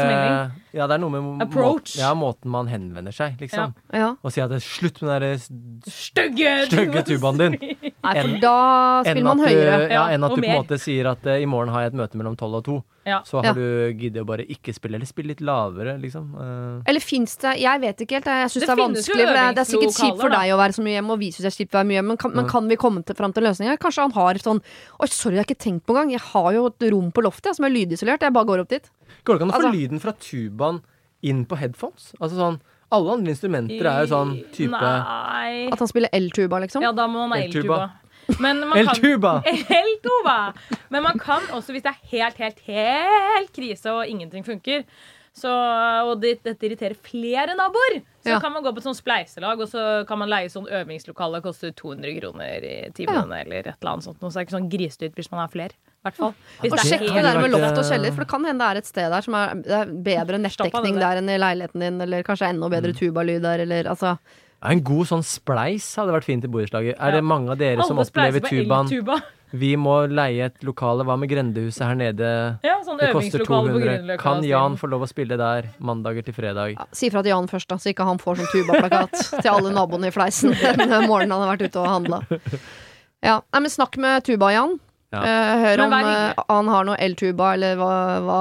Ja, 0.74 0.86
det 0.88 0.96
er 0.96 1.02
noe 1.02 1.10
med 1.14 1.22
må- 1.26 1.42
Approach. 1.42 1.96
ja, 1.98 2.14
måten 2.14 2.50
man 2.54 2.68
henvender 2.70 3.14
seg, 3.14 3.38
liksom. 3.42 3.74
ja. 3.94 4.14
Og 4.24 4.32
si 4.34 4.42
at 4.42 4.50
det 4.54 4.58
er 4.62 4.66
slutt 4.70 5.02
med 5.02 5.10
den 5.10 5.22
der 5.22 5.92
Stygge 5.92 6.56
stygge 6.70 7.04
tubaen 7.08 7.38
din. 7.38 7.58
Nei, 8.04 8.12
for 8.22 8.30
en, 8.30 8.40
da 8.40 9.04
spiller 9.04 9.24
man 9.26 9.38
du, 9.40 9.44
høyere. 9.44 9.78
ja, 9.90 9.90
Ja, 9.90 10.02
enn 10.14 10.24
at 10.24 10.36
du 10.36 10.42
på 10.42 10.46
en 10.48 10.62
måte 10.64 10.78
sier 10.80 11.08
at 11.10 11.26
eh, 11.26 11.42
i 11.42 11.48
morgen 11.50 11.70
har 11.74 11.82
jeg 11.82 11.94
et 11.94 11.98
møte 11.98 12.16
mellom 12.20 12.36
tolv 12.38 12.60
og 12.60 12.64
to. 12.64 12.76
Ja. 13.08 13.22
Så 13.26 13.42
Ja. 13.42 13.50
har 13.50 13.54
du 13.58 13.94
giddet 13.98 14.22
å 14.22 14.26
bare 14.28 14.46
ikke 14.46 14.72
spille, 14.76 14.96
eller 15.00 15.06
spille 15.10 15.28
litt 15.34 15.42
lavere, 15.42 15.98
liksom. 16.00 16.28
Eh, 16.38 16.84
Eller 16.92 17.00
fins 17.02 17.36
det 17.38 17.58
Jeg 17.60 17.82
vet 17.82 17.98
ikke 18.06 18.20
helt. 18.20 18.26
Jeg 18.30 18.50
syns 18.54 18.54
det, 18.54 18.62
Det 18.68 18.70
er 18.70 18.82
vanskelig. 18.84 19.26
Det, 19.26 19.56
det 19.56 19.64
er 19.64 19.70
sikkert 19.72 19.98
kjipt 19.98 20.22
for 20.22 20.30
deg 20.30 20.54
å 20.54 20.58
være 20.62 20.74
så 20.78 20.84
mye 20.86 20.96
hjemme, 21.02 21.12
og 21.12 21.20
vi 21.20 21.32
syns 21.32 21.44
det 21.48 21.52
er 21.52 21.58
kjipt 21.58 21.74
å 21.74 21.78
være 21.82 21.88
mye 21.90 21.98
hjemme, 22.00 22.08
men 22.14 22.18
kan, 22.18 22.32
men 22.38 22.48
kan 22.48 22.68
vi 22.68 22.76
komme 22.78 23.04
til, 23.04 23.16
fram 23.16 23.34
til 23.34 23.44
løsninger? 23.44 23.78
Kanskje 23.82 24.02
han 24.06 24.12
har 24.12 24.34
sånn 24.46 24.62
Oi, 25.02 25.08
sorry, 25.08 25.36
jeg 25.36 25.44
har 25.44 25.50
ikke 25.50 25.64
tenkt 25.66 25.86
på 25.88 25.96
engang. 25.98 26.12
Jeg 26.12 26.22
har 26.22 26.54
jo 26.54 26.66
et 26.68 26.92
rom 26.94 27.12
på 27.12 27.24
loftet 27.26 27.46
jeg, 27.52 27.56
som 27.56 27.66
er 27.66 27.74
lydisolert. 27.74 28.22
Jeg 28.22 28.34
bare 28.34 28.46
går 28.46 28.60
opp 28.62 28.70
dit. 28.70 28.90
Går 29.26 29.34
det 29.34 29.42
ikke 29.42 29.48
an 29.48 29.52
å 29.52 29.58
få 29.58 29.64
Altså- 29.66 29.74
lyden 29.76 30.00
fra 30.00 30.14
tubaen 30.14 30.82
inn 31.24 31.46
på 31.46 31.58
headphones? 31.58 32.14
Altså 32.22 32.36
sånn 32.38 32.60
Alle 32.96 33.12
andre 33.18 33.34
instrumenter 33.34 33.88
er 33.92 34.06
jo 34.06 34.10
sånn 34.14 34.30
type 34.56 34.80
Nei. 34.80 35.68
At 35.76 35.82
han 35.84 35.90
spiller 35.92 36.14
eltuba, 36.16 36.62
liksom. 36.64 36.86
Ja, 36.86 36.94
da 36.96 37.08
må 37.12 37.26
man 37.28 37.36
ha 37.36 37.44
Eltuba. 37.44 37.80
Men 38.40 38.60
man 38.68 38.86
kan- 38.86 38.96
El 39.82 39.94
Tuba! 40.04 40.54
Men 40.90 41.04
man 41.04 41.20
kan 41.20 41.42
også, 41.56 41.72
hvis 41.76 41.84
det 41.84 41.94
er 41.94 42.02
helt, 42.12 42.38
helt, 42.38 42.60
helt 42.68 43.54
krise 43.56 43.92
og 43.94 44.08
ingenting 44.08 44.44
funker, 44.46 44.84
så, 45.38 45.52
og 46.10 46.16
det, 46.24 46.40
dette 46.42 46.66
irriterer 46.66 46.96
flere 46.98 47.54
naboer, 47.54 48.00
så 48.26 48.32
Ja. 48.34 48.40
kan 48.42 48.52
man 48.52 48.64
gå 48.66 48.72
på 48.74 48.82
et 48.82 48.88
sånt 48.88 48.98
spleiselag, 48.98 49.60
og 49.62 49.68
så 49.70 49.84
kan 50.10 50.18
man 50.18 50.30
leie 50.32 50.50
sånn 50.50 50.66
øvingslokale. 50.66 51.44
Koster 51.46 51.70
200 51.78 52.16
kroner 52.20 52.66
i 52.66 52.90
timen 52.98 53.30
eller 53.38 53.60
et 53.62 53.68
eller 53.78 53.92
annet 53.92 54.04
sånt. 54.08 54.18
Så 54.20 54.32
det 54.34 54.40
er 54.42 54.48
ikke 54.48 54.56
sånn 54.58 54.72
grisedyrt 54.72 55.14
hvis 55.20 55.30
man 55.32 55.44
er 55.46 55.52
flere. 55.54 55.78
I 55.78 56.10
hvert 56.10 56.18
fall. 56.18 56.34
Hvis 56.64 56.74
Og 56.74 56.80
sjekk 56.80 57.06
det 57.06 57.24
der 57.28 57.40
med 57.44 57.52
loft 57.54 57.78
og 57.78 57.86
kjeller, 57.86 58.12
for 58.16 58.26
det 58.26 58.30
kan 58.34 58.46
hende 58.50 58.64
det 58.66 58.72
er 58.74 58.82
et 58.82 58.90
sted 58.90 59.12
der 59.14 59.22
som 59.22 59.38
er, 59.38 59.54
det 59.62 59.78
er 59.78 59.94
bedre 60.10 60.42
nettdekning 60.42 60.98
der 61.00 61.22
enn 61.22 61.30
i 61.30 61.38
leiligheten 61.38 61.86
din, 61.86 62.02
eller 62.02 62.24
kanskje 62.26 62.50
enda 62.50 62.70
bedre 62.74 62.92
Mm. 62.96 63.00
tubalyd 63.00 63.42
der, 63.46 63.60
eller 63.68 63.84
altså 63.94 64.18
Ja, 64.64 64.70
En 64.74 64.82
god 64.84 65.06
sånn 65.08 65.24
spleis 65.24 65.86
hadde 65.96 66.12
vært 66.16 66.26
fint 66.26 66.44
i 66.44 66.48
borettslaget. 66.50 66.96
Er 67.00 67.10
Ja. 67.12 67.16
det 67.16 67.24
mange 67.24 67.52
av 67.52 67.58
dere 67.58 67.84
som 67.86 67.98
opplever 67.98 68.40
tubaen? 68.42 68.88
eltuba. 68.90 69.22
Vi 69.54 69.76
må 69.78 70.10
leie 70.12 70.44
et 70.46 70.60
lokale. 70.62 71.06
Hva 71.06 71.16
med 71.18 71.30
grendehuset 71.30 71.86
her 71.86 71.96
nede? 71.96 72.60
Ja, 72.66 72.82
sånn 72.84 72.98
Det 73.00 73.14
koster 73.14 73.40
øvingslokale 73.40 73.70
på 73.72 73.80
200. 73.80 74.18
Kan 74.20 74.44
Jan 74.44 74.76
få 74.76 74.90
lov 74.90 75.02
å 75.06 75.08
spille 75.08 75.38
der 75.38 75.70
mandager 75.80 76.22
til 76.26 76.34
fredag? 76.34 76.74
ja, 76.76 76.86
Si 76.92 77.10
fra 77.10 77.22
til 77.24 77.30
Jan 77.30 77.48
først, 77.48 77.68
da, 77.68 77.76
så 77.78 77.94
ikke 77.94 78.04
han 78.04 78.18
får 78.18 78.36
sånn 78.42 78.52
tubaplakat 78.52 79.42
til 79.42 79.52
alle 79.52 79.72
naboene 79.72 80.08
i 80.08 80.12
fleisen 80.12 80.52
den 80.78 81.08
morgenen 81.08 81.32
han 81.32 81.48
har 81.48 81.56
vært 81.56 81.70
ute 81.70 81.80
og 81.80 81.88
handla. 81.88 82.22
Ja, 83.24 83.40
nei, 83.54 83.60
men 83.62 83.72
snakk 83.72 83.96
med 83.98 84.24
Tuba, 84.26 84.52
Jan. 84.52 84.80
Ja. 85.14 85.22
Eh, 85.24 85.62
hør 85.64 85.82
om 85.86 85.94
eh, 85.96 86.40
han 86.50 86.70
har 86.72 86.88
noe 86.88 86.98
eltuba, 87.00 87.54
eller 87.56 87.78
hva, 87.80 87.92
hva 88.26 88.40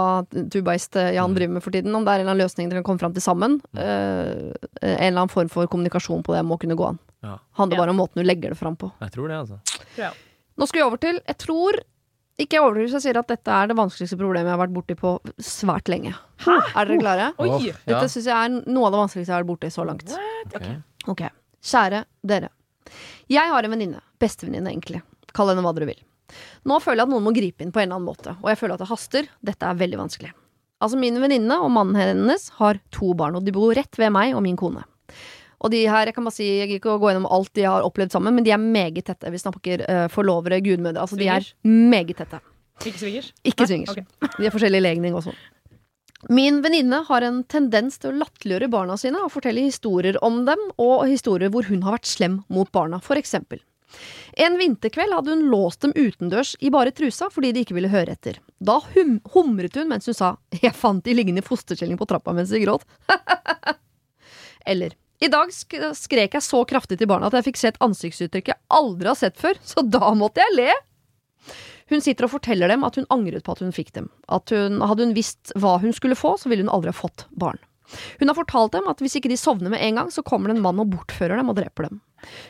tubaist 0.50 0.96
eh, 0.98 1.12
Jan 1.14 1.34
driver 1.36 1.58
med 1.58 1.62
for 1.62 1.74
tiden. 1.74 1.94
Om 1.94 2.06
det 2.06 2.12
er 2.12 2.20
en 2.20 2.24
eller 2.24 2.34
annen 2.34 2.42
løsning 2.42 2.70
dere 2.70 2.82
kan 2.82 2.88
komme 2.90 3.04
fram 3.04 3.14
til 3.14 3.22
sammen. 3.22 3.58
Uh, 3.76 4.50
en 4.82 4.96
eller 4.98 5.20
annen 5.22 5.32
form 5.32 5.50
for 5.52 5.70
kommunikasjon 5.70 6.24
på 6.26 6.34
det 6.34 6.42
må 6.46 6.58
kunne 6.62 6.78
gå 6.78 6.88
an. 6.88 6.98
Ja. 7.22 7.36
Handler 7.60 7.78
Ja. 7.78 7.82
bare 7.84 7.94
om 7.94 8.00
måten 8.02 8.22
du 8.22 8.26
legger 8.26 8.50
det 8.54 8.58
fram 8.58 8.76
på. 8.76 8.90
Jeg 9.00 9.14
tror 9.14 9.28
det, 9.30 9.38
altså. 9.44 9.84
Ja. 9.96 10.10
Nå 10.56 10.66
skal 10.66 10.80
vi 10.80 10.86
over 10.86 10.96
til 11.00 11.20
Jeg 11.20 11.36
tror 11.38 11.78
ikke 12.36 12.56
jeg 12.56 12.62
overdriver 12.64 12.88
hvis 12.88 12.96
jeg 12.98 13.04
sier 13.06 13.18
at 13.20 13.30
dette 13.30 13.48
er 13.52 13.70
det 13.70 13.76
vanskeligste 13.78 14.18
problemet 14.20 14.50
jeg 14.50 14.56
har 14.56 14.60
vært 14.60 14.74
borti 14.74 14.96
på 14.98 15.14
svært 15.40 15.88
lenge. 15.88 16.12
Er 16.44 16.84
dere 16.84 16.98
klare? 17.00 17.30
Ja. 17.40 17.76
Dette 17.86 18.10
syns 18.12 18.26
jeg 18.28 18.36
er 18.36 18.52
noe 18.68 18.90
av 18.90 18.92
det 18.92 19.00
vanskeligste 19.00 19.32
jeg 19.32 19.36
har 19.38 19.46
vært 19.46 19.52
borti 19.54 19.70
så 19.72 19.86
langt. 19.88 20.12
Ok. 20.52 20.66
Ok, 21.14 21.22
Kjære 21.64 22.02
dere. 22.26 22.50
Jeg 23.32 23.48
har 23.54 23.64
en 23.64 23.72
venninne. 23.72 24.02
Bestevenninne, 24.20 24.74
egentlig. 24.74 25.00
Kall 25.32 25.54
henne 25.54 25.64
hva 25.64 25.72
dere 25.76 25.88
vil. 25.94 26.02
Nå 26.66 26.80
føler 26.82 27.02
jeg 27.02 27.08
at 27.08 27.14
noen 27.14 27.26
må 27.26 27.34
gripe 27.36 27.64
inn 27.64 27.72
på 27.74 27.82
en 27.82 27.88
eller 27.88 28.00
annen 28.00 28.10
måte, 28.10 28.36
og 28.42 28.50
jeg 28.50 28.60
føler 28.60 28.76
at 28.76 28.84
det 28.84 28.90
haster. 28.90 29.30
Dette 29.46 29.70
er 29.70 29.80
veldig 29.80 30.00
vanskelig. 30.02 30.32
Altså, 30.84 30.98
min 31.00 31.16
venninne 31.22 31.56
og 31.64 31.70
mannen 31.72 31.96
hennes 31.96 32.50
har 32.58 32.80
to 32.92 33.14
barn, 33.16 33.38
og 33.38 33.46
de 33.46 33.54
bor 33.56 33.72
rett 33.76 33.96
ved 34.00 34.12
meg 34.12 34.36
og 34.36 34.44
min 34.44 34.58
kone. 34.60 34.84
Og 35.64 35.72
de 35.72 35.86
her, 35.88 36.10
jeg 36.10 36.16
kan 36.16 36.26
bare 36.26 36.36
si, 36.36 36.44
jeg 36.44 36.68
gidder 36.68 36.82
ikke 36.82 36.98
gå 37.00 37.10
gjennom 37.10 37.28
alt 37.32 37.52
de 37.56 37.64
har 37.64 37.86
opplevd 37.86 38.12
sammen, 38.12 38.34
men 38.36 38.44
de 38.44 38.52
er 38.52 38.60
meget 38.60 39.06
tette. 39.08 39.30
Vi 39.32 39.40
snakker 39.40 39.86
uh, 39.88 40.04
forlovere, 40.12 40.60
gudmødre. 40.64 41.00
Altså, 41.00 41.16
de 41.16 41.30
er 41.32 41.46
meget 41.64 42.18
tette. 42.18 42.42
Ikke 42.84 43.00
swingers? 43.00 43.30
Ikke 43.40 43.66
swingers. 43.66 43.94
Okay. 43.94 44.04
De 44.36 44.44
har 44.44 44.52
forskjellig 44.52 44.82
legning 44.84 45.14
også. 45.16 45.32
Min 46.32 46.58
venninne 46.64 46.98
har 47.06 47.24
en 47.24 47.38
tendens 47.48 47.96
til 48.02 48.10
å 48.10 48.18
latterliggjøre 48.20 48.68
barna 48.72 48.98
sine 49.00 49.20
og 49.24 49.30
fortelle 49.32 49.64
historier 49.64 50.18
om 50.24 50.42
dem, 50.48 50.60
og 50.82 51.06
historier 51.08 51.52
hvor 51.54 51.64
hun 51.70 51.86
har 51.86 51.96
vært 51.96 52.10
slem 52.10 52.40
mot 52.52 52.68
barna, 52.74 53.00
for 53.00 53.16
eksempel. 53.20 53.62
En 54.36 54.58
vinterkveld 54.58 55.14
hadde 55.14 55.32
hun 55.32 55.46
låst 55.52 55.84
dem 55.84 55.94
utendørs 55.96 56.54
i 56.60 56.70
bare 56.74 56.92
trusa 56.94 57.30
fordi 57.32 57.52
de 57.54 57.64
ikke 57.64 57.76
ville 57.76 57.92
høre 57.92 58.16
etter. 58.16 58.40
Da 58.58 58.80
hum 58.94 59.18
humret 59.34 59.76
hun 59.78 59.88
mens 59.92 60.08
hun 60.10 60.16
sa 60.16 60.36
'jeg 60.50 60.74
fant 60.74 61.04
de 61.04 61.14
liggende 61.14 61.44
i 61.44 61.46
fosterstilling 61.46 61.98
på 61.98 62.08
trappa 62.08 62.34
mens 62.34 62.50
de 62.50 62.60
gråt'. 62.60 62.84
Eller 64.66 64.96
i 65.20 65.28
dag 65.32 65.52
sk 65.52 65.78
skrek 65.96 66.34
jeg 66.36 66.44
så 66.44 66.64
kraftig 66.68 66.98
til 66.98 67.08
barna 67.08 67.30
at 67.30 67.38
jeg 67.38 67.48
fikk 67.48 67.56
se 67.60 67.68
et 67.72 67.80
ansiktsuttrykk 67.80 68.52
jeg 68.52 68.60
aldri 68.68 69.08
har 69.08 69.16
sett 69.16 69.38
før, 69.40 69.56
så 69.64 69.80
da 69.80 70.12
måtte 70.14 70.42
jeg 70.44 70.56
le. 70.56 70.72
Hun 71.88 72.02
sitter 72.02 72.26
og 72.26 72.34
forteller 72.34 72.68
dem 72.68 72.84
at 72.84 72.98
hun 72.98 73.06
angret 73.14 73.46
på 73.46 73.54
at 73.54 73.62
hun 73.62 73.72
fikk 73.72 73.94
dem. 73.94 74.10
At 74.28 74.50
hun, 74.50 74.82
hadde 74.82 75.06
hun 75.06 75.14
visst 75.14 75.54
hva 75.54 75.78
hun 75.78 75.94
skulle 75.94 76.18
få, 76.18 76.34
så 76.36 76.50
ville 76.50 76.66
hun 76.66 76.72
aldri 76.74 76.90
ha 76.90 76.98
fått 76.98 77.28
barn. 77.30 77.60
Hun 78.20 78.30
har 78.30 78.38
fortalt 78.38 78.74
dem 78.76 78.88
at 78.90 79.02
hvis 79.02 79.18
ikke 79.18 79.30
de 79.32 79.38
sovner 79.40 79.72
med 79.72 79.82
en 79.82 80.00
gang, 80.00 80.12
så 80.12 80.24
kommer 80.26 80.50
det 80.50 80.56
en 80.56 80.64
mann 80.64 80.82
og 80.82 80.90
bortfører 80.92 81.38
dem 81.40 81.52
og 81.52 81.58
dreper 81.58 81.88
dem. 81.88 82.00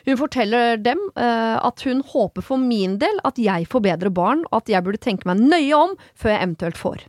Hun 0.07 0.17
forteller 0.19 0.79
dem 0.81 1.01
uh, 1.19 1.57
at 1.61 1.83
hun 1.85 2.01
håper 2.07 2.45
for 2.45 2.61
min 2.61 2.97
del 3.01 3.19
at 3.27 3.39
jeg 3.41 3.67
får 3.69 3.85
bedre 3.85 4.13
barn, 4.13 4.45
og 4.49 4.63
at 4.63 4.71
jeg 4.73 4.85
burde 4.85 5.01
tenke 5.03 5.29
meg 5.29 5.43
nøye 5.43 5.77
om 5.77 5.95
før 6.17 6.33
jeg 6.33 6.43
eventuelt 6.47 6.81
får. 6.81 7.05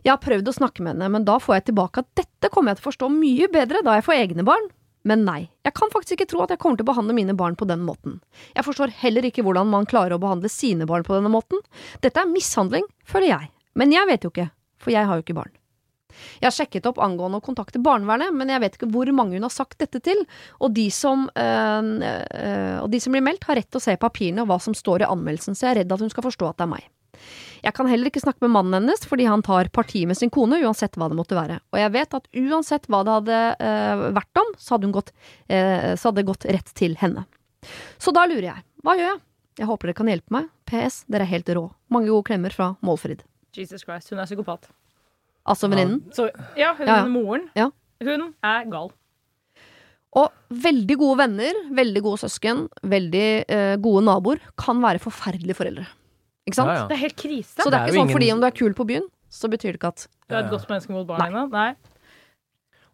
Jeg 0.00 0.14
har 0.14 0.20
prøvd 0.22 0.48
å 0.48 0.56
snakke 0.56 0.82
med 0.82 0.94
henne, 0.94 1.10
men 1.12 1.26
da 1.28 1.36
får 1.42 1.58
jeg 1.58 1.70
tilbake 1.70 2.02
at 2.02 2.12
dette 2.22 2.50
kommer 2.52 2.72
jeg 2.72 2.80
til 2.80 2.86
å 2.86 2.90
forstå 2.90 3.10
mye 3.12 3.50
bedre 3.52 3.82
da 3.84 3.98
jeg 3.98 4.06
får 4.08 4.16
egne 4.16 4.46
barn. 4.48 4.70
Men 5.08 5.22
nei, 5.24 5.48
jeg 5.64 5.76
kan 5.76 5.92
faktisk 5.92 6.18
ikke 6.18 6.28
tro 6.32 6.42
at 6.44 6.52
jeg 6.52 6.60
kommer 6.60 6.76
til 6.76 6.84
å 6.84 6.90
behandle 6.90 7.16
mine 7.16 7.36
barn 7.36 7.56
på 7.56 7.68
den 7.68 7.84
måten. 7.86 8.18
Jeg 8.56 8.66
forstår 8.66 8.92
heller 9.00 9.24
ikke 9.28 9.44
hvordan 9.46 9.70
man 9.72 9.88
klarer 9.88 10.16
å 10.16 10.20
behandle 10.20 10.50
sine 10.52 10.88
barn 10.88 11.06
på 11.06 11.16
denne 11.16 11.32
måten. 11.32 11.62
Dette 12.04 12.20
er 12.20 12.28
mishandling, 12.28 12.84
føler 13.08 13.32
jeg. 13.32 13.50
Men 13.80 13.96
jeg 13.96 14.08
vet 14.10 14.26
jo 14.26 14.32
ikke, 14.32 14.50
for 14.80 14.92
jeg 14.92 15.08
har 15.08 15.16
jo 15.16 15.24
ikke 15.24 15.40
barn. 15.40 15.59
Jeg 16.40 16.48
har 16.48 16.54
sjekket 16.56 16.88
opp 16.90 17.00
angående 17.02 17.40
å 17.40 17.44
kontakte 17.44 17.82
barnevernet, 17.82 18.34
men 18.36 18.52
jeg 18.52 18.62
vet 18.64 18.78
ikke 18.78 18.90
hvor 18.94 19.10
mange 19.16 19.38
hun 19.38 19.46
har 19.46 19.54
sagt 19.54 19.78
dette 19.82 20.02
til, 20.04 20.22
og 20.60 20.74
de 20.76 20.86
som, 20.94 21.28
øh, 21.34 21.90
øh, 22.00 22.78
og 22.84 22.88
de 22.92 23.02
som 23.02 23.16
blir 23.16 23.24
meldt, 23.26 23.46
har 23.48 23.60
rett 23.60 23.70
til 23.70 23.80
å 23.80 23.84
se 23.84 23.98
papirene 24.00 24.44
og 24.44 24.50
hva 24.50 24.60
som 24.62 24.76
står 24.76 25.04
i 25.04 25.10
anmeldelsen, 25.10 25.56
så 25.56 25.68
jeg 25.68 25.74
er 25.74 25.80
redd 25.82 25.94
at 25.96 26.04
hun 26.04 26.12
skal 26.12 26.26
forstå 26.26 26.50
at 26.50 26.60
det 26.60 26.66
er 26.66 26.74
meg. 26.74 26.88
Jeg 27.60 27.76
kan 27.76 27.90
heller 27.90 28.08
ikke 28.08 28.22
snakke 28.22 28.40
med 28.46 28.54
mannen 28.54 28.78
hennes 28.78 29.02
fordi 29.04 29.26
han 29.28 29.42
tar 29.44 29.68
parti 29.74 30.06
med 30.08 30.16
sin 30.16 30.32
kone, 30.32 30.62
uansett 30.64 30.96
hva 30.96 31.10
det 31.12 31.18
måtte 31.18 31.36
være. 31.36 31.58
Og 31.74 31.82
jeg 31.82 31.92
vet 31.92 32.16
at 32.16 32.30
uansett 32.40 32.88
hva 32.88 33.02
det 33.04 33.16
hadde 33.18 33.40
øh, 33.60 34.04
vært 34.16 34.40
om, 34.40 34.54
så 34.56 34.76
hadde, 34.76 34.92
gått, 34.94 35.12
så 35.50 36.08
hadde 36.08 36.22
det 36.22 36.30
gått 36.30 36.48
rett 36.48 36.72
til 36.78 36.96
henne. 37.00 37.26
Så 38.00 38.14
da 38.16 38.24
lurer 38.24 38.54
jeg, 38.54 38.64
hva 38.80 38.96
gjør 38.96 39.12
jeg? 39.12 39.20
Jeg 39.60 39.68
håper 39.68 39.90
dere 39.90 39.98
kan 39.98 40.08
hjelpe 40.08 40.32
meg. 40.32 40.46
PS, 40.70 41.02
dere 41.10 41.26
er 41.26 41.34
helt 41.34 41.50
rå. 41.52 41.66
Mange 41.92 42.08
gode 42.08 42.24
klemmer 42.30 42.54
fra 42.54 42.70
Målfrid. 42.86 43.26
Jesus 43.56 43.84
Christ, 43.84 44.12
hun 44.12 44.22
er 44.22 44.28
psykopat. 44.30 44.70
Altså 45.48 45.68
venninnen. 45.72 46.02
Så, 46.14 46.28
ja, 46.56 46.74
hun 46.76 46.86
Ja, 46.86 46.96
ja. 47.00 47.06
moren. 47.08 47.48
Ja. 47.56 47.70
Hun 48.04 48.34
er 48.44 48.64
gal. 48.70 48.90
Og 50.20 50.32
veldig 50.50 50.96
gode 50.98 51.18
venner, 51.22 51.58
veldig 51.76 52.02
gode 52.02 52.18
søsken, 52.18 52.64
veldig 52.82 53.26
eh, 53.48 53.76
gode 53.82 54.02
naboer 54.04 54.40
kan 54.58 54.80
være 54.82 54.98
forferdelige 54.98 55.54
foreldre. 55.54 55.86
Ikke 56.48 56.58
sant? 56.58 56.68
Ja, 56.72 56.74
ja. 56.82 56.86
Det 56.90 56.96
er 56.96 57.02
helt 57.04 57.16
krise. 57.20 57.54
Så 57.62 57.70
det 57.70 57.72
Det 57.72 57.78
er 57.78 57.82
er 57.82 57.86
ikke 57.86 57.94
sånn 58.00 58.08
sånn 58.08 58.16
fordi 58.16 58.32
om 58.34 58.40
du 58.40 58.46
er 58.46 58.56
kul 58.58 58.74
på 58.74 58.86
byen, 58.88 59.06
så 59.30 59.46
betyr 59.52 59.72
det 59.76 59.78
ikke 59.80 59.92
at 59.94 60.06
Du 60.28 60.34
er 60.34 60.42
et 60.44 60.50
godt 60.50 60.68
menneske 60.68 60.90
mot 60.90 61.06
barna 61.06 61.28
dine. 61.28 61.48
Nei. 61.50 61.74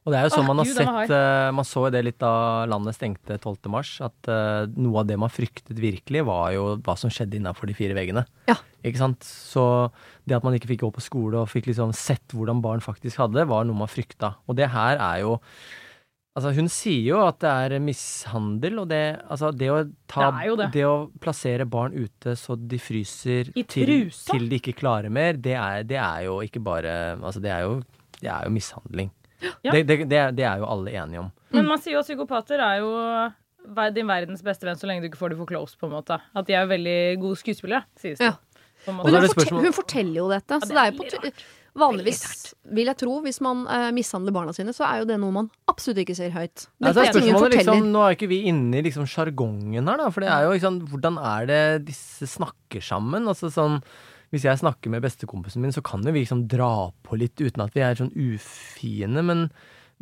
Og 0.07 0.15
det 0.15 0.21
er 0.21 0.29
jo 0.29 0.35
sånn 0.37 0.47
man 0.47 0.61
har 0.63 0.69
Gud, 0.69 0.77
sett 0.79 1.13
eh, 1.17 1.49
Man 1.51 1.67
så 1.67 1.83
jo 1.89 1.91
det 1.91 2.03
litt 2.07 2.19
da 2.23 2.33
landet 2.71 2.95
stengte 2.95 3.41
12. 3.41 3.71
mars, 3.75 3.97
at 4.07 4.31
eh, 4.31 4.69
noe 4.79 5.03
av 5.03 5.09
det 5.09 5.17
man 5.19 5.33
fryktet 5.33 5.81
virkelig, 5.83 6.23
var 6.29 6.53
jo 6.55 6.67
hva 6.79 6.95
som 6.99 7.11
skjedde 7.11 7.41
innafor 7.41 7.67
de 7.67 7.75
fire 7.75 7.97
veggene. 7.99 8.23
Ja. 8.47 8.55
Ikke 8.87 9.03
sant? 9.03 9.27
Så 9.27 9.65
det 10.23 10.39
at 10.39 10.47
man 10.47 10.55
ikke 10.55 10.71
fikk 10.71 10.85
gå 10.85 10.93
på 10.95 11.03
skole 11.03 11.43
og 11.43 11.51
fikk 11.51 11.73
liksom 11.73 11.91
sett 11.97 12.37
hvordan 12.37 12.63
barn 12.63 12.85
faktisk 12.85 13.19
hadde 13.25 13.41
det, 13.41 13.49
var 13.51 13.67
noe 13.67 13.83
man 13.83 13.91
frykta. 13.91 14.37
Og 14.47 14.59
det 14.61 14.71
her 14.77 15.03
er 15.03 15.25
jo 15.25 15.41
Altså, 16.37 16.51
hun 16.53 16.67
sier 16.69 17.15
jo 17.15 17.21
at 17.25 17.39
det 17.41 17.49
er 17.49 17.81
mishandel, 17.81 18.83
og 18.83 18.91
det, 18.91 19.01
altså, 19.25 19.49
det 19.57 19.71
å 19.73 19.79
ta 20.05 20.27
Det 20.35 20.51
det. 20.61 20.67
det. 20.75 20.83
å 20.85 21.07
plassere 21.17 21.65
barn 21.65 21.97
ute 21.97 22.35
så 22.37 22.59
de 22.61 22.77
fryser 22.77 23.49
til, 23.65 24.11
til 24.13 24.45
de 24.51 24.59
ikke 24.61 24.77
klarer 24.77 25.09
mer, 25.09 25.41
det 25.41 25.55
er, 25.57 25.87
det 25.89 25.97
er 25.97 26.27
jo 26.29 26.43
ikke 26.45 26.61
bare 26.61 27.17
Altså, 27.17 27.41
det 27.41 27.55
er 27.55 27.65
jo, 27.65 27.79
det 28.21 28.29
er 28.29 28.45
jo 28.45 28.53
mishandling. 28.53 29.09
Ja. 29.65 29.73
Det, 29.73 29.83
det, 29.87 29.97
det, 30.09 30.17
er- 30.21 30.33
det 30.37 30.45
er 30.49 30.63
jo 30.63 30.69
alle 30.73 30.95
enige 30.97 31.21
om. 31.27 31.33
Men 31.53 31.67
man 31.69 31.79
sier 31.83 31.97
jo 31.97 32.01
at 32.05 32.09
psykopater 32.09 32.61
er 32.63 32.79
jo 32.83 32.91
din 33.95 34.07
verdens 34.07 34.43
beste 34.47 34.67
venn 34.69 34.79
så 34.79 34.87
lenge 34.87 35.03
du 35.03 35.09
ikke 35.11 35.19
får 35.19 35.33
det 35.35 35.39
for 35.41 35.47
close, 35.51 35.77
på 35.77 35.89
en 35.89 35.97
måte. 35.99 36.21
At 36.35 36.47
de 36.47 36.55
er 36.55 36.65
jo 36.67 36.71
veldig 36.73 36.99
gode 37.23 37.37
skuespillere, 37.41 37.83
sies 37.99 38.19
det. 38.23 38.29
Ja. 38.31 38.37
På 38.87 38.93
en 38.93 39.01
Og 39.01 39.07
måte. 39.07 39.13
så 39.13 39.21
hun, 39.21 39.29
fortel- 39.35 39.65
hun 39.67 39.73
forteller 39.77 40.21
jo 40.21 40.29
dette. 40.31 40.61
så 40.63 40.69
det 40.69 40.77
det 40.77 40.83
er 40.85 40.93
jo 40.93 40.99
på 41.03 41.33
Vanligvis, 41.77 42.55
vil 42.73 42.89
jeg 42.89 42.97
tro, 42.97 43.19
hvis 43.21 43.37
man 43.45 43.67
eh, 43.69 43.91
mishandler 43.93 44.33
barna 44.33 44.53
sine, 44.57 44.73
så 44.73 44.87
er 44.89 45.03
jo 45.03 45.09
det 45.11 45.19
noe 45.21 45.35
man 45.35 45.51
absolutt 45.69 45.99
ikke 46.07 46.15
sier 46.17 46.31
høyt. 46.33 46.63
Ja, 46.81 46.89
er 46.89 47.11
er 47.11 47.13
ting 47.13 47.27
hun 47.35 47.43
forteller. 47.43 47.75
liksom, 47.75 47.91
Nå 47.93 48.05
er 48.07 48.15
ikke 48.17 48.29
vi 48.31 48.39
inne 48.49 48.79
i 48.79 48.85
liksom 48.87 49.05
her, 49.93 50.01
da. 50.01 50.07
For 50.15 50.25
det 50.25 50.31
er 50.33 50.47
jo 50.47 50.55
sånn 50.63 50.79
Hvordan 50.89 51.19
er 51.21 51.51
det 51.51 51.61
disse 51.91 52.25
snakker 52.33 52.81
sammen? 52.81 53.29
Altså 53.29 53.51
sånn 53.53 53.77
Hvis 54.35 54.45
jeg 54.49 54.59
snakker 54.59 54.91
med 54.91 55.03
bestekompisen 55.05 55.63
min, 55.63 55.73
så 55.73 55.83
kan 55.87 56.03
jo 56.03 56.13
vi 56.13 56.25
liksom 56.25 56.47
dra 56.51 56.91
på 57.07 57.17
litt 57.19 57.39
uten 57.41 57.63
at 57.63 57.75
vi 57.77 57.85
er 57.87 57.95
sånn 57.99 58.11
ufine. 58.17 59.23
Men, 59.23 59.45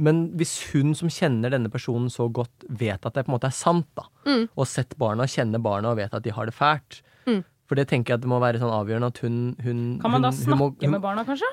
men 0.01 0.23
hvis 0.41 0.55
hun 0.73 0.95
som 0.99 1.11
kjenner 1.13 1.53
denne 1.53 1.71
personen 1.73 2.09
så 2.13 2.31
godt, 2.33 2.65
vet 2.69 3.05
at 3.05 3.15
det 3.15 3.27
på 3.27 3.33
en 3.33 3.37
måte 3.39 3.51
er 3.51 3.57
sant, 3.57 3.89
da, 3.99 4.07
Mm. 4.25 4.49
og 4.57 4.67
sett 4.67 4.97
barna, 4.97 5.27
kjenner 5.29 5.61
barna 5.61 5.91
og 5.93 5.99
vet 6.01 6.15
at 6.17 6.23
de 6.25 6.31
har 6.33 6.47
det 6.47 6.55
fælt 6.57 7.03
Mm. 7.27 7.43
For 7.65 7.75
det 7.77 7.87
tenker 7.89 8.13
jeg 8.13 8.19
at 8.19 8.21
det 8.21 8.29
må 8.29 8.37
være 8.43 8.59
sånn 8.61 8.69
avgjørende 8.77 9.09
at 9.09 9.19
hun, 9.25 9.37
hun 9.65 9.79
Kan 10.03 10.11
man 10.13 10.21
da 10.23 10.29
snakke 10.29 10.53
hun, 10.53 10.59
må, 10.59 10.67
hun, 10.83 10.91
med 10.93 11.01
barna, 11.01 11.23
kanskje? 11.25 11.49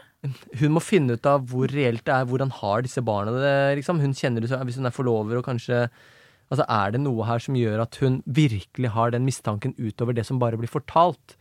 hun 0.60 0.74
må 0.76 0.82
finne 0.84 1.16
ut 1.16 1.26
av 1.26 1.46
hvor 1.48 1.72
reelt 1.72 2.04
det 2.04 2.12
er, 2.12 2.26
hvordan 2.28 2.52
har 2.52 2.82
disse 2.84 3.00
barna 3.02 3.32
det, 3.32 3.54
liksom. 3.80 4.02
Hun 4.04 4.12
kjenner 4.12 4.42
det 4.44 4.50
så, 4.52 4.60
hvis 4.68 4.76
hun 4.76 4.86
er 4.86 4.92
forlover 4.92 5.40
og 5.40 5.46
kanskje 5.48 5.88
Altså, 6.52 6.66
er 6.68 6.92
det 6.92 7.00
noe 7.00 7.24
her 7.24 7.40
som 7.40 7.56
gjør 7.56 7.80
at 7.86 7.96
hun 8.04 8.18
virkelig 8.28 8.90
har 8.92 9.12
den 9.12 9.24
mistanken 9.24 9.72
utover 9.80 10.12
det 10.14 10.26
som 10.28 10.38
bare 10.38 10.58
blir 10.60 10.68
fortalt? 10.68 11.38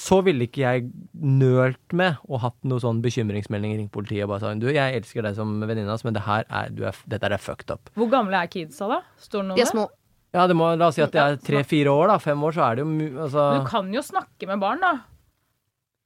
Så 0.00 0.20
ville 0.24 0.46
ikke 0.46 0.62
jeg 0.62 0.86
nølt 1.20 1.92
med 1.98 2.16
og 2.24 2.40
hatt 2.44 2.56
noe 2.70 2.80
sånn 2.80 3.02
bekymringsmelding, 3.04 3.74
ringt 3.76 3.92
politiet 3.92 4.24
og 4.24 4.30
bare 4.32 4.40
sagt 4.46 4.62
du, 4.62 4.68
jeg 4.72 4.96
elsker 5.00 5.26
deg 5.26 5.36
som 5.36 5.58
venninne, 5.60 5.96
men 6.06 6.16
det 6.16 6.22
her 6.24 6.46
er, 6.48 6.70
du 6.72 6.84
er, 6.88 6.96
dette 7.10 7.28
er 7.28 7.42
fucked 7.42 7.74
up. 7.74 7.90
Hvor 7.98 8.08
gamle 8.12 8.38
er 8.40 8.48
kidsa, 8.52 8.88
da? 8.88 9.02
Står 9.20 9.42
det 9.44 9.48
noe 9.50 9.58
om 9.58 9.60
er 9.60 9.66
det? 9.66 9.72
små. 9.74 9.86
Ja, 10.30 10.46
det 10.46 10.54
må, 10.56 10.70
la 10.78 10.88
oss 10.88 10.94
si 10.96 11.02
at 11.02 11.12
det 11.12 11.20
er 11.20 11.38
tre-fire 11.42 11.90
år, 11.92 12.12
da. 12.12 12.18
Fem 12.22 12.42
år, 12.46 12.54
så 12.54 12.62
er 12.68 12.78
det 12.78 12.84
jo 12.86 12.90
mye. 12.94 13.12
altså 13.26 13.46
Du 13.58 13.64
kan 13.68 13.88
jo 13.92 14.02
snakke 14.06 14.46
med 14.46 14.62
barn, 14.62 14.80
da. 14.84 14.92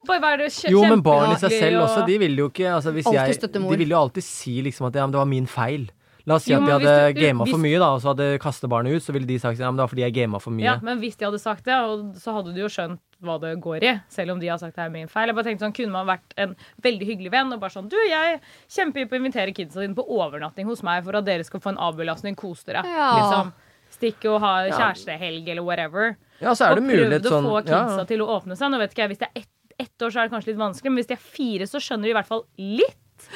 Bare 0.09 0.21
være 0.21 0.47
kjempe 0.53 0.73
Jo, 0.75 0.83
men 0.89 1.03
barn 1.05 1.33
i 1.33 1.37
seg 1.41 1.53
selv 1.55 1.79
og- 1.81 1.85
også, 1.89 2.07
de 2.09 2.17
vil 2.21 2.37
jo 2.37 2.49
ikke 2.51 2.69
altså, 2.75 2.93
hvis 2.93 3.07
jeg. 3.13 3.39
De 3.53 3.77
vil 3.79 3.89
jo 3.95 4.01
alltid 4.01 4.25
si 4.27 4.63
liksom 4.65 4.89
at 4.89 4.95
ja, 4.99 5.07
men 5.07 5.13
det 5.13 5.21
var 5.23 5.29
min 5.31 5.47
feil. 5.47 5.87
La 6.27 6.37
oss 6.39 6.45
si 6.47 6.53
Jo, 6.55 6.57
at 6.63 6.65
de 6.65 6.73
hadde 6.73 7.15
du- 7.15 7.21
gama 7.21 7.45
hvis- 7.45 7.51
for 7.53 7.59
mye, 7.61 7.79
da, 7.79 7.89
og 7.93 8.01
så 8.01 8.15
hadde 8.15 8.39
kastet 8.41 8.71
barnet 8.71 8.95
ut, 8.97 9.03
så 9.03 9.13
ville 9.13 9.27
de 9.27 9.37
sagt 9.39 9.59
ja, 9.59 9.71
men 9.71 9.77
det 9.77 9.83
var 9.85 9.89
fordi 9.93 10.05
jeg 10.07 10.15
gama 10.15 10.39
for 10.41 10.51
mye. 10.57 10.65
Ja, 10.65 10.79
men 10.81 10.99
hvis 11.01 11.17
de 11.19 11.25
hadde 11.27 11.39
sagt 11.39 11.65
det, 11.65 11.75
og 11.75 12.15
så 12.17 12.33
hadde 12.33 12.55
du 12.55 12.61
jo 12.63 12.67
skjønt 12.73 12.99
hva 13.23 13.39
det 13.41 13.61
går 13.61 13.83
i. 13.85 14.01
Selv 14.09 14.33
om 14.33 14.41
de 14.41 14.49
har 14.49 14.59
sagt 14.59 14.75
det 14.77 14.85
er 14.87 14.91
min 14.91 15.07
feil. 15.07 15.27
Jeg 15.29 15.35
bare 15.35 15.45
tenkte 15.45 15.65
sånn, 15.67 15.75
Kunne 15.75 15.93
man 15.93 16.07
vært 16.07 16.33
en 16.39 16.57
veldig 16.83 17.07
hyggelig 17.07 17.31
venn 17.31 17.53
og 17.53 17.61
bare 17.61 17.71
sånn 17.71 17.89
Du, 17.89 17.97
jeg 17.97 18.41
kjemper 18.69 19.07
på 19.09 19.17
å 19.17 19.21
invitere 19.21 19.53
kidsa 19.55 19.81
dine 19.81 19.95
på 19.95 20.07
overnatting 20.09 20.65
hos 20.65 20.83
meg 20.83 21.05
for 21.05 21.15
at 21.17 21.25
dere 21.27 21.45
skal 21.45 21.61
få 21.61 21.69
en 21.71 21.77
avbelastning, 21.77 22.35
kos 22.37 22.65
dere. 22.65 22.83
Ja. 22.85 23.13
Liksom. 23.21 23.53
Stikke 23.91 24.31
og 24.35 24.41
ha 24.41 24.69
kjærestehelg 24.71 25.47
eller 25.49 25.63
whatever. 25.63 26.17
Ja, 26.41 26.53
så 26.53 26.71
er 26.71 26.75
det 26.75 26.83
og 26.85 26.89
mulighet 26.89 27.23
prøvd 27.23 27.27
å 27.27 27.35
sånn 27.37 27.45
få 27.45 27.67
ja, 27.69 27.85
kidsa 27.85 28.07
til 28.09 28.19
å 28.21 28.29
åpne 28.41 28.57
seg. 28.57 28.71
Nå 28.73 28.79
vet 28.79 28.91
ikke 28.93 29.05
jeg, 29.05 29.11
Hvis 29.11 29.19
det 29.19 29.29
er 29.35 29.41
ett 29.43 29.49
ett 29.77 29.99
år, 30.03 30.11
så 30.11 30.21
er 30.23 30.29
det 30.29 30.33
kanskje 30.33 30.47
litt 30.55 30.57
vanskelig, 30.57 30.85
men 30.85 30.99
hvis 31.03 31.07
de 31.09 31.15
er 31.15 31.19
fire, 31.19 31.67
så 31.67 31.79
skjønner 31.83 32.03
de 32.05 32.11
i 32.11 32.15
hvert 32.15 32.27
fall 32.27 32.45
litt. 32.57 33.29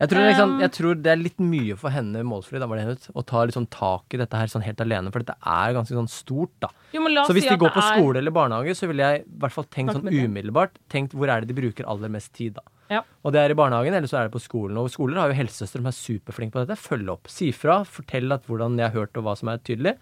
Jeg, 0.00 0.08
tror, 0.10 0.24
liksom, 0.26 0.52
jeg 0.60 0.70
tror 0.74 0.94
det 1.02 1.10
er 1.12 1.20
litt 1.20 1.38
mye 1.38 1.76
for 1.78 1.94
henne, 1.94 2.22
Målfrid, 2.26 2.62
å 2.64 3.24
ta 3.24 3.44
litt 3.46 3.54
sånn 3.54 3.68
tak 3.70 4.14
i 4.14 4.20
dette 4.20 4.34
her 4.36 4.50
sånn 4.50 4.64
helt 4.66 4.80
alene, 4.82 5.12
for 5.14 5.22
dette 5.22 5.36
er 5.38 5.74
ganske 5.76 5.94
sånn 5.94 6.10
stort, 6.10 6.50
da. 6.60 6.68
Jo, 6.92 7.00
Så 7.24 7.32
hvis 7.36 7.44
si 7.46 7.54
de 7.54 7.56
går 7.62 7.70
på 7.70 7.82
er- 7.82 7.98
skole 8.00 8.18
eller 8.18 8.30
barnehage, 8.34 8.74
så 8.74 8.88
ville 8.90 9.02
jeg 9.06 9.22
i 9.22 9.38
hvert 9.38 9.52
fall 9.52 9.64
tenkt 9.70 9.94
sånn 9.94 10.10
umiddelbart 10.10 10.78
tenkt 10.90 11.12
hvor 11.14 11.28
er 11.30 11.40
det 11.44 11.54
de 11.54 11.60
bruker 11.60 11.86
aller 11.86 12.08
mest 12.08 12.32
tid, 12.32 12.54
da. 12.54 12.62
Ja. 12.90 13.00
Og 13.24 13.32
det 13.32 13.40
er 13.40 13.50
i 13.50 13.54
barnehagen, 13.56 13.94
eller 13.94 14.06
så 14.06 14.18
er 14.20 14.28
det 14.28 14.34
på 14.34 14.42
skolen. 14.44 14.76
Og 14.76 14.90
skoler 14.92 15.16
har 15.16 15.30
jo 15.32 15.38
helsesøstre 15.38 15.80
som 15.80 15.86
er 15.88 15.96
superflinke 15.96 16.52
på 16.52 16.66
dette. 16.66 16.76
Følg 16.76 17.08
opp. 17.08 17.30
Si 17.32 17.50
fra. 17.50 17.78
Fortell 17.82 18.30
at 18.30 18.44
hvordan 18.44 18.76
jeg 18.76 18.90
har 18.90 18.98
hørt, 19.00 19.16
og 19.16 19.24
hva 19.24 19.32
som 19.38 19.48
er 19.48 19.56
tydelig. 19.64 19.94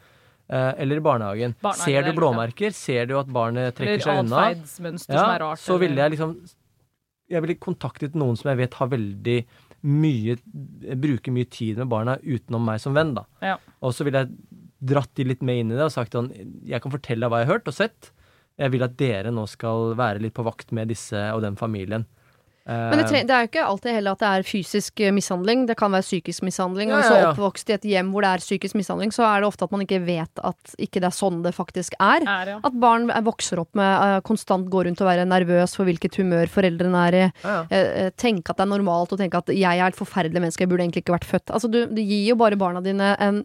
Eh, 0.50 0.72
eller 0.82 0.96
i 0.98 1.04
barnehagen. 1.04 1.54
Barnehagen 1.62 1.84
Ser 1.84 2.02
er 2.02 2.10
du 2.10 2.18
blåmerker? 2.18 2.74
Ser 2.74 3.06
du 3.06 3.14
at 3.20 3.30
barnet 3.32 3.76
trekker 3.78 4.02
seg 4.02 4.24
unna? 4.24 4.48
Ja, 4.50 4.64
som 4.66 5.30
er 5.30 5.38
rart. 5.38 5.58
så 5.62 5.78
ville 5.78 5.94
jeg 5.96 6.10
liksom 6.18 6.34
Jeg 7.30 7.40
ville 7.40 7.54
kontaktet 7.54 8.14
noen 8.18 8.36
som 8.36 8.50
jeg 8.50 8.58
vet 8.58 8.74
har 8.74 8.88
veldig 8.88 9.46
mye 9.82 10.36
bruke 11.02 11.32
mye 11.34 11.48
tid 11.50 11.80
med 11.82 11.90
barna 11.90 12.16
utenom 12.22 12.64
meg 12.66 12.80
som 12.82 12.94
venn, 12.96 13.14
da. 13.16 13.26
Ja. 13.42 13.56
Og 13.82 13.94
så 13.96 14.06
ville 14.06 14.24
jeg 14.24 14.60
dratt 14.92 15.12
de 15.18 15.26
litt 15.26 15.42
med 15.46 15.62
inn 15.62 15.72
i 15.72 15.78
det 15.78 15.84
og 15.86 15.94
sagt 15.94 16.16
sånn 16.16 16.32
Jeg 16.66 16.82
kan 16.82 16.90
fortelle 16.90 17.22
deg 17.22 17.30
hva 17.30 17.42
jeg 17.42 17.48
har 17.48 17.58
hørt 17.58 17.70
og 17.70 17.76
sett. 17.76 18.10
Jeg 18.60 18.74
vil 18.74 18.84
at 18.84 18.96
dere 19.00 19.32
nå 19.34 19.46
skal 19.50 19.94
være 19.98 20.22
litt 20.22 20.34
på 20.36 20.44
vakt 20.46 20.74
med 20.76 20.90
disse 20.92 21.20
og 21.34 21.42
den 21.44 21.58
familien. 21.58 22.06
Men 22.68 23.00
det, 23.00 23.04
tre 23.10 23.20
det 23.26 23.34
er 23.34 23.42
jo 23.42 23.48
ikke 23.48 23.62
alltid 23.66 23.94
heller 23.96 24.14
at 24.14 24.20
det 24.22 24.28
er 24.30 24.44
fysisk 24.46 25.00
eh, 25.02 25.10
mishandling. 25.14 25.64
Det 25.66 25.74
kan 25.80 25.90
være 25.90 26.06
psykisk 26.06 26.44
mishandling. 26.46 26.92
Ja, 26.92 26.94
Og 26.94 27.00
hvis 27.02 27.08
ja, 27.10 27.16
du 27.16 27.22
er 27.24 27.30
oppvokst 27.32 27.72
i 27.72 27.74
et 27.74 27.86
hjem 27.90 28.12
hvor 28.14 28.22
det 28.22 28.30
er 28.30 28.44
psykisk 28.44 28.78
mishandling, 28.78 29.10
så 29.14 29.24
er 29.26 29.42
det 29.42 29.48
ofte 29.48 29.66
at 29.66 29.74
man 29.74 29.82
ikke 29.82 29.98
vet 30.06 30.42
at 30.46 30.76
ikke 30.78 31.02
det 31.02 31.08
er 31.10 31.16
sånn 31.16 31.40
det 31.42 31.54
faktisk 31.56 31.96
er. 31.98 32.22
Er, 32.22 32.52
ja. 32.54 32.60
At 32.62 32.78
barn 32.78 33.08
er- 33.10 33.26
vokser 33.26 33.58
opp 33.64 33.74
med 33.78 33.90
uh, 33.90 34.20
konstant 34.22 34.70
går 34.70 34.86
rundt 34.86 35.02
og 35.02 35.10
være 35.10 35.26
nervøs 35.26 35.74
for 35.74 35.90
hvilket 35.90 36.20
humør 36.22 36.46
foreldrene 36.54 37.02
er 37.08 37.18
i. 37.18 37.24
Ja, 37.42 37.56
ja. 37.56 37.62
Eh, 37.66 37.90
eh, 38.04 38.10
tenke 38.14 38.54
at 38.54 38.62
det 38.62 38.68
er 38.68 38.72
normalt 38.76 39.16
å 39.16 39.18
tenke 39.18 39.42
at 39.42 39.50
jeg 39.50 39.82
er 39.82 39.90
et 39.90 39.98
forferdelig 39.98 40.44
menneske, 40.44 40.62
jeg 40.62 40.70
burde 40.70 40.86
egentlig 40.86 41.02
ikke 41.02 41.16
vært 41.18 41.26
født. 41.32 41.50
Altså, 41.50 41.70
du, 41.72 41.82
du 41.90 42.02
gir 42.02 42.28
jo 42.30 42.38
bare 42.38 42.60
barna 42.60 42.84
dine 42.84 43.16
en 43.18 43.42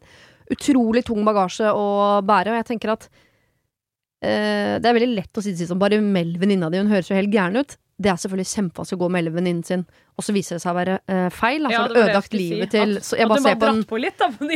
utrolig 0.54 1.02
tung 1.10 1.26
bagasje 1.28 1.74
å 1.74 2.22
bære, 2.22 2.54
og 2.54 2.62
jeg 2.62 2.70
tenker 2.70 2.94
at 2.94 3.10
eh, 4.22 4.78
det 4.78 4.86
er 4.86 4.96
veldig 5.02 5.12
lett 5.18 5.42
å 5.42 5.44
si 5.44 5.58
det 5.58 5.68
sånn, 5.70 5.82
bare 5.82 6.00
meld 6.06 6.38
venninna 6.42 6.70
di, 6.72 6.80
hun 6.82 6.92
høres 6.94 7.10
jo 7.10 7.18
helt 7.18 7.34
gæren 7.34 7.60
ut. 7.64 7.78
Det 7.98 8.12
er 8.12 8.18
selvfølgelig 8.22 8.50
kjempevanskelig 8.52 8.94
å 8.94 9.02
gå 9.02 9.06
og 9.08 9.14
melde 9.16 9.32
venninnen 9.34 9.64
sin, 9.66 9.84
og 10.14 10.22
så 10.26 10.34
viser 10.36 10.56
det 10.58 10.62
seg 10.62 10.70
å 10.70 10.78
være 10.78 10.98
eh, 11.10 11.30
feil. 11.34 11.64
Altså, 11.66 11.80
Ja, 11.80 11.88
det 11.90 12.02
ødelagt 12.04 12.30
det 12.30 12.38
livet 12.38 12.68
si. 12.68 12.78
til 12.78 12.92
At- 13.00 13.04
så 13.08 13.18
jeg 13.18 13.28
bare 13.32 13.42
bare 13.42 13.58
på 13.64 13.70
en 13.72 13.84
på 13.90 14.00
litt 14.04 14.18
da, 14.22 14.28
på 14.30 14.50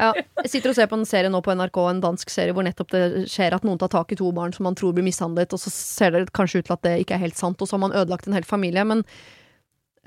ja, 0.00 0.12
jeg 0.40 0.50
sitter 0.54 0.70
og 0.72 0.76
ser 0.78 0.86
på 0.88 0.96
en 0.96 1.04
serie 1.04 1.28
nå 1.28 1.42
på 1.44 1.52
NRK, 1.52 1.76
en 1.90 2.00
dansk 2.00 2.32
serie 2.32 2.54
hvor 2.56 2.64
nettopp 2.64 2.90
det 2.96 3.02
skjer 3.28 3.52
at 3.58 3.64
noen 3.68 3.78
tar 3.78 3.92
tak 3.92 4.12
i 4.12 4.16
to 4.16 4.32
barn 4.32 4.54
som 4.56 4.64
man 4.64 4.74
tror 4.74 4.94
blir 4.96 5.04
mishandlet, 5.04 5.52
og 5.52 5.60
så 5.60 5.68
ser 5.74 6.10
det 6.16 6.32
kanskje 6.32 6.62
ut 6.64 6.70
til 6.70 6.72
at 6.78 6.82
det 6.88 6.94
ikke 7.04 7.18
er 7.18 7.24
helt 7.26 7.36
sant, 7.36 7.60
og 7.60 7.68
så 7.68 7.76
har 7.76 7.84
man 7.84 7.92
ødelagt 7.92 8.26
en 8.28 8.32
hel 8.38 8.48
familie. 8.48 8.82
Men 8.88 9.04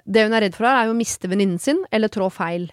det 0.09 0.23
hun 0.25 0.33
er 0.33 0.41
redd 0.47 0.55
for 0.57 0.65
her, 0.65 0.81
er 0.81 0.89
jo 0.89 0.95
å 0.97 0.97
miste 0.97 1.29
venninnen 1.29 1.59
sin, 1.61 1.85
eller 1.93 2.09
trå 2.09 2.31
feil. 2.33 2.71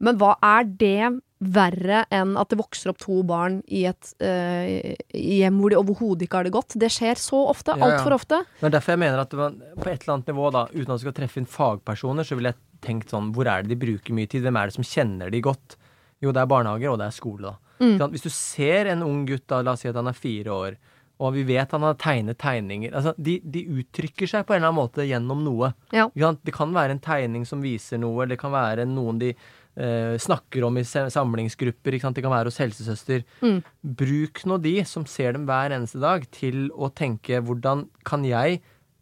Men 0.00 0.16
hva 0.16 0.36
er 0.40 0.64
det 0.64 1.20
verre 1.40 2.02
enn 2.12 2.34
at 2.36 2.50
det 2.52 2.58
vokser 2.60 2.92
opp 2.92 2.98
to 3.00 3.22
barn 3.24 3.60
i 3.72 3.86
et 3.88 4.10
eh, 4.20 4.96
hjem 5.16 5.60
hvor 5.62 5.72
de 5.72 5.78
overhodet 5.80 6.26
ikke 6.26 6.40
har 6.40 6.48
det 6.48 6.52
godt? 6.54 6.76
Det 6.80 6.90
skjer 6.92 7.20
så 7.20 7.40
ofte. 7.48 7.72
Ja, 7.72 7.80
ja. 7.80 7.96
Altfor 7.96 8.16
ofte. 8.18 8.42
Det 8.60 8.68
er 8.68 8.74
derfor 8.76 8.94
jeg 8.94 9.02
mener 9.06 9.22
at 9.24 9.36
man, 9.38 9.56
på 9.78 9.88
et 9.88 10.04
eller 10.04 10.18
annet 10.18 10.32
nivå, 10.32 10.50
da, 10.52 10.66
uten 10.74 10.92
at 10.92 11.00
du 11.00 11.06
skal 11.06 11.16
treffe 11.16 11.40
inn 11.40 11.48
fagpersoner, 11.48 12.28
så 12.28 12.36
ville 12.36 12.52
jeg 12.52 12.60
tenkt 12.84 13.12
sånn 13.12 13.32
Hvor 13.36 13.48
er 13.48 13.64
det 13.64 13.74
de 13.74 13.80
bruker 13.80 14.16
mye 14.16 14.28
tid? 14.30 14.44
Hvem 14.44 14.60
er 14.60 14.68
det 14.68 14.76
som 14.76 14.86
kjenner 14.86 15.32
de 15.32 15.42
godt? 15.44 15.78
Jo, 16.20 16.34
det 16.36 16.44
er 16.44 16.52
barnehager, 16.52 16.92
og 16.92 17.00
det 17.00 17.08
er 17.08 17.16
skole, 17.16 17.50
da. 17.50 17.76
Mm. 17.80 17.96
Hvis 18.12 18.26
du 18.26 18.32
ser 18.32 18.90
en 18.92 19.04
ung 19.06 19.24
gutt, 19.28 19.46
da, 19.48 19.62
la 19.64 19.72
oss 19.72 19.86
si 19.86 19.88
at 19.88 19.96
han 19.96 20.10
er 20.10 20.16
fire 20.16 20.52
år, 20.52 20.76
og 21.20 21.34
vi 21.36 21.44
vet 21.48 21.72
han 21.76 21.84
har 21.84 21.98
tegnet 22.00 22.38
tegninger 22.40 22.94
altså, 22.96 23.12
de, 23.20 23.34
de 23.44 23.66
uttrykker 23.76 24.28
seg 24.30 24.46
på 24.48 24.54
en 24.54 24.62
eller 24.62 24.70
annen 24.70 24.78
måte 24.78 25.04
gjennom 25.04 25.42
noe. 25.44 25.72
Ja. 25.92 26.06
Det 26.16 26.54
kan 26.56 26.72
være 26.72 26.96
en 26.96 27.02
tegning 27.04 27.44
som 27.48 27.60
viser 27.64 28.00
noe, 28.00 28.22
eller 28.22 28.36
det 28.36 28.40
kan 28.40 28.54
være 28.54 28.86
noen 28.88 29.20
de 29.20 29.34
eh, 29.76 30.16
snakker 30.20 30.64
om 30.66 30.78
i 30.80 30.84
samlingsgrupper. 30.86 31.98
Det 32.00 32.22
kan 32.24 32.32
være 32.32 32.50
hos 32.50 32.60
helsesøster. 32.62 33.24
Mm. 33.44 33.60
Bruk 34.00 34.42
nå 34.46 34.58
de 34.64 34.76
som 34.88 35.06
ser 35.06 35.36
dem 35.36 35.46
hver 35.48 35.76
eneste 35.76 36.00
dag, 36.02 36.26
til 36.34 36.68
å 36.74 36.90
tenke 36.90 37.42
hvordan 37.44 37.88
kan 38.06 38.26
jeg 38.26 38.60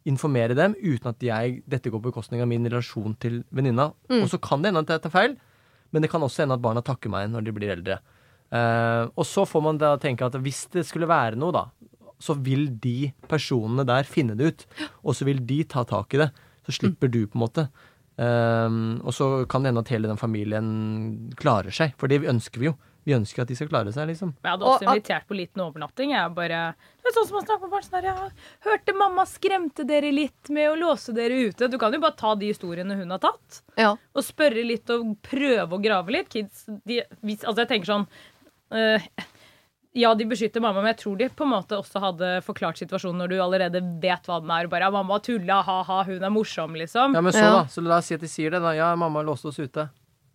informere 0.09 0.57
dem 0.57 0.77
uten 0.81 1.11
at 1.11 1.25
jeg, 1.25 1.61
dette 1.69 1.91
går 1.93 2.01
på 2.01 2.11
bekostning 2.11 2.41
av 2.41 2.49
min 2.49 2.65
relasjon 2.65 3.17
til 3.21 3.43
venninna. 3.55 3.91
Mm. 4.09 4.23
Og 4.23 4.31
så 4.33 4.41
kan 4.41 4.63
det 4.63 4.73
hende 4.73 4.85
at 4.87 4.95
jeg 4.95 5.05
tar 5.05 5.15
feil, 5.15 5.37
men 5.93 6.05
det 6.05 6.11
kan 6.13 6.25
også 6.25 6.45
hende 6.45 6.57
at 6.57 6.65
barna 6.65 6.85
takker 6.85 7.13
meg 7.13 7.29
når 7.33 7.45
de 7.47 7.55
blir 7.57 7.75
eldre. 7.75 8.01
Eh, 8.49 9.05
og 9.13 9.27
så 9.29 9.45
får 9.49 9.65
man 9.65 9.81
da 9.81 9.95
tenke 10.01 10.25
at 10.25 10.37
hvis 10.41 10.67
det 10.73 10.87
skulle 10.89 11.09
være 11.11 11.37
noe, 11.41 11.53
da, 11.53 11.67
så 12.19 12.35
vil 12.35 12.67
de 12.83 13.13
personene 13.31 13.85
der 13.87 14.09
finne 14.09 14.37
det 14.39 14.53
ut. 14.53 14.67
Og 15.05 15.17
så 15.17 15.29
vil 15.29 15.43
de 15.47 15.63
ta 15.69 15.85
tak 15.89 16.17
i 16.17 16.25
det. 16.25 16.33
Så 16.67 16.75
slipper 16.81 17.09
du, 17.09 17.23
på 17.27 17.39
en 17.39 17.45
måte. 17.47 17.69
Eh, 18.19 18.77
og 19.07 19.15
så 19.15 19.47
kan 19.49 19.63
det 19.63 19.71
hende 19.73 19.85
at 19.87 19.93
hele 19.95 20.11
den 20.11 20.19
familien 20.21 20.69
klarer 21.39 21.71
seg, 21.75 21.95
for 22.01 22.11
det 22.11 22.25
ønsker 22.27 22.59
vi 22.65 22.71
jo. 22.73 22.77
Vi 23.09 23.15
ønsker 23.17 23.41
at 23.41 23.49
de 23.49 23.55
skal 23.57 23.71
klare 23.71 23.93
seg, 23.95 24.05
liksom. 24.11 24.35
Jeg 24.45 24.51
hadde 24.53 24.67
Og 24.67 24.75
også 24.75 24.85
at- 24.85 24.99
invitert 24.99 25.27
på 25.31 25.37
liten 25.39 25.63
overnatting. 25.65 26.11
Jeg 26.13 26.35
bare, 26.35 26.75
det 27.01 27.09
er 27.09 27.15
sånn 27.17 27.27
som 27.29 27.37
man 27.39 27.47
snakker 27.47 27.63
med 27.63 27.71
barn 27.71 27.83
sånn 27.87 28.03
her, 28.05 28.33
Hørte 28.67 28.95
mamma 28.99 29.25
skremte 29.25 29.87
dere 29.89 30.11
litt 30.13 30.51
med 30.51 30.69
å 30.69 30.77
låse 30.77 31.15
dere 31.15 31.39
ute? 31.49 31.71
Du 31.71 31.79
kan 31.79 31.91
jo 31.95 32.01
bare 32.01 32.17
ta 32.19 32.35
de 32.35 32.53
historiene 32.53 32.95
hun 32.99 33.09
har 33.11 33.19
tatt, 33.23 33.63
Ja. 33.79 33.95
og 34.15 34.23
spørre 34.23 34.67
litt 34.67 34.91
og 34.91 35.17
prøve 35.23 35.71
å 35.73 35.83
grave 35.83 36.09
litt. 36.13 36.29
Kids, 36.29 36.67
de, 36.85 37.01
hvis, 37.25 37.45
altså 37.45 37.65
jeg 37.65 37.69
tenker 37.69 37.87
sånn 37.95 38.07
eh, 38.73 39.01
Ja, 39.99 40.13
de 40.15 40.25
beskytter 40.31 40.63
mamma, 40.63 40.81
men 40.83 40.93
jeg 40.95 41.01
tror 41.03 41.19
de 41.19 41.29
på 41.35 41.43
en 41.47 41.51
måte 41.57 41.75
også 41.79 41.99
hadde 42.05 42.33
forklart 42.47 42.79
situasjonen 42.79 43.19
når 43.25 43.29
du 43.33 43.37
allerede 43.43 43.81
vet 44.03 44.27
hva 44.31 44.41
den 44.45 44.51
er. 44.55 44.69
Bare 44.71 44.87
ja, 44.87 44.91
'mamma 44.95 45.19
tulla, 45.25 45.61
ha-ha, 45.67 46.03
hun 46.07 46.23
er 46.23 46.31
morsom', 46.31 46.77
liksom. 46.79 47.15
Ja, 47.15 47.21
men 47.21 47.33
så, 47.33 47.43
Ja. 47.43 47.51
da. 47.59 47.65
Så 47.67 47.83
la 47.83 47.97
oss 47.99 48.07
si 48.07 48.15
at 48.15 48.21
de 48.21 48.29
sier 48.29 48.51
det, 48.51 48.61
da. 48.63 48.73
Ja, 48.79 48.95
mamma 48.97 49.23
låste 49.27 49.49
oss 49.49 49.59
ute. 49.59 49.89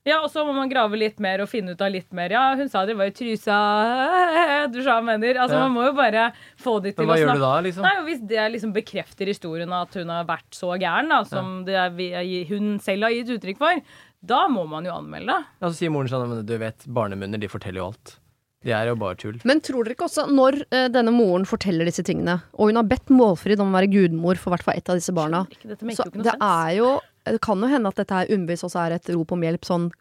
Ja, 0.05 0.17
og 0.21 0.29
så 0.33 0.43
må 0.45 0.51
man 0.53 0.67
grave 0.67 0.97
litt 0.99 1.17
mer 1.23 1.39
og 1.39 1.47
finne 1.47 1.71
ut 1.71 1.81
av 1.81 1.89
litt 1.89 2.11
mer. 2.11 2.27
Ja, 2.29 2.55
hun 2.59 2.67
sa 2.67 2.85
de 2.85 2.93
var 2.93 3.05
i 3.05 3.11
Trysa 3.15 4.67
Du 4.73 4.81
sa 4.83 4.97
hva 4.99 5.03
mener. 5.05 5.35
Altså, 5.39 5.55
Ja. 5.55 5.67
Man 5.67 5.73
må 5.77 5.85
jo 5.87 5.93
bare 5.93 6.33
få 6.59 6.81
de 6.83 6.91
til 6.91 7.05
å 7.05 7.07
Men 7.07 7.15
hva 7.15 7.19
gjør 7.21 7.33
du 7.33 7.39
da, 7.39 7.61
liksom? 7.61 7.81
Nei, 7.83 7.95
Hvis 8.03 8.27
det 8.27 8.51
liksom 8.51 8.73
bekrefter 8.73 9.25
historien 9.27 9.71
at 9.71 9.93
hun 9.93 10.09
har 10.09 10.25
vært 10.25 10.51
så 10.51 10.77
gæren, 10.79 11.07
da, 11.09 11.23
som 11.23 11.63
det 11.65 11.75
er, 11.75 11.89
vi- 11.89 12.43
hun 12.49 12.79
selv 12.79 13.03
har 13.03 13.11
gitt 13.11 13.29
uttrykk 13.29 13.57
for, 13.57 13.81
da 14.25 14.47
må 14.49 14.67
man 14.67 14.83
jo 14.85 14.91
anmelde. 14.91 15.45
Ja, 15.61 15.67
så 15.69 15.73
sier 15.73 15.89
moren 15.89 16.07
sånn 16.09 16.27
Men 16.27 16.45
du 16.45 16.57
vet, 16.57 16.79
barnemunner, 16.87 17.39
de 17.39 17.47
forteller 17.47 17.75
jo 17.79 17.85
alt. 17.87 18.19
De 18.63 18.71
er 18.71 18.87
jo 18.87 18.95
bare 18.95 19.15
tull. 19.19 19.39
Men 19.43 19.59
tror 19.59 19.83
dere 19.83 19.95
ikke 19.97 20.05
også, 20.07 20.23
når 20.31 20.61
eh, 20.71 20.87
denne 20.93 21.11
moren 21.11 21.43
forteller 21.49 21.85
disse 21.89 22.03
tingene, 22.07 22.37
og 22.55 22.69
hun 22.71 22.79
har 22.79 22.87
bedt 22.87 23.11
Målfrid 23.11 23.59
om 23.59 23.73
å 23.73 23.77
være 23.79 23.91
gudmor 23.91 24.39
for 24.39 24.53
hvert 24.55 24.63
fall 24.63 24.77
ett 24.79 24.89
av 24.89 24.95
disse 25.01 25.11
barna, 25.15 25.43
Ikke, 25.51 25.67
dette 25.73 25.83
maker 25.83 25.97
så 25.99 26.05
jo 26.07 26.11
ikke 26.13 26.21
noe 26.21 26.29
det 26.29 26.37
sens. 26.37 26.47
er 26.47 26.77
jo 26.77 26.93
Det 27.25 27.41
kan 27.43 27.59
jo 27.63 27.67
hende 27.71 27.87
at 27.91 27.95
dette 27.99 28.15
her 28.21 28.31
underbevisst 28.35 28.63
også 28.67 28.79
er 28.85 28.95
et 28.97 29.09
rop 29.15 29.31
om 29.35 29.41
hjelp. 29.43 29.63
Sånn 29.67 29.91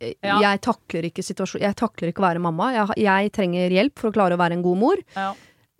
eh, 0.00 0.14
Ja. 0.22 0.40
Jeg 0.42 0.60
takler 0.66 1.06
ikke 1.08 1.22
situasjonen 1.26 1.62
Jeg 1.68 1.76
takler 1.76 2.10
ikke 2.12 2.22
å 2.22 2.28
være 2.28 2.42
mamma. 2.42 2.72
Jeg, 2.74 2.86
har- 2.90 3.00
jeg 3.06 3.32
trenger 3.32 3.70
hjelp 3.70 3.98
for 3.98 4.10
å 4.10 4.14
klare 4.14 4.34
å 4.34 4.38
være 4.42 4.52
en 4.58 4.62
god 4.62 4.78
mor. 4.78 4.96
Ja. 5.16 5.32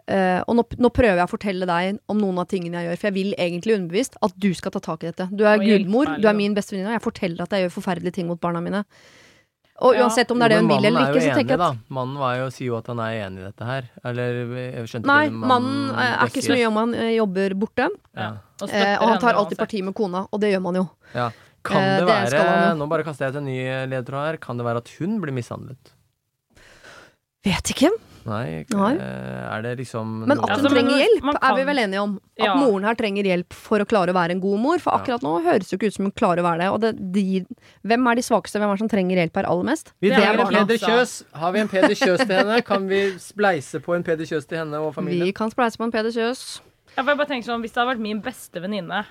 Eh, 0.07 0.43
og 0.47 0.55
nå, 0.59 0.65
nå 0.79 0.91
prøver 0.93 1.17
jeg 1.17 1.27
å 1.27 1.31
fortelle 1.33 1.65
deg 1.67 1.99
om 2.13 2.19
noen 2.21 2.39
av 2.39 2.47
tingene 2.47 2.77
jeg 2.83 2.91
gjør, 2.91 2.99
for 3.01 3.07
jeg 3.09 3.15
vil 3.15 3.35
egentlig 3.41 3.75
underbevisst 3.79 4.19
at 4.23 4.35
du 4.37 4.51
skal 4.55 4.71
ta 4.75 4.79
tak 4.85 5.03
i 5.03 5.11
dette. 5.11 5.29
Du 5.33 5.45
er 5.49 5.57
Og 5.59 5.65
gudmor, 5.65 6.05
meg, 6.11 6.21
du 6.21 6.29
er 6.29 6.35
liksom. 6.35 6.37
min 6.43 6.55
bestevenninne, 6.59 6.91
og 6.93 6.99
jeg 6.99 7.05
forteller 7.07 7.43
at 7.47 7.51
jeg 7.57 7.65
gjør 7.65 7.73
forferdelige 7.79 8.13
ting 8.19 8.27
mot 8.29 8.39
barna 8.43 8.61
mine. 8.61 8.85
Og 9.83 9.97
uansett 9.99 10.31
om 10.31 10.39
det 10.39 10.47
er 10.47 10.53
det 10.55 10.59
hun 10.61 10.69
vil 10.71 10.77
eller 10.79 10.93
mannen 10.95 11.15
ikke, 11.17 11.23
så 11.25 11.31
er 11.33 11.39
tenker 11.41 11.57
jeg 11.57 11.67
at. 11.67 11.79
Mannen 11.97 12.19
var 12.23 12.37
jo, 12.39 12.45
sier 12.55 12.69
jo 12.69 12.77
at 12.79 12.87
han 12.93 13.01
er 13.03 13.17
enig 13.25 13.41
i 13.43 13.47
dette 13.49 13.65
her. 13.67 13.89
Eller 14.07 14.37
jeg 14.55 14.85
skjønte 14.93 15.11
Nei, 15.11 15.25
ikke 15.27 15.49
mannen 15.51 15.89
eh, 15.91 16.13
er 16.13 16.31
ikke 16.31 16.45
så 16.47 16.55
mye 16.55 16.69
om 16.69 16.79
han 16.79 16.95
eh, 16.95 17.09
jobber 17.17 17.57
borte. 17.65 17.89
Ja. 18.15 18.29
Og, 18.63 18.69
Eh, 18.71 18.95
og 19.03 19.09
han 19.11 19.19
tar 19.25 19.35
alltid 19.35 19.59
parti 19.59 19.83
med 19.83 19.95
kona, 19.99 20.29
og 20.31 20.41
det 20.41 20.53
gjør 20.55 20.63
man 20.69 20.79
jo. 20.79 20.87
ja. 21.15 21.31
Kan 21.65 21.81
Eh, 21.81 21.99
det 22.05 22.07
det 22.31 22.39
være 22.39 22.75
Nå 22.77 22.87
bare 22.93 23.03
kaster 23.07 23.25
jeg 23.25 23.33
ut 23.35 23.39
en 23.41 23.47
ny 23.49 23.59
ledetråd 23.89 24.27
her. 24.29 24.37
Kan 24.37 24.59
det 24.61 24.67
være 24.67 24.83
at 24.85 24.91
hun 25.01 25.19
blir 25.23 25.33
mishandlet? 25.33 25.95
Vet 27.45 27.71
ikke. 27.75 27.91
Nei, 28.25 28.65
Nei. 28.73 28.93
er 28.97 29.63
det 29.63 29.75
liksom 29.83 30.13
Men 30.27 30.39
at 30.41 30.59
hun 30.59 30.71
trenger 30.73 30.97
hjelp, 31.03 31.27
er 31.37 31.55
vi 31.59 31.65
vel 31.69 31.81
enige 31.83 32.03
om. 32.03 32.15
At 32.39 32.47
Ja. 32.47 32.55
moren 32.57 32.85
her 32.85 32.95
trenger 32.95 33.25
hjelp 33.25 33.53
for 33.53 33.79
å 33.79 33.87
klare 33.87 34.09
å 34.11 34.17
være 34.17 34.31
en 34.33 34.41
god 34.41 34.61
mor. 34.61 34.79
For 34.79 34.93
Ja. 34.93 34.99
akkurat 34.99 35.23
nå 35.23 35.43
høres 35.45 35.69
det 35.69 35.73
jo 35.73 35.79
ikke 35.79 35.87
ut 35.87 35.95
som 35.95 36.05
hun 36.07 36.13
klarer 36.13 36.41
å 36.41 36.47
være 36.49 36.59
det. 36.59 36.69
Og 36.73 36.81
det, 36.81 37.13
de, 37.13 37.47
hvem 37.85 38.11
er 38.11 38.15
de 38.15 38.23
svakeste? 38.23 38.59
Hvem 38.59 38.71
er 38.71 38.77
det 38.77 38.79
som 38.79 38.89
trenger 38.89 39.17
hjelp 39.21 39.35
her 39.37 39.45
aller 39.45 39.65
mest? 39.65 39.93
Vi 40.01 40.11
er 40.11 40.17
trenger 40.17 40.41
en. 40.41 40.67
Peder 40.67 40.79
Kjøs. 40.79 41.25
Har 41.35 41.53
vi 41.53 41.59
en 41.61 41.69
Peder 41.69 41.95
Kjøs 41.95 42.27
til 42.27 42.37
henne? 42.37 42.65
Kan 42.65 42.89
vi 42.89 43.11
spleise 43.19 43.81
på 43.81 43.95
en 43.95 44.03
Peder 44.03 44.25
Kjøs 44.25 44.47
til 44.49 44.59
henne 44.59 44.75
og 44.81 44.95
familien? 44.95 45.27
Vi 45.27 45.33
kan 45.33 45.51
spleise 45.51 45.77
på 45.77 45.85
en 45.85 45.93
Peder 45.93 46.11
Kjøs. 46.11 46.61
Ja, 46.97 47.03
for 47.03 47.11
jeg 47.11 47.19
bare 47.19 47.27
tenker 47.27 47.49
sånn, 47.51 47.61
Hvis 47.61 47.73
det 47.75 47.83
hadde 47.83 47.97
vært 47.97 48.01
min 48.01 48.21
beste 48.23 48.61
venninne 48.63 49.05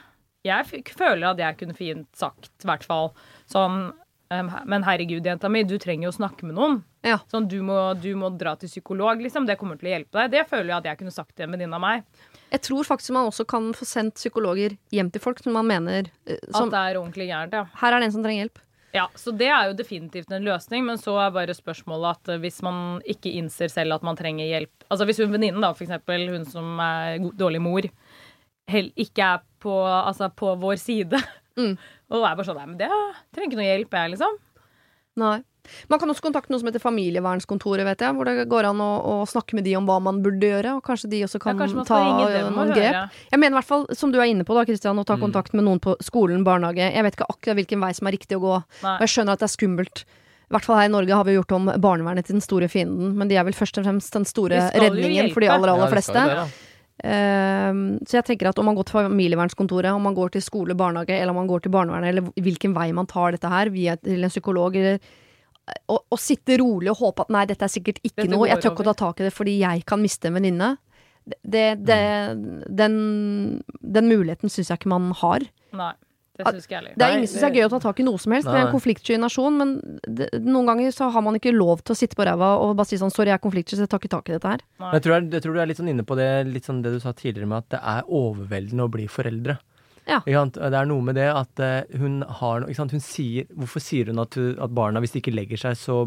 Jeg 0.46 0.66
f 0.66 0.72
føler 0.96 1.32
at 1.32 1.38
jeg 1.38 1.58
kunne 1.58 1.76
fint 1.76 2.08
sagt, 2.16 2.50
i 2.64 2.68
hvert 2.68 2.84
fall 2.84 3.14
sånn 3.50 3.94
ehm, 4.32 4.50
Men 4.66 4.84
herregud, 4.84 5.24
jenta 5.24 5.50
mi, 5.50 5.64
du 5.64 5.78
trenger 5.78 6.10
jo 6.10 6.12
å 6.12 6.18
snakke 6.20 6.44
med 6.44 6.56
noen. 6.56 6.84
Ja. 7.04 7.18
Sånn, 7.28 7.50
du 7.52 7.58
må, 7.66 7.78
du 8.00 8.14
må 8.16 8.30
dra 8.40 8.54
til 8.60 8.72
psykolog, 8.72 9.20
liksom. 9.24 9.48
Det 9.48 9.58
kommer 9.60 9.80
til 9.80 9.90
å 9.90 9.94
hjelpe 9.98 10.22
deg. 10.22 10.32
Det 10.38 10.44
føler 10.48 10.72
jeg 10.72 10.78
at 10.78 10.90
jeg 10.92 11.00
kunne 11.02 11.16
sagt 11.16 11.34
til 11.36 11.46
en 11.48 11.56
venninne 11.56 11.76
av 11.76 11.84
meg. 11.84 12.06
Jeg 12.54 12.64
tror 12.70 12.88
faktisk 12.88 13.16
man 13.16 13.28
også 13.28 13.46
kan 13.50 13.72
få 13.76 13.88
sendt 13.88 14.16
psykologer 14.20 14.78
hjem 14.94 15.10
til 15.12 15.24
folk 15.24 15.42
som 15.44 15.58
man 15.58 15.68
mener 15.68 16.08
eh, 16.24 16.40
som, 16.54 16.70
At 16.70 16.76
det 16.76 16.84
er 16.84 17.02
ordentlig 17.02 17.28
gærent, 17.28 17.58
ja. 17.60 17.66
Her 17.82 17.96
er 17.98 18.04
det 18.04 18.08
en 18.08 18.16
som 18.16 18.24
trenger 18.26 18.46
hjelp. 18.46 18.64
Ja, 18.94 19.08
Så 19.18 19.34
det 19.34 19.48
er 19.50 19.72
jo 19.72 19.78
definitivt 19.78 20.32
en 20.32 20.46
løsning, 20.46 20.86
men 20.86 21.00
så 21.02 21.16
er 21.18 21.34
bare 21.34 21.56
spørsmålet 21.58 22.20
at 22.20 22.34
eh, 22.36 22.42
hvis 22.44 22.62
man 22.66 23.00
ikke 23.10 23.32
innser 23.40 23.72
selv 23.74 23.98
at 23.98 24.06
man 24.06 24.20
trenger 24.20 24.46
hjelp 24.46 24.86
Altså 24.94 25.08
hvis 25.10 25.20
hun 25.24 25.34
venninnen, 25.34 25.64
da, 25.66 25.74
for 25.74 25.88
eksempel, 25.88 26.28
hun 26.30 26.46
som 26.46 26.78
er 26.80 27.18
dårlig 27.36 27.62
mor, 27.66 27.88
ikke 28.70 29.26
er 29.34 29.42
på, 29.64 29.74
altså, 29.84 30.30
på 30.32 30.56
vår 30.62 30.80
side, 30.82 31.24
Mm. 31.54 31.76
og 32.10 32.24
er 32.26 32.34
bare 32.34 32.46
sånn 32.48 32.58
Nei, 32.58 32.66
men 32.66 32.78
det 32.80 32.88
trenger 33.34 33.52
ikke 33.52 33.58
noe 33.60 33.68
hjelp, 33.68 33.98
jeg, 34.00 34.14
liksom. 34.16 34.38
Nei. 35.22 35.36
Man 35.90 36.00
kan 36.02 36.10
også 36.12 36.22
kontakte 36.26 36.52
noe 36.52 36.60
som 36.60 36.68
heter 36.68 36.82
Familievernskontoret, 36.84 37.86
vet 37.88 38.02
jeg. 38.04 38.16
Hvor 38.18 38.26
det 38.28 38.48
går 38.52 38.68
an 38.70 38.82
å, 38.84 38.90
å 39.04 39.14
snakke 39.30 39.56
med 39.56 39.64
de 39.64 39.76
om 39.80 39.86
hva 39.88 40.00
man 40.04 40.20
burde 40.26 40.50
gjøre. 40.50 40.74
Og 40.78 40.84
kanskje 40.84 41.10
de 41.14 41.22
også 41.24 41.40
kan 41.44 41.58
ja, 41.60 41.68
ta 41.88 42.00
noen 42.04 42.58
høre. 42.58 42.74
grep. 42.76 43.22
Jeg 43.32 43.40
mener 43.40 43.56
i 43.56 43.60
hvert 43.62 43.70
fall, 43.70 43.86
som 43.96 44.12
du 44.12 44.20
er 44.20 44.28
inne 44.32 44.44
på, 44.48 44.58
da, 44.58 44.66
Kristian, 44.68 45.00
å 45.00 45.06
ta 45.08 45.16
Mm. 45.16 45.24
kontakt 45.28 45.54
med 45.54 45.64
noen 45.64 45.80
på 45.80 45.96
skolen, 46.04 46.44
barnehage. 46.44 46.84
Jeg 46.94 47.04
vet 47.04 47.16
ikke 47.16 47.30
akkurat 47.30 47.56
hvilken 47.62 47.80
vei 47.80 47.94
som 47.94 48.08
er 48.08 48.12
riktig 48.18 48.36
å 48.38 48.44
gå. 48.44 48.58
Nei. 48.84 48.96
Og 48.98 49.06
jeg 49.08 49.14
skjønner 49.16 49.34
at 49.38 49.40
det 49.40 49.48
er 49.50 49.56
skummelt. 49.56 50.04
I 50.04 50.54
hvert 50.54 50.66
fall 50.68 50.78
her 50.78 50.86
i 50.90 50.94
Norge 50.94 51.16
har 51.16 51.24
vi 51.26 51.34
gjort 51.38 51.52
om 51.56 51.66
barnevernet 51.82 52.26
til 52.28 52.36
den 52.36 52.44
store 52.46 52.68
fienden, 52.70 53.16
men 53.18 53.28
de 53.32 53.38
er 53.40 53.44
vel 53.48 53.54
først 53.58 53.78
og 53.80 53.86
fremst 53.88 54.12
den 54.14 54.26
store 54.28 54.60
De 54.70 54.84
redningen 54.84 55.32
for 55.34 55.40
de 55.42 55.48
aller, 55.50 55.72
aller 55.72 55.88
Ja, 55.88 55.94
fleste. 55.96 56.14
det. 56.28 56.44
Ehm, 57.04 57.98
så 58.06 58.20
jeg 58.20 58.26
tenker 58.28 58.50
at 58.52 58.60
om 58.62 58.66
man 58.70 58.76
går 58.78 58.86
til 58.88 59.00
familievernskontoret, 59.10 59.90
om 59.96 60.04
man 60.06 60.14
går 60.16 60.36
til 60.36 60.42
skole, 60.46 60.76
barnehage, 60.78 61.16
eller 61.18 61.34
om 61.34 61.40
man 61.42 61.48
går 61.50 61.64
til 61.66 61.72
barnevernet, 61.74 62.10
eller 62.14 62.30
hvilken 62.38 62.76
vei 62.76 62.92
man 62.94 63.08
tar 63.10 63.32
dette 63.36 63.50
her, 63.50 63.72
via 63.74 63.96
til 63.98 64.24
en 64.24 64.30
psykolog, 64.32 64.76
eller 64.78 65.00
å, 65.88 66.00
å 66.12 66.20
sitte 66.20 66.58
rolig 66.60 66.92
og 66.92 67.00
håpe 67.00 67.26
at 67.26 67.34
nei, 67.34 67.44
dette 67.50 67.68
er 67.68 67.72
sikkert 67.72 68.02
ikke 68.04 68.26
Dette 68.26 68.32
noe, 68.36 68.48
jeg 68.50 68.60
tør 68.62 68.74
ikke 68.74 68.84
å 68.86 68.90
ta 68.92 68.98
tak 69.06 69.22
i 69.22 69.28
det 69.28 69.34
fordi 69.36 69.60
jeg 69.62 69.86
kan 69.88 70.02
miste 70.04 70.30
en 70.30 70.38
venninne. 70.40 70.74
det, 71.24 71.68
det, 71.88 72.00
den, 72.68 72.96
den 73.80 74.10
muligheten 74.10 74.52
syns 74.52 74.74
jeg 74.74 74.82
ikke 74.82 74.92
man 74.92 75.14
har. 75.22 75.46
Nei, 75.72 75.94
det 76.36 76.50
syns 76.50 76.66
ikke 76.68 76.76
jeg 76.76 76.82
heller. 76.82 76.98
Det 77.00 77.08
er 77.08 77.16
ingen 77.16 77.30
som 77.30 77.38
syns 77.38 77.46
det 77.46 77.50
er 77.50 77.58
gøy 77.62 77.68
å 77.70 77.72
ta 77.72 77.80
tak 77.86 78.02
i 78.04 78.06
noe 78.10 78.20
som 78.20 78.36
helst. 78.36 78.50
Vi 78.50 78.58
er 78.58 78.66
en 78.66 78.76
konfliktsky 78.76 79.20
nasjon, 79.22 79.60
men 79.62 79.74
det, 80.04 80.30
noen 80.44 80.72
ganger 80.74 80.96
så 80.96 81.08
har 81.16 81.24
man 81.24 81.40
ikke 81.40 81.56
lov 81.56 81.84
til 81.86 81.96
å 81.96 82.00
sitte 82.02 82.20
på 82.20 82.28
ræva 82.28 82.56
og 82.60 82.76
bare 82.80 82.90
si 82.92 83.00
sånn 83.00 83.14
'sorry, 83.14 83.32
jeg 83.32 83.40
er 83.40 83.46
konfliktsky, 83.48 83.78
så 83.80 83.86
jeg 83.86 83.94
tar 83.94 84.04
ikke 84.04 84.16
tak 84.18 84.30
i 84.30 84.36
dette 84.36 84.52
her'. 84.52 84.66
Jeg 84.98 85.06
tror, 85.06 85.16
jeg, 85.16 85.32
jeg 85.32 85.46
tror 85.46 85.54
du 85.54 85.62
er 85.64 85.70
litt 85.72 85.80
sånn 85.80 85.94
inne 85.94 86.04
på 86.04 86.18
det, 86.20 86.32
litt 86.50 86.68
sånn 86.68 86.84
det 86.84 86.92
du 86.92 87.00
sa 87.00 87.14
tidligere 87.16 87.48
med 87.48 87.64
at 87.64 87.70
det 87.78 87.82
er 87.96 88.10
overveldende 88.10 88.84
å 88.84 88.92
bli 88.92 89.08
foreldre. 89.08 89.60
Ja. 90.10 90.20
Ikke 90.22 90.36
sant? 90.36 90.58
Det 90.60 90.80
er 90.80 90.88
noe 90.90 91.04
med 91.06 91.16
det 91.16 91.28
at 91.32 91.62
eh, 91.64 92.00
hun 92.00 92.22
har 92.40 92.64
noe? 92.64 92.74
Hun 92.94 93.04
sier, 93.04 93.48
Hvorfor 93.56 93.84
sier 93.84 94.10
hun 94.12 94.20
at, 94.24 94.36
at 94.38 94.74
barna, 94.76 95.00
hvis 95.04 95.16
de 95.16 95.22
ikke 95.22 95.34
legger 95.36 95.62
seg, 95.62 95.78
så 95.80 96.02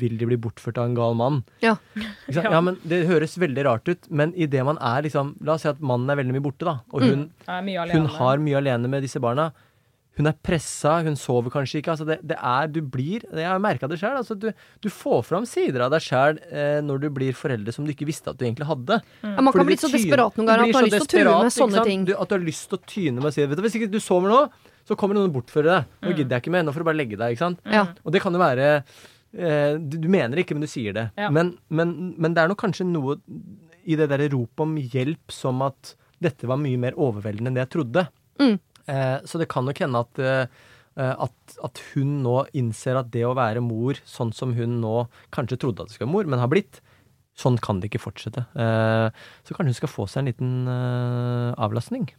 vil 0.00 0.16
de 0.20 0.28
bli 0.30 0.38
bortført 0.40 0.80
av 0.80 0.88
en 0.88 0.96
gal 0.96 1.16
mann? 1.18 1.42
Ja. 1.64 1.74
Ikke 1.96 2.38
sant? 2.38 2.48
Ja, 2.52 2.62
men 2.64 2.78
Det 2.88 3.02
høres 3.10 3.36
veldig 3.40 3.66
rart 3.68 3.90
ut, 3.92 4.08
men 4.10 4.32
idet 4.34 4.64
man 4.68 4.80
er 4.80 5.04
liksom 5.04 5.34
La 5.44 5.56
oss 5.56 5.66
si 5.66 5.70
at 5.70 5.82
mannen 5.84 6.10
er 6.12 6.20
veldig 6.22 6.36
mye 6.36 6.44
borte, 6.44 6.64
da, 6.68 6.78
og 6.92 7.04
hun, 7.04 7.28
mye 7.66 7.86
hun 7.92 8.08
har 8.16 8.42
mye 8.42 8.58
alene 8.62 8.90
med 8.90 9.04
disse 9.04 9.20
barna. 9.22 9.50
Hun 10.18 10.28
er 10.28 10.34
pressa, 10.44 10.98
hun 11.06 11.14
sover 11.16 11.52
kanskje 11.54 11.80
ikke. 11.80 11.94
Altså 11.94 12.04
det, 12.04 12.18
det 12.28 12.36
er, 12.36 12.66
du 12.68 12.82
blir, 12.84 13.24
Jeg 13.32 13.48
har 13.48 13.60
merka 13.64 13.88
det 13.88 13.96
sjøl. 14.00 14.18
Altså 14.18 14.36
du, 14.36 14.50
du 14.84 14.88
får 14.92 15.22
fram 15.24 15.46
sider 15.48 15.86
av 15.86 15.94
deg 15.94 16.04
sjøl 16.04 16.40
eh, 16.50 16.80
når 16.84 17.00
du 17.04 17.08
blir 17.16 17.36
foreldre 17.36 17.72
som 17.72 17.86
du 17.86 17.94
ikke 17.94 18.08
visste 18.10 18.28
at 18.28 18.36
du 18.40 18.44
egentlig 18.44 18.68
hadde. 18.68 18.98
Ja, 19.22 19.38
man 19.40 19.48
kan 19.54 19.62
Fordi 19.62 19.70
bli 19.70 19.78
så 19.80 19.88
desperat 19.92 20.36
noen 20.36 20.50
ganger 20.50 20.66
at 20.66 20.74
du 20.74 20.78
har 20.80 20.90
lyst 20.90 20.98
til 20.98 21.06
å 21.06 21.12
true 21.14 21.38
med 21.46 21.56
sånne 21.56 21.86
ting. 21.88 22.04
Du, 22.08 22.12
at 22.12 22.28
du 22.28 22.36
har 22.36 22.44
lyst 22.44 22.68
til 22.68 22.76
å 22.80 22.82
tyne 22.94 23.16
med 23.22 23.30
å 23.30 23.32
si 23.32 23.46
det. 23.46 23.56
du, 23.56 23.64
Hvis 23.64 23.78
ikke 23.80 23.88
du 23.94 23.98
sover 24.04 24.34
nå, 24.34 24.42
så 24.88 24.98
kommer 25.00 25.16
noen 25.16 25.30
og 25.30 25.38
bortfører 25.38 25.70
deg. 25.70 25.88
Mm. 25.88 26.04
Nå 26.04 26.14
gidder 26.18 26.36
jeg 26.36 26.44
ikke 26.44 26.54
mer. 26.58 26.66
Nå 26.66 26.76
får 26.76 26.84
du 26.84 26.88
bare 26.90 27.00
legge 27.00 27.16
deg. 27.16 27.32
ikke 27.32 27.44
sant? 27.46 27.64
Ja. 27.72 27.86
Og 28.04 28.12
det 28.12 28.20
kan 28.24 28.36
jo 28.36 28.42
være 28.42 28.68
eh, 28.76 29.80
du, 29.80 29.96
du 29.96 30.08
mener 30.12 30.42
ikke, 30.42 30.58
men 30.58 30.66
du 30.66 30.70
sier 30.70 30.96
det. 30.98 31.06
Ja. 31.16 31.30
Men, 31.32 31.54
men, 31.72 31.94
men 32.20 32.36
det 32.36 32.44
er 32.44 32.52
nok 32.52 32.60
kanskje 32.60 32.84
noe 32.88 33.16
i 33.82 33.96
det 33.98 34.10
derre 34.12 34.28
ropet 34.32 34.62
om 34.66 34.76
hjelp 34.76 35.32
som 35.34 35.64
at 35.64 35.94
dette 36.22 36.46
var 36.46 36.60
mye 36.60 36.78
mer 36.78 36.98
overveldende 37.00 37.50
enn 37.50 37.56
det 37.58 37.64
jeg 37.64 37.72
trodde. 37.78 38.04
Mm. 38.42 38.58
Eh, 38.92 39.18
så 39.28 39.40
det 39.40 39.48
kan 39.52 39.64
nok 39.68 39.80
hende 39.82 40.02
at, 40.04 40.20
eh, 40.22 41.12
at, 41.26 41.56
at 41.64 41.82
hun 41.94 42.18
nå 42.24 42.38
innser 42.58 42.98
at 43.00 43.10
det 43.14 43.24
å 43.24 43.34
være 43.38 43.62
mor 43.64 43.96
sånn 44.08 44.32
som 44.36 44.52
hun 44.58 44.80
nå 44.82 45.06
kanskje 45.34 45.60
trodde 45.64 45.84
at 45.86 45.88
det 45.92 45.96
skulle 45.96 46.10
være 46.10 46.16
mor, 46.18 46.28
men 46.34 46.42
har 46.42 46.50
blitt, 46.52 46.82
sånn 47.38 47.56
kan 47.64 47.80
det 47.80 47.88
ikke 47.88 48.02
fortsette. 48.04 48.44
Eh, 48.52 49.08
så 49.48 49.56
kanskje 49.56 49.72
hun 49.72 49.80
skal 49.80 49.92
få 49.94 50.04
seg 50.12 50.22
en 50.22 50.28
liten 50.32 50.52
eh, 50.68 51.54
avlastning. 51.64 52.10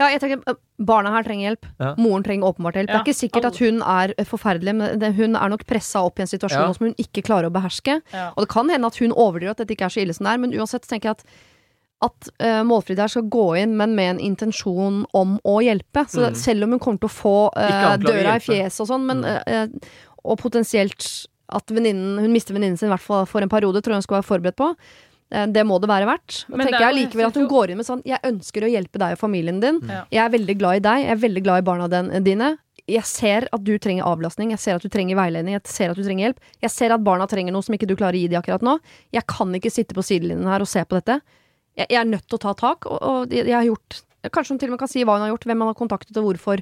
Ja, 0.00 0.08
jeg 0.10 0.18
tenker 0.22 0.56
Barna 0.82 1.12
her 1.14 1.22
trenger 1.22 1.44
hjelp. 1.52 1.66
Ja. 1.78 1.92
Moren 2.00 2.24
trenger 2.26 2.48
åpenbart 2.48 2.74
hjelp. 2.80 2.88
Det 2.90 2.96
er 2.96 3.04
ikke 3.04 3.14
sikkert 3.20 3.44
at 3.52 3.60
hun 3.62 3.76
er 3.86 4.10
forferdelig, 4.26 4.72
men 4.74 4.98
det, 4.98 5.12
hun 5.14 5.36
er 5.38 5.52
nok 5.52 5.62
pressa 5.68 6.00
opp 6.02 6.18
i 6.18 6.24
en 6.24 6.30
situasjon 6.32 6.64
Ja. 6.64 6.72
som 6.74 6.88
hun 6.88 6.96
ikke 6.98 7.22
klarer 7.28 7.46
å 7.46 7.54
beherske. 7.54 8.00
Ja. 8.10 8.32
Og 8.32 8.42
det 8.42 8.50
kan 8.50 8.72
hende 8.72 8.88
at 8.90 8.98
hun 8.98 9.12
overdriver 9.14 9.52
at 9.54 9.62
dette 9.62 9.76
ikke 9.76 9.86
er 9.86 9.94
så 9.94 10.02
ille 10.02 10.16
som 10.16 10.26
det 10.26 10.32
er, 10.32 10.42
men 10.42 10.56
uansett 10.56 10.88
tenker 10.88 11.12
jeg 11.12 11.20
at 11.20 11.24
at 12.02 12.28
uh, 12.42 12.62
Målfrid 12.66 12.98
her 12.98 13.10
skal 13.12 13.28
gå 13.30 13.44
inn, 13.62 13.76
men 13.78 13.94
med 13.94 14.16
en 14.16 14.20
intensjon 14.32 15.04
om 15.14 15.36
å 15.46 15.60
hjelpe. 15.62 16.02
Så 16.10 16.28
Mm. 16.32 16.34
selv 16.36 16.64
om 16.66 16.70
hun 16.74 16.80
kommer 16.82 16.98
til 17.04 17.08
å 17.10 17.14
få 17.14 17.34
uh, 17.56 17.96
døra 18.02 18.36
i 18.36 18.42
fjeset 18.42 18.80
og 18.82 18.88
sånn, 18.90 19.06
men 19.06 19.22
Mm. 19.22 19.42
øh, 19.46 19.92
Og 20.24 20.38
potensielt 20.38 21.26
at 21.50 21.68
Hun 21.68 22.32
mister 22.32 22.54
venninnen 22.54 22.78
sin 22.78 22.88
i 22.88 22.92
hvert 22.92 23.02
fall 23.02 23.26
for 23.26 23.42
en 23.42 23.48
periode, 23.48 23.82
tror 23.82 23.92
jeg 23.92 24.02
hun 24.02 24.02
skal 24.06 24.20
være 24.22 24.28
forberedt 24.30 24.56
på. 24.56 24.68
Det 25.52 25.64
må 25.66 25.80
det 25.80 25.88
være 25.88 26.06
verdt. 26.06 26.44
Men 26.48 26.66
tenker 26.68 26.78
er 26.80 26.92
jeg 26.92 26.98
likevel 27.08 27.26
at 27.26 27.34
hun 27.34 27.48
går 27.48 27.70
inn 27.70 27.76
med 27.80 27.86
sånn 27.86 28.02
Jeg 28.04 28.20
ønsker 28.22 28.62
å 28.62 28.70
hjelpe 28.70 28.98
deg 29.00 29.12
og 29.16 29.18
familien 29.18 29.60
din. 29.60 29.80
Ja. 29.88 30.04
Jeg 30.12 30.22
er 30.24 30.30
veldig 30.38 30.56
glad 30.60 30.76
i 30.76 30.80
deg. 30.80 31.04
Jeg 31.06 31.10
er 31.10 31.20
veldig 31.28 31.42
glad 31.42 31.58
i 31.58 31.66
barna 31.66 31.88
den, 31.88 32.24
dine. 32.24 32.58
Jeg 32.86 33.04
ser 33.04 33.48
at 33.52 33.64
du 33.64 33.78
trenger 33.78 34.04
avlastning. 34.04 34.50
Jeg 34.50 34.58
ser 34.60 34.74
at 34.76 34.82
du 34.82 34.88
trenger 34.88 35.16
veiledning. 35.16 35.54
Jeg 35.54 35.62
ser 35.66 35.90
at 35.90 35.96
du 35.96 36.02
trenger 36.04 36.28
hjelp. 36.32 36.38
Jeg 36.62 36.70
ser 36.70 36.92
at 36.92 37.02
barna 37.02 37.26
trenger 37.26 37.52
noe 37.52 37.62
som 37.62 37.74
ikke 37.74 37.86
du 37.88 37.96
klarer 37.96 38.14
å 38.14 38.20
gi 38.22 38.28
dem 38.28 38.40
akkurat 38.42 38.62
nå. 38.62 38.78
Jeg 39.12 39.26
kan 39.26 39.52
ikke 39.54 39.70
sitte 39.72 39.94
på 39.94 40.02
sidelinjen 40.04 40.46
her 40.46 40.60
og 40.60 40.68
se 40.68 40.84
på 40.84 41.00
dette. 41.00 41.20
Jeg, 41.76 41.86
jeg 41.88 42.00
er 42.00 42.04
nødt 42.10 42.26
til 42.28 42.36
å 42.36 42.42
ta 42.42 42.52
tak, 42.54 42.86
og, 42.86 42.98
og 43.02 43.30
jeg 43.32 43.46
jeg 43.48 43.54
har 43.56 43.64
gjort 43.70 44.02
Kanskje 44.30 44.52
hun 44.54 44.58
til 44.62 44.68
og 44.70 44.74
med 44.76 44.78
kan 44.84 44.88
si 44.92 45.02
hva 45.02 45.16
hun 45.16 45.24
har 45.24 45.32
gjort, 45.32 45.44
hvem 45.50 45.58
hun 45.64 45.66
har 45.72 45.74
kontaktet 45.74 46.16
og 46.20 46.28
hvorfor. 46.28 46.60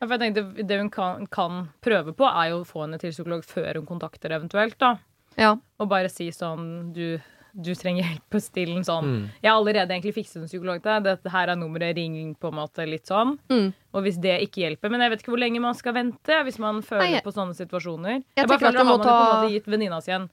Ja, 0.00 0.06
for 0.08 0.16
jeg 0.16 0.20
tenkte, 0.34 0.66
Det 0.66 0.78
hun 0.80 0.88
kan, 0.90 1.26
kan 1.30 1.68
prøve 1.80 2.10
på, 2.18 2.26
er 2.26 2.48
jo 2.50 2.62
å 2.64 2.66
få 2.66 2.82
henne 2.82 2.98
til 2.98 3.12
psykolog 3.14 3.44
før 3.46 3.78
hun 3.78 3.86
kontakter 3.86 4.34
eventuelt. 4.34 4.74
da. 4.82 4.96
Ja. 5.38 5.52
Og 5.78 5.88
bare 5.88 6.08
si 6.10 6.26
sånn 6.34 6.92
Du, 6.96 7.20
du 7.54 7.70
trenger 7.78 8.02
hjelp 8.08 8.24
på 8.34 8.40
stillen 8.42 8.82
sånn. 8.84 9.06
Mm. 9.06 9.22
Jeg 9.40 9.50
har 9.52 9.56
allerede 9.60 9.94
egentlig 9.94 10.14
fikset 10.18 10.42
en 10.42 10.48
psykolog 10.50 10.82
til 10.82 10.90
deg. 10.96 11.04
Dette 11.04 11.30
her 11.30 11.48
er 11.54 11.56
nummeret, 11.56 11.94
ring 11.96 12.34
på 12.34 12.50
en 12.50 12.58
måte 12.58 12.84
litt 12.90 13.06
sånn. 13.06 13.36
Mm. 13.48 13.70
Og 13.94 14.02
hvis 14.02 14.18
det 14.20 14.34
ikke 14.48 14.64
hjelper 14.66 14.90
Men 14.90 15.00
jeg 15.06 15.10
vet 15.14 15.22
ikke 15.22 15.30
hvor 15.36 15.44
lenge 15.46 15.60
man 15.62 15.74
skal 15.78 15.94
vente 15.94 16.42
hvis 16.48 16.58
man 16.58 16.82
føler 16.82 17.06
Nei, 17.06 17.12
jeg- 17.20 17.24
på 17.24 17.32
sånne 17.38 17.54
situasjoner. 17.54 18.18
Jeg 18.18 18.24
Jeg, 18.42 18.48
bare 18.50 18.58
føler 18.58 18.80
at 18.80 18.84
man 18.84 18.86
har 18.86 18.98
på 18.98 19.02
en 19.02 19.06
ta- 19.06 19.42
måte 19.46 19.52
gitt 19.54 19.70
venninna 19.70 20.02
si 20.02 20.10
en 20.12 20.26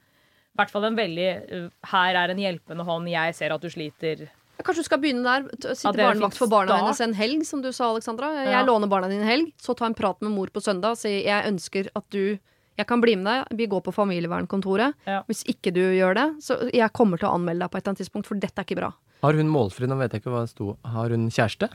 i 0.54 0.60
hvert 0.62 0.70
fall 0.70 0.86
en 0.86 0.98
veldig 0.98 1.28
uh, 1.50 1.68
Her 1.90 2.20
er 2.24 2.34
en 2.34 2.42
hjelpende 2.42 2.86
hånd. 2.86 3.10
Jeg 3.10 3.36
ser 3.36 3.56
at 3.56 3.62
du 3.64 3.70
sliter. 3.74 4.28
Kanskje 4.64 4.84
du 4.84 4.88
skal 4.88 5.02
begynne 5.02 5.26
der. 5.26 5.74
Sitte 5.74 5.98
barnevakt 5.98 6.38
for 6.38 6.52
barna 6.52 6.78
hennes 6.78 7.02
en 7.04 7.16
helg, 7.18 7.42
som 7.50 7.64
du 7.64 7.72
sa, 7.74 7.90
Alexandra. 7.90 8.30
Jeg 8.46 8.54
Ja. 8.54 8.64
låner 8.64 8.88
barna 8.88 9.10
dine 9.10 9.26
en 9.26 9.28
helg, 9.28 9.54
så 9.60 9.76
ta 9.76 9.86
en 9.90 9.98
prat 9.98 10.22
med 10.22 10.32
mor 10.32 10.48
på 10.54 10.62
søndag 10.62 10.92
og 10.94 10.98
si 11.02 11.24
jeg 11.26 11.50
ønsker 11.50 11.90
at 11.96 12.10
du 12.14 12.38
jeg 12.78 12.88
kan 12.90 13.02
bli 13.02 13.16
med 13.16 13.26
deg, 13.28 13.58
vi 13.58 13.68
går 13.70 13.82
på 13.86 13.94
familievernkontoret. 13.94 14.96
Ja. 15.06 15.22
Hvis 15.30 15.44
ikke 15.46 15.74
du 15.74 15.82
gjør 15.94 16.16
det, 16.18 16.28
så 16.42 16.58
jeg 16.74 16.90
kommer 16.94 17.22
til 17.22 17.30
å 17.30 17.36
anmelde 17.38 17.66
deg 17.66 17.70
på 17.70 17.78
et 17.78 17.84
eller 17.84 17.94
annet 17.94 18.02
tidspunkt, 18.02 18.30
for 18.30 18.40
dette 18.42 18.58
er 18.58 18.66
ikke 18.66 18.80
bra. 18.80 18.90
Har 19.22 19.38
hun 19.38 19.52
målfri, 19.54 19.86
nå 19.88 19.98
vet 20.00 20.16
jeg 20.16 20.24
ikke 20.24 20.34
hva 20.34 20.42
det 20.42 20.54
sto, 20.56 20.78
har 20.84 21.14
hun 21.14 21.30
kjæreste? 21.30 21.70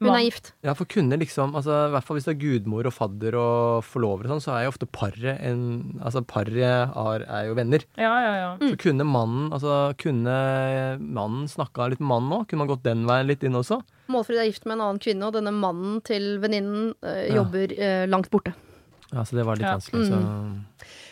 Hun 0.00 0.14
er 0.16 0.22
gift. 0.24 0.52
Ja, 0.64 0.72
for 0.72 0.88
kunne 0.88 1.18
liksom, 1.20 1.52
altså 1.54 1.74
i 1.86 1.90
hvert 1.92 2.06
fall 2.08 2.16
hvis 2.16 2.24
det 2.24 2.32
er 2.32 2.40
gudmor 2.40 2.86
og 2.88 2.94
fadder 2.96 3.34
og 3.36 3.84
forlover 3.84 4.24
og 4.24 4.30
sånn, 4.32 4.40
så 4.46 4.54
er 4.56 4.62
jo 4.64 4.70
ofte 4.72 4.88
paret 4.88 5.36
en 5.44 5.60
Altså 6.00 6.22
paret 6.24 6.56
er, 6.56 7.24
er 7.28 7.48
jo 7.50 7.54
venner. 7.58 7.84
Ja, 8.00 8.14
ja, 8.24 8.32
ja. 8.38 8.50
Mm. 8.62 8.70
Så 8.72 8.78
kunne 8.80 9.04
mannen 9.04 9.50
altså 9.52 9.74
kunne 10.00 10.36
mannen 11.00 11.44
snakka 11.52 11.90
litt 11.92 12.00
med 12.00 12.08
mannen 12.14 12.32
òg? 12.38 12.46
Kunne 12.48 12.64
man 12.64 12.72
gått 12.72 12.86
den 12.86 13.04
veien 13.08 13.28
litt 13.28 13.44
inn 13.44 13.58
også? 13.60 13.82
Målfrid 14.10 14.40
er 14.40 14.48
gift 14.48 14.64
med 14.66 14.78
en 14.78 14.86
annen 14.88 15.02
kvinne, 15.04 15.28
og 15.28 15.36
denne 15.36 15.52
mannen 15.54 16.00
til 16.02 16.38
venninnen 16.42 16.94
eh, 17.04 17.28
Ja. 17.28 17.42
jobber 17.42 17.76
eh, 17.76 18.06
langt 18.10 18.30
borte. 18.32 18.54
Ja, 19.12 19.22
så 19.26 19.36
det 19.36 19.44
var 19.46 19.56
litt 19.60 19.68
Ja. 19.68 19.76
vanskelig, 19.76 20.08
så 20.08 20.18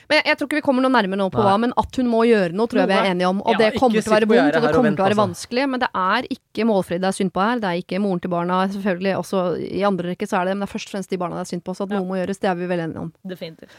Men 0.09 0.23
jeg, 0.25 0.39
tror 0.39 0.49
ikke 0.49 0.57
vi 0.57 0.65
kommer 0.65 0.85
noe 0.85 0.93
nærmere 0.95 1.21
nå 1.21 1.27
på 1.33 1.43
hva, 1.45 1.55
men 1.61 1.73
at 1.77 1.99
hun 2.01 2.07
må 2.09 2.23
gjøre 2.25 2.55
noe, 2.57 2.71
tror 2.71 2.81
jeg 2.81 2.89
vi 2.89 2.97
er 2.97 3.09
enige 3.11 3.29
om. 3.29 3.43
Og 3.45 3.53
Ja, 3.53 3.59
det 3.61 3.81
kommer 3.81 4.01
til 4.01 4.09
å 4.09 4.15
være 4.15 4.29
vondt, 4.31 4.57
og 4.57 4.65
det 4.65 4.71
kommer 4.73 4.95
til 4.95 5.03
å 5.03 5.05
være 5.05 5.17
altså. 5.17 5.25
vanskelig. 5.27 5.67
Men 5.69 5.83
det 5.83 5.91
er 6.03 6.29
ikke 6.33 6.65
Målfrid 6.69 7.03
det 7.05 7.11
er 7.11 7.17
synd 7.19 7.33
på 7.35 7.43
her. 7.45 7.61
Det 7.61 7.69
er 7.73 7.83
ikke 7.83 8.01
moren 8.01 8.23
til 8.25 8.33
barna. 8.33 8.63
Selvfølgelig 8.73 9.13
også 9.19 9.43
i 9.69 9.83
andre 9.85 10.15
rekke 10.15 10.29
så 10.31 10.41
er 10.41 10.49
det, 10.49 10.57
men 10.57 10.65
det 10.65 10.71
er 10.71 10.73
først 10.79 10.89
og 10.89 10.97
fremst 10.97 11.13
de 11.13 11.21
barna 11.21 11.37
det 11.37 11.45
er 11.45 11.51
synd 11.53 11.65
på. 11.67 11.77
Så 11.77 11.85
at 11.85 11.93
noe 11.93 12.09
må 12.09 12.17
gjøres, 12.23 12.41
det 12.41 12.49
er 12.49 12.57
vi 12.57 12.71
vel 12.73 12.85
enige 12.87 13.05
om. 13.05 13.13
Definitivt. 13.29 13.77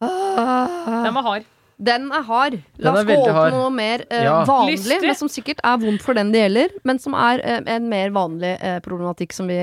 Ah. 0.00 1.04
Den 1.04 1.14
var 1.14 1.22
hard. 1.28 1.44
Den 1.76 2.06
er 2.12 2.22
hard. 2.24 2.56
La 2.80 2.92
oss 2.96 3.04
gå 3.04 3.16
over 3.20 3.50
på 3.50 3.56
noe 3.58 3.70
mer 3.74 4.06
eh, 4.08 4.24
Ja. 4.24 4.38
vanlig, 4.48 4.78
Lystig. 4.80 5.02
men 5.04 5.18
som 5.18 5.28
sikkert 5.28 5.60
er 5.62 5.76
vondt 5.82 6.04
for 6.04 6.16
den 6.16 6.32
det 6.32 6.46
gjelder, 6.46 6.72
men 6.88 6.98
som 7.02 7.12
er 7.12 7.42
eh, 7.44 7.60
en 7.76 7.90
mer 7.92 8.14
vanlig 8.16 8.54
eh, 8.56 8.78
problematikk 8.84 9.36
som 9.36 9.48
vi 9.52 9.58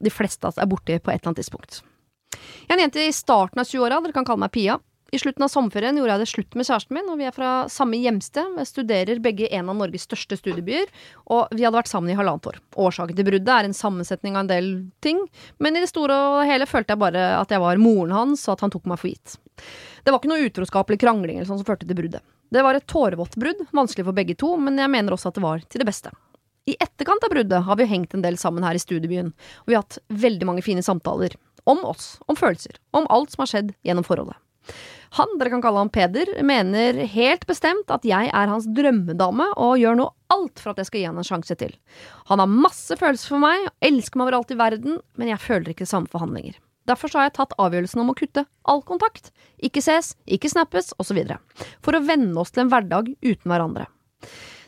de 0.00 0.12
fleste 0.12 0.44
av 0.44 0.52
oss 0.52 0.60
er 0.60 0.68
borti 0.68 0.98
på 1.00 1.12
et 1.12 1.20
eller 1.20 1.32
annet 1.32 1.40
tidspunkt. 1.40 1.80
Jeg 2.32 2.70
er 2.70 2.76
en 2.76 2.84
jente 2.84 3.02
i 3.04 3.12
starten 3.12 3.60
av 3.60 3.68
20-åra, 3.68 4.02
dere 4.04 4.16
kan 4.16 4.24
kalle 4.28 4.44
meg 4.44 4.52
Pia. 4.52 4.78
I 5.10 5.18
slutten 5.18 5.42
av 5.42 5.50
sommerferien 5.50 5.96
gjorde 5.98 6.14
jeg 6.14 6.22
det 6.22 6.30
slutt 6.30 6.56
med 6.58 6.66
kjæresten 6.68 6.94
min, 6.94 7.08
og 7.10 7.18
vi 7.18 7.26
er 7.26 7.34
fra 7.34 7.50
samme 7.72 7.98
hjemsted. 7.98 8.52
Vi 8.54 8.66
studerer 8.68 9.22
begge 9.22 9.48
i 9.48 9.54
en 9.58 9.70
av 9.72 9.78
Norges 9.80 10.06
største 10.06 10.38
studiebyer, 10.38 10.86
og 11.26 11.50
vi 11.50 11.64
hadde 11.66 11.80
vært 11.80 11.90
sammen 11.90 12.12
i 12.12 12.18
halvannet 12.18 12.46
år. 12.46 12.60
Årsaken 12.78 13.18
til 13.18 13.26
bruddet 13.26 13.50
er 13.50 13.66
en 13.66 13.74
sammensetning 13.74 14.38
av 14.38 14.44
en 14.44 14.52
del 14.52 14.68
ting, 15.02 15.18
men 15.58 15.74
i 15.74 15.82
det 15.82 15.90
store 15.90 16.14
og 16.14 16.44
hele 16.46 16.68
følte 16.70 16.94
jeg 16.94 17.02
bare 17.02 17.24
at 17.40 17.50
jeg 17.50 17.62
var 17.62 17.82
moren 17.82 18.14
hans, 18.14 18.46
og 18.46 18.54
at 18.54 18.66
han 18.66 18.74
tok 18.74 18.86
meg 18.90 19.02
for 19.02 19.10
gitt. 19.10 19.34
Det 20.04 20.14
var 20.14 20.22
ikke 20.22 20.30
noe 20.30 20.46
utroskap 20.46 20.90
eller 20.90 21.02
krangling 21.02 21.40
eller 21.40 21.50
sånn 21.50 21.60
som 21.60 21.68
førte 21.68 21.88
til 21.88 21.98
bruddet. 21.98 22.22
Det 22.50 22.62
var 22.66 22.78
et 22.78 22.86
tårevått 22.90 23.34
brudd, 23.38 23.66
vanskelig 23.74 24.06
for 24.06 24.16
begge 24.16 24.36
to, 24.38 24.52
men 24.62 24.78
jeg 24.78 24.90
mener 24.90 25.14
også 25.14 25.30
at 25.30 25.38
det 25.38 25.44
var 25.44 25.62
til 25.66 25.82
det 25.82 25.86
beste. 25.90 26.12
I 26.70 26.76
etterkant 26.78 27.24
av 27.26 27.32
bruddet 27.32 27.66
har 27.66 27.78
vi 27.78 27.88
hengt 27.90 28.14
en 28.14 28.22
del 28.22 28.38
sammen 28.38 28.62
her 28.66 28.78
i 28.78 28.82
studiebyen, 28.82 29.32
og 29.64 29.70
vi 29.70 29.74
har 29.74 29.82
hatt 29.82 29.98
veldig 30.22 30.46
mange 30.46 30.62
fine 30.66 30.82
samtaler. 30.86 31.34
Om 31.68 31.82
oss, 31.86 32.14
om 32.30 32.38
følelser, 32.38 32.78
om 32.96 33.06
alt 33.12 33.34
som 33.34 33.42
har 33.42 33.50
skjedd 33.50 33.74
gjennom 33.86 34.06
forholdet. 34.06 34.38
Han, 35.18 35.32
dere 35.40 35.50
kan 35.50 35.62
kalle 35.64 35.82
han 35.82 35.90
Peder, 35.90 36.28
mener 36.46 37.00
helt 37.10 37.46
bestemt 37.48 37.90
at 37.90 38.04
jeg 38.06 38.30
er 38.30 38.50
hans 38.52 38.68
drømmedame 38.70 39.48
og 39.58 39.78
gjør 39.80 39.96
nå 39.98 40.06
alt 40.30 40.62
for 40.62 40.70
at 40.70 40.78
jeg 40.78 40.90
skal 40.90 41.00
gi 41.00 41.06
han 41.08 41.18
en 41.18 41.26
sjanse 41.26 41.56
til. 41.58 41.72
Han 42.30 42.38
har 42.42 42.50
masse 42.50 42.94
følelser 42.98 43.32
for 43.34 43.42
meg, 43.42 43.64
elsker 43.82 44.20
meg 44.20 44.28
overalt 44.28 44.52
i 44.54 44.58
verden, 44.60 45.00
men 45.18 45.32
jeg 45.32 45.42
føler 45.42 45.72
ikke 45.72 45.82
det 45.82 45.90
samme 45.90 46.10
for 46.10 46.22
han 46.22 46.36
lenger. 46.36 46.60
Derfor 46.86 47.10
har 47.14 47.28
jeg 47.28 47.36
tatt 47.36 47.56
avgjørelsen 47.60 48.02
om 48.02 48.12
å 48.12 48.16
kutte 48.18 48.44
all 48.70 48.84
kontakt. 48.86 49.32
Ikke 49.62 49.82
ses, 49.84 50.14
ikke 50.26 50.50
snappes, 50.50 50.92
osv. 51.02 51.18
For 51.84 51.96
å 51.96 52.02
venne 52.06 52.34
oss 52.40 52.54
til 52.54 52.64
en 52.64 52.70
hverdag 52.72 53.10
uten 53.20 53.50
hverandre. 53.50 53.88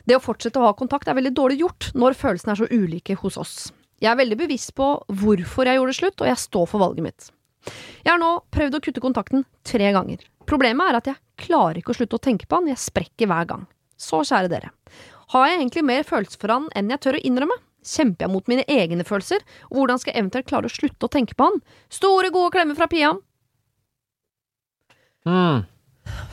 Det 0.03 0.17
å 0.17 0.23
fortsette 0.23 0.59
å 0.59 0.67
ha 0.67 0.75
kontakt 0.75 1.07
er 1.07 1.17
veldig 1.17 1.31
dårlig 1.35 1.61
gjort 1.61 1.89
når 1.95 2.17
følelsene 2.19 2.55
er 2.55 2.59
så 2.59 2.67
ulike 2.67 3.15
hos 3.21 3.39
oss. 3.39 3.55
Jeg 4.03 4.11
er 4.11 4.19
veldig 4.19 4.37
bevisst 4.41 4.73
på 4.75 4.87
hvorfor 5.07 5.69
jeg 5.69 5.79
gjorde 5.79 5.93
det 5.93 5.99
slutt, 6.01 6.19
og 6.19 6.27
jeg 6.27 6.43
står 6.43 6.67
for 6.67 6.83
valget 6.83 7.07
mitt. 7.07 7.29
Jeg 8.03 8.11
har 8.11 8.19
nå 8.19 8.31
prøvd 8.51 8.75
å 8.75 8.81
kutte 8.83 9.03
kontakten 9.03 9.45
tre 9.63 9.93
ganger. 9.95 10.19
Problemet 10.49 10.89
er 10.91 10.95
at 10.99 11.05
jeg 11.11 11.15
klarer 11.47 11.79
ikke 11.79 11.93
å 11.93 11.97
slutte 11.97 12.17
å 12.19 12.23
tenke 12.23 12.47
på 12.49 12.59
han, 12.59 12.67
jeg 12.67 12.77
sprekker 12.81 13.27
hver 13.31 13.45
gang. 13.49 13.67
Så 13.97 14.21
kjære 14.27 14.49
dere, 14.51 14.71
har 15.33 15.47
jeg 15.47 15.59
egentlig 15.61 15.83
mer 15.87 16.03
følelser 16.03 16.39
for 16.41 16.51
han 16.53 16.67
enn 16.75 16.89
jeg 16.91 16.99
tør 17.05 17.17
å 17.19 17.23
innrømme? 17.23 17.57
Kjemper 17.83 18.25
jeg 18.27 18.31
mot 18.31 18.47
mine 18.47 18.63
egne 18.71 19.03
følelser, 19.03 19.41
og 19.69 19.75
hvordan 19.81 19.99
skal 19.99 20.13
jeg 20.13 20.21
eventuelt 20.23 20.47
klare 20.47 20.69
å 20.69 20.71
slutte 20.71 21.03
å 21.07 21.11
tenke 21.11 21.35
på 21.35 21.47
han? 21.49 21.59
Store, 21.91 22.29
gode 22.31 22.53
klemmer 22.55 22.75
fra 22.79 22.87
Pia. 22.87 23.13
mm. 25.27 25.63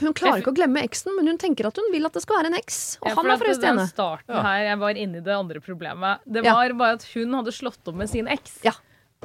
Hun 0.01 0.15
klarer 0.19 0.41
ikke 0.43 0.51
å 0.51 0.57
glemme 0.57 0.83
eksen, 0.83 1.13
men 1.15 1.29
hun 1.31 1.39
tenker 1.39 1.69
at 1.69 1.77
hun 1.79 1.87
vil 1.93 2.07
at 2.09 2.15
det 2.17 2.23
skal 2.25 2.41
være 2.41 2.51
en 2.51 2.57
eks. 2.59 2.79
Og 3.03 3.09
Ja, 3.11 3.15
han 3.15 3.31
er 3.31 3.39
forresten 3.39 3.63
den 3.69 3.79
enig. 3.79 3.91
starten 3.93 4.41
her, 4.43 4.63
jeg 4.67 4.79
var 4.81 4.99
inne 4.99 5.21
i 5.21 5.25
det 5.27 5.35
andre 5.37 5.61
problemet. 5.63 6.19
Det 6.27 6.43
Ja. 6.45 6.55
var 6.55 6.73
bare 6.75 6.93
at 6.99 7.05
hun 7.15 7.33
hadde 7.39 7.53
slått 7.55 7.87
opp 7.87 7.95
med 7.95 8.11
sin 8.11 8.27
eks. 8.27 8.59
Ja. 8.65 8.73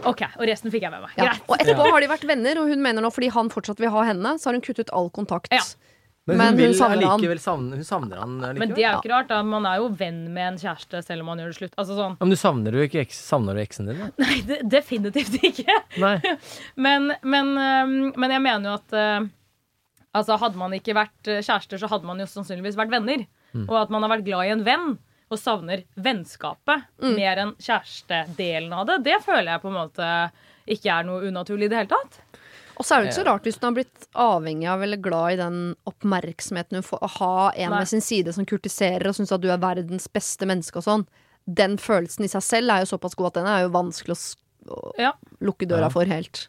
Ok, 0.03 0.25
og 0.35 0.43
resten 0.49 0.73
fikk 0.73 0.83
jeg 0.83 0.91
med 0.91 1.05
meg. 1.05 1.15
Ja. 1.15 1.29
Greit. 1.31 1.47
Og 1.47 1.61
etterpå 1.61 1.87
har 1.87 2.03
de 2.03 2.11
vært 2.11 2.27
venner, 2.27 2.59
og 2.59 2.67
hun 2.67 2.81
mener 2.83 3.05
nå 3.05 3.11
fordi 3.15 3.29
han 3.31 3.51
fortsatt 3.53 3.79
vil 3.79 3.93
ha 3.93 4.03
henne, 4.09 4.35
så 4.41 4.49
har 4.49 4.57
hun 4.57 4.65
kuttet 4.65 4.91
all 4.91 5.07
kontakt. 5.15 5.53
Ja. 5.55 5.63
Men, 6.25 6.39
Men 6.39 6.55
hun, 6.57 6.63
hun 6.71 6.73
savner 6.73 7.05
han. 7.05 7.23
savne, 7.37 7.77
hun 7.77 7.85
savner 7.85 8.17
han 8.17 8.31
likevel. 8.41 8.57
Men 8.63 8.71
det 8.73 8.81
er 8.81 8.95
jo 8.95 9.01
ikke 9.03 9.11
rart. 9.11 9.27
da 9.29 9.43
Man 9.45 9.67
er 9.69 9.77
jo 9.77 9.91
venn 9.93 10.23
med 10.33 10.47
en 10.47 10.57
kjæreste 10.57 11.03
selv 11.05 11.21
om 11.21 11.29
man 11.29 11.41
gjør 11.43 11.51
det 11.53 11.57
slutt. 11.59 11.75
Altså 11.77 11.97
sånn, 11.99 12.15
men 12.17 12.33
du 12.33 12.37
savner 12.41 12.73
jo 12.79 12.85
ikke 12.87 13.03
eks, 13.03 13.19
savner 13.27 13.53
du 13.53 13.61
eksen 13.61 13.91
din, 13.91 13.99
da? 14.01 14.07
Nei, 14.25 14.39
det, 14.47 14.57
definitivt 14.73 15.37
ikke. 15.37 15.77
Nei. 16.01 16.15
Men, 16.87 17.11
men, 17.21 17.53
øhm, 17.61 17.95
men 18.17 18.33
jeg 18.33 18.41
mener 18.41 18.71
jo 18.71 18.77
at 18.81 18.95
øh, 18.99 19.27
Altså 20.15 20.37
Hadde 20.39 20.57
man 20.59 20.73
ikke 20.73 20.95
vært 20.97 21.29
øh, 21.29 21.41
kjærester, 21.43 21.77
så 21.77 21.89
hadde 21.91 22.07
man 22.09 22.19
jo 22.23 22.25
sannsynligvis 22.31 22.77
vært 22.79 22.93
venner. 22.95 23.25
Mm. 23.53 23.67
Og 23.69 23.77
at 23.83 23.93
man 23.93 24.03
har 24.05 24.15
vært 24.15 24.25
glad 24.25 24.47
i 24.49 24.53
en 24.55 24.65
venn 24.65 24.95
og 25.35 25.41
savner 25.41 25.83
vennskapet 25.99 26.85
Mm. 27.01 27.15
mer 27.19 27.41
enn 27.43 27.53
kjærestedelen 27.61 28.73
av 28.73 28.87
det, 28.89 28.99
det 29.05 29.19
føler 29.25 29.51
jeg 29.55 29.61
på 29.61 29.69
en 29.71 29.79
måte 29.81 30.09
ikke 30.75 30.91
er 30.99 31.03
noe 31.07 31.27
unaturlig 31.29 31.67
i 31.67 31.73
det 31.73 31.77
hele 31.83 31.91
tatt. 31.93 32.19
Og 32.75 32.83
så 32.83 32.95
er 32.97 33.03
det 33.05 33.11
ikke 33.11 33.19
så 33.21 33.25
rart 33.29 33.45
hvis 33.47 33.59
hun 33.61 33.67
har 33.69 33.75
blitt 33.77 34.07
avhengig 34.19 34.67
av 34.67 34.81
eller 34.83 34.97
glad 34.99 35.33
i 35.33 35.37
den 35.39 35.59
oppmerksomheten 35.87 36.75
hun 36.81 36.83
får 36.83 37.03
å 37.05 37.11
ha 37.19 37.35
en 37.55 37.69
Nei. 37.71 37.79
ved 37.79 37.87
sin 37.93 38.01
side 38.03 38.33
som 38.35 38.45
kurtiserer 38.49 39.07
og 39.07 39.15
syns 39.15 39.31
at 39.31 39.43
du 39.45 39.47
er 39.53 39.61
verdens 39.61 40.07
beste 40.11 40.43
menneske 40.49 40.81
og 40.81 40.83
sånn. 40.87 41.05
Den 41.47 41.77
følelsen 41.77 42.25
i 42.25 42.31
seg 42.31 42.43
selv 42.43 42.73
er 42.73 42.83
jo 42.83 42.89
såpass 42.97 43.15
god 43.15 43.27
at 43.31 43.39
den 43.39 43.47
er 43.47 43.61
jo 43.63 43.69
vanskelig 43.75 44.17
å, 44.17 44.75
å 44.75 44.91
Ja. 44.99 45.13
lukke 45.39 45.67
døra 45.69 45.87
Ja. 45.87 45.89
for 45.93 46.03
helt. 46.09 46.47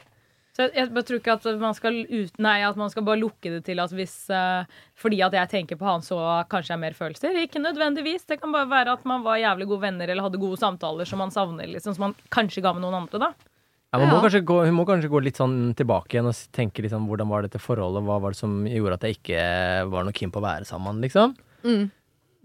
Så 0.56 0.64
jeg, 0.70 0.86
jeg 0.88 1.04
tror 1.04 1.18
ikke 1.20 1.34
at 1.36 1.46
man 1.60 1.74
skal 1.76 1.98
ut, 2.08 2.38
Nei, 2.40 2.54
at 2.64 2.78
man 2.80 2.88
skal 2.92 3.04
bare 3.04 3.20
lukke 3.20 3.50
det 3.52 3.64
til 3.66 3.80
at 3.82 3.92
hvis 3.92 4.14
uh, 4.32 4.64
Fordi 4.96 5.18
at 5.26 5.34
jeg 5.36 5.50
tenker 5.52 5.76
på 5.76 5.84
han, 5.84 6.04
så 6.04 6.16
kanskje 6.48 6.72
jeg 6.72 6.78
har 6.78 6.84
mer 6.86 6.96
følelser. 6.96 7.36
Ikke 7.42 7.60
nødvendigvis. 7.60 8.24
Det 8.30 8.38
kan 8.40 8.54
bare 8.54 8.70
være 8.70 8.94
at 8.96 9.04
man 9.08 9.26
var 9.26 9.42
jævlig 9.42 9.68
gode 9.68 9.84
venner 9.84 10.08
eller 10.08 10.24
hadde 10.24 10.40
gode 10.40 10.56
samtaler 10.62 11.08
som 11.08 11.20
man 11.20 11.34
savner, 11.34 11.68
liksom, 11.74 11.98
som 11.98 12.08
man 12.08 12.16
kanskje 12.32 12.64
ga 12.64 12.72
med 12.72 12.86
noen 12.86 13.02
andre, 13.02 13.20
da. 13.28 13.52
Ja, 13.92 14.00
man 14.00 14.08
må 14.08 14.30
Ja. 14.32 14.40
gå, 14.40 14.56
hun 14.64 14.74
må 14.74 14.86
kanskje 14.88 15.12
gå 15.12 15.20
litt 15.22 15.36
sånn 15.38 15.74
tilbake 15.76 16.16
igjen 16.16 16.26
og 16.26 16.34
tenke 16.52 16.80
tenke 16.80 16.90
sånn 16.90 17.06
hvordan 17.08 17.28
var 17.28 17.42
dette 17.46 17.60
forholdet, 17.62 18.04
hva 18.04 18.18
var 18.20 18.32
det 18.34 18.40
som 18.40 18.64
gjorde 18.66 18.94
at 18.98 19.06
jeg 19.06 19.20
ikke 19.20 19.44
var 19.92 20.04
noe 20.04 20.12
keen 20.16 20.32
på 20.32 20.40
å 20.40 20.46
være 20.46 20.66
sammen, 20.68 21.00
liksom. 21.04 21.36
Mm. 21.64 21.90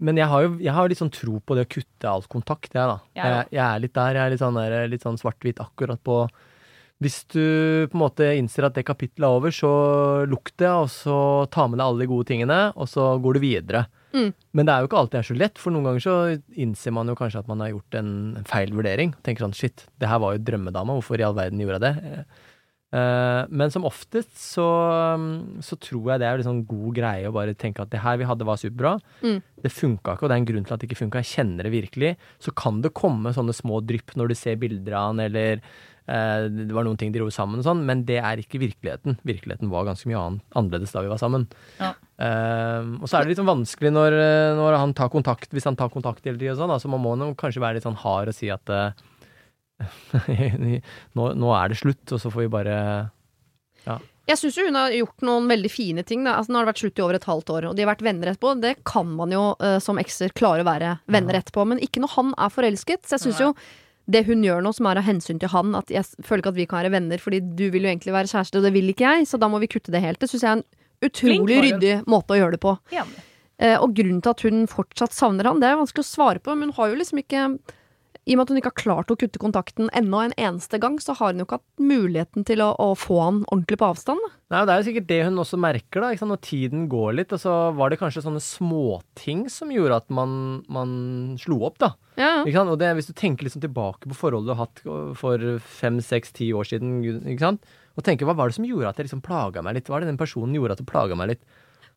Men 0.02 0.16
jeg 0.16 0.28
har 0.28 0.42
jo 0.46 0.54
jeg 0.58 0.72
har 0.74 0.88
litt 0.88 0.98
sånn 0.98 1.12
tro 1.12 1.40
på 1.40 1.56
det 1.56 1.66
å 1.66 1.72
kutte 1.72 2.08
all 2.08 2.24
kontakt, 2.30 2.72
jeg, 2.74 2.86
da. 2.86 3.00
Ja. 3.14 3.24
Jeg, 3.24 3.48
jeg 3.52 3.64
er 3.66 3.82
litt 3.84 3.94
der. 3.94 4.14
Jeg 4.14 4.24
er 4.24 4.30
litt 4.30 4.42
sånn, 4.42 4.58
der, 4.58 4.88
litt 4.88 5.04
sånn 5.04 5.18
svart-hvitt 5.20 5.60
akkurat 5.62 6.00
på 6.02 6.16
Hvis 7.02 7.22
du 7.32 7.42
på 7.90 7.96
en 7.96 8.02
måte 8.04 8.28
innser 8.38 8.68
at 8.68 8.76
det 8.76 8.86
kapittelet 8.86 9.26
er 9.26 9.40
over, 9.40 9.54
så 9.54 9.72
lukk 10.30 10.52
det, 10.60 10.70
og 10.70 10.86
så 10.92 11.16
ta 11.52 11.66
med 11.66 11.80
deg 11.80 11.88
alle 11.88 12.04
de 12.04 12.10
gode 12.12 12.28
tingene, 12.30 12.60
og 12.76 12.88
så 12.90 13.14
går 13.22 13.38
du 13.38 13.42
videre. 13.42 13.86
Mm. 14.12 14.30
Men 14.52 14.68
det 14.68 14.74
er 14.74 14.84
jo 14.84 14.90
ikke 14.90 15.00
alltid 15.00 15.16
det 15.16 15.22
er 15.22 15.30
så 15.30 15.38
lett, 15.40 15.60
for 15.60 15.74
noen 15.74 15.88
ganger 15.88 16.04
så 16.04 16.16
innser 16.60 16.94
man 16.94 17.10
jo 17.10 17.18
kanskje 17.18 17.42
at 17.42 17.50
man 17.50 17.64
har 17.64 17.72
gjort 17.72 17.98
en, 17.98 18.14
en 18.40 18.48
feil 18.48 18.72
vurdering. 18.76 19.16
Tenker 19.24 19.46
sånn 19.46 19.56
shit, 19.56 19.86
det 20.00 20.10
her 20.10 20.20
var 20.22 20.36
jo 20.36 20.46
drømmedama, 20.46 20.96
hvorfor 20.98 21.20
i 21.20 21.26
all 21.26 21.36
verden 21.38 21.62
gjorde 21.62 21.80
jeg 21.80 21.86
det? 21.88 22.24
Eh, 22.92 23.42
men 23.48 23.72
som 23.72 23.86
oftest 23.88 24.34
så, 24.36 24.66
så 25.64 25.78
tror 25.80 26.10
jeg 26.12 26.20
det 26.20 26.26
er 26.28 26.42
liksom 26.42 26.60
god 26.68 26.98
greie 26.98 27.28
å 27.28 27.32
bare 27.32 27.56
tenke 27.56 27.80
at 27.80 27.92
det 27.92 28.02
her 28.04 28.18
vi 28.20 28.28
hadde 28.28 28.46
var 28.48 28.60
superbra. 28.60 28.98
Mm. 29.24 29.38
Det 29.64 29.72
funka 29.72 30.16
ikke, 30.16 30.26
og 30.26 30.28
det 30.28 30.36
er 30.36 30.42
en 30.42 30.50
grunn 30.50 30.66
til 30.68 30.76
at 30.76 30.82
det 30.82 30.90
ikke 30.90 31.00
funka. 31.00 31.22
Jeg 31.24 31.32
kjenner 31.38 31.68
det 31.68 31.72
virkelig. 31.72 32.12
Så 32.42 32.52
kan 32.56 32.82
det 32.84 32.92
komme 32.98 33.32
sånne 33.32 33.56
små 33.56 33.80
drypp 33.88 34.12
når 34.18 34.32
du 34.32 34.36
ser 34.36 34.60
bilder 34.60 34.98
av 34.98 35.08
han, 35.08 35.24
eller 35.24 35.64
det 36.02 36.74
var 36.74 36.82
noen 36.82 36.98
ting 36.98 37.12
de 37.14 37.20
gjorde 37.20 37.34
sammen 37.36 37.60
og 37.60 37.66
sånn, 37.66 37.84
men 37.86 38.00
det 38.08 38.16
er 38.18 38.40
ikke 38.42 38.58
virkeligheten. 38.58 39.20
Virkeligheten 39.28 39.70
var 39.70 39.86
ganske 39.86 40.08
mye 40.10 40.22
annerledes 40.58 40.94
da 40.94 41.04
vi 41.04 41.12
var 41.12 41.20
sammen. 41.22 41.46
Ja. 41.78 41.92
Eh, 42.22 42.90
og 43.00 43.08
så 43.08 43.18
er 43.18 43.24
det 43.24 43.32
litt 43.32 43.40
sånn 43.40 43.48
vanskelig 43.48 43.90
når, 43.94 44.14
eh, 44.20 44.50
når 44.58 44.76
han 44.78 44.92
tar 44.94 45.10
kontakt, 45.12 45.50
hvis 45.54 45.66
han 45.66 45.78
tar 45.78 45.90
kontakt 45.90 46.26
hele 46.28 46.38
tida, 46.38 46.54
sånn, 46.58 46.70
da, 46.70 46.78
så 46.78 46.90
man 46.92 47.02
må 47.02 47.32
kanskje 47.38 47.62
være 47.62 47.78
litt 47.78 47.86
sånn 47.88 47.98
hard 47.98 48.30
og 48.30 48.36
si 48.36 48.50
at 48.52 48.70
eh, 48.70 48.92
nå, 51.16 51.32
nå 51.34 51.52
er 51.58 51.72
det 51.72 51.80
slutt, 51.80 52.04
og 52.12 52.20
så 52.22 52.30
får 52.30 52.44
vi 52.44 52.52
bare 52.52 52.76
Jeg 54.28 54.38
syns 54.38 54.60
hun 54.62 54.78
har 54.78 54.94
gjort 54.94 55.24
noen 55.26 55.48
veldig 55.50 55.70
fine 55.72 56.04
ting. 56.06 56.22
Da. 56.22 56.36
Altså, 56.38 56.52
nå 56.52 56.60
har 56.60 56.68
det 56.68 56.74
vært 56.74 56.82
slutt 56.84 57.00
i 57.00 57.02
over 57.02 57.18
et 57.18 57.26
halvt 57.26 57.50
år, 57.56 57.66
og 57.66 57.74
de 57.74 57.82
har 57.82 57.90
vært 57.90 58.04
venner 58.06 58.30
etterpå. 58.30 58.52
Det 58.62 58.76
kan 58.86 59.08
man 59.18 59.34
jo 59.34 59.40
uh, 59.58 59.80
som 59.82 59.98
ekser 59.98 60.30
klare 60.38 60.62
å 60.62 60.68
være 60.68 60.92
venner 61.10 61.40
etterpå, 61.40 61.64
men 61.66 61.82
ikke 61.82 62.04
når 62.04 62.14
han 62.14 62.30
er 62.38 62.54
forelsket. 62.54 63.02
Så 63.02 63.16
jeg 63.16 63.24
syns 63.24 63.42
jo 63.42 63.50
det 64.10 64.24
hun 64.26 64.42
gjør 64.44 64.62
nå, 64.64 64.72
som 64.74 64.88
er 64.90 64.98
av 64.98 65.06
hensyn 65.06 65.38
til 65.42 65.52
han, 65.52 65.74
at 65.78 65.90
jeg 65.92 66.06
føler 66.26 66.42
ikke 66.42 66.52
at 66.54 66.58
vi 66.58 66.68
kan 66.70 66.80
være 66.80 66.94
venner, 66.96 67.20
fordi 67.22 67.42
du 67.42 67.68
vil 67.70 67.86
jo 67.86 67.92
egentlig 67.92 68.14
være 68.14 68.30
kjæreste, 68.32 68.58
og 68.58 68.66
det 68.66 68.72
vil 68.74 68.90
ikke 68.90 69.06
jeg, 69.06 69.28
så 69.30 69.38
da 69.38 69.50
må 69.52 69.60
vi 69.62 69.70
kutte 69.70 69.94
det 69.94 70.02
helt. 70.02 70.20
Det 70.22 70.30
syns 70.30 70.42
jeg 70.42 70.50
er 70.50 70.58
en 70.60 70.66
utrolig 71.02 71.60
ryddig 71.66 71.94
måte 72.10 72.34
å 72.34 72.40
gjøre 72.40 72.56
det 72.56 72.62
på. 72.62 72.74
Ja. 72.94 73.06
Eh, 73.62 73.76
og 73.78 73.94
grunnen 73.94 74.22
til 74.24 74.34
at 74.34 74.42
hun 74.46 74.66
fortsatt 74.70 75.14
savner 75.14 75.46
han, 75.50 75.62
det 75.62 75.70
er 75.70 75.78
vanskelig 75.78 76.02
å 76.06 76.10
svare 76.10 76.42
på, 76.42 76.54
men 76.58 76.70
hun 76.70 76.78
har 76.80 76.90
jo 76.90 76.98
liksom 76.98 77.22
ikke 77.22 77.46
I 78.22 78.36
og 78.36 78.38
med 78.38 78.44
at 78.44 78.52
hun 78.52 78.58
ikke 78.60 78.70
har 78.70 78.78
klart 78.78 79.10
å 79.10 79.16
kutte 79.18 79.40
kontakten 79.42 79.88
ennå 79.98 80.20
en 80.22 80.34
eneste 80.38 80.78
gang, 80.82 80.94
så 81.02 81.16
har 81.18 81.32
hun 81.32 81.42
jo 81.42 81.46
ikke 81.48 81.58
hatt 81.58 81.82
muligheten 81.82 82.46
til 82.46 82.62
å, 82.62 82.68
å 82.78 82.92
få 82.94 83.16
han 83.18 83.40
ordentlig 83.48 83.80
på 83.80 83.88
avstand. 83.88 84.22
Nei, 84.52 84.60
og 84.60 84.68
Det 84.68 84.74
er 84.74 84.78
jo 84.78 84.86
sikkert 84.86 85.08
det 85.08 85.18
hun 85.26 85.42
også 85.42 85.58
merker, 85.58 86.04
da. 86.04 86.28
Når 86.30 86.42
tiden 86.46 86.84
går 86.92 87.16
litt, 87.18 87.34
og 87.34 87.42
så 87.42 87.56
var 87.74 87.90
det 87.90 87.98
kanskje 87.98 88.22
sånne 88.22 88.42
småting 88.44 89.48
som 89.50 89.72
gjorde 89.74 89.98
at 90.04 90.14
man, 90.14 90.36
man 90.70 90.92
slo 91.42 91.64
opp, 91.66 91.80
da. 91.82 91.90
Ja, 92.20 92.30
ja. 92.46 92.62
Og 92.62 92.78
det, 92.78 92.92
hvis 92.94 93.10
du 93.10 93.14
tenker 93.18 93.48
liksom 93.48 93.64
tilbake 93.64 94.06
på 94.06 94.18
forholdet 94.20 94.52
du 94.52 94.54
har 94.54 94.68
hatt 94.68 94.84
for 95.18 95.48
fem, 95.80 95.98
seks, 96.04 96.30
ti 96.36 96.52
år 96.54 96.68
siden, 96.68 97.02
og 97.92 98.06
tenker 98.06 98.28
hva 98.28 98.36
var 98.38 98.48
det 98.48 98.56
som 98.60 98.68
gjorde 98.68 98.92
at 98.92 99.00
det 99.00 99.08
liksom 99.08 99.24
plaga 99.24 99.66
meg 99.66 99.80
litt? 99.80 99.90
Hva 99.90 99.98
er 99.98 100.06
det 100.06 100.12
den 100.12 100.20
personen 100.20 100.54
gjorde 100.56 100.78
at 100.78 100.84
det 100.84 100.88
plaga 100.88 101.18
meg 101.18 101.34
litt? 101.34 101.42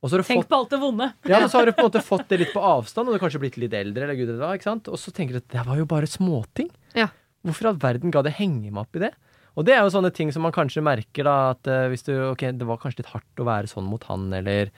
Og 0.05 0.11
så 0.11 0.19
har 0.19 0.21
du 0.21 0.27
Tenk 0.27 0.43
fått 0.43 0.51
på 0.51 0.57
alt 0.59 0.73
det 0.75 0.77
vonde. 0.77 1.05
Ja, 1.25 1.39
men 1.41 1.49
så 1.49 1.57
har 1.57 1.65
du 1.65 1.73
på 1.73 1.81
en 1.81 1.87
måte 1.87 2.01
fått 2.05 2.27
det 2.29 2.37
litt 2.43 2.51
på 2.53 2.61
avstand, 2.61 3.07
og 3.07 3.15
du 3.15 3.17
har 3.17 3.23
kanskje 3.23 3.39
blitt 3.41 3.55
litt 3.57 3.73
eldre, 3.73 4.03
eller 4.05 4.17
gud 4.19 4.29
vet 4.29 4.37
hva, 4.37 4.51
ikke 4.53 4.67
sant? 4.67 4.89
Og 4.93 5.01
så 5.01 5.09
tenker 5.09 5.33
du 5.33 5.41
at 5.41 5.47
det 5.55 5.63
var 5.65 5.79
jo 5.79 5.87
bare 5.89 6.09
småting. 6.09 6.69
Ja. 6.93 7.07
Hvorfor 7.41 7.65
i 7.65 7.69
all 7.71 7.79
verden 7.81 8.13
ga 8.13 8.21
det 8.21 8.35
henge 8.37 8.69
meg 8.69 8.83
opp 8.83 8.99
i 8.99 9.01
det? 9.07 9.09
Og 9.55 9.65
det 9.65 9.73
er 9.73 9.81
jo 9.81 9.93
sånne 9.95 10.11
ting 10.13 10.29
som 10.35 10.45
man 10.45 10.53
kanskje 10.53 10.83
merker, 10.85 11.25
da, 11.25 11.55
at 11.55 11.71
uh, 11.71 11.87
hvis 11.89 12.05
du 12.05 12.13
Ok, 12.27 12.45
det 12.53 12.67
var 12.69 12.77
kanskje 12.83 13.01
litt 13.01 13.11
hardt 13.15 13.41
å 13.41 13.47
være 13.47 13.71
sånn 13.71 13.87
mot 13.89 14.05
han, 14.11 14.27
eller 14.35 14.69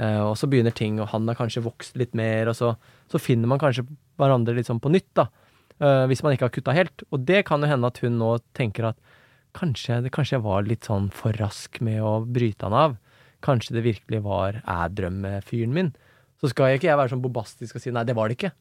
uh, 0.00 0.30
Og 0.30 0.36
så 0.40 0.48
begynner 0.48 0.72
ting, 0.72 0.96
og 1.02 1.10
han 1.12 1.28
har 1.28 1.36
kanskje 1.36 1.64
vokst 1.66 2.00
litt 2.00 2.16
mer, 2.16 2.48
og 2.48 2.56
så, 2.56 2.72
så 3.12 3.20
finner 3.20 3.52
man 3.52 3.60
kanskje 3.60 3.84
hverandre 4.20 4.56
litt 4.56 4.70
sånn 4.70 4.80
på 4.80 4.92
nytt, 4.96 5.10
da. 5.18 5.28
Uh, 5.76 6.06
hvis 6.08 6.24
man 6.24 6.32
ikke 6.32 6.48
har 6.48 6.56
kutta 6.56 6.76
helt. 6.76 7.04
Og 7.12 7.20
det 7.28 7.44
kan 7.48 7.60
jo 7.60 7.68
hende 7.68 7.92
at 7.92 8.00
hun 8.00 8.16
nå 8.20 8.38
tenker 8.56 8.94
at 8.94 9.12
kanskje, 9.56 10.00
det, 10.06 10.14
kanskje 10.14 10.38
jeg 10.38 10.46
var 10.48 10.64
litt 10.64 10.88
sånn 10.88 11.12
for 11.12 11.36
rask 11.40 11.80
med 11.84 12.00
å 12.04 12.20
bryte 12.24 12.64
han 12.64 12.80
av. 12.86 12.98
Kanskje 13.44 13.76
det 13.78 13.84
virkelig 13.86 14.22
var 14.24 14.60
er 14.60 14.96
drømmefyren 14.96 15.76
min. 15.76 15.92
Så 16.40 16.50
skal 16.52 16.70
jeg 16.70 16.80
ikke 16.80 16.90
jeg 16.90 17.00
være 17.00 17.12
sånn 17.12 17.24
bombastisk 17.24 17.76
og 17.76 17.84
si 17.84 17.92
nei, 17.92 18.06
det 18.08 18.16
var 18.16 18.30
det 18.30 18.38
ikke. 18.38 18.54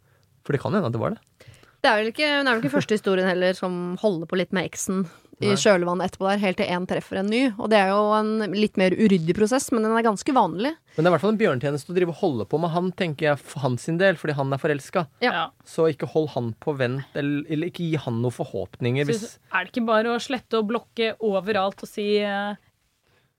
For 0.44 0.56
det 0.56 0.62
kan 0.64 0.76
hende 0.76 0.90
at 0.92 0.96
det 0.96 1.02
var 1.02 1.16
det. 1.16 1.48
Det 1.80 1.88
er 1.88 2.02
vel 2.02 2.10
ikke, 2.12 2.28
det 2.28 2.44
er 2.44 2.52
vel 2.52 2.62
ikke 2.64 2.76
første 2.76 2.96
historien 2.98 3.28
heller 3.30 3.56
som 3.56 3.76
holder 4.02 4.28
på 4.28 4.40
litt 4.40 4.56
med 4.56 4.68
eksen 4.68 5.06
i 5.40 5.54
kjølvannet 5.56 6.10
etterpå 6.10 6.28
der, 6.28 6.42
helt 6.42 6.58
til 6.60 6.68
én 6.68 6.86
treffer 6.90 7.22
en 7.22 7.30
ny. 7.32 7.42
Og 7.56 7.70
det 7.72 7.78
er 7.80 7.94
jo 7.94 8.02
en 8.18 8.52
litt 8.52 8.76
mer 8.80 8.92
uryddig 8.92 9.36
prosess, 9.38 9.70
men 9.72 9.86
den 9.88 9.96
er 9.96 10.04
ganske 10.04 10.34
vanlig. 10.36 10.74
Men 10.98 11.00
det 11.00 11.08
er 11.08 11.12
i 11.12 11.14
hvert 11.14 11.24
fall 11.24 11.32
en 11.32 11.40
bjørnetjeneste 11.40 11.94
å 11.94 11.96
drive 11.96 12.12
og 12.12 12.20
holde 12.20 12.48
på 12.52 12.60
med 12.60 12.74
han, 12.74 12.90
tenker 13.00 13.30
jeg, 13.30 13.40
for 13.40 13.64
hans 13.64 13.88
sin 13.88 14.00
del, 14.02 14.20
fordi 14.20 14.36
han 14.36 14.52
er 14.52 14.60
forelska. 14.60 15.06
Ja. 15.24 15.32
Ja. 15.32 15.46
Så 15.64 15.88
ikke 15.94 16.10
hold 16.12 16.34
han 16.36 16.52
på 16.60 16.76
vent, 16.82 17.08
eller, 17.20 17.48
eller 17.48 17.72
ikke 17.72 17.88
gi 17.88 18.02
han 18.04 18.20
noen 18.20 18.36
forhåpninger 18.36 19.08
hvis 19.08 19.38
er 19.54 19.64
det 19.64 19.72
ikke 19.72 19.88
bare 19.88 20.12
å 20.12 20.20
slette 20.20 20.60
og 20.60 20.68
blokke 20.74 21.14
overalt 21.24 21.86
og 21.86 21.90
si 21.90 22.10
eh, 22.20 22.60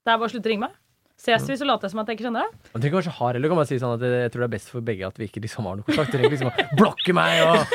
Det 0.01 0.09
er 0.09 0.17
bare 0.17 0.31
å 0.31 0.33
slutte 0.33 0.49
å 0.49 0.53
ringe 0.55 0.71
meg? 0.71 0.80
Ses 1.21 1.45
vi, 1.45 1.53
så 1.61 1.67
later 1.69 1.85
jeg 1.85 1.93
som 1.93 2.01
at 2.01 2.09
jeg 2.09 2.17
ikke 2.17 2.25
kjenner 2.31 2.47
deg. 2.47 2.69
Man 2.73 2.81
trenger 2.81 2.95
kanskje 2.97 3.13
hard, 3.19 3.37
eller 3.37 3.51
kan 3.53 3.59
man 3.61 3.67
si 3.69 3.77
sånn 3.77 3.93
at 3.93 4.01
det- 4.01 4.21
jeg 4.23 4.31
tror 4.33 4.41
det 4.41 4.47
er 4.49 4.55
best 4.57 4.71
for 4.73 4.81
begge 4.81 5.07
at 5.07 5.19
vi 5.21 5.27
ikke 5.29 5.43
liksom 5.45 5.67
har 5.69 5.77
noe 5.77 5.85
kontakt. 5.85 6.11
Du 6.11 6.17
trenger 6.17 6.33
liksom 6.33 6.49
å 6.49 6.77
blokke 6.81 7.13
meg 7.13 7.43
og 7.45 7.67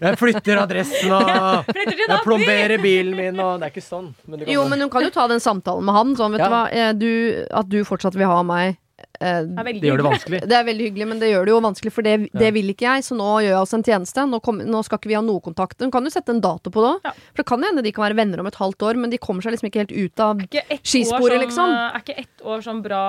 Jeg 0.00 0.18
flytter 0.18 0.58
adressen 0.58 1.12
og 1.12 1.28
Jeg 1.76 2.20
plomberer 2.24 2.80
bilen 2.82 3.14
min 3.16 3.38
og 3.38 3.60
Det 3.60 3.68
er 3.68 3.70
ikke 3.74 3.84
sånn. 3.84 4.08
Men 4.26 4.38
du 4.40 4.44
kan 4.46 4.54
Jo, 4.54 4.64
men 4.68 4.80
hun 4.80 4.90
kan 4.90 5.02
jo 5.04 5.10
ta 5.14 5.28
den 5.28 5.38
samtalen 5.44 5.84
med 5.84 5.94
han. 5.94 6.16
Sånn, 6.16 6.32
vet 6.32 6.40
Ja. 6.40 6.48
du 6.48 6.54
hva, 6.54 6.64
eh, 6.72 6.92
du, 6.92 7.46
at 7.52 7.68
du 7.68 7.84
fortsatt 7.84 8.14
vil 8.16 8.26
ha 8.26 8.42
meg 8.42 8.78
Det 9.20 9.28
er 9.30 9.68
det 9.70 9.82
gjør 9.88 10.00
det 10.00 10.06
vanskelig. 10.08 10.40
Det 10.48 10.56
er 10.58 10.64
veldig 10.66 10.86
hyggelig, 10.88 11.06
men 11.08 11.20
det 11.22 11.28
gjør 11.30 11.44
det 11.46 11.52
jo 11.54 11.60
vanskelig, 11.64 11.92
for 11.94 12.02
det, 12.06 12.14
det 12.34 12.50
vil 12.56 12.72
ikke 12.74 12.86
jeg. 12.88 13.04
Så 13.06 13.16
nå 13.18 13.28
gjør 13.44 13.52
jeg 13.52 13.60
oss 13.60 13.74
en 13.78 13.84
tjeneste. 13.86 14.24
Nå, 14.28 14.40
kom, 14.42 14.58
nå 14.58 14.82
skal 14.84 14.98
ikke 14.98 15.12
vi 15.12 15.16
ha 15.18 15.22
noe 15.22 15.40
kontakt. 15.44 15.78
Hun 15.80 15.92
kan 15.94 16.04
jo 16.04 16.10
sette 16.10 16.34
en 16.34 16.42
dato 16.44 16.72
på 16.74 16.82
det 16.82 16.90
òg. 16.96 17.06
Ja. 17.06 17.14
For 17.30 17.42
det 17.44 17.46
kan 17.52 17.62
hende 17.62 17.84
de 17.86 17.92
kan 17.94 18.04
være 18.08 18.18
venner 18.18 18.42
om 18.42 18.50
et 18.50 18.58
halvt 18.58 18.82
år, 18.82 18.98
men 19.00 19.14
de 19.14 19.18
kommer 19.22 19.46
seg 19.46 19.54
liksom 19.54 19.70
ikke 19.70 19.84
helt 19.84 19.94
ut 19.94 20.24
av 20.26 20.42
Skisporet, 20.82 21.38
sånn, 21.38 21.46
liksom. 21.46 21.74
Er 21.94 22.02
ikke 22.02 22.18
ett 22.26 22.44
år 22.44 22.66
sånn 22.66 22.82
bra 22.84 23.04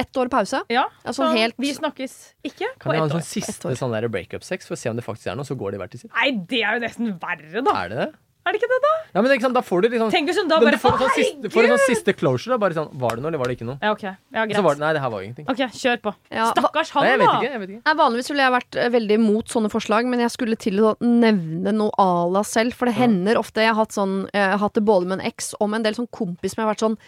ett 0.00 0.16
år 0.16 0.30
pause. 0.32 0.62
Ja, 0.70 0.86
Ja, 1.04 1.12
sånn 1.12 1.32
så 1.32 1.36
helt- 1.36 1.54
vi 1.58 1.72
snakkes 1.74 2.14
ikke 2.44 2.56
på 2.56 2.64
ett 2.64 2.76
år. 2.76 2.78
Kan 2.78 2.92
jeg 2.94 3.00
ha 3.00 3.04
en 3.04 3.10
sånn 3.10 3.26
siste 3.26 3.76
sånn 3.76 4.10
breakup-sex 4.10 4.66
for 4.66 4.74
å 4.74 4.78
se 4.78 4.88
om 4.88 4.96
det 4.96 5.04
faktisk 5.04 5.26
er 5.32 5.36
noe, 5.36 5.44
så 5.44 5.56
går 5.58 5.72
de 5.72 5.78
hver 5.78 5.90
til 5.90 6.00
sitt? 6.00 6.10
Nei, 6.14 6.30
det 6.48 6.62
er 6.62 6.78
jo 6.78 6.86
nesten 6.86 7.18
verre, 7.20 7.64
da. 7.64 7.72
Er 7.84 7.88
det 7.88 7.96
det? 7.98 8.14
Er 8.50 8.56
det 8.56 8.60
ikke 8.60 8.68
det, 8.72 8.78
da? 8.82 8.90
Ja, 9.14 9.22
men 9.22 9.40
sant, 9.44 9.54
da 9.54 9.60
får 9.62 9.84
du 9.84 9.88
liksom 9.92 10.10
Tenk 10.10 10.26
hvis 10.30 10.38
hun 10.40 10.48
da 10.50 10.56
bare 10.58 10.74
du 10.74 10.82
får, 10.82 10.96
sånn 10.98 11.12
siste, 11.14 11.50
får 11.54 11.66
en 11.68 11.72
sånn 11.76 11.82
siste 11.86 12.14
closure. 12.18 12.50
Da, 12.50 12.58
bare 12.58 12.74
sånn 12.74 12.88
Var 12.98 13.14
det 13.14 13.22
noe, 13.22 13.30
eller 13.30 13.38
var 13.42 13.50
det 13.52 13.56
ikke 13.60 13.68
noe? 13.68 13.78
Ja, 13.78 13.92
OK. 13.94 14.02
Ja, 14.08 14.42
greit. 14.42 14.56
så 14.58 14.64
var 14.66 14.74
det, 14.74 14.82
nei, 14.82 14.90
det 14.96 15.02
her 15.04 15.12
var 15.14 15.22
ingenting. 15.26 15.46
OK, 15.52 15.62
kjør 15.78 16.00
på. 16.08 16.12
Ja, 16.34 16.48
Stakkars 16.50 16.90
han, 16.96 17.06
Nei, 17.06 17.12
jeg 17.14 17.20
vet 17.22 17.28
da. 17.30 17.36
ikke. 17.38 17.52
jeg 17.54 17.62
vet 17.62 17.72
ikke 17.76 17.82
Nei, 17.86 17.94
vanligvis 18.02 18.30
ville 18.32 18.46
jeg 18.48 18.54
vært 18.56 18.80
eh, 18.82 18.90
veldig 18.96 19.18
imot 19.20 19.54
sånne 19.54 19.70
forslag, 19.70 20.10
men 20.10 20.24
jeg 20.26 20.34
skulle 20.34 20.58
til 20.66 20.82
å 20.82 20.92
nevne 21.06 21.74
noe 21.78 21.94
à 22.02 22.08
la 22.34 22.42
selv. 22.42 22.74
For 22.74 22.90
det 22.90 22.96
hender 22.98 23.38
ofte 23.38 23.62
Jeg 23.62 23.70
har 23.70 23.78
hatt, 23.84 23.94
sånn, 23.94 24.24
jeg 24.34 24.50
har 24.50 24.58
hatt 24.64 24.74
det 24.74 24.84
både 24.90 25.06
med 25.06 25.20
en 25.20 25.26
eks 25.30 25.52
og 25.60 25.70
med 25.70 25.80
en 25.80 25.86
del 25.90 25.94
sånn 26.02 26.10
kompis 26.10 26.56
som 26.56 26.62
jeg 26.64 26.66
har 26.66 26.74
vært 26.74 26.84
sånn 26.88 26.98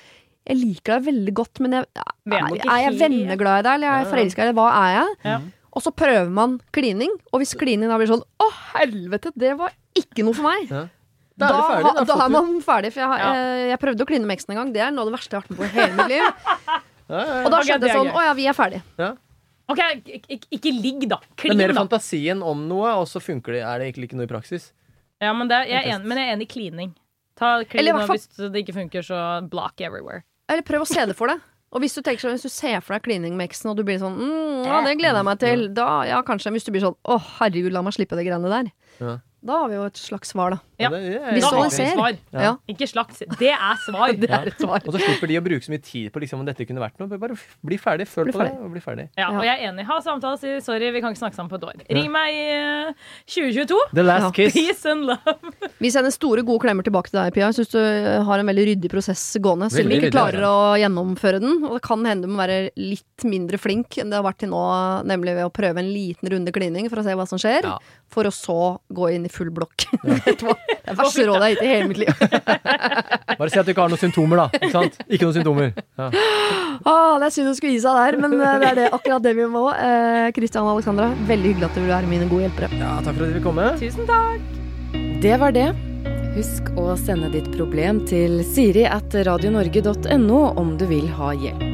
Jeg 0.46 0.56
liker 0.62 0.96
deg 0.98 1.04
veldig 1.10 1.34
godt, 1.42 1.60
men 1.62 1.72
jeg, 1.80 1.86
er 1.98 2.06
er, 2.06 2.46
nok 2.46 2.56
ikke 2.60 2.70
er 2.70 2.80
jeg 2.82 2.88
helt- 2.92 3.02
venneglad 3.02 3.58
i 3.60 3.66
deg, 3.66 3.74
eller 3.74 3.88
er 3.92 4.00
jeg 4.04 4.10
forelska 4.14 4.42
i 4.42 4.48
deg? 4.50 4.56
Hva 4.58 4.70
er 4.78 4.94
jeg? 5.00 5.12
Ja. 5.32 5.36
Og 5.72 5.80
så 5.80 5.92
prøver 5.96 6.28
man 6.28 6.58
klining, 6.76 7.12
og 7.32 7.40
hvis 7.40 7.54
klining 7.56 7.88
da 7.88 7.96
blir 7.96 8.10
sånn 8.10 8.24
Å, 8.42 8.48
helvete, 8.74 9.30
det 9.38 9.54
var 9.56 9.72
ikke 9.96 10.24
noe 10.26 10.34
for 10.36 10.44
meg. 10.44 10.66
Ja. 10.68 10.82
Da 11.38 11.48
er 11.48 11.62
ferdig. 11.70 11.92
Da, 11.96 12.04
da 12.04 12.16
er 12.26 12.28
man 12.34 12.48
ferdig. 12.62 12.92
For 12.92 13.00
jeg, 13.00 13.08
har- 13.08 13.18
Ja. 13.22 13.32
jeg, 13.34 13.68
jeg 13.70 13.78
prøvde 13.80 14.04
å 14.04 14.06
kline 14.06 14.26
med 14.26 14.36
eksen 14.38 14.50
en 14.52 14.56
gang. 14.60 14.72
Det 14.72 14.82
er 14.84 14.90
noe 14.90 15.04
av 15.06 15.10
det 15.10 15.14
verste 15.18 15.30
jeg 15.36 15.42
har 15.42 15.48
vært 15.48 15.50
med 15.50 15.58
på 15.58 15.64
i 15.64 15.74
hele 15.80 15.94
mitt 15.96 16.08
liv. 16.08 16.22
Ja, 17.12 17.18
ja, 17.18 17.32
ja. 17.34 17.44
Og 17.44 17.50
da 17.52 17.58
skjedde 17.66 17.80
det 17.84 17.92
sånn. 17.92 18.08
Å 18.14 18.20
ja, 18.24 18.32
vi 18.38 18.44
er 18.48 18.54
ferdig. 18.56 18.78
Ok, 19.68 19.80
ik 20.06 20.24
ik 20.32 20.44
ikke 20.56 20.70
ligg, 20.72 21.02
da. 21.10 21.18
Det 21.36 21.50
er 21.50 21.58
mer 21.58 21.72
fantasien 21.76 22.40
om 22.42 22.62
noe, 22.68 22.88
og 23.00 23.04
så 23.10 23.20
funker 23.20 23.52
det, 23.52 23.60
er 23.68 23.78
det 23.82 23.88
egentlig 23.90 24.08
ikke 24.08 24.16
noe 24.20 24.24
i 24.28 24.30
praksis. 24.30 24.70
Ja, 25.20 25.32
men, 25.36 25.48
det 25.50 25.56
er, 25.58 25.66
jeg 25.68 25.76
er 25.82 25.90
enig, 25.96 26.06
men 26.08 26.18
jeg 26.18 26.28
er 26.30 26.36
enig 26.36 26.46
i 26.48 26.52
klining. 26.52 26.94
Ta 27.36 27.50
klin, 27.64 27.80
Eller 27.82 27.92
i 27.92 27.96
hvert 27.98 28.08
og 28.10 28.16
hvis 28.16 28.52
det 28.52 28.62
ikke 28.64 28.74
funker, 28.78 29.04
så 29.06 29.18
block 29.50 29.80
everywhere. 29.84 30.22
Eller 30.48 30.62
prøv 30.66 30.82
å 30.86 30.88
se 30.88 31.04
det 31.06 31.16
for 31.18 31.28
deg. 31.32 31.40
Og 31.72 31.80
hvis 31.84 31.94
du, 31.96 32.00
tenker, 32.04 32.20
sånn, 32.20 32.34
hvis 32.36 32.44
du 32.48 32.52
ser 32.52 32.80
for 32.84 32.94
deg 32.96 33.04
klining 33.06 33.36
med 33.36 33.48
eksen, 33.50 33.70
og 33.72 33.76
du 33.76 33.84
blir 33.84 33.98
sånn 34.00 34.16
mm, 34.16 34.64
Ja, 34.66 34.80
det 34.84 34.96
gleder 35.00 35.20
jeg 35.20 35.28
meg 35.28 35.38
til. 35.40 35.68
Da, 35.74 35.86
ja, 36.08 36.22
kanskje. 36.26 36.52
Hvis 36.52 36.64
du 36.64 36.72
blir 36.74 36.84
sånn 36.84 36.96
Å, 37.08 37.16
herregud, 37.40 37.72
la 37.72 37.82
meg 37.82 37.94
slippe 37.96 38.16
de 38.16 38.24
greiene 38.26 38.50
der. 38.52 38.72
Ja. 39.00 39.14
Da 39.42 39.56
har 39.64 39.68
vi 39.72 39.74
jo 39.74 39.84
et 39.88 39.98
slags 39.98 40.30
svar, 40.30 40.54
da. 40.54 40.58
Ja. 40.82 40.88
Vi 40.90 40.98
Visualiser. 41.36 41.92
svar. 41.94 42.16
Ja. 42.34 42.40
Ja. 42.42 42.50
Ikke 42.70 42.86
slags. 42.90 43.18
Det 43.38 43.50
er 43.50 43.76
svar. 43.84 44.12
Det 44.22 44.28
er 44.30 44.48
et 44.50 44.58
svar. 44.62 44.82
Og 44.86 44.94
så 44.94 45.00
slipper 45.02 45.30
de 45.30 45.38
å 45.38 45.42
bruke 45.42 45.62
så 45.66 45.72
mye 45.72 45.82
tid 45.82 46.12
på 46.14 46.22
liksom, 46.22 46.40
om 46.42 46.46
dette 46.46 46.62
kunne 46.66 46.82
vært 46.82 46.98
noe. 47.02 47.10
Bare 47.18 47.34
bli 47.66 47.78
ferdig, 47.82 48.06
føl 48.10 48.28
Bli 48.28 48.34
på 48.34 48.38
ferdig. 48.42 48.52
det, 48.54 48.62
og 48.66 48.70
bli 48.76 48.82
ferdig. 48.84 49.06
Ja, 49.18 49.28
og 49.34 49.42
jeg 49.46 49.52
er 49.58 49.68
enig. 49.72 49.86
Ha 49.88 49.96
samtale, 50.02 50.38
si 50.38 50.54
sorry, 50.62 50.90
vi 50.94 51.02
kan 51.02 51.14
ikke 51.14 51.22
snakke 51.24 51.38
sammen 51.38 51.50
på 51.52 51.58
et 51.60 51.66
år. 51.72 51.82
Ring 51.98 52.10
meg 52.14 52.34
i 52.38 52.44
eh, 52.54 53.08
2022. 53.34 53.80
The 53.98 54.04
last 54.06 54.26
Ja. 54.28 54.30
kiss. 54.38 54.54
Peace 54.54 54.86
and 54.90 55.06
love. 55.10 55.52
Vi 55.82 55.90
sender 55.90 56.14
store, 56.14 56.44
gode 56.46 56.62
klemmer 56.62 56.86
tilbake 56.86 57.10
til 57.10 57.18
deg, 57.18 57.32
Pia. 57.34 57.48
Jeg 57.50 57.58
syns 57.58 57.72
du 57.74 57.80
eh, 57.82 58.22
har 58.28 58.38
en 58.42 58.46
veldig 58.50 58.66
ryddig 58.70 58.90
prosess 58.92 59.24
gående. 59.42 59.70
Selv 59.74 59.88
om 59.90 59.94
vi 59.96 59.98
ikke 60.02 60.12
klarer 60.14 60.46
å 60.46 60.54
gjennomføre 60.78 61.40
den. 61.42 61.58
Og 61.66 61.74
det 61.78 61.82
kan 61.86 62.06
hende 62.06 62.28
du 62.28 62.32
må 62.34 62.38
være 62.42 62.70
litt 62.78 63.26
mindre 63.26 63.58
flink 63.58 63.98
enn 63.98 64.10
det 64.12 64.18
har 64.20 64.26
vært 64.26 64.38
til 64.44 64.52
nå, 64.54 64.62
nemlig 65.10 65.34
ved 65.40 65.48
å 65.48 65.52
prøve 65.54 65.82
en 65.82 65.90
liten 65.90 66.30
runde 66.30 66.54
klining 66.54 66.86
for 66.92 67.02
å 67.02 67.06
se 67.06 67.14
hva 67.18 67.26
som 67.26 67.40
skjer. 67.42 67.66
For 68.12 68.28
å 68.28 68.32
så 68.34 68.58
gå 68.92 69.08
inn 69.14 69.26
i 69.26 69.30
full 69.32 69.50
blokk. 69.54 69.86
ja. 70.02 70.18
du? 70.26 70.48
Det 70.82 70.90
er 70.90 70.98
verste 70.98 71.24
rådet 71.28 71.38
jeg 71.38 71.42
har 71.42 71.52
gitt 71.52 71.62
i 71.62 71.68
hele 71.70 71.88
mitt 71.88 72.00
liv. 72.02 72.08
Bare 73.38 73.48
si 73.52 73.60
at 73.60 73.68
du 73.68 73.70
ikke 73.72 73.84
har 73.84 73.92
noen 73.92 74.00
symptomer, 74.02 74.40
da. 74.42 74.58
Ikke 74.58 74.72
sant? 74.74 74.98
Ikke 75.06 75.28
noen 75.28 75.36
symptomer. 75.36 75.70
Ja. 76.00 76.08
Ah, 76.82 77.14
det 77.22 77.28
er 77.28 77.34
synd 77.36 77.48
hun 77.52 77.56
skulle 77.56 77.76
gi 77.76 77.84
seg 77.84 78.00
der, 78.00 78.18
men 78.24 78.34
eh, 78.40 78.56
det 78.58 78.68
er 78.72 78.78
det, 78.80 78.88
akkurat 78.98 79.22
det 79.24 79.36
vi 79.38 79.46
må. 79.48 79.68
Eh, 79.72 80.42
og 80.62 80.72
Alexandra, 80.74 81.12
veldig 81.30 81.52
hyggelig 81.54 81.68
at 81.68 81.78
dere 81.78 81.86
vil 81.86 81.94
være 81.94 82.10
mine 82.10 82.28
gode 82.32 82.48
hjelpere. 82.48 82.72
ja, 82.82 82.90
takk 82.98 83.14
for 83.14 83.22
at 83.22 83.24
dere 83.28 83.38
vil 83.38 83.46
komme. 83.46 83.70
Tusen 83.80 84.10
takk. 84.10 84.60
Det 85.22 85.38
var 85.38 85.54
det. 85.54 85.70
Husk 86.34 86.72
å 86.80 86.96
sende 86.98 87.30
ditt 87.32 87.50
problem 87.54 88.02
til 88.08 88.40
siri 88.48 88.86
at 88.88 89.14
radionorge.no 89.28 90.42
om 90.58 90.76
du 90.80 90.88
vil 90.90 91.06
ha 91.20 91.32
hjelp. 91.36 91.68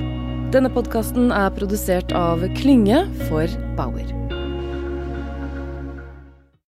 Denne 0.52 0.70
podkasten 0.72 1.32
er 1.34 1.52
produsert 1.56 2.14
av 2.16 2.44
Klynge 2.56 3.04
for 3.28 3.60
Bauer. 3.76 4.27